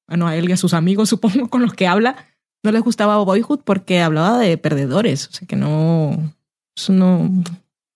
bueno, 0.09 0.27
a 0.27 0.37
él 0.37 0.49
y 0.49 0.53
a 0.53 0.57
sus 0.57 0.75
amigos, 0.75 1.09
supongo, 1.11 1.49
con 1.49 1.63
los 1.63 1.75
que 1.75 1.87
habla, 1.87 2.17
no 2.65 2.73
les 2.73 2.83
gustaba 2.83 3.23
Boyhood 3.23 3.61
porque 3.65 4.01
hablaba 4.01 4.39
de 4.39 4.59
perdedores. 4.59 5.29
O 5.29 5.33
sea 5.33 5.47
que 5.47 5.57
no. 5.57 6.35
Es 6.77 6.89
una 6.89 7.43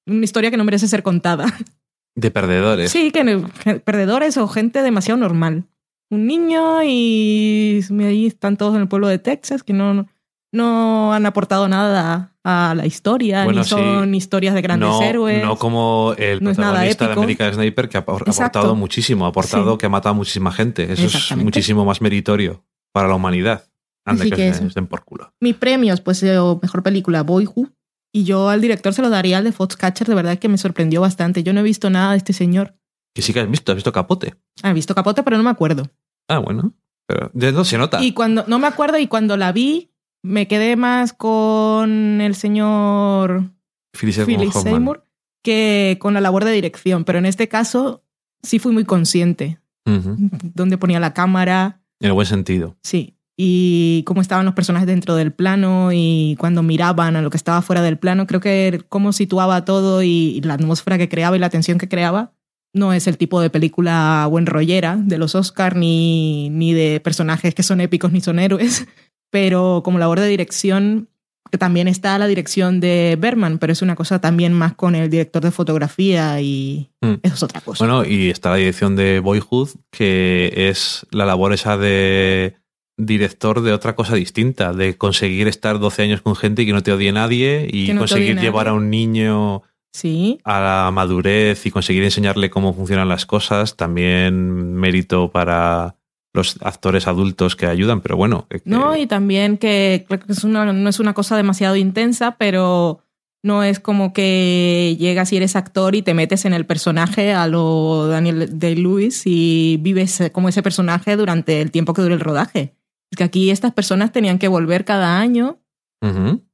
historia 0.07 0.51
que 0.51 0.57
no 0.57 0.65
merece 0.65 0.89
ser 0.89 1.03
contada. 1.03 1.47
De 2.15 2.31
perdedores. 2.31 2.91
Sí, 2.91 3.11
que, 3.11 3.81
perdedores 3.85 4.37
o 4.37 4.47
gente 4.49 4.83
demasiado 4.83 5.19
normal. 5.19 5.65
Un 6.11 6.27
niño 6.27 6.83
y 6.83 7.81
ahí 8.01 8.27
están 8.27 8.57
todos 8.57 8.75
en 8.75 8.83
el 8.83 8.89
pueblo 8.89 9.09
de 9.09 9.19
Texas 9.19 9.63
que 9.63 9.73
no, 9.73 10.07
no 10.53 11.15
han 11.15 11.25
aportado 11.25 11.69
nada 11.69 12.33
a 12.45 12.75
la 12.77 12.87
historia, 12.87 13.47
ni 13.47 13.65
son 13.65 14.15
historias 14.15 14.55
de 14.55 14.63
grandes 14.63 15.01
héroes. 15.01 15.43
No 15.43 15.57
como 15.57 16.15
el 16.19 16.41
protagonista 16.41 17.07
de 17.07 17.13
American 17.15 17.55
Sniper 17.55 17.89
que 17.89 17.97
ha 17.97 18.01
aportado 18.01 18.75
muchísimo, 18.75 19.25
ha 19.25 19.29
aportado 19.29 19.79
que 19.79 19.87
ha 19.87 19.89
matado 19.89 20.11
a 20.11 20.17
muchísima 20.17 20.53
gente. 20.53 20.93
Eso 20.93 21.07
es 21.07 21.37
muchísimo 21.37 21.85
más 21.85 22.01
meritorio 22.03 22.65
para 22.93 23.09
la 23.09 23.15
humanidad. 23.15 23.65
Ande 24.05 24.31
que, 24.31 24.37
que 24.37 24.55
se 24.55 24.83
por 24.83 25.05
culo. 25.05 25.33
Mis 25.41 25.55
premios, 25.55 26.01
pues 26.01 26.23
eh, 26.25 26.37
mejor 26.61 26.83
película, 26.83 27.23
Boyhood. 27.23 27.69
Y 28.13 28.25
yo 28.25 28.51
al 28.51 28.61
director 28.61 28.93
se 28.93 29.01
lo 29.01 29.09
daría 29.09 29.39
al 29.39 29.45
de 29.45 29.53
Foxcatcher, 29.53 30.07
de 30.07 30.15
verdad 30.15 30.39
que 30.39 30.49
me 30.49 30.59
sorprendió 30.59 31.01
bastante. 31.01 31.43
Yo 31.43 31.55
no 31.55 31.61
he 31.61 31.63
visto 31.63 31.89
nada 31.89 32.13
de 32.13 32.19
este 32.19 32.35
señor. 32.35 32.77
Que 33.15 33.23
sí 33.23 33.33
que 33.33 33.41
has 33.41 33.51
visto, 33.51 33.73
has 33.73 33.77
visto 33.77 33.93
Capote. 33.93 34.35
Ah, 34.63 34.71
he 34.71 34.75
visto 34.75 34.95
Capote, 34.95 35.23
pero 35.23 35.39
no 35.39 35.43
me 35.43 35.51
acuerdo. 35.51 35.91
Ah, 36.29 36.39
bueno. 36.39 36.75
Pero 37.07 37.31
de 37.33 37.53
no 37.53 37.65
se 37.65 37.79
nota. 37.79 38.03
Y 38.03 38.13
cuando, 38.13 38.45
no 38.47 38.59
me 38.59 38.67
acuerdo, 38.67 38.99
y 38.99 39.07
cuando 39.07 39.37
la 39.37 39.53
vi, 39.53 39.93
me 40.23 40.47
quedé 40.47 40.77
más 40.77 41.15
con 41.15 42.21
el 42.21 42.35
señor 42.35 43.51
Philip 43.99 44.53
Seymour 44.53 45.07
que 45.43 45.97
con 45.99 46.15
la 46.15 46.21
labor 46.21 46.45
de 46.45 46.53
dirección. 46.53 47.05
Pero 47.05 47.19
en 47.19 47.27
este 47.27 47.49
caso 47.49 48.05
sí 48.43 48.59
fui 48.59 48.73
muy 48.73 48.85
consciente. 48.85 49.59
Donde 49.85 50.79
ponía 50.79 51.01
la 51.01 51.13
cámara. 51.13 51.83
En 51.99 52.07
el 52.09 52.13
buen 52.13 52.27
sentido. 52.27 52.77
Sí 52.83 53.17
y 53.45 54.05
cómo 54.05 54.21
estaban 54.21 54.47
los 54.47 54.55
personajes 54.55 54.87
dentro 54.87 55.17
del 55.17 55.33
plano 55.33 55.91
y 55.93 56.37
cuando 56.39 56.63
miraban 56.63 57.17
a 57.17 57.23
lo 57.23 57.29
que 57.29 57.37
estaba 57.37 57.61
fuera 57.61 57.83
del 57.83 57.99
plano, 57.99 58.29
creo 58.29 58.39
que 58.39 58.81
cómo 58.89 59.13
situaba 59.13 59.65
todo 59.65 60.05
y 60.05 60.41
la 60.45 60.55
atmósfera 60.55 60.97
que 60.97 61.09
creaba 61.09 61.35
y 61.35 61.41
la 61.41 61.51
tensión 61.51 61.77
que 61.77 61.89
creaba 61.89 62.35
no 62.73 62.93
es 62.93 63.09
el 63.09 63.19
tipo 63.19 63.41
de 63.41 63.51
película 63.51 64.29
buen 64.31 64.47
rollera 64.47 64.97
de 64.97 65.19
los 65.19 65.35
Oscar 65.35 65.75
ni, 65.75 66.51
ni 66.51 66.73
de 66.73 67.01
personajes 67.01 67.53
que 67.53 67.65
son 67.65 67.81
épicos 67.81 68.13
ni 68.13 68.21
son 68.21 68.39
héroes, 68.39 68.87
pero 69.33 69.83
como 69.85 69.99
labor 69.99 70.21
de 70.21 70.29
dirección 70.29 71.09
que 71.51 71.59
también 71.59 71.89
está 71.89 72.17
la 72.19 72.29
dirección 72.29 72.79
de 72.79 73.19
Berman, 73.19 73.59
pero 73.59 73.73
es 73.73 73.83
una 73.83 73.97
cosa 73.97 74.21
también 74.21 74.53
más 74.53 74.75
con 74.75 74.95
el 74.95 75.11
director 75.11 75.43
de 75.43 75.51
fotografía 75.51 76.41
y 76.41 76.91
mm. 77.01 77.15
eso 77.25 77.35
es 77.35 77.43
otra 77.43 77.61
cosa. 77.61 77.85
Bueno, 77.85 78.05
y 78.09 78.31
está 78.31 78.51
la 78.51 78.57
dirección 78.57 78.95
de 78.95 79.19
Boyhood, 79.19 79.71
que 79.91 80.53
es 80.55 81.05
la 81.11 81.27
labor 81.27 81.53
esa 81.53 81.77
de 81.77 82.62
director 83.07 83.63
de 83.63 83.73
otra 83.73 83.95
cosa 83.95 84.15
distinta, 84.15 84.73
de 84.73 84.97
conseguir 84.97 85.49
estar 85.49 85.79
12 85.79 86.03
años 86.03 86.23
con 86.23 86.37
gente 86.37 86.63
y 86.63 86.67
que 86.67 86.73
no 86.73 86.83
te 86.83 86.93
odie 86.93 87.13
nadie 87.13 87.69
y 87.71 87.95
conseguir 87.97 88.41
llevar 88.41 88.69
a 88.69 88.73
un 88.73 88.91
niño 88.91 89.63
¿Sí? 89.93 90.39
a 90.45 90.61
la 90.61 90.91
madurez 90.91 91.67
y 91.67 91.71
conseguir 91.71 92.03
enseñarle 92.05 92.51
cómo 92.51 92.73
funcionan 92.73 93.09
las 93.09 93.27
cosas, 93.27 93.77
también 93.77 94.75
mérito 94.75 95.31
para 95.31 95.97
los 96.35 96.57
actores 96.63 97.07
adultos 97.07 97.57
que 97.57 97.67
ayudan, 97.67 98.01
pero 98.01 98.17
bueno. 98.17 98.47
No, 98.65 98.97
y 98.97 99.07
también 99.07 99.59
que 99.59 100.05
creo 100.09 100.21
que 100.21 100.33
es 100.33 100.45
una, 100.45 100.73
no 100.73 100.89
es 100.89 100.99
una 100.99 101.13
cosa 101.13 101.37
demasiado 101.37 101.77
intensa, 101.77 102.37
pero 102.39 103.01
no 103.43 103.65
es 103.65 103.81
como 103.81 104.13
que 104.13 104.97
llegas 104.99 105.33
y 105.33 105.37
eres 105.37 105.57
actor 105.57 105.95
y 105.95 106.03
te 106.03 106.15
metes 106.15 106.45
en 106.45 106.55
el 106.55 106.65
personaje 106.65 107.35
a 107.35 107.47
lo 107.49 108.07
Daniel 108.07 108.59
Day-Lewis 108.59 109.23
y 109.27 109.79
vives 109.81 110.31
como 110.33 110.49
ese 110.49 110.63
personaje 110.63 111.17
durante 111.17 111.61
el 111.61 111.71
tiempo 111.71 111.93
que 111.93 112.03
dure 112.03 112.15
el 112.15 112.21
rodaje 112.21 112.77
que 113.17 113.25
aquí 113.25 113.51
estas 113.51 113.73
personas 113.73 114.13
tenían 114.13 114.39
que 114.39 114.49
volver 114.49 114.85
cada 114.85 115.19
año 115.19 115.59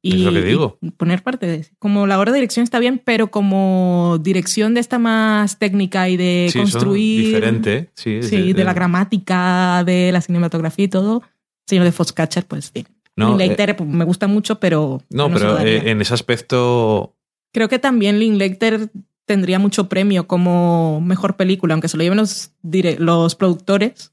y, 0.02 0.24
lo 0.24 0.32
que 0.32 0.42
digo. 0.42 0.78
poner 0.98 1.22
parte 1.22 1.46
de 1.46 1.56
eso. 1.56 1.72
Como 1.78 2.06
la 2.06 2.18
hora 2.18 2.32
de 2.32 2.36
dirección 2.36 2.64
está 2.64 2.78
bien, 2.78 3.00
pero 3.02 3.30
como 3.30 4.18
dirección 4.20 4.74
de 4.74 4.80
esta 4.80 4.98
más 4.98 5.58
técnica 5.58 6.08
y 6.10 6.18
de 6.18 6.50
construir. 6.54 7.26
Diferente, 7.26 7.90
sí. 7.94 8.22
Sí, 8.22 8.52
de, 8.52 8.64
la 8.64 8.74
gramática, 8.74 9.84
de 9.84 10.12
la 10.12 10.20
cinematografía 10.20 10.84
y 10.84 10.88
todo. 10.88 11.22
Señor 11.66 11.86
de 11.86 11.92
Foxcatcher, 11.92 12.44
pues 12.44 12.72
sí. 12.74 12.86
No, 13.16 13.36
Linklater 13.36 13.70
eh, 13.70 13.84
me 13.84 14.04
gusta 14.04 14.26
mucho, 14.26 14.60
pero. 14.60 15.02
No, 15.08 15.30
pero 15.30 15.58
eh, 15.60 15.90
en 15.90 16.02
ese 16.02 16.12
aspecto. 16.12 17.16
Creo 17.52 17.70
que 17.70 17.78
también 17.78 18.18
Linklater 18.18 18.90
tendría 19.24 19.58
mucho 19.58 19.88
premio 19.88 20.26
como 20.26 21.00
mejor 21.00 21.36
película, 21.36 21.72
aunque 21.72 21.88
se 21.88 21.96
lo 21.96 22.02
lleven 22.02 22.18
los, 22.18 22.52
los 22.62 23.34
productores. 23.34 24.12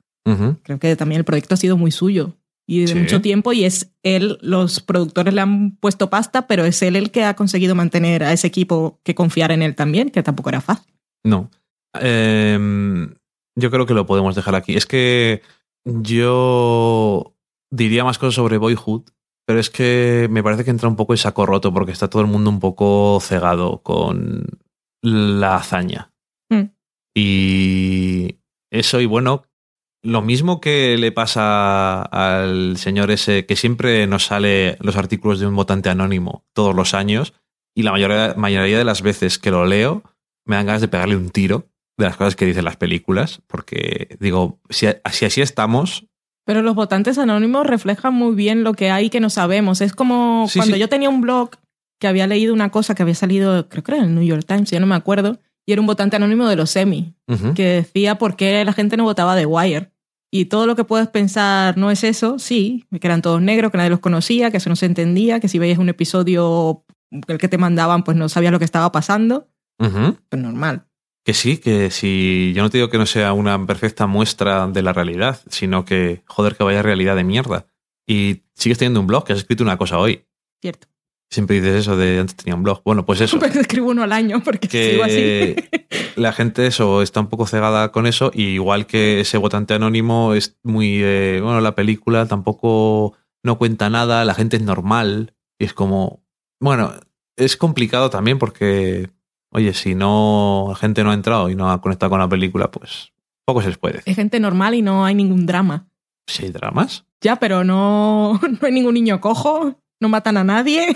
Creo 0.64 0.80
que 0.80 0.96
también 0.96 1.20
el 1.20 1.26
proyecto 1.26 1.54
ha 1.54 1.58
sido 1.58 1.78
muy 1.78 1.92
suyo 1.92 2.36
y 2.68 2.86
de 2.86 2.96
mucho 2.96 3.22
tiempo 3.22 3.54
y 3.54 3.64
es 3.64 3.94
él, 4.02 4.40
los 4.42 4.80
productores 4.80 5.34
le 5.34 5.42
han 5.42 5.78
puesto 5.78 6.10
pasta, 6.10 6.48
pero 6.48 6.66
es 6.66 6.82
él 6.82 6.96
el 6.96 7.12
que 7.12 7.24
ha 7.24 7.36
conseguido 7.36 7.76
mantener 7.76 8.24
a 8.24 8.34
ese 8.34 8.48
equipo 8.48 9.00
que 9.04 9.14
confiar 9.14 9.52
en 9.52 9.62
él 9.62 9.76
también, 9.76 10.10
que 10.10 10.24
tampoco 10.24 10.50
era 10.50 10.62
fácil. 10.62 10.92
No. 11.24 11.52
Em, 11.94 13.14
yo 13.56 13.70
creo 13.70 13.86
que 13.86 13.94
lo 13.94 14.08
podemos 14.08 14.36
dejar 14.36 14.56
aquí. 14.56 14.76
Es 14.76 14.88
que 14.88 15.44
yo 15.86 17.36
diría 17.72 18.04
más 18.04 18.18
cosas 18.18 18.36
sobre 18.36 18.58
Boyhood, 18.58 19.04
pero 19.46 19.60
es 19.60 19.70
que 19.70 20.28
me 20.32 20.42
parece 20.42 20.64
que 20.64 20.72
entra 20.72 20.90
un 20.90 20.96
poco 20.96 21.14
en 21.14 21.18
saco 21.18 21.46
roto 21.46 21.72
porque 21.72 21.92
está 21.92 22.10
todo 22.10 22.24
el 22.24 22.28
mundo 22.28 22.50
un 22.50 22.60
poco 22.60 23.20
cegado 23.22 23.84
con 23.84 24.44
la 25.04 25.58
hazaña. 25.58 26.12
Mm. 26.50 26.72
Y 27.16 28.40
eso, 28.72 29.00
y 29.00 29.06
bueno, 29.06 29.44
lo 30.06 30.22
mismo 30.22 30.62
que 30.62 30.98
le 30.98 31.12
pasa 31.12 32.04
al 32.04 32.78
señor 32.78 33.10
ese 33.10 33.46
que 33.48 33.56
siempre 33.56 34.06
nos 34.06 34.26
sale 34.26 34.78
los 34.80 34.98
artículos 34.98 35.40
de 35.40 35.48
un 35.48 35.56
votante 35.56 35.90
anónimo 35.90 36.46
todos 36.54 36.76
los 36.76 36.94
años 36.94 37.34
y 37.74 37.82
la 37.82 37.92
mayoría, 37.92 38.36
mayoría 38.38 38.78
de 38.78 38.84
las 38.84 39.02
veces 39.02 39.40
que 39.40 39.50
lo 39.50 39.66
leo 39.66 40.04
me 40.46 40.56
dan 40.56 40.68
ganas 40.68 40.82
de 40.82 40.88
pegarle 40.88 41.18
un 41.18 41.32
tiro 41.32 41.70
de 41.98 42.06
las 42.06 42.18
cosas 42.18 42.36
que 42.36 42.46
dicen 42.46 42.66
las 42.66 42.78
películas 42.78 43.42
porque 43.48 44.16
digo, 44.20 44.60
si, 44.70 44.88
así 45.04 45.42
estamos... 45.42 46.06
Pero 46.46 46.62
los 46.62 46.76
votantes 46.76 47.18
anónimos 47.18 47.66
reflejan 47.66 48.14
muy 48.14 48.36
bien 48.36 48.64
lo 48.64 48.76
que 48.76 48.92
hay 48.92 49.10
que 49.10 49.20
no 49.20 49.32
sabemos. 49.32 49.82
Es 49.82 49.94
como 49.94 50.48
cuando 50.56 50.78
yo 50.78 50.88
tenía 50.88 51.10
un 51.10 51.22
blog 51.22 51.50
que 52.00 52.08
había 52.08 52.28
leído 52.28 52.54
una 52.54 52.70
cosa 52.70 52.94
que 52.94 53.02
había 53.02 53.16
salido, 53.16 53.68
creo 53.68 53.84
que 53.84 53.94
era 53.94 54.04
en 54.04 54.10
el 54.10 54.16
New 54.16 54.24
York 54.24 54.46
Times, 54.46 54.70
ya 54.70 54.80
no 54.80 54.86
me 54.86 54.94
acuerdo, 54.94 55.40
y 55.66 55.72
era 55.72 55.82
un 55.82 55.88
votante 55.88 56.18
anónimo 56.18 56.48
de 56.48 56.56
los 56.56 56.76
Emmy, 56.76 57.16
que 57.56 57.64
decía 57.64 58.20
por 58.20 58.36
qué 58.36 58.64
la 58.64 58.74
gente 58.74 58.96
no 58.96 59.06
votaba 59.06 59.36
de 59.36 59.48
Wire 59.48 59.95
y 60.38 60.46
todo 60.46 60.68
lo 60.68 60.76
que 60.76 60.84
puedes 60.84 61.08
pensar 61.08 61.78
no 61.78 61.92
es 61.92 62.04
eso, 62.04 62.40
sí, 62.40 62.86
que 63.00 63.08
eran 63.08 63.22
todos 63.22 63.42
negros, 63.42 63.72
que 63.72 63.78
nadie 63.78 63.90
los 63.90 64.02
conocía, 64.02 64.52
que 64.52 64.58
eso 64.58 64.70
no 64.70 64.76
se 64.76 64.86
entendía, 64.86 65.40
que 65.40 65.48
si 65.48 65.60
veías 65.60 65.80
un 65.80 65.88
episodio 65.88 66.84
el 67.10 67.38
que 67.38 67.48
te 67.48 67.58
mandaban, 67.58 68.04
pues 68.04 68.18
no 68.18 68.28
sabías 68.28 68.52
lo 68.52 68.60
que 68.60 68.66
estaba 68.66 68.92
pasando. 68.92 69.48
Pues 69.78 70.42
normal. 70.42 70.88
Que 71.24 71.34
sí, 71.34 71.58
que 71.58 71.90
si 71.90 72.52
yo 72.54 72.64
no 72.64 72.70
te 72.70 72.80
digo 72.80 72.90
que 72.90 72.98
no 72.98 73.06
sea 73.06 73.32
una 73.32 73.66
perfecta 73.66 74.08
muestra 74.08 74.68
de 74.68 74.82
la 74.82 74.92
realidad, 74.92 75.40
sino 75.50 75.86
que, 75.86 76.24
joder, 76.28 76.58
que 76.58 76.66
vaya 76.66 76.82
realidad 76.82 77.16
de 77.16 77.24
mierda. 77.24 77.68
Y 78.06 78.44
sigues 78.56 78.78
teniendo 78.78 79.00
un 79.00 79.08
blog, 79.08 79.24
que 79.24 79.34
has 79.34 79.40
escrito 79.40 79.64
una 79.64 79.78
cosa 79.78 79.98
hoy. 80.00 80.26
Cierto. 80.62 80.88
Siempre 81.30 81.60
dices 81.60 81.82
eso 81.82 81.98
de 81.98 82.20
antes 82.20 82.36
tenía 82.36 82.56
un 82.56 82.64
blog. 82.64 82.82
Bueno, 82.84 83.06
pues 83.06 83.22
eso. 83.22 83.40
Pues 83.46 83.56
escribo 83.56 83.90
uno 83.90 84.04
al 84.04 84.14
año 84.14 84.42
porque 84.44 84.68
sigo 84.68 85.04
así. 85.04 85.56
la 86.16 86.32
gente 86.32 86.66
eso 86.68 87.02
está 87.02 87.20
un 87.20 87.28
poco 87.28 87.46
cegada 87.46 87.92
con 87.92 88.08
eso 88.08 88.32
y 88.34 88.44
igual 88.44 88.86
que 88.88 89.20
ese 89.20 89.38
votante 89.38 89.74
anónimo 89.74 90.34
es 90.34 90.58
muy 90.64 91.02
eh, 91.02 91.40
bueno 91.42 91.62
la 91.62 91.76
película 91.76 92.26
tampoco 92.26 93.14
no 93.44 93.58
cuenta 93.58 93.90
nada 93.90 94.26
la 94.26 94.34
gente 94.34 94.58
es 94.58 94.64
normal 94.64 95.34
y 95.60 95.66
es 95.66 95.74
como 95.74 96.24
bueno 96.60 96.94
es 97.36 97.58
complicado 97.58 98.10
también 98.10 98.40
porque 98.40 99.10
oye 99.52 99.74
si 99.74 99.96
no 99.96 100.68
la 100.70 100.76
gente 100.76 101.04
no 101.04 101.12
ha 101.12 101.16
entrado 101.16 101.50
y 101.50 101.56
no 101.56 101.70
ha 101.70 101.82
conectado 101.82 102.12
con 102.12 102.20
la 102.20 102.30
película 102.30 102.72
pues 102.72 103.14
poco 103.46 103.62
se 103.62 103.68
les 103.68 103.78
puede 103.78 104.02
es 104.06 104.16
gente 104.16 104.40
normal 104.40 104.74
y 104.76 104.82
no 104.82 105.06
hay 105.06 105.16
ningún 105.16 105.46
drama 105.46 105.88
sí 106.28 106.46
hay 106.46 106.52
dramas 106.52 107.06
ya 107.22 107.38
pero 107.38 107.64
no 107.64 108.40
no 108.62 108.68
hay 108.68 108.72
ningún 108.72 108.94
niño 108.94 109.20
cojo 109.20 109.82
no 110.00 110.10
matan 110.10 110.38
a 110.38 110.44
nadie, 110.44 110.96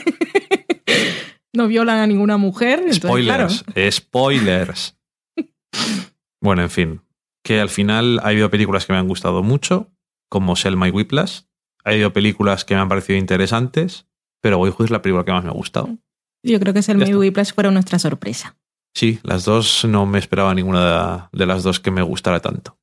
no 1.54 1.68
violan 1.68 2.00
a 2.00 2.08
ninguna 2.08 2.38
mujer. 2.38 2.94
Spoilers, 2.94 3.64
spoilers. 3.92 4.98
bueno, 6.42 6.62
en 6.62 6.70
fin, 6.70 7.02
que 7.44 7.60
al 7.60 7.70
final 7.70 8.20
ha 8.24 8.30
habido 8.30 8.50
películas 8.50 8.86
que 8.86 8.94
me 8.94 9.00
han 9.00 9.08
gustado 9.08 9.44
mucho, 9.44 9.92
como 10.30 10.56
Selma 10.56 10.88
y 10.88 10.92
Whiplash. 10.92 11.42
Ha 11.84 11.92
habido 11.92 12.14
películas 12.14 12.66
que 12.66 12.76
me 12.76 12.82
han 12.82 12.90
parecido 12.90 13.18
interesantes, 13.18 14.06
pero 14.42 14.58
Boyhood 14.58 14.86
es 14.86 14.92
la 14.92 15.02
película 15.02 15.26
que 15.26 15.32
más 15.32 15.44
me 15.44 15.50
ha 15.50 15.54
gustado. 15.54 15.98
Yo 16.44 16.60
creo 16.60 16.74
que 16.74 16.82
Selma 16.82 17.08
y 17.08 17.16
Whiplash 17.16 17.54
fueron 17.54 17.74
nuestra 17.74 18.00
sorpresa. 18.00 18.58
Sí, 18.96 19.20
las 19.24 19.46
dos 19.46 19.86
no 19.86 20.06
me 20.06 20.20
esperaba 20.20 20.54
ninguna 20.54 21.30
de 21.32 21.46
las 21.46 21.64
dos 21.64 21.80
que 21.80 21.92
me 21.92 22.02
gustara 22.02 22.40
tanto. 22.40 22.78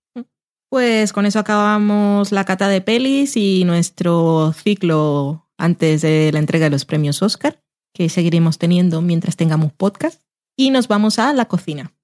Pues 0.68 1.12
con 1.12 1.26
eso 1.26 1.38
acabamos 1.38 2.32
la 2.32 2.44
cata 2.44 2.68
de 2.68 2.80
pelis 2.80 3.36
y 3.36 3.64
nuestro 3.64 4.52
ciclo 4.52 5.45
antes 5.58 6.02
de 6.02 6.30
la 6.32 6.38
entrega 6.38 6.66
de 6.66 6.70
los 6.70 6.84
premios 6.84 7.22
Oscar, 7.22 7.62
que 7.92 8.08
seguiremos 8.08 8.58
teniendo 8.58 9.00
mientras 9.00 9.36
tengamos 9.36 9.72
podcast. 9.72 10.22
Y 10.58 10.70
nos 10.70 10.88
vamos 10.88 11.18
a 11.18 11.32
la 11.32 11.46
cocina. 11.46 11.95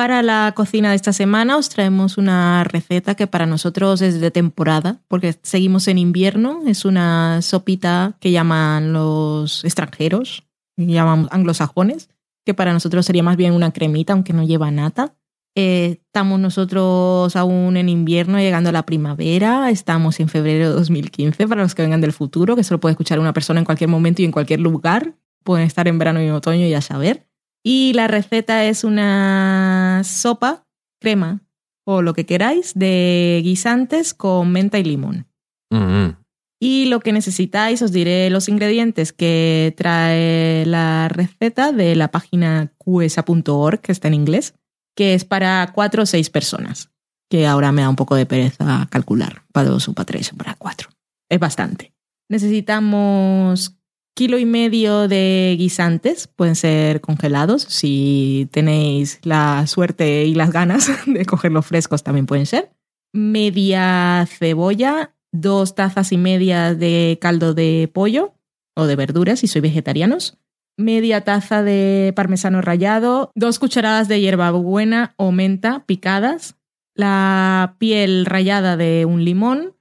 Para 0.00 0.22
la 0.22 0.54
cocina 0.56 0.88
de 0.88 0.96
esta 0.96 1.12
semana 1.12 1.58
os 1.58 1.68
traemos 1.68 2.16
una 2.16 2.64
receta 2.64 3.14
que 3.14 3.26
para 3.26 3.44
nosotros 3.44 4.00
es 4.00 4.18
de 4.18 4.30
temporada, 4.30 5.02
porque 5.08 5.38
seguimos 5.42 5.88
en 5.88 5.98
invierno. 5.98 6.62
Es 6.66 6.86
una 6.86 7.42
sopita 7.42 8.16
que 8.18 8.30
llaman 8.30 8.94
los 8.94 9.62
extranjeros, 9.62 10.48
llaman 10.78 11.28
anglosajones, 11.30 12.08
que 12.46 12.54
para 12.54 12.72
nosotros 12.72 13.04
sería 13.04 13.22
más 13.22 13.36
bien 13.36 13.52
una 13.52 13.72
cremita, 13.72 14.14
aunque 14.14 14.32
no 14.32 14.42
lleva 14.42 14.70
nata. 14.70 15.16
Eh, 15.54 16.00
estamos 16.06 16.40
nosotros 16.40 17.36
aún 17.36 17.76
en 17.76 17.90
invierno, 17.90 18.38
llegando 18.38 18.70
a 18.70 18.72
la 18.72 18.86
primavera. 18.86 19.68
Estamos 19.68 20.18
en 20.18 20.30
febrero 20.30 20.70
de 20.70 20.74
2015 20.76 21.46
para 21.46 21.60
los 21.60 21.74
que 21.74 21.82
vengan 21.82 22.00
del 22.00 22.14
futuro, 22.14 22.56
que 22.56 22.64
solo 22.64 22.80
puede 22.80 22.94
escuchar 22.94 23.20
una 23.20 23.34
persona 23.34 23.60
en 23.60 23.66
cualquier 23.66 23.90
momento 23.90 24.22
y 24.22 24.24
en 24.24 24.32
cualquier 24.32 24.60
lugar. 24.60 25.12
Pueden 25.44 25.66
estar 25.66 25.88
en 25.88 25.98
verano 25.98 26.22
y 26.22 26.24
en 26.24 26.32
otoño 26.32 26.64
y 26.64 26.72
a 26.72 26.80
saber. 26.80 27.29
Y 27.62 27.92
la 27.92 28.08
receta 28.08 28.64
es 28.64 28.84
una 28.84 30.02
sopa, 30.04 30.66
crema 31.00 31.42
o 31.84 32.02
lo 32.02 32.14
que 32.14 32.26
queráis 32.26 32.72
de 32.74 33.40
guisantes 33.42 34.14
con 34.14 34.52
menta 34.52 34.78
y 34.78 34.84
limón. 34.84 35.26
Mm-hmm. 35.72 36.16
Y 36.62 36.84
lo 36.86 37.00
que 37.00 37.12
necesitáis, 37.12 37.80
os 37.80 37.90
diré 37.90 38.28
los 38.28 38.48
ingredientes 38.48 39.12
que 39.14 39.74
trae 39.76 40.66
la 40.66 41.08
receta 41.08 41.72
de 41.72 41.96
la 41.96 42.10
página 42.10 42.72
qesa.org, 42.78 43.80
que 43.80 43.92
está 43.92 44.08
en 44.08 44.14
inglés, 44.14 44.54
que 44.94 45.14
es 45.14 45.24
para 45.24 45.72
cuatro 45.74 46.02
o 46.02 46.06
seis 46.06 46.28
personas, 46.28 46.90
que 47.30 47.46
ahora 47.46 47.72
me 47.72 47.80
da 47.80 47.88
un 47.88 47.96
poco 47.96 48.14
de 48.14 48.26
pereza 48.26 48.86
calcular, 48.90 49.42
para 49.52 49.70
dos 49.70 49.88
o 49.88 49.94
para 49.94 50.04
tres 50.04 50.32
o 50.34 50.36
para 50.36 50.54
cuatro. 50.54 50.90
Es 51.30 51.38
bastante. 51.38 51.94
Necesitamos 52.28 53.79
kilo 54.14 54.38
y 54.38 54.44
medio 54.44 55.08
de 55.08 55.56
guisantes, 55.58 56.26
pueden 56.26 56.56
ser 56.56 57.00
congelados, 57.00 57.62
si 57.62 58.48
tenéis 58.52 59.20
la 59.22 59.66
suerte 59.66 60.24
y 60.26 60.34
las 60.34 60.50
ganas 60.52 60.90
de 61.06 61.24
cogerlos 61.24 61.66
frescos 61.66 62.02
también 62.02 62.26
pueden 62.26 62.46
ser. 62.46 62.70
Media 63.12 64.26
cebolla, 64.28 65.14
dos 65.32 65.74
tazas 65.74 66.12
y 66.12 66.16
media 66.16 66.74
de 66.74 67.18
caldo 67.20 67.54
de 67.54 67.90
pollo 67.92 68.34
o 68.76 68.86
de 68.86 68.96
verduras 68.96 69.40
si 69.40 69.48
sois 69.48 69.62
vegetarianos, 69.62 70.38
media 70.76 71.22
taza 71.22 71.62
de 71.62 72.12
parmesano 72.16 72.60
rallado, 72.60 73.30
dos 73.34 73.58
cucharadas 73.58 74.08
de 74.08 74.20
hierbabuena 74.20 75.14
o 75.16 75.32
menta 75.32 75.84
picadas, 75.86 76.56
la 76.94 77.76
piel 77.78 78.26
rallada 78.26 78.76
de 78.76 79.04
un 79.04 79.24
limón, 79.24 79.74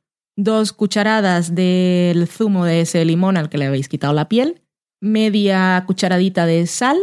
dos 0.44 0.72
cucharadas 0.72 1.54
del 1.54 2.28
zumo 2.28 2.66
de 2.66 2.82
ese 2.82 3.04
limón 3.04 3.36
al 3.36 3.50
que 3.50 3.58
le 3.58 3.66
habéis 3.66 3.90
quitado 3.90 4.14
la 4.14 4.30
piel, 4.30 4.62
media 5.02 5.84
cucharadita 5.86 6.46
de 6.46 6.66
sal, 6.66 6.98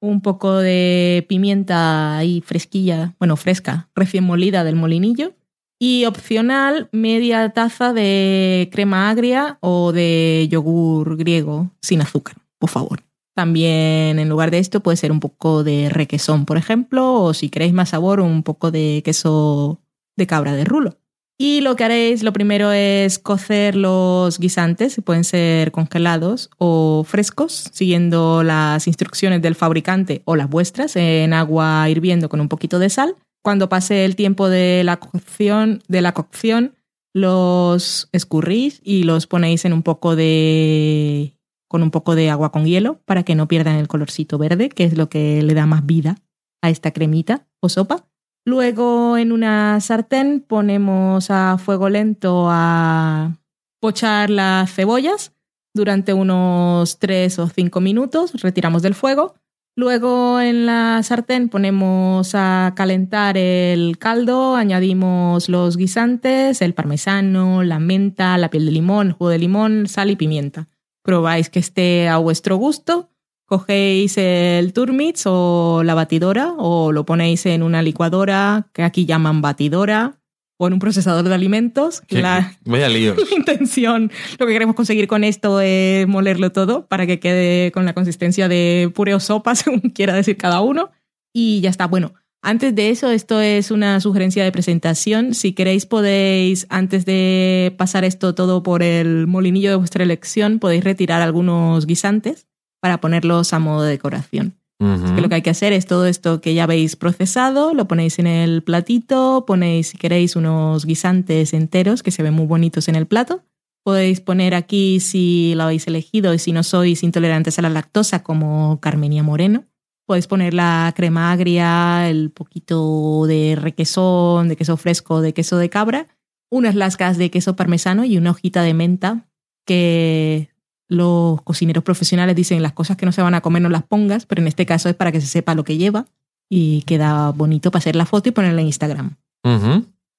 un 0.00 0.20
poco 0.20 0.56
de 0.56 1.26
pimienta 1.28 2.16
ahí 2.16 2.42
fresquilla, 2.42 3.14
bueno, 3.18 3.36
fresca, 3.36 3.88
recién 3.94 4.24
molida 4.24 4.62
del 4.62 4.76
molinillo, 4.76 5.34
y 5.80 6.04
opcional 6.04 6.88
media 6.92 7.50
taza 7.50 7.92
de 7.92 8.68
crema 8.72 9.10
agria 9.10 9.58
o 9.60 9.92
de 9.92 10.46
yogur 10.48 11.16
griego 11.16 11.70
sin 11.82 12.00
azúcar, 12.00 12.36
por 12.58 12.70
favor. 12.70 13.02
También 13.34 14.18
en 14.18 14.28
lugar 14.28 14.50
de 14.50 14.58
esto 14.58 14.80
puede 14.80 14.96
ser 14.96 15.12
un 15.12 15.20
poco 15.20 15.64
de 15.64 15.90
requesón, 15.90 16.46
por 16.46 16.56
ejemplo, 16.56 17.14
o 17.14 17.34
si 17.34 17.50
queréis 17.50 17.74
más 17.74 17.90
sabor, 17.90 18.20
un 18.20 18.42
poco 18.42 18.70
de 18.70 19.02
queso 19.04 19.80
de 20.16 20.26
cabra 20.26 20.54
de 20.54 20.64
rulo. 20.64 20.96
Y 21.38 21.60
lo 21.60 21.76
que 21.76 21.84
haréis, 21.84 22.22
lo 22.22 22.32
primero 22.32 22.72
es 22.72 23.18
cocer 23.18 23.76
los 23.76 24.38
guisantes, 24.38 25.00
pueden 25.04 25.24
ser 25.24 25.70
congelados 25.70 26.48
o 26.56 27.04
frescos, 27.06 27.70
siguiendo 27.72 28.42
las 28.42 28.86
instrucciones 28.86 29.42
del 29.42 29.54
fabricante 29.54 30.22
o 30.24 30.34
las 30.34 30.48
vuestras, 30.48 30.96
en 30.96 31.34
agua 31.34 31.90
hirviendo 31.90 32.30
con 32.30 32.40
un 32.40 32.48
poquito 32.48 32.78
de 32.78 32.88
sal. 32.88 33.16
Cuando 33.42 33.68
pase 33.68 34.06
el 34.06 34.16
tiempo 34.16 34.48
de 34.48 34.82
la 34.82 34.96
cocción, 34.96 35.82
de 35.88 36.00
la 36.00 36.12
cocción 36.12 36.74
los 37.12 38.08
escurrís 38.12 38.80
y 38.82 39.04
los 39.04 39.26
ponéis 39.26 39.64
en 39.66 39.72
un 39.72 39.82
poco 39.82 40.16
de 40.16 41.34
con 41.68 41.82
un 41.82 41.90
poco 41.90 42.14
de 42.14 42.30
agua 42.30 42.52
con 42.52 42.64
hielo 42.64 43.00
para 43.04 43.24
que 43.24 43.34
no 43.34 43.48
pierdan 43.48 43.76
el 43.76 43.88
colorcito 43.88 44.38
verde, 44.38 44.68
que 44.68 44.84
es 44.84 44.96
lo 44.96 45.08
que 45.08 45.42
le 45.42 45.54
da 45.54 45.66
más 45.66 45.84
vida 45.84 46.16
a 46.62 46.70
esta 46.70 46.92
cremita 46.92 47.46
o 47.60 47.68
sopa. 47.68 48.06
Luego 48.46 49.18
en 49.18 49.32
una 49.32 49.80
sartén 49.80 50.38
ponemos 50.38 51.32
a 51.32 51.58
fuego 51.58 51.88
lento 51.88 52.46
a 52.48 53.36
pochar 53.80 54.30
las 54.30 54.72
cebollas 54.72 55.32
durante 55.74 56.14
unos 56.14 57.00
3 57.00 57.40
o 57.40 57.48
5 57.48 57.80
minutos, 57.80 58.40
retiramos 58.40 58.82
del 58.82 58.94
fuego. 58.94 59.34
Luego 59.74 60.40
en 60.40 60.64
la 60.64 61.02
sartén 61.02 61.48
ponemos 61.48 62.36
a 62.36 62.72
calentar 62.76 63.36
el 63.36 63.98
caldo, 63.98 64.54
añadimos 64.54 65.48
los 65.48 65.76
guisantes, 65.76 66.62
el 66.62 66.72
parmesano, 66.72 67.64
la 67.64 67.80
menta, 67.80 68.38
la 68.38 68.48
piel 68.48 68.66
de 68.66 68.70
limón, 68.70 69.10
jugo 69.10 69.30
de 69.30 69.38
limón, 69.38 69.88
sal 69.88 70.10
y 70.10 70.14
pimienta. 70.14 70.68
Probáis 71.02 71.50
que 71.50 71.58
esté 71.58 72.08
a 72.08 72.18
vuestro 72.18 72.56
gusto 72.56 73.10
Cogéis 73.46 74.18
el 74.18 74.72
turmix 74.72 75.22
o 75.26 75.82
la 75.84 75.94
batidora 75.94 76.52
o 76.58 76.90
lo 76.90 77.06
ponéis 77.06 77.46
en 77.46 77.62
una 77.62 77.80
licuadora 77.80 78.66
que 78.72 78.82
aquí 78.82 79.06
llaman 79.06 79.40
batidora 79.40 80.18
o 80.58 80.66
en 80.66 80.72
un 80.72 80.78
procesador 80.80 81.28
de 81.28 81.34
alimentos. 81.34 82.02
La, 82.08 82.56
Vaya 82.64 82.88
líos. 82.88 83.16
La 83.16 83.36
intención, 83.36 84.10
lo 84.40 84.46
que 84.46 84.52
queremos 84.52 84.74
conseguir 84.74 85.06
con 85.06 85.22
esto 85.22 85.60
es 85.60 86.08
molerlo 86.08 86.50
todo 86.50 86.86
para 86.86 87.06
que 87.06 87.20
quede 87.20 87.70
con 87.70 87.84
la 87.84 87.94
consistencia 87.94 88.48
de 88.48 88.90
puré 88.92 89.14
o 89.14 89.20
sopa, 89.20 89.54
según 89.54 89.80
quiera 89.90 90.12
decir 90.14 90.36
cada 90.36 90.60
uno. 90.60 90.90
Y 91.32 91.60
ya 91.60 91.70
está. 91.70 91.86
Bueno, 91.86 92.14
antes 92.42 92.74
de 92.74 92.90
eso, 92.90 93.12
esto 93.12 93.40
es 93.40 93.70
una 93.70 94.00
sugerencia 94.00 94.42
de 94.42 94.50
presentación. 94.50 95.34
Si 95.34 95.52
queréis, 95.52 95.86
podéis, 95.86 96.66
antes 96.68 97.04
de 97.04 97.72
pasar 97.78 98.02
esto 98.02 98.34
todo 98.34 98.64
por 98.64 98.82
el 98.82 99.28
molinillo 99.28 99.70
de 99.70 99.76
vuestra 99.76 100.02
elección, 100.02 100.58
podéis 100.58 100.82
retirar 100.82 101.22
algunos 101.22 101.86
guisantes 101.86 102.48
para 102.80 103.00
ponerlos 103.00 103.52
a 103.52 103.58
modo 103.58 103.82
de 103.82 103.90
decoración. 103.90 104.54
que 104.78 105.20
lo 105.22 105.28
que 105.28 105.36
hay 105.36 105.42
que 105.42 105.50
hacer 105.50 105.72
es 105.72 105.86
todo 105.86 106.06
esto 106.06 106.40
que 106.42 106.52
ya 106.52 106.64
habéis 106.64 106.96
procesado, 106.96 107.72
lo 107.72 107.88
ponéis 107.88 108.18
en 108.18 108.26
el 108.26 108.62
platito, 108.62 109.44
ponéis, 109.46 109.88
si 109.88 109.98
queréis, 109.98 110.36
unos 110.36 110.84
guisantes 110.84 111.54
enteros 111.54 112.02
que 112.02 112.10
se 112.10 112.22
ven 112.22 112.34
muy 112.34 112.46
bonitos 112.46 112.88
en 112.88 112.94
el 112.94 113.06
plato. 113.06 113.42
Podéis 113.84 114.20
poner 114.20 114.54
aquí 114.54 115.00
si 115.00 115.54
lo 115.54 115.62
habéis 115.62 115.86
elegido 115.86 116.34
y 116.34 116.38
si 116.38 116.52
no 116.52 116.62
sois 116.62 117.02
intolerantes 117.02 117.58
a 117.58 117.62
la 117.62 117.70
lactosa 117.70 118.22
como 118.22 118.80
Carmenia 118.80 119.22
Moreno. 119.22 119.64
Podéis 120.06 120.26
poner 120.26 120.54
la 120.54 120.92
crema 120.94 121.32
agria, 121.32 122.10
el 122.10 122.30
poquito 122.30 123.26
de 123.26 123.56
requesón, 123.56 124.48
de 124.48 124.56
queso 124.56 124.76
fresco, 124.76 125.20
de 125.20 125.32
queso 125.32 125.56
de 125.56 125.70
cabra, 125.70 126.08
unas 126.50 126.74
lascas 126.74 127.16
de 127.18 127.30
queso 127.30 127.56
parmesano 127.56 128.04
y 128.04 128.16
una 128.16 128.30
hojita 128.30 128.62
de 128.62 128.74
menta 128.74 129.28
que 129.66 130.50
los 130.88 131.42
cocineros 131.42 131.82
profesionales 131.82 132.36
dicen 132.36 132.62
las 132.62 132.72
cosas 132.72 132.96
que 132.96 133.06
no 133.06 133.12
se 133.12 133.22
van 133.22 133.34
a 133.34 133.40
comer 133.40 133.62
no 133.62 133.68
las 133.68 133.82
pongas, 133.82 134.26
pero 134.26 134.42
en 134.42 134.48
este 134.48 134.66
caso 134.66 134.88
es 134.88 134.94
para 134.94 135.12
que 135.12 135.20
se 135.20 135.26
sepa 135.26 135.54
lo 135.54 135.64
que 135.64 135.76
lleva 135.76 136.06
y 136.48 136.82
queda 136.82 137.30
bonito 137.32 137.70
para 137.70 137.80
hacer 137.80 137.96
la 137.96 138.06
foto 138.06 138.28
y 138.28 138.32
ponerla 138.32 138.60
en 138.60 138.68
Instagram. 138.68 139.16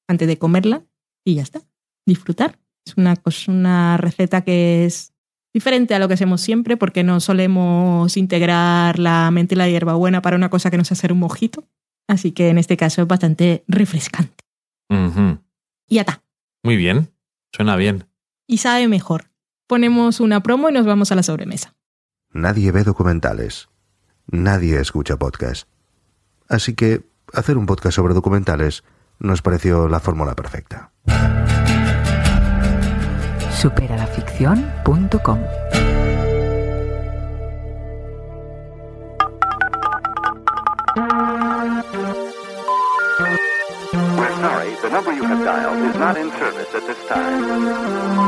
Antes 0.08 0.28
de 0.28 0.38
comerla 0.38 0.84
y 1.26 1.36
ya 1.36 1.42
está. 1.42 1.62
Disfrutar. 2.06 2.60
Es 2.86 2.96
una, 2.96 3.16
una 3.48 3.98
receta 3.98 4.42
que 4.42 4.86
es 4.86 5.14
diferente 5.54 5.96
a 5.96 6.00
lo 6.00 6.08
que 6.08 6.14
hacemos 6.14 6.40
siempre 6.40 6.78
porque 6.78 7.04
no 7.04 7.20
solemos 7.20 8.16
integrar 8.16 9.00
la 9.00 9.30
mente 9.32 9.56
y 9.56 9.58
la 9.58 9.70
hierbabuena 9.70 10.22
para 10.22 10.38
una 10.38 10.50
cosa 10.50 10.72
que 10.72 10.78
nos 10.78 10.92
hace 10.92 11.12
un 11.12 11.20
mojito. 11.20 11.66
Así 12.08 12.32
que 12.32 12.50
en 12.50 12.58
este 12.58 12.78
caso 12.78 13.02
es 13.02 13.08
bastante 13.08 13.64
refrescante. 13.68 14.46
Y 14.90 15.96
ya 15.96 16.02
está. 16.02 16.24
Muy 16.64 16.78
bien. 16.78 17.10
Suena 17.54 17.76
bien. 17.76 18.06
Y 18.48 18.60
sabe 18.60 18.88
mejor 18.88 19.27
ponemos 19.68 20.20
una 20.20 20.42
promo 20.42 20.70
y 20.70 20.74
nos 20.74 20.86
vamos 20.86 21.12
a 21.12 21.16
la 21.16 21.24
sobremesa. 21.24 21.74
Nadie 22.32 22.72
ve 22.72 22.84
documentales. 22.84 23.70
Nadie 24.28 24.80
escucha 24.80 25.18
podcast. 25.18 25.68
Así 26.50 26.74
que 26.74 27.04
hacer 27.34 27.58
un 27.58 27.66
podcast 27.66 27.96
sobre 27.96 28.14
documentales 28.14 28.84
nos 29.20 29.42
pareció 29.42 29.88
la 29.88 30.00
fórmula 30.00 30.36
perfecta. 30.36 30.92
Superalaficción.com 33.52 35.40
We're 43.94 44.36
sorry, 44.42 44.76
the 44.82 44.90
number 44.90 45.14
you 45.14 45.24
have 45.24 45.44
dialed 45.46 45.90
is 45.90 45.96
not 45.96 46.18
in 46.18 46.30
service 46.32 46.74
at 46.74 46.88
this 46.88 47.08
time. 47.08 48.27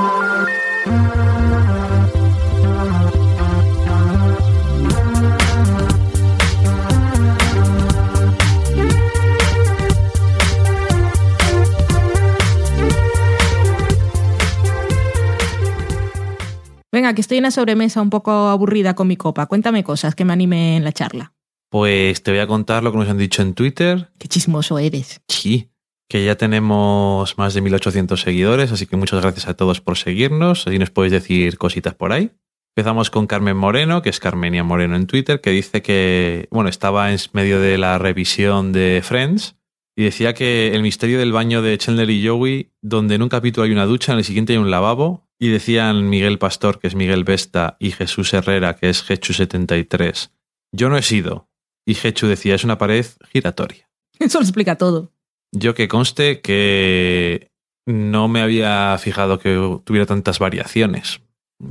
Venga, 16.99 17.13
que 17.13 17.21
estoy 17.21 17.37
en 17.37 17.43
la 17.43 17.51
sobremesa 17.51 18.01
un 18.01 18.09
poco 18.09 18.31
aburrida 18.49 18.93
con 18.93 19.07
mi 19.07 19.15
copa. 19.15 19.45
Cuéntame 19.45 19.85
cosas 19.85 20.15
que 20.15 20.25
me 20.25 20.33
anime 20.33 20.75
en 20.75 20.83
la 20.83 20.91
charla. 20.91 21.31
Pues 21.69 22.23
te 22.23 22.31
voy 22.31 22.41
a 22.41 22.47
contar 22.47 22.83
lo 22.83 22.91
que 22.91 22.97
nos 22.97 23.07
han 23.07 23.17
dicho 23.17 23.41
en 23.41 23.53
Twitter. 23.53 24.11
Qué 24.17 24.27
chismoso 24.27 24.77
eres. 24.79 25.21
Sí, 25.29 25.69
que 26.09 26.25
ya 26.25 26.35
tenemos 26.35 27.37
más 27.37 27.53
de 27.53 27.61
1800 27.61 28.19
seguidores, 28.19 28.73
así 28.73 28.85
que 28.85 28.97
muchas 28.97 29.21
gracias 29.21 29.47
a 29.47 29.53
todos 29.53 29.79
por 29.79 29.97
seguirnos. 29.97 30.67
Así 30.67 30.77
nos 30.77 30.89
podéis 30.89 31.13
decir 31.13 31.57
cositas 31.57 31.95
por 31.95 32.11
ahí. 32.11 32.31
Empezamos 32.75 33.09
con 33.09 33.27
Carmen 33.27 33.55
Moreno, 33.55 34.01
que 34.01 34.09
es 34.09 34.19
Carmenia 34.19 34.65
Moreno 34.65 34.97
en 34.97 35.07
Twitter, 35.07 35.39
que 35.39 35.51
dice 35.51 35.81
que, 35.81 36.49
bueno, 36.51 36.69
estaba 36.69 37.13
en 37.13 37.19
medio 37.31 37.61
de 37.61 37.77
la 37.77 37.97
revisión 37.97 38.73
de 38.73 39.01
Friends 39.05 39.55
y 39.95 40.03
decía 40.03 40.33
que 40.33 40.75
el 40.75 40.81
misterio 40.81 41.19
del 41.19 41.31
baño 41.31 41.61
de 41.61 41.77
Chandler 41.77 42.09
y 42.09 42.27
Joey, 42.27 42.73
donde 42.81 43.15
en 43.15 43.21
un 43.21 43.29
capítulo 43.29 43.63
hay 43.63 43.71
una 43.71 43.85
ducha, 43.85 44.11
en 44.11 44.17
el 44.17 44.25
siguiente 44.25 44.51
hay 44.51 44.59
un 44.59 44.69
lavabo, 44.69 45.28
y 45.39 45.49
decían 45.49 46.09
Miguel 46.09 46.37
Pastor, 46.37 46.79
que 46.79 46.87
es 46.87 46.95
Miguel 46.95 47.23
Vesta, 47.23 47.77
y 47.79 47.91
Jesús 47.91 48.33
Herrera, 48.33 48.75
que 48.75 48.89
es 48.89 49.07
Gechu73. 49.07 50.31
Yo 50.73 50.89
no 50.89 50.97
he 50.97 51.01
sido. 51.01 51.47
Y 51.87 51.95
Gechu 51.95 52.27
decía, 52.27 52.55
es 52.55 52.65
una 52.65 52.77
pared 52.77 53.05
giratoria. 53.31 53.89
Eso 54.19 54.39
lo 54.39 54.43
explica 54.43 54.77
todo. 54.77 55.13
Yo 55.51 55.73
que 55.73 55.87
conste 55.87 56.41
que 56.41 57.49
no 57.87 58.27
me 58.27 58.41
había 58.41 58.95
fijado 58.99 59.39
que 59.39 59.79
tuviera 59.83 60.05
tantas 60.05 60.37
variaciones. 60.37 61.21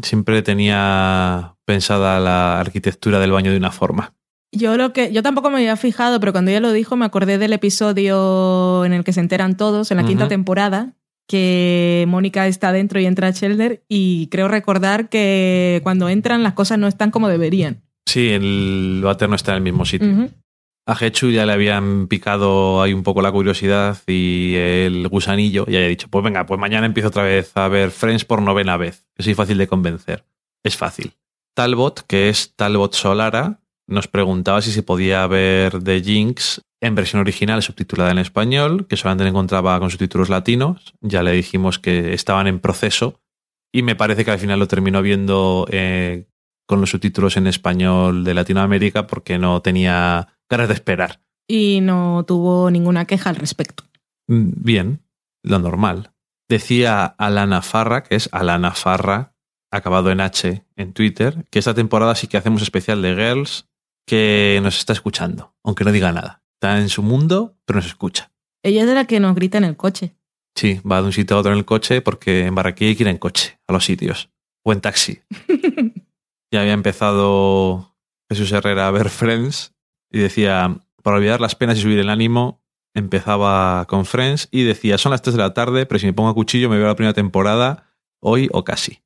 Siempre 0.03 0.43
tenía 0.43 1.57
pensada 1.65 2.19
la 2.19 2.59
arquitectura 2.59 3.21
del 3.21 3.33
baño 3.33 3.53
de 3.53 3.59
una 3.59 3.71
forma. 3.71 4.15
Yo 4.51 4.77
lo 4.77 4.93
que 4.95 5.13
yo 5.13 5.23
tampoco 5.23 5.51
me 5.51 5.57
había 5.59 5.77
fijado, 5.77 6.21
pero 6.21 6.33
cuando 6.33 6.51
ella 6.51 6.61
lo 6.61 6.73
dijo 6.73 6.97
me 6.97 7.05
acordé 7.05 7.37
del 7.39 7.53
episodio 7.53 8.85
en 8.87 8.95
el 8.95 9.05
que 9.05 9.13
se 9.13 9.21
enteran 9.21 9.57
todos 9.57 9.91
en 9.91 9.99
la 9.99 10.05
quinta 10.05 10.27
temporada 10.27 10.98
que 11.29 12.07
Mónica 12.09 12.49
está 12.49 12.73
dentro 12.73 12.99
y 12.99 13.07
entra 13.07 13.33
Chelder 13.33 13.85
y 13.87 14.29
creo 14.29 14.49
recordar 14.49 15.09
que 15.09 15.81
cuando 15.85 16.09
entran 16.09 16.43
las 16.43 16.55
cosas 16.55 16.79
no 16.79 16.89
están 16.89 17.11
como 17.11 17.29
deberían. 17.29 17.83
Sí, 18.07 18.31
el 18.31 19.01
váter 19.05 19.29
no 19.29 19.37
está 19.37 19.53
en 19.53 19.57
el 19.57 19.63
mismo 19.63 19.85
sitio. 19.85 20.31
A 20.87 20.97
Hechu 20.99 21.31
ya 21.31 21.45
le 21.45 21.53
habían 21.53 22.09
picado 22.09 22.81
ahí 22.81 22.95
un 22.95 23.03
poco 23.03 23.21
la 23.21 23.31
curiosidad 23.31 23.99
y 24.07 24.55
el 24.55 25.07
gusanillo 25.09 25.67
y 25.69 25.77
había 25.77 25.89
dicho, 25.89 26.09
pues 26.09 26.25
venga, 26.25 26.47
pues 26.47 26.59
mañana 26.59 26.87
empiezo 26.87 27.09
otra 27.09 27.25
vez 27.25 27.53
a 27.55 27.69
ver 27.69 27.91
Friends 27.91 28.25
por 28.25 28.41
novena 28.41 28.79
vez. 28.79 29.07
soy 29.19 29.35
fácil 29.35 29.59
de 29.59 29.67
convencer. 29.67 30.25
Es 30.65 30.79
fácil. 30.79 31.13
Talbot, 31.55 32.07
que 32.07 32.31
es 32.31 32.55
Talbot 32.57 32.95
Solara, 32.95 33.61
nos 33.87 34.09
preguntaba 34.09 34.63
si 34.63 34.73
se 34.73 34.83
podía 34.83 35.27
ver 35.27 35.83
The 35.83 36.01
Jinx 36.01 36.63
en 36.81 36.95
versión 36.95 37.21
original 37.21 37.63
subtitulada 37.63 38.11
en 38.11 38.19
español, 38.19 38.87
que 38.87 38.97
solamente 38.97 39.29
encontraba 39.29 39.79
con 39.81 39.91
subtítulos 39.91 40.29
latinos. 40.29 40.95
Ya 41.01 41.23
le 41.23 41.33
dijimos 41.33 41.79
que 41.79 42.15
estaban 42.15 42.47
en 42.47 42.61
proceso 42.61 43.21
y 43.73 43.83
me 43.83 43.97
parece 43.97 44.25
que 44.25 44.31
al 44.31 44.39
final 44.39 44.59
lo 44.59 44.69
terminó 44.69 45.03
viendo 45.03 45.67
eh, 45.71 46.29
con 46.67 46.81
los 46.81 46.91
subtítulos 46.91 47.37
en 47.37 47.47
español 47.47 48.25
de 48.25 48.35
Latinoamérica 48.35 49.07
porque 49.07 49.39
no 49.39 49.61
tenía 49.63 50.29
ganas 50.49 50.69
de 50.69 50.75
esperar. 50.75 51.21
Y 51.49 51.81
no 51.81 52.25
tuvo 52.27 52.71
ninguna 52.71 53.07
queja 53.07 53.31
al 53.31 53.37
respecto. 53.37 53.85
Mm, 54.29 54.51
Bien, 54.57 55.03
lo 55.43 55.59
normal. 55.59 56.13
Decía 56.49 57.05
Alana 57.05 57.63
Farra, 57.63 58.03
que 58.03 58.15
es 58.17 58.29
Alana 58.33 58.73
Farra, 58.73 59.35
acabado 59.71 60.11
en 60.11 60.21
H 60.21 60.65
en 60.77 60.93
Twitter, 60.93 61.47
que 61.51 61.59
esta 61.59 61.75
temporada 61.75 62.15
sí 62.15 62.27
que 62.27 62.37
hacemos 62.37 62.63
especial 62.63 63.03
de 63.03 63.15
Girls, 63.15 63.69
que 64.07 64.59
nos 64.63 64.79
está 64.79 64.95
escuchando, 64.95 65.55
aunque 65.63 65.85
no 65.85 65.93
diga 65.93 66.13
nada. 66.13 66.43
Está 66.59 66.81
en 66.81 66.89
su 66.89 67.05
mundo, 67.05 67.57
pero 67.65 67.77
nos 67.77 67.87
escucha. 67.87 68.33
Ella 68.65 68.81
es 68.81 68.89
de 68.89 68.95
la 68.95 69.05
que 69.05 69.21
nos 69.21 69.37
grita 69.37 69.59
en 69.59 69.65
el 69.65 69.77
coche. 69.77 70.17
Sí, 70.57 70.81
va 70.81 71.01
de 71.01 71.07
un 71.07 71.13
sitio 71.13 71.37
a 71.37 71.39
otro 71.39 71.53
en 71.53 71.59
el 71.59 71.65
coche 71.65 72.03
porque 72.03 72.47
en 72.47 72.55
Barranquilla 72.57 72.89
hay 72.89 72.97
que 72.97 73.05
ir 73.05 73.09
en 73.09 73.19
coche 73.19 73.61
a 73.69 73.73
los 73.73 73.85
sitios. 73.85 74.29
O 74.65 74.73
en 74.73 74.81
taxi. 74.81 75.21
ya 76.53 76.63
había 76.63 76.73
empezado 76.73 77.95
Jesús 78.29 78.51
Herrera 78.51 78.89
a 78.89 78.91
ver 78.91 79.09
Friends 79.09 79.77
y 80.11 80.19
decía, 80.19 80.81
para 81.05 81.19
olvidar 81.19 81.41
las 81.41 81.55
penas 81.55 81.79
y 81.79 81.83
subir 81.83 82.01
el 82.01 82.11
ánimo, 82.11 82.61
empezaba 82.93 83.87
con 83.87 84.05
Friends 84.05 84.49
y 84.51 84.65
decía, 84.65 84.99
son 84.99 85.13
las 85.13 85.23
3 85.23 85.37
de 85.37 85.43
la 85.43 85.55
tarde, 85.55 85.87
pero 85.87 86.01
si 86.01 86.07
me 86.07 86.13
pongo 86.13 86.31
a 86.31 86.35
cuchillo 86.35 86.69
me 86.69 86.79
veo 86.79 86.89
la 86.89 86.97
primera 86.97 87.15
temporada 87.15 87.95
hoy 88.21 88.49
o 88.53 88.65
casi. 88.65 89.05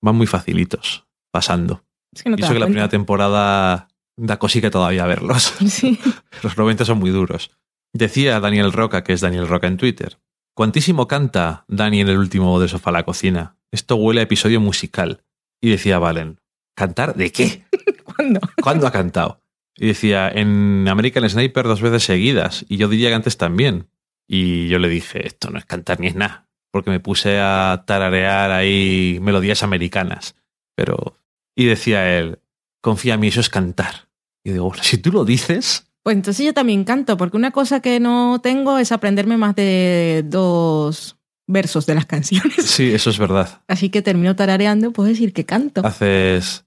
Van 0.00 0.14
muy 0.14 0.28
facilitos, 0.28 1.08
pasando. 1.32 1.84
Es 2.14 2.22
que 2.22 2.30
no 2.30 2.36
y 2.38 2.42
eso 2.42 2.52
que 2.52 2.60
la 2.60 2.66
primera 2.66 2.88
temporada 2.88 3.88
da 4.16 4.38
cosica 4.38 4.70
todavía 4.70 5.06
verlos. 5.06 5.54
Sí. 5.66 5.98
Los 6.42 6.56
90 6.56 6.84
son 6.84 6.98
muy 6.98 7.10
duros. 7.10 7.50
Decía 7.92 8.40
Daniel 8.40 8.72
Roca, 8.72 9.04
que 9.04 9.12
es 9.12 9.20
Daniel 9.20 9.48
Roca 9.48 9.66
en 9.66 9.76
Twitter. 9.76 10.18
Cuantísimo 10.54 11.08
canta 11.08 11.64
Dani 11.68 12.00
en 12.00 12.08
el 12.08 12.18
último 12.18 12.60
de 12.60 12.68
Sofá 12.68 12.90
a 12.90 12.92
la 12.94 13.04
Cocina. 13.04 13.56
Esto 13.70 13.96
huele 13.96 14.20
a 14.20 14.24
episodio 14.24 14.60
musical. 14.60 15.24
Y 15.60 15.70
decía 15.70 15.98
Valen, 15.98 16.40
¿cantar 16.74 17.14
de 17.14 17.32
qué? 17.32 17.64
¿Cuándo? 18.04 18.40
¿Cuándo 18.62 18.86
ha 18.86 18.92
cantado? 18.92 19.40
Y 19.76 19.86
decía, 19.86 20.28
en 20.28 20.86
American 20.88 21.28
Sniper 21.28 21.64
dos 21.64 21.80
veces 21.80 22.04
seguidas. 22.04 22.66
Y 22.68 22.76
yo 22.76 22.88
diría 22.88 23.08
que 23.08 23.14
antes 23.14 23.38
también. 23.38 23.88
Y 24.28 24.68
yo 24.68 24.78
le 24.78 24.88
dije, 24.88 25.26
esto 25.26 25.50
no 25.50 25.58
es 25.58 25.64
cantar 25.64 26.00
ni 26.00 26.08
es 26.08 26.14
nada. 26.14 26.48
Porque 26.70 26.90
me 26.90 27.00
puse 27.00 27.38
a 27.40 27.84
tararear 27.86 28.50
ahí 28.50 29.18
melodías 29.22 29.62
americanas. 29.62 30.34
Pero... 30.74 31.16
Y 31.54 31.66
decía 31.66 32.18
él, 32.18 32.38
confía 32.82 33.14
en 33.14 33.20
mí, 33.20 33.28
eso 33.28 33.40
es 33.40 33.48
cantar. 33.48 34.08
Y 34.44 34.50
digo, 34.52 34.66
bueno, 34.68 34.82
si 34.82 34.98
tú 34.98 35.10
lo 35.10 35.24
dices, 35.24 35.86
Pues 36.02 36.16
entonces 36.16 36.44
yo 36.44 36.52
también 36.52 36.84
canto, 36.84 37.16
porque 37.16 37.36
una 37.38 37.52
cosa 37.52 37.80
que 37.80 38.00
no 38.00 38.40
tengo 38.42 38.76
es 38.76 38.92
aprenderme 38.92 39.38
más 39.38 39.54
de 39.54 40.24
dos 40.26 41.16
versos 41.46 41.86
de 41.86 41.94
las 41.94 42.06
canciones. 42.06 42.54
sí, 42.66 42.92
eso 42.92 43.10
es 43.10 43.18
verdad. 43.18 43.62
Así 43.68 43.88
que 43.88 44.02
termino 44.02 44.34
tarareando, 44.36 44.92
puedo 44.92 45.08
decir 45.08 45.32
que 45.32 45.44
canto. 45.44 45.86
Haces... 45.86 46.64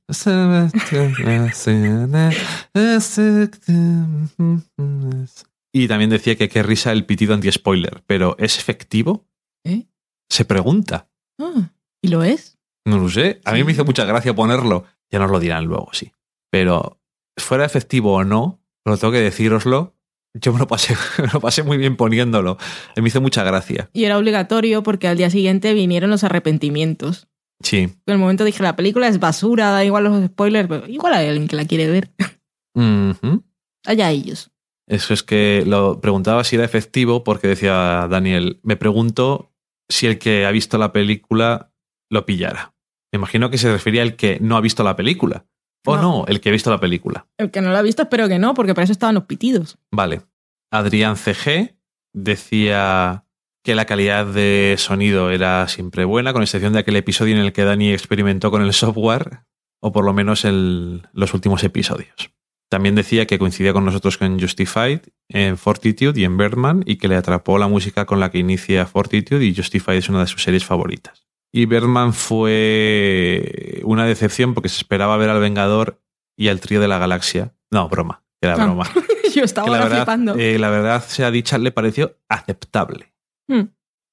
Y 5.74 5.88
también 5.90 6.10
decía 6.10 6.36
que 6.38 6.48
qué 6.48 6.64
risa 6.64 6.92
el 6.94 7.06
pitido 7.06 7.34
anti-spoiler, 7.34 8.04
pero 8.08 8.38
¿es 8.40 8.58
efectivo? 8.58 9.26
¿Eh? 9.66 9.88
Se 10.30 10.46
pregunta. 10.46 11.10
Ah, 11.38 11.72
¿Y 12.02 12.08
lo 12.08 12.24
es? 12.24 12.58
No 12.86 12.98
lo 13.00 13.10
sé. 13.10 13.42
A 13.44 13.52
mí 13.52 13.64
me 13.64 13.74
hizo 13.74 13.84
mucha 13.84 14.06
gracia 14.06 14.34
ponerlo. 14.34 14.86
Ya 15.12 15.20
nos 15.20 15.32
lo 15.32 15.40
dirán 15.40 15.66
luego, 15.66 15.90
sí. 15.92 16.12
Pero 16.52 17.00
fuera 17.38 17.66
efectivo 17.66 18.14
o 18.14 18.24
no, 18.24 18.62
pero 18.84 18.98
tengo 18.98 19.14
que 19.14 19.20
decíroslo, 19.20 19.96
yo 20.34 20.52
me 20.52 20.60
lo 20.60 20.68
pasé, 20.68 20.96
me 21.22 21.28
lo 21.32 21.40
pasé 21.40 21.64
muy 21.64 21.78
bien 21.78 21.96
poniéndolo. 21.96 22.58
Me 22.96 23.08
hizo 23.08 23.22
mucha 23.22 23.44
gracia. 23.44 23.90
Y 23.94 24.04
era 24.04 24.18
obligatorio 24.18 24.84
porque 24.84 25.08
al 25.08 25.18
día 25.18 25.30
siguiente 25.30 25.74
vinieron 25.74 26.10
los 26.10 26.24
arrepentimientos. 26.24 27.28
Sí. 27.62 27.78
En 27.78 28.14
el 28.14 28.18
momento 28.18 28.44
dije, 28.44 28.62
la 28.62 28.76
película 28.76 29.08
es 29.08 29.20
basura, 29.20 29.72
da 29.72 29.86
igual 29.86 30.04
los 30.04 30.26
spoilers, 30.26 30.68
pero 30.68 30.88
igual 30.88 31.14
hay 31.14 31.28
alguien 31.28 31.48
que 31.48 31.56
la 31.56 31.66
quiere 31.66 31.90
ver. 31.90 32.12
Allá 33.86 34.12
ellos. 34.12 34.52
Eso 34.88 35.14
es 35.14 35.24
que 35.24 35.64
lo 35.66 36.02
preguntaba 36.02 36.44
si 36.44 36.58
era 36.58 36.66
efectivo 36.66 37.24
porque 37.24 37.48
decía 37.48 38.08
Daniel, 38.10 38.60
me 38.62 38.76
pregunto 38.76 39.54
si 39.90 40.08
el 40.08 40.20
que 40.20 40.46
ha 40.46 40.52
visto 40.52 40.78
la 40.78 40.92
película 40.92 41.72
lo 42.10 42.26
pillara. 42.26 42.75
Me 43.16 43.20
imagino 43.20 43.50
que 43.50 43.58
se 43.58 43.72
refería 43.72 44.02
al 44.02 44.18
que 44.18 44.40
no 44.42 44.58
ha 44.58 44.62
visto 44.62 44.84
la 44.84 44.98
película. 44.98 45.46
O 45.86 45.96
No. 45.96 46.02
no, 46.02 46.26
el 46.28 46.42
que 46.42 46.50
ha 46.50 46.52
visto 46.52 46.70
la 46.70 46.82
película. 46.82 47.28
El 47.38 47.50
que 47.50 47.62
no 47.62 47.72
lo 47.72 47.78
ha 47.78 47.82
visto, 47.82 48.02
espero 48.02 48.28
que 48.28 48.40
no, 48.40 48.54
porque 48.54 48.74
para 48.74 48.84
eso 48.84 48.92
estaban 48.92 49.16
los 49.16 49.24
pitidos. 49.24 49.78
Vale. 49.90 50.24
Adrián 50.70 51.16
CG 51.16 51.78
decía 52.12 53.24
que 53.64 53.74
la 53.74 53.86
calidad 53.86 54.26
de 54.26 54.76
sonido 54.78 55.32
era 55.32 55.66
siempre 55.70 56.04
buena, 56.04 56.34
con 56.34 56.42
excepción 56.42 56.74
de 56.74 56.80
aquel 56.80 56.98
episodio 56.98 57.36
en 57.36 57.42
el 57.42 57.54
que 57.54 57.64
Dani 57.64 57.94
experimentó 57.94 58.52
con 58.52 58.62
el 58.62 58.74
software, 58.74 59.46
o 59.80 59.94
por 59.94 60.04
lo 60.04 60.12
menos 60.12 60.44
en 60.44 61.08
los 61.14 61.34
últimos 61.34 61.64
episodios. 61.64 62.32
También 62.70 62.96
decía 62.96 63.28
que 63.28 63.40
coincidía 63.40 63.72
con 63.72 63.86
nosotros 63.86 64.18
en 64.20 64.42
Justified, 64.42 65.00
en 65.30 65.58
Fortitude 65.58 66.20
y 66.20 66.26
en 66.26 66.36
Birdman, 66.38 66.84
y 66.86 66.98
que 66.98 67.08
le 67.08 67.16
atrapó 67.16 67.58
la 67.60 67.70
música 67.70 68.06
con 68.06 68.20
la 68.20 68.30
que 68.30 68.40
inicia 68.40 68.86
Fortitude, 68.86 69.46
y 69.46 69.56
Justified 69.56 69.96
es 70.00 70.10
una 70.10 70.20
de 70.20 70.28
sus 70.28 70.44
series 70.44 70.66
favoritas. 70.66 71.25
Y 71.56 71.68
Birdman 71.68 72.12
fue 72.14 73.82
una 73.86 74.06
decepción 74.06 74.54
porque 74.54 74.68
se 74.70 74.78
esperaba 74.78 75.16
ver 75.18 75.30
al 75.30 75.40
Vengador 75.40 76.02
y 76.38 76.50
al 76.50 76.60
trío 76.60 76.82
de 76.82 76.88
la 76.90 76.98
galaxia. 76.98 77.54
No, 77.72 77.88
broma, 77.88 78.24
era 78.42 78.56
Ah. 78.56 78.66
broma. 78.66 78.84
Yo 79.34 79.44
estaba 79.44 79.66
Que 79.66 79.72
la 79.72 79.80
verdad, 79.80 79.98
flipando. 80.00 80.36
eh, 80.36 80.60
la 80.60 80.70
verdad, 80.70 81.04
sea 81.06 81.32
dicha, 81.32 81.58
le 81.58 81.72
pareció 81.72 82.18
aceptable. 82.30 83.14
Hmm. 83.48 83.70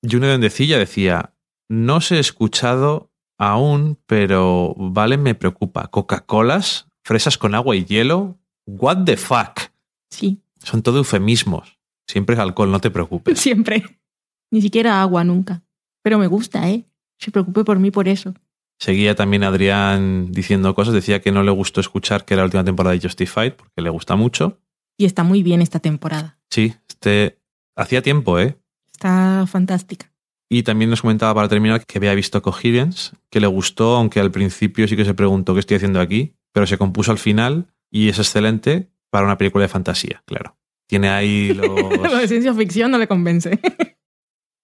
Juno 0.08 0.26
de 0.28 0.34
Endecilla 0.34 0.78
decía, 0.78 1.34
no 1.68 2.00
se 2.00 2.16
he 2.16 2.20
escuchado 2.20 3.10
aún, 3.38 3.98
pero 4.06 4.74
vale, 4.76 5.16
me 5.16 5.34
preocupa. 5.34 5.88
Coca-Colas, 5.88 6.86
fresas 7.04 7.38
con 7.38 7.54
agua 7.56 7.74
y 7.76 7.84
hielo, 7.84 8.38
what 8.66 9.04
the 9.04 9.16
fuck. 9.16 9.60
Sí, 10.10 10.40
Son 10.62 10.82
todo 10.82 10.98
eufemismos. 10.98 11.78
Siempre 12.08 12.34
es 12.36 12.40
alcohol, 12.40 12.70
no 12.70 12.80
te 12.80 12.90
preocupes. 12.90 13.36
siempre. 13.40 13.82
Ni 14.52 14.60
siquiera 14.62 15.02
agua 15.02 15.24
nunca. 15.24 15.62
Pero 16.04 16.18
me 16.18 16.28
gusta, 16.28 16.68
¿eh? 16.70 16.84
Se 17.22 17.30
preocupe 17.30 17.62
por 17.64 17.78
mí 17.78 17.90
por 17.90 18.08
eso. 18.08 18.34
Seguía 18.80 19.14
también 19.14 19.44
Adrián 19.44 20.32
diciendo 20.32 20.74
cosas, 20.74 20.92
decía 20.94 21.20
que 21.20 21.30
no 21.30 21.44
le 21.44 21.52
gustó 21.52 21.80
escuchar 21.80 22.24
que 22.24 22.34
era 22.34 22.42
la 22.42 22.46
última 22.46 22.64
temporada 22.64 22.94
de 22.96 23.00
Justified, 23.00 23.52
porque 23.52 23.80
le 23.80 23.90
gusta 23.90 24.16
mucho. 24.16 24.58
Y 24.98 25.04
está 25.04 25.22
muy 25.22 25.42
bien 25.44 25.62
esta 25.62 25.78
temporada. 25.78 26.38
Sí, 26.50 26.74
este 26.88 27.38
hacía 27.76 28.02
tiempo, 28.02 28.40
¿eh? 28.40 28.56
Está 28.92 29.46
fantástica. 29.46 30.10
Y 30.50 30.64
también 30.64 30.90
nos 30.90 31.00
comentaba 31.02 31.32
para 31.34 31.48
terminar 31.48 31.86
que 31.86 31.98
había 31.98 32.12
visto 32.14 32.42
Coherence, 32.42 33.12
que 33.30 33.40
le 33.40 33.46
gustó, 33.46 33.94
aunque 33.96 34.18
al 34.20 34.30
principio 34.32 34.86
sí 34.88 34.96
que 34.96 35.04
se 35.04 35.14
preguntó 35.14 35.54
qué 35.54 35.60
estoy 35.60 35.76
haciendo 35.76 36.00
aquí, 36.00 36.34
pero 36.52 36.66
se 36.66 36.76
compuso 36.76 37.12
al 37.12 37.18
final 37.18 37.68
y 37.90 38.08
es 38.08 38.18
excelente 38.18 38.90
para 39.10 39.24
una 39.24 39.38
película 39.38 39.62
de 39.62 39.68
fantasía, 39.68 40.22
claro. 40.26 40.56
Tiene 40.88 41.08
ahí 41.08 41.54
los... 41.54 41.68
Lo 41.68 42.16
de 42.18 42.26
ciencia 42.28 42.52
ficción 42.52 42.90
no 42.90 42.98
le 42.98 43.06
convence. 43.06 43.60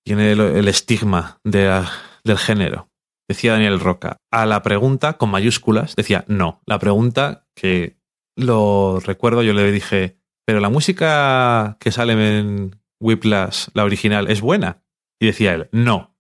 tiene 0.04 0.32
el, 0.32 0.40
el 0.40 0.68
estigma 0.68 1.38
de 1.44 1.66
la- 1.66 1.90
del 2.28 2.38
género. 2.38 2.88
Decía 3.28 3.52
Daniel 3.52 3.80
Roca. 3.80 4.18
A 4.30 4.46
la 4.46 4.62
pregunta, 4.62 5.18
con 5.18 5.30
mayúsculas, 5.30 5.96
decía 5.96 6.24
no. 6.28 6.62
La 6.64 6.78
pregunta, 6.78 7.46
que 7.54 7.98
lo 8.36 9.00
recuerdo, 9.00 9.42
yo 9.42 9.52
le 9.52 9.70
dije, 9.72 10.18
pero 10.46 10.60
la 10.60 10.70
música 10.70 11.76
que 11.80 11.92
sale 11.92 12.12
en 12.38 12.80
Whiplash, 13.00 13.68
la 13.74 13.84
original, 13.84 14.30
¿es 14.30 14.40
buena? 14.40 14.82
Y 15.20 15.26
decía 15.26 15.54
él, 15.54 15.68
no. 15.72 16.16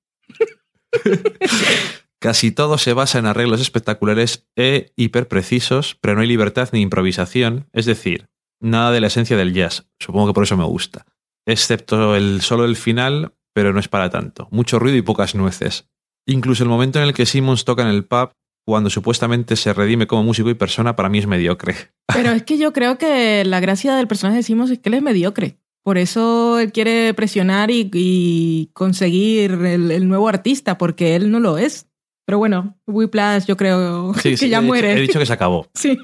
Casi 2.20 2.50
todo 2.50 2.78
se 2.78 2.92
basa 2.92 3.20
en 3.20 3.26
arreglos 3.26 3.60
espectaculares 3.60 4.48
e 4.56 4.92
hiperprecisos, 4.96 5.96
pero 6.00 6.14
no 6.14 6.22
hay 6.22 6.26
libertad 6.26 6.68
ni 6.72 6.80
improvisación, 6.80 7.68
es 7.72 7.86
decir, 7.86 8.28
nada 8.60 8.90
de 8.90 9.00
la 9.00 9.06
esencia 9.06 9.36
del 9.36 9.54
jazz. 9.54 9.88
Supongo 10.00 10.26
que 10.26 10.34
por 10.34 10.42
eso 10.42 10.56
me 10.56 10.64
gusta. 10.64 11.06
Excepto 11.46 12.16
el 12.16 12.42
solo 12.42 12.64
el 12.64 12.76
final, 12.76 13.34
pero 13.54 13.72
no 13.72 13.80
es 13.80 13.88
para 13.88 14.10
tanto. 14.10 14.48
Mucho 14.50 14.78
ruido 14.78 14.96
y 14.96 15.02
pocas 15.02 15.34
nueces. 15.34 15.88
Incluso 16.28 16.62
el 16.62 16.68
momento 16.68 16.98
en 17.00 17.06
el 17.06 17.14
que 17.14 17.26
Simmons 17.26 17.64
toca 17.64 17.82
en 17.82 17.88
el 17.88 18.04
pub, 18.04 18.30
cuando 18.66 18.90
supuestamente 18.90 19.56
se 19.56 19.72
redime 19.72 20.06
como 20.06 20.22
músico 20.24 20.50
y 20.50 20.54
persona, 20.54 20.94
para 20.94 21.08
mí 21.08 21.18
es 21.18 21.26
mediocre. 21.26 21.74
Pero 22.14 22.30
es 22.32 22.42
que 22.42 22.58
yo 22.58 22.72
creo 22.72 22.98
que 22.98 23.44
la 23.44 23.60
gracia 23.60 23.96
del 23.96 24.06
personaje 24.08 24.36
de 24.38 24.42
Simmons 24.42 24.70
es 24.70 24.78
que 24.78 24.88
él 24.90 24.94
es 24.94 25.02
mediocre. 25.02 25.58
Por 25.84 25.96
eso 25.96 26.58
él 26.58 26.70
quiere 26.70 27.14
presionar 27.14 27.70
y, 27.70 27.88
y 27.94 28.70
conseguir 28.74 29.52
el, 29.52 29.90
el 29.90 30.06
nuevo 30.06 30.28
artista, 30.28 30.76
porque 30.76 31.16
él 31.16 31.30
no 31.30 31.40
lo 31.40 31.56
es. 31.56 31.86
Pero 32.26 32.36
bueno, 32.36 32.78
Whiplash 32.86 33.46
yo 33.46 33.56
creo 33.56 34.12
Sí, 34.20 34.30
que 34.30 34.36
sí, 34.36 34.48
ya 34.50 34.58
he 34.58 34.60
dicho- 34.60 34.66
muere. 34.68 34.92
he 34.92 35.00
dicho 35.00 35.18
que 35.18 35.26
se 35.26 35.32
acabó. 35.32 35.66
Sí. 35.74 35.98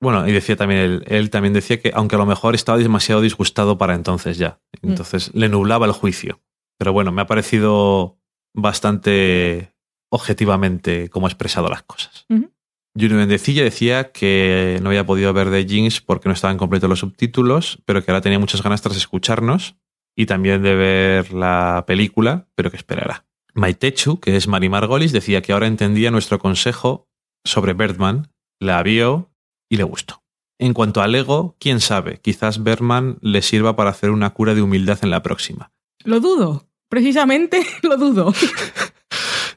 Bueno, 0.00 0.26
y 0.28 0.32
decía 0.32 0.56
también 0.56 0.80
él, 0.80 1.04
él 1.06 1.30
también 1.30 1.54
decía 1.54 1.80
que 1.80 1.92
aunque 1.94 2.16
a 2.16 2.18
lo 2.18 2.26
mejor 2.26 2.56
estaba 2.56 2.76
demasiado 2.76 3.20
disgustado 3.20 3.78
para 3.78 3.94
entonces 3.94 4.36
ya. 4.36 4.58
Mm. 4.82 4.88
Entonces 4.90 5.30
le 5.32 5.48
nublaba 5.48 5.86
el 5.86 5.92
juicio. 5.92 6.40
Pero 6.76 6.92
bueno, 6.92 7.12
me 7.12 7.22
ha 7.22 7.26
parecido 7.28 8.18
bastante 8.54 9.72
objetivamente 10.10 11.08
cómo 11.08 11.26
ha 11.26 11.30
expresado 11.30 11.68
las 11.68 11.82
cosas. 11.82 12.26
Ujú. 12.28 12.50
Junior 12.94 13.20
Mendecilla 13.20 13.64
decía 13.64 14.12
que 14.12 14.78
no 14.82 14.90
había 14.90 15.06
podido 15.06 15.32
ver 15.32 15.50
The 15.50 15.66
Jinx 15.66 16.02
porque 16.02 16.28
no 16.28 16.34
estaban 16.34 16.58
completos 16.58 16.90
los 16.90 16.98
subtítulos, 16.98 17.80
pero 17.86 18.04
que 18.04 18.10
ahora 18.10 18.20
tenía 18.20 18.38
muchas 18.38 18.62
ganas 18.62 18.82
tras 18.82 18.96
escucharnos 18.96 19.76
y 20.14 20.26
también 20.26 20.62
de 20.62 20.74
ver 20.74 21.32
la 21.32 21.84
película, 21.86 22.48
pero 22.54 22.70
que 22.70 22.76
esperará. 22.76 23.26
Maitechu, 23.54 24.20
que 24.20 24.36
es 24.36 24.46
Mari 24.46 24.68
Margolis, 24.68 25.12
decía 25.12 25.40
que 25.40 25.52
ahora 25.52 25.66
entendía 25.66 26.10
nuestro 26.10 26.38
consejo 26.38 27.08
sobre 27.44 27.72
Birdman, 27.72 28.30
la 28.60 28.82
vio 28.82 29.32
y 29.70 29.76
le 29.76 29.84
gustó. 29.84 30.22
En 30.58 30.74
cuanto 30.74 31.00
al 31.00 31.14
ego, 31.14 31.56
quién 31.58 31.80
sabe, 31.80 32.20
quizás 32.20 32.62
Birdman 32.62 33.18
le 33.20 33.42
sirva 33.42 33.74
para 33.74 33.90
hacer 33.90 34.10
una 34.10 34.30
cura 34.30 34.54
de 34.54 34.62
humildad 34.62 34.98
en 35.02 35.10
la 35.10 35.22
próxima. 35.22 35.72
Lo 36.04 36.20
dudo. 36.20 36.68
Precisamente 36.92 37.64
lo 37.82 37.96
dudo. 37.96 38.34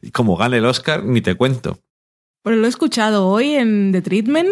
Y 0.02 0.12
como 0.12 0.38
gane 0.38 0.58
el 0.60 0.66
Oscar, 0.66 1.04
ni 1.04 1.20
te 1.20 1.36
cuento. 1.36 1.80
Pero 2.46 2.56
lo 2.56 2.66
he 2.66 2.70
escuchado 2.70 3.28
hoy 3.28 3.56
en 3.56 3.92
The 3.92 4.02
Treatment 4.02 4.50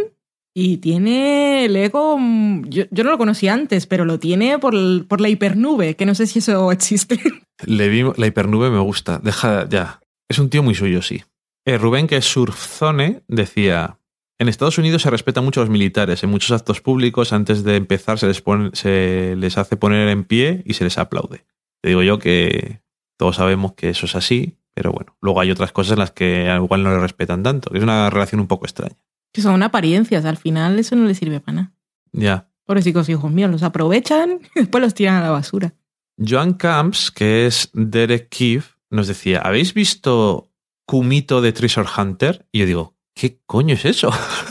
y 0.53 0.77
tiene 0.79 1.63
el 1.63 1.77
ego. 1.77 2.17
mm, 2.19 2.65
Yo, 2.67 2.83
yo 2.91 3.05
no 3.05 3.11
lo 3.11 3.17
conocía 3.17 3.53
antes, 3.53 3.87
pero 3.87 4.03
lo 4.03 4.19
tiene 4.19 4.59
por, 4.59 4.75
el- 4.75 5.05
por 5.07 5.21
la 5.21 5.29
hipernube, 5.29 5.95
que 5.95 6.05
no 6.05 6.13
sé 6.13 6.27
si 6.27 6.39
eso 6.39 6.73
existe. 6.73 7.21
Le 7.65 7.87
vi, 7.87 8.03
la 8.17 8.27
hipernube 8.27 8.69
me 8.69 8.79
gusta. 8.79 9.17
Deja 9.17 9.65
ya. 9.69 10.01
Es 10.27 10.37
un 10.39 10.49
tío 10.49 10.61
muy 10.61 10.75
suyo, 10.75 11.01
sí. 11.01 11.23
Eh, 11.65 11.77
Rubén, 11.77 12.07
que 12.07 12.17
es 12.17 12.25
surfzone, 12.25 13.23
decía: 13.29 13.97
En 14.39 14.49
Estados 14.49 14.77
Unidos 14.77 15.03
se 15.03 15.09
respeta 15.09 15.39
mucho 15.39 15.61
a 15.61 15.63
los 15.63 15.69
militares. 15.71 16.21
En 16.21 16.31
muchos 16.31 16.51
actos 16.51 16.81
públicos, 16.81 17.31
antes 17.31 17.63
de 17.63 17.77
empezar, 17.77 18.19
se 18.19 18.27
les, 18.27 18.41
pone- 18.41 18.71
se 18.73 19.35
les 19.37 19.57
hace 19.57 19.77
poner 19.77 20.09
en 20.09 20.25
pie 20.25 20.63
y 20.65 20.73
se 20.73 20.83
les 20.83 20.97
aplaude. 20.97 21.45
Te 21.83 21.89
digo 21.89 22.01
yo 22.01 22.17
que 22.17 22.81
todos 23.17 23.35
sabemos 23.35 23.73
que 23.73 23.89
eso 23.89 24.05
es 24.05 24.15
así, 24.15 24.57
pero 24.73 24.93
bueno, 24.93 25.17
luego 25.19 25.41
hay 25.41 25.51
otras 25.51 25.73
cosas 25.73 25.93
en 25.93 25.99
las 25.99 26.11
que 26.11 26.49
al 26.49 26.63
igual 26.63 26.81
no 26.81 26.91
le 26.91 26.99
respetan 26.99 27.43
tanto. 27.43 27.69
que 27.69 27.77
Es 27.77 27.83
una 27.83 28.09
relación 28.09 28.39
un 28.39 28.47
poco 28.47 28.65
extraña. 28.65 28.95
Que 29.33 29.41
son 29.41 29.61
apariencias, 29.63 30.23
al 30.23 30.37
final 30.37 30.79
eso 30.79 30.95
no 30.95 31.05
le 31.05 31.13
sirve 31.13 31.41
para 31.41 31.55
nada. 31.55 31.73
Ya. 32.13 32.49
Pobrecicos 32.65 33.09
hijos 33.09 33.29
míos, 33.29 33.51
los 33.51 33.63
aprovechan 33.63 34.39
y 34.55 34.61
después 34.61 34.81
los 34.81 34.93
tiran 34.93 35.15
a 35.15 35.23
la 35.23 35.31
basura. 35.31 35.73
Joan 36.17 36.53
Camps, 36.53 37.11
que 37.11 37.47
es 37.47 37.69
Derek 37.73 38.29
Keefe, 38.29 38.75
nos 38.89 39.07
decía: 39.07 39.39
¿Habéis 39.39 39.73
visto 39.73 40.53
Kumito 40.85 41.41
de 41.41 41.51
Treasure 41.51 41.89
Hunter? 41.97 42.47
Y 42.53 42.59
yo 42.59 42.65
digo: 42.65 42.95
¿Qué 43.13 43.41
coño 43.45 43.73
es 43.73 43.83
eso? 43.83 44.09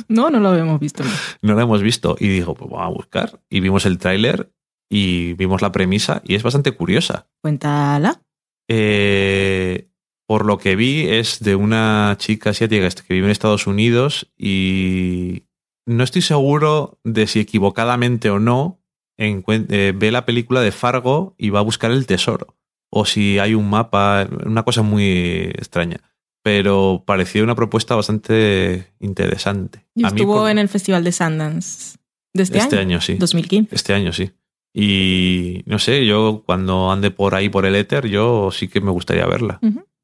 No, 0.09 0.29
no 0.29 0.39
lo 0.39 0.51
habíamos 0.51 0.79
visto. 0.81 1.03
no 1.41 1.55
lo 1.55 1.61
hemos 1.63 1.81
visto. 1.81 2.15
Y 2.21 2.29
digo, 2.29 2.55
pues 2.55 2.71
vamos 2.71 2.87
a 2.87 2.91
buscar. 2.91 3.41
Y 3.49 3.61
vimos 3.61 3.87
el 3.87 3.97
tráiler 3.97 4.53
y 4.95 5.33
vimos 5.33 5.63
la 5.63 5.73
premisa 5.73 6.21
y 6.23 6.35
es 6.35 6.43
bastante 6.43 6.73
curiosa. 6.73 7.27
Cuéntala. 7.41 8.21
Eh, 8.69 9.89
por 10.29 10.45
lo 10.45 10.59
que 10.59 10.77
vi 10.77 11.09
es 11.09 11.41
de 11.41 11.55
una 11.57 12.15
chica 12.19 12.51
asiática 12.51 12.89
que 12.91 13.15
vive 13.15 13.27
en 13.27 13.31
Estados 13.33 13.67
Unidos 13.67 14.31
y 14.37 15.45
no 15.87 16.05
estoy 16.05 16.21
seguro 16.23 16.99
de 17.05 17.27
si 17.27 17.41
equivocadamente 17.41 18.29
o 18.31 18.39
no 18.39 18.81
eh, 19.19 19.93
ve 19.97 20.11
la 20.13 20.25
película 20.27 20.61
de 20.61 20.73
Fargo 20.73 21.35
y 21.39 21.51
va 21.51 21.61
a 21.61 21.63
buscar 21.63 21.91
el 21.91 22.07
tesoro. 22.07 22.57
O 22.91 23.07
si 23.07 23.39
hay 23.39 23.55
un 23.55 23.71
mapa, 23.71 24.29
una 24.45 24.63
cosa 24.65 24.83
muy 24.83 25.51
extraña. 25.55 26.01
Pero 26.45 27.05
parecía 27.07 27.43
una 27.45 27.55
propuesta 27.55 27.95
bastante 27.95 28.93
interesante. 29.01 29.87
Y 29.95 30.05
estuvo 30.05 30.39
por- 30.39 30.51
en 30.51 30.59
el 30.59 30.69
Festival 30.69 31.05
de 31.05 31.13
Sundance 31.13 31.99
de 32.35 32.43
este, 32.43 32.59
este 32.59 32.77
año, 32.77 32.97
año, 32.97 33.01
sí. 33.01 33.15
2015. 33.15 33.75
Este 33.75 33.95
año 33.95 34.13
sí. 34.13 34.33
Y 34.75 35.63
no 35.67 35.79
sé, 35.79 36.07
yo 36.07 36.43
cuando 36.47 36.91
ande 36.91 37.11
por 37.11 37.35
ahí 37.35 37.49
por 37.49 37.67
el 37.67 37.75
éter, 37.75 38.09
yo 38.09 38.51
sí 38.51 38.69
que 38.69 38.81
me 38.81 38.91
gustaría 38.91 39.27
verla. 39.27 39.61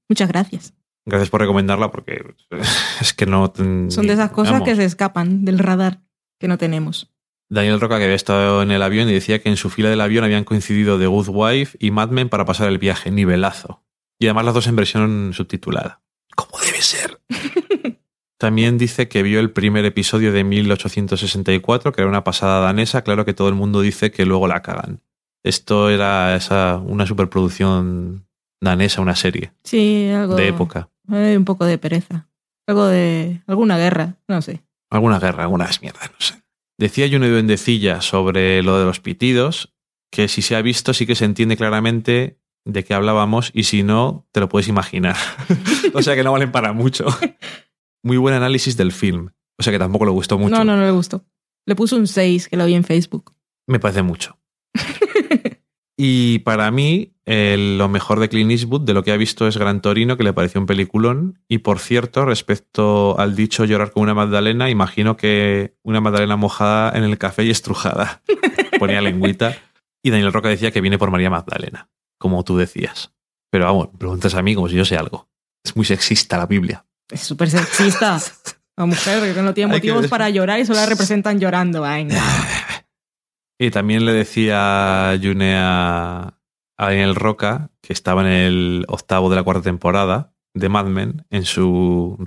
Muchas 0.08 0.28
gracias. 0.28 0.74
Gracias 1.06 1.30
por 1.30 1.40
recomendarla 1.40 1.90
porque 1.90 2.22
es 3.00 3.14
que 3.14 3.26
no... 3.26 3.52
Son 3.56 4.06
de 4.06 4.12
esas 4.12 4.30
cosas 4.30 4.54
vamos. 4.54 4.68
que 4.68 4.76
se 4.76 4.84
escapan 4.84 5.44
del 5.44 5.58
radar 5.58 6.00
que 6.38 6.48
no 6.48 6.58
tenemos. 6.58 7.10
Daniel 7.50 7.80
Roca 7.80 7.96
que 7.96 8.04
había 8.04 8.16
estado 8.16 8.62
en 8.62 8.70
el 8.70 8.82
avión 8.82 9.08
y 9.08 9.14
decía 9.14 9.40
que 9.40 9.48
en 9.48 9.56
su 9.56 9.70
fila 9.70 9.88
del 9.88 10.02
avión 10.02 10.24
habían 10.24 10.44
coincidido 10.44 10.98
The 10.98 11.06
Good 11.06 11.28
Wife 11.30 11.78
y 11.80 11.90
Mad 11.90 12.10
Men 12.10 12.28
para 12.28 12.44
pasar 12.44 12.68
el 12.68 12.78
viaje, 12.78 13.10
nivelazo. 13.10 13.82
Y 14.18 14.26
además 14.26 14.44
las 14.46 14.54
dos 14.54 14.66
en 14.66 14.76
versión 14.76 15.30
subtitulada. 15.32 16.02
Como 16.36 16.58
debe 16.60 16.82
ser. 16.82 17.20
También 18.38 18.78
dice 18.78 19.08
que 19.08 19.22
vio 19.22 19.40
el 19.40 19.50
primer 19.50 19.84
episodio 19.84 20.32
de 20.32 20.44
1864, 20.44 21.92
que 21.92 22.00
era 22.00 22.08
una 22.08 22.24
pasada 22.24 22.60
danesa. 22.60 23.02
Claro 23.02 23.24
que 23.24 23.34
todo 23.34 23.48
el 23.48 23.54
mundo 23.54 23.80
dice 23.80 24.10
que 24.10 24.24
luego 24.26 24.46
la 24.46 24.62
cagan. 24.62 25.00
Esto 25.44 25.90
era 25.90 26.34
esa, 26.36 26.76
una 26.78 27.06
superproducción 27.06 28.26
danesa, 28.60 29.00
una 29.00 29.16
serie 29.16 29.52
Sí, 29.64 30.08
algo. 30.10 30.36
de 30.36 30.48
época. 30.48 30.88
Hay 31.08 31.36
un 31.36 31.44
poco 31.44 31.64
de 31.64 31.78
pereza. 31.78 32.28
Algo 32.66 32.86
de. 32.86 33.40
alguna 33.46 33.78
guerra, 33.78 34.16
no 34.28 34.42
sé. 34.42 34.62
Alguna 34.90 35.18
guerra, 35.18 35.44
algunas 35.44 35.80
mierdas, 35.82 36.10
no 36.10 36.16
sé. 36.20 36.34
Decía 36.78 37.08
Juno 37.10 37.28
Duendecilla 37.28 38.00
sobre 38.02 38.62
lo 38.62 38.78
de 38.78 38.84
los 38.84 39.00
pitidos, 39.00 39.74
que 40.12 40.28
si 40.28 40.42
se 40.42 40.54
ha 40.54 40.62
visto 40.62 40.94
sí 40.94 41.06
que 41.06 41.14
se 41.16 41.24
entiende 41.24 41.56
claramente 41.56 42.38
de 42.64 42.84
qué 42.84 42.94
hablábamos 42.94 43.50
y 43.54 43.64
si 43.64 43.82
no, 43.82 44.26
te 44.32 44.40
lo 44.40 44.48
puedes 44.48 44.68
imaginar. 44.68 45.16
o 45.94 46.02
sea 46.02 46.14
que 46.14 46.22
no 46.22 46.32
valen 46.32 46.52
para 46.52 46.72
mucho. 46.72 47.06
Muy 48.08 48.16
buen 48.16 48.34
análisis 48.34 48.74
del 48.78 48.92
film. 48.92 49.28
O 49.58 49.62
sea 49.62 49.70
que 49.70 49.78
tampoco 49.78 50.06
le 50.06 50.12
gustó 50.12 50.38
mucho. 50.38 50.56
No, 50.56 50.64
no, 50.64 50.78
no 50.78 50.82
le 50.82 50.92
gustó. 50.92 51.26
Le 51.66 51.76
puso 51.76 51.96
un 51.96 52.06
6 52.06 52.48
que 52.48 52.56
lo 52.56 52.64
vi 52.64 52.72
en 52.72 52.82
Facebook. 52.82 53.34
Me 53.66 53.78
parece 53.78 54.00
mucho. 54.00 54.38
y 55.98 56.38
para 56.38 56.70
mí, 56.70 57.12
lo 57.26 57.86
mejor 57.90 58.18
de 58.18 58.30
Clint 58.30 58.50
Eastwood 58.50 58.80
de 58.80 58.94
lo 58.94 59.04
que 59.04 59.12
ha 59.12 59.18
visto 59.18 59.46
es 59.46 59.58
Gran 59.58 59.82
Torino, 59.82 60.16
que 60.16 60.24
le 60.24 60.32
pareció 60.32 60.58
un 60.58 60.66
peliculón. 60.66 61.38
Y 61.48 61.58
por 61.58 61.80
cierto, 61.80 62.24
respecto 62.24 63.18
al 63.18 63.36
dicho 63.36 63.66
llorar 63.66 63.92
con 63.92 64.04
una 64.04 64.14
magdalena, 64.14 64.70
imagino 64.70 65.18
que 65.18 65.76
una 65.82 66.00
magdalena 66.00 66.36
mojada 66.36 66.96
en 66.96 67.04
el 67.04 67.18
café 67.18 67.44
y 67.44 67.50
estrujada. 67.50 68.22
Ponía 68.78 69.02
lengüita. 69.02 69.54
Y 70.02 70.08
Daniel 70.08 70.32
Roca 70.32 70.48
decía 70.48 70.70
que 70.70 70.80
viene 70.80 70.96
por 70.96 71.10
María 71.10 71.28
Magdalena, 71.28 71.90
como 72.16 72.42
tú 72.42 72.56
decías. 72.56 73.12
Pero 73.50 73.66
vamos, 73.66 73.88
preguntas 73.98 74.34
a 74.34 74.40
mí 74.40 74.54
como 74.54 74.70
si 74.70 74.76
yo 74.76 74.86
sé 74.86 74.96
algo. 74.96 75.28
Es 75.62 75.76
muy 75.76 75.84
sexista 75.84 76.38
la 76.38 76.46
Biblia. 76.46 76.86
Es 77.10 77.20
súper 77.20 77.50
sexista. 77.50 78.20
La 78.76 78.86
mujer 78.86 79.34
que 79.34 79.42
no 79.42 79.54
tiene 79.54 79.72
Hay 79.72 79.78
motivos 79.78 80.06
para 80.06 80.30
llorar 80.30 80.60
y 80.60 80.66
solo 80.66 80.78
la 80.78 80.86
representan 80.86 81.40
llorando. 81.40 81.82
Venga. 81.82 82.22
Y 83.58 83.72
también 83.72 84.04
le 84.04 84.12
decía 84.12 85.18
June 85.20 85.56
a, 85.56 86.38
a 86.76 86.86
Daniel 86.86 87.16
Roca, 87.16 87.72
que 87.82 87.92
estaba 87.92 88.22
en 88.22 88.28
el 88.28 88.84
octavo 88.86 89.30
de 89.30 89.36
la 89.36 89.42
cuarta 89.42 89.62
temporada 89.62 90.32
de 90.54 90.68
Mad 90.68 90.86
Men, 90.86 91.26
en 91.30 91.44
su, 91.44 92.24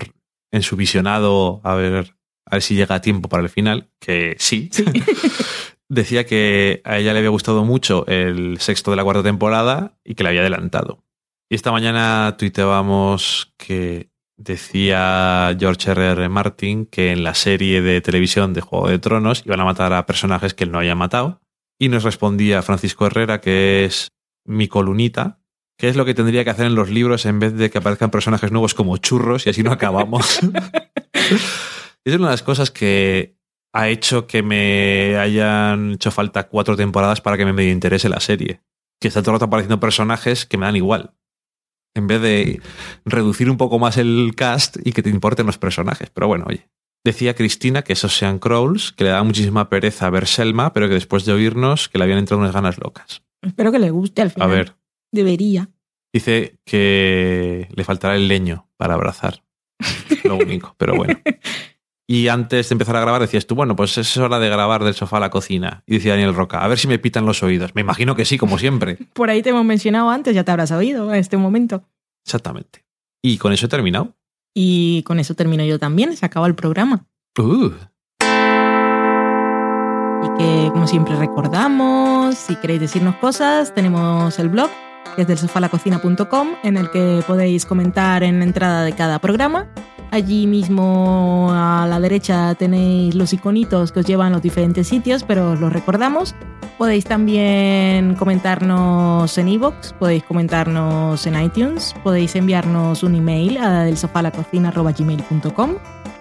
en 0.51 0.61
su 0.61 0.75
visionado, 0.75 1.61
a 1.63 1.75
ver, 1.75 2.15
a 2.45 2.55
ver 2.55 2.61
si 2.61 2.75
llega 2.75 2.95
a 2.95 3.01
tiempo 3.01 3.29
para 3.29 3.43
el 3.43 3.49
final, 3.49 3.89
que 3.99 4.35
sí. 4.37 4.69
decía 5.89 6.25
que 6.25 6.81
a 6.83 6.97
ella 6.97 7.13
le 7.13 7.19
había 7.19 7.29
gustado 7.29 7.63
mucho 7.63 8.05
el 8.07 8.59
sexto 8.59 8.91
de 8.91 8.97
la 8.97 9.03
cuarta 9.05 9.23
temporada 9.23 9.97
y 10.03 10.15
que 10.15 10.23
le 10.23 10.29
había 10.29 10.41
adelantado. 10.41 11.05
Y 11.49 11.55
esta 11.55 11.71
mañana 11.71 12.35
tuiteábamos 12.37 13.53
que 13.57 14.10
decía 14.43 15.55
George 15.59 15.91
R.R. 15.91 16.11
R. 16.23 16.29
Martin 16.29 16.85
que 16.85 17.11
en 17.11 17.23
la 17.23 17.33
serie 17.33 17.81
de 17.81 18.01
televisión 18.01 18.53
de 18.53 18.61
Juego 18.61 18.89
de 18.89 18.99
Tronos 18.99 19.43
iban 19.45 19.59
a 19.59 19.65
matar 19.65 19.93
a 19.93 20.05
personajes 20.05 20.53
que 20.53 20.63
él 20.63 20.71
no 20.71 20.79
había 20.79 20.95
matado. 20.95 21.41
Y 21.79 21.89
nos 21.89 22.03
respondía 22.03 22.61
Francisco 22.61 23.07
Herrera, 23.07 23.41
que 23.41 23.85
es 23.85 24.09
mi 24.45 24.67
colunita, 24.67 25.39
que 25.77 25.89
es 25.89 25.95
lo 25.95 26.05
que 26.05 26.13
tendría 26.13 26.43
que 26.43 26.51
hacer 26.51 26.67
en 26.67 26.75
los 26.75 26.89
libros 26.89 27.25
en 27.25 27.39
vez 27.39 27.55
de 27.55 27.69
que 27.69 27.79
aparezcan 27.79 28.11
personajes 28.11 28.51
nuevos 28.51 28.73
como 28.73 28.97
churros 28.97 29.47
y 29.47 29.49
así 29.49 29.63
no 29.63 29.71
acabamos. 29.71 30.39
es 32.05 32.15
una 32.15 32.27
de 32.27 32.33
las 32.33 32.43
cosas 32.43 32.71
que 32.71 33.37
ha 33.73 33.89
hecho 33.89 34.27
que 34.27 34.43
me 34.43 35.17
hayan 35.17 35.93
hecho 35.93 36.11
falta 36.11 36.47
cuatro 36.47 36.75
temporadas 36.75 37.21
para 37.21 37.37
que 37.37 37.45
me 37.45 37.53
medio 37.53 37.71
interese 37.71 38.09
la 38.09 38.19
serie. 38.19 38.61
Que 38.99 39.07
está 39.07 39.21
todo 39.21 39.31
el 39.31 39.35
rato 39.35 39.45
apareciendo 39.45 39.79
personajes 39.79 40.45
que 40.45 40.57
me 40.57 40.65
dan 40.65 40.75
igual. 40.75 41.15
En 41.95 42.07
vez 42.07 42.21
de 42.21 42.61
reducir 43.05 43.49
un 43.49 43.57
poco 43.57 43.79
más 43.79 43.97
el 43.97 44.33
cast 44.35 44.77
y 44.83 44.93
que 44.93 45.03
te 45.03 45.09
importen 45.09 45.45
los 45.45 45.57
personajes. 45.57 46.09
Pero 46.09 46.27
bueno, 46.27 46.45
oye. 46.47 46.69
Decía 47.03 47.33
Cristina 47.33 47.81
que 47.81 47.93
esos 47.93 48.15
sean 48.15 48.37
crawls, 48.37 48.91
que 48.91 49.05
le 49.05 49.09
da 49.09 49.23
muchísima 49.23 49.69
pereza 49.69 50.09
ver 50.11 50.27
Selma, 50.27 50.71
pero 50.71 50.87
que 50.87 50.93
después 50.93 51.25
de 51.25 51.33
oírnos 51.33 51.89
que 51.89 51.97
le 51.97 52.03
habían 52.03 52.19
entrado 52.19 52.39
unas 52.41 52.53
ganas 52.53 52.77
locas. 52.77 53.23
Espero 53.41 53.71
que 53.71 53.79
le 53.79 53.89
guste 53.89 54.21
al 54.21 54.29
final. 54.29 54.49
A 54.49 54.53
ver. 54.53 54.75
Debería. 55.11 55.69
Dice 56.13 56.59
que 56.63 57.67
le 57.73 57.83
faltará 57.83 58.15
el 58.15 58.27
leño 58.27 58.69
para 58.77 58.93
abrazar. 58.93 59.43
Lo 60.23 60.37
único, 60.37 60.75
pero 60.77 60.95
bueno. 60.95 61.19
Y 62.11 62.27
antes 62.27 62.67
de 62.67 62.73
empezar 62.73 62.97
a 62.97 62.99
grabar 62.99 63.21
decías 63.21 63.47
tú, 63.47 63.55
bueno, 63.55 63.77
pues 63.77 63.97
es 63.97 64.17
hora 64.17 64.37
de 64.37 64.49
grabar 64.49 64.83
del 64.83 64.93
sofá 64.93 65.15
a 65.15 65.19
la 65.21 65.29
cocina. 65.29 65.81
Y 65.87 65.93
decía 65.93 66.11
Daniel 66.11 66.35
Roca, 66.35 66.61
a 66.61 66.67
ver 66.67 66.77
si 66.77 66.89
me 66.89 66.99
pitan 66.99 67.25
los 67.25 67.41
oídos. 67.41 67.73
Me 67.73 67.79
imagino 67.79 68.17
que 68.17 68.25
sí, 68.25 68.37
como 68.37 68.57
siempre. 68.57 68.97
Por 69.13 69.29
ahí 69.29 69.41
te 69.41 69.51
hemos 69.51 69.63
mencionado 69.63 70.09
antes, 70.09 70.35
ya 70.35 70.43
te 70.43 70.51
habrás 70.51 70.73
oído 70.73 71.09
en 71.09 71.15
este 71.15 71.37
momento. 71.37 71.85
Exactamente. 72.25 72.83
Y 73.21 73.37
con 73.37 73.53
eso 73.53 73.67
he 73.67 73.69
terminado. 73.69 74.13
Y 74.53 75.03
con 75.03 75.21
eso 75.21 75.35
termino 75.35 75.63
yo 75.63 75.79
también, 75.79 76.17
se 76.17 76.25
acaba 76.25 76.47
el 76.47 76.55
programa. 76.55 77.05
Uh. 77.39 77.71
Y 80.25 80.37
que, 80.37 80.69
como 80.73 80.87
siempre, 80.87 81.15
recordamos, 81.15 82.35
si 82.35 82.57
queréis 82.57 82.81
decirnos 82.81 83.15
cosas, 83.15 83.73
tenemos 83.73 84.37
el 84.37 84.49
blog, 84.49 84.69
que 85.15 85.23
es 85.23 85.27
del 85.27 85.37
sofalacocina.com, 85.37 86.47
en 86.63 86.77
el 86.77 86.89
que 86.91 87.23
podéis 87.27 87.65
comentar 87.65 88.23
en 88.23 88.39
la 88.39 88.45
entrada 88.45 88.83
de 88.83 88.93
cada 88.93 89.19
programa 89.19 89.67
Allí 90.11 90.45
mismo 90.45 91.47
a 91.51 91.87
la 91.87 91.99
derecha 92.01 92.53
tenéis 92.55 93.15
los 93.15 93.31
iconitos 93.31 93.93
que 93.93 94.01
os 94.01 94.05
llevan 94.05 94.27
a 94.27 94.31
los 94.31 94.41
diferentes 94.41 94.89
sitios, 94.89 95.23
pero 95.23 95.51
os 95.51 95.61
los 95.61 95.71
recordamos. 95.71 96.35
Podéis 96.77 97.05
también 97.05 98.15
comentarnos 98.15 99.37
en 99.37 99.47
iVoox, 99.47 99.93
podéis 99.93 100.23
comentarnos 100.23 101.25
en 101.25 101.41
iTunes, 101.41 101.95
podéis 102.03 102.35
enviarnos 102.35 103.03
un 103.03 103.15
email 103.15 103.57
a 103.57 103.83
delsofalacocina.gmail.com 103.83 105.75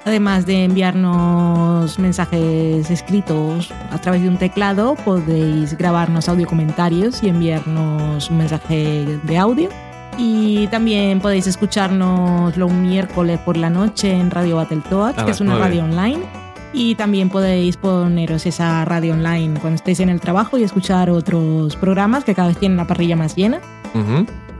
Además 0.04 0.46
de 0.46 0.64
enviarnos 0.64 1.98
mensajes 1.98 2.90
escritos 2.90 3.70
a 3.90 3.98
través 3.98 4.22
de 4.22 4.28
un 4.28 4.38
teclado, 4.38 4.94
podéis 5.04 5.76
grabarnos 5.76 6.28
audio 6.28 6.46
comentarios 6.46 7.22
y 7.22 7.28
enviarnos 7.28 8.30
un 8.30 8.38
mensaje 8.38 9.18
de 9.22 9.38
audio. 9.38 9.68
Y 10.16 10.66
también 10.68 11.20
podéis 11.20 11.46
escucharnos 11.46 12.56
los 12.56 12.72
miércoles 12.72 13.38
por 13.40 13.56
la 13.56 13.70
noche 13.70 14.12
en 14.12 14.30
Radio 14.30 14.56
Battletoads, 14.56 15.22
que 15.22 15.30
es 15.30 15.40
una 15.40 15.58
radio 15.58 15.84
online. 15.84 16.20
Y 16.72 16.94
también 16.94 17.30
podéis 17.30 17.76
poneros 17.76 18.46
esa 18.46 18.84
radio 18.84 19.14
online 19.14 19.58
cuando 19.60 19.76
estéis 19.76 20.00
en 20.00 20.08
el 20.08 20.20
trabajo 20.20 20.56
y 20.56 20.62
escuchar 20.62 21.10
otros 21.10 21.76
programas 21.76 22.24
que 22.24 22.34
cada 22.34 22.48
vez 22.48 22.58
tienen 22.58 22.76
la 22.76 22.86
parrilla 22.86 23.16
más 23.16 23.34
llena. 23.34 23.60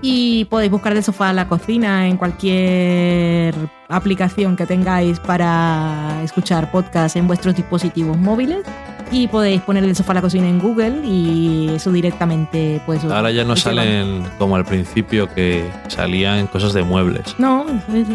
Y 0.02 0.46
podéis 0.46 0.70
buscar 0.70 0.94
del 0.94 1.04
sofá 1.04 1.28
a 1.28 1.32
la 1.32 1.46
cocina 1.46 2.08
en 2.08 2.16
cualquier 2.16 3.54
aplicación 3.88 4.56
que 4.56 4.64
tengáis 4.66 5.20
para 5.20 6.22
escuchar 6.22 6.70
podcast 6.70 7.16
en 7.16 7.26
vuestros 7.26 7.54
dispositivos 7.54 8.16
móviles. 8.16 8.64
Y 9.12 9.26
podéis 9.26 9.60
poner 9.62 9.82
el 9.82 9.96
sofá 9.96 10.12
a 10.12 10.14
la 10.16 10.22
cocina 10.22 10.48
en 10.48 10.60
Google 10.60 11.04
y 11.04 11.68
eso 11.74 11.90
directamente 11.90 12.80
pues 12.86 13.02
ahora 13.04 13.32
ya 13.32 13.42
no 13.42 13.56
salen 13.56 14.22
como 14.38 14.54
al 14.54 14.64
principio 14.64 15.28
que 15.34 15.68
salían 15.88 16.46
cosas 16.46 16.72
de 16.72 16.84
muebles. 16.84 17.34
No 17.38 17.66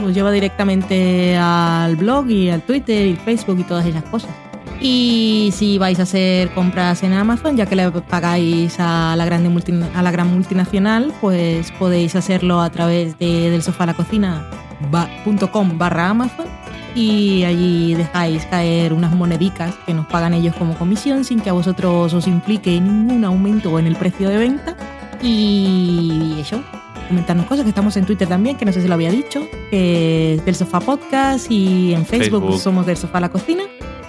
os 0.06 0.14
lleva 0.14 0.32
directamente 0.32 1.36
al 1.38 1.98
blog 1.98 2.30
y 2.30 2.50
al 2.50 2.62
Twitter 2.62 3.08
y 3.08 3.16
Facebook 3.18 3.60
y 3.60 3.64
todas 3.64 3.86
esas 3.86 4.04
cosas 4.04 4.32
y 4.82 5.52
si 5.54 5.78
vais 5.78 6.00
a 6.00 6.04
hacer 6.04 6.50
compras 6.52 7.04
en 7.04 7.14
Amazon, 7.14 7.58
ya 7.58 7.66
que 7.66 7.76
le 7.76 7.90
pagáis 7.92 8.76
a 8.80 9.16
la, 9.16 9.26
grande 9.26 9.50
a 9.94 10.02
la 10.02 10.12
gran 10.12 10.28
multinacional, 10.34 11.14
pues 11.22 11.72
podéis 11.72 12.16
hacerlo 12.16 12.62
a 12.62 12.70
través 12.70 13.18
de 13.18 13.50
del 13.50 13.64
sofá 13.64 13.84
a 13.86 13.88
la 13.88 13.94
cocina.com 13.94 15.78
barra 15.78 16.10
Amazon 16.10 16.48
y 16.96 17.44
allí 17.44 17.94
dejáis 17.94 18.46
caer 18.46 18.94
unas 18.94 19.14
monedicas 19.14 19.76
que 19.86 19.94
nos 19.94 20.06
pagan 20.08 20.34
ellos 20.34 20.56
como 20.56 20.78
comisión 20.78 21.26
sin 21.26 21.42
que 21.42 21.50
a 21.50 21.54
vosotros 21.54 22.14
os 22.14 22.26
implique 22.26 22.80
ningún 22.80 23.26
aumento 23.26 23.78
en 23.78 23.88
el 23.88 23.96
precio 23.98 24.30
de 24.30 24.38
venta. 24.38 24.76
Y 25.22 26.36
eso, 26.40 26.62
comentarnos 27.08 27.46
cosas, 27.48 27.64
que 27.64 27.70
estamos 27.70 27.98
en 27.98 28.06
Twitter 28.06 28.28
también, 28.28 28.58
que 28.58 28.66
no 28.66 28.72
sé 28.72 28.82
si 28.82 28.88
lo 28.88 28.94
había 28.94 29.12
dicho, 29.12 29.48
que 29.70 30.36
es 30.36 30.46
del 30.46 30.56
Sofá 30.56 30.80
Podcast 30.80 31.50
y 31.50 31.94
en 31.94 32.06
Facebook, 32.06 32.60
somos 32.60 32.86
del 32.86 32.98
Sofá 32.98 33.20
La 33.20 33.30
Cocina. 33.30 33.64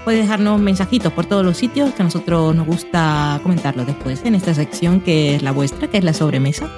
Podéis 0.06 0.22
dejarnos 0.22 0.60
mensajitos 0.60 1.12
por 1.12 1.26
todos 1.26 1.44
los 1.44 1.56
sitios 1.56 1.92
que 1.92 2.02
a 2.02 2.04
nosotros 2.04 2.54
nos 2.54 2.64
gusta 2.64 3.40
comentarlo 3.42 3.84
después 3.84 4.24
en 4.24 4.36
esta 4.36 4.54
sección 4.54 5.00
que 5.00 5.34
es 5.34 5.42
la 5.42 5.50
vuestra, 5.50 5.88
que 5.88 5.98
es 5.98 6.04
la 6.04 6.12
sobremesa. 6.12 6.70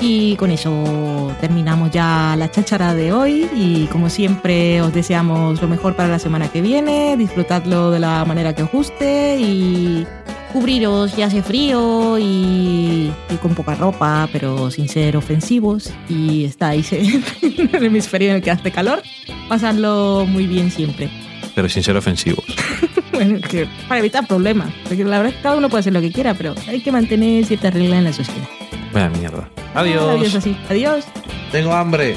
Y 0.00 0.36
con 0.36 0.50
eso 0.50 1.34
terminamos 1.40 1.90
ya 1.92 2.34
la 2.36 2.50
cháchara 2.50 2.92
de 2.92 3.14
hoy 3.14 3.48
y 3.56 3.86
como 3.86 4.10
siempre 4.10 4.82
os 4.82 4.92
deseamos 4.92 5.62
lo 5.62 5.68
mejor 5.68 5.96
para 5.96 6.10
la 6.10 6.18
semana 6.18 6.48
que 6.52 6.60
viene, 6.60 7.16
disfrutadlo 7.16 7.90
de 7.90 8.00
la 8.00 8.26
manera 8.26 8.54
que 8.54 8.64
os 8.64 8.70
guste 8.70 9.38
y 9.40 10.06
cubriros 10.52 11.16
ya 11.16 11.24
hace 11.24 11.42
frío 11.42 12.18
y, 12.18 13.10
con 13.40 13.54
poca 13.54 13.76
ropa, 13.76 14.28
pero 14.30 14.70
sin 14.70 14.90
ser 14.90 15.16
ofensivos 15.16 15.90
y 16.06 16.44
estáis 16.44 16.92
en 16.92 17.24
el 17.72 17.82
hemisferio 17.82 18.28
en 18.28 18.36
el 18.36 18.42
que 18.42 18.50
hace 18.50 18.70
calor, 18.70 19.02
pasadlo 19.48 20.26
muy 20.28 20.46
bien 20.46 20.70
siempre. 20.70 21.29
Pero 21.60 21.68
sin 21.68 21.82
ser 21.82 21.94
ofensivos. 21.94 22.42
bueno, 23.12 23.38
que 23.46 23.68
para 23.86 23.98
evitar 23.98 24.26
problemas, 24.26 24.72
porque 24.84 25.04
la 25.04 25.18
verdad 25.18 25.26
es 25.26 25.34
que 25.34 25.42
cada 25.42 25.56
uno 25.56 25.68
puede 25.68 25.80
hacer 25.80 25.92
lo 25.92 26.00
que 26.00 26.10
quiera, 26.10 26.32
pero 26.32 26.54
hay 26.66 26.80
que 26.80 26.90
mantener 26.90 27.44
cierta 27.44 27.68
regla 27.68 27.98
en 27.98 28.04
la 28.04 28.14
sociedad. 28.14 28.48
Vaya 28.94 29.10
mierda. 29.10 29.46
Adiós. 29.74 30.18
Adiós 30.18 30.34
así. 30.36 30.56
Adiós. 30.70 31.04
Tengo 31.52 31.74
hambre. 31.74 32.16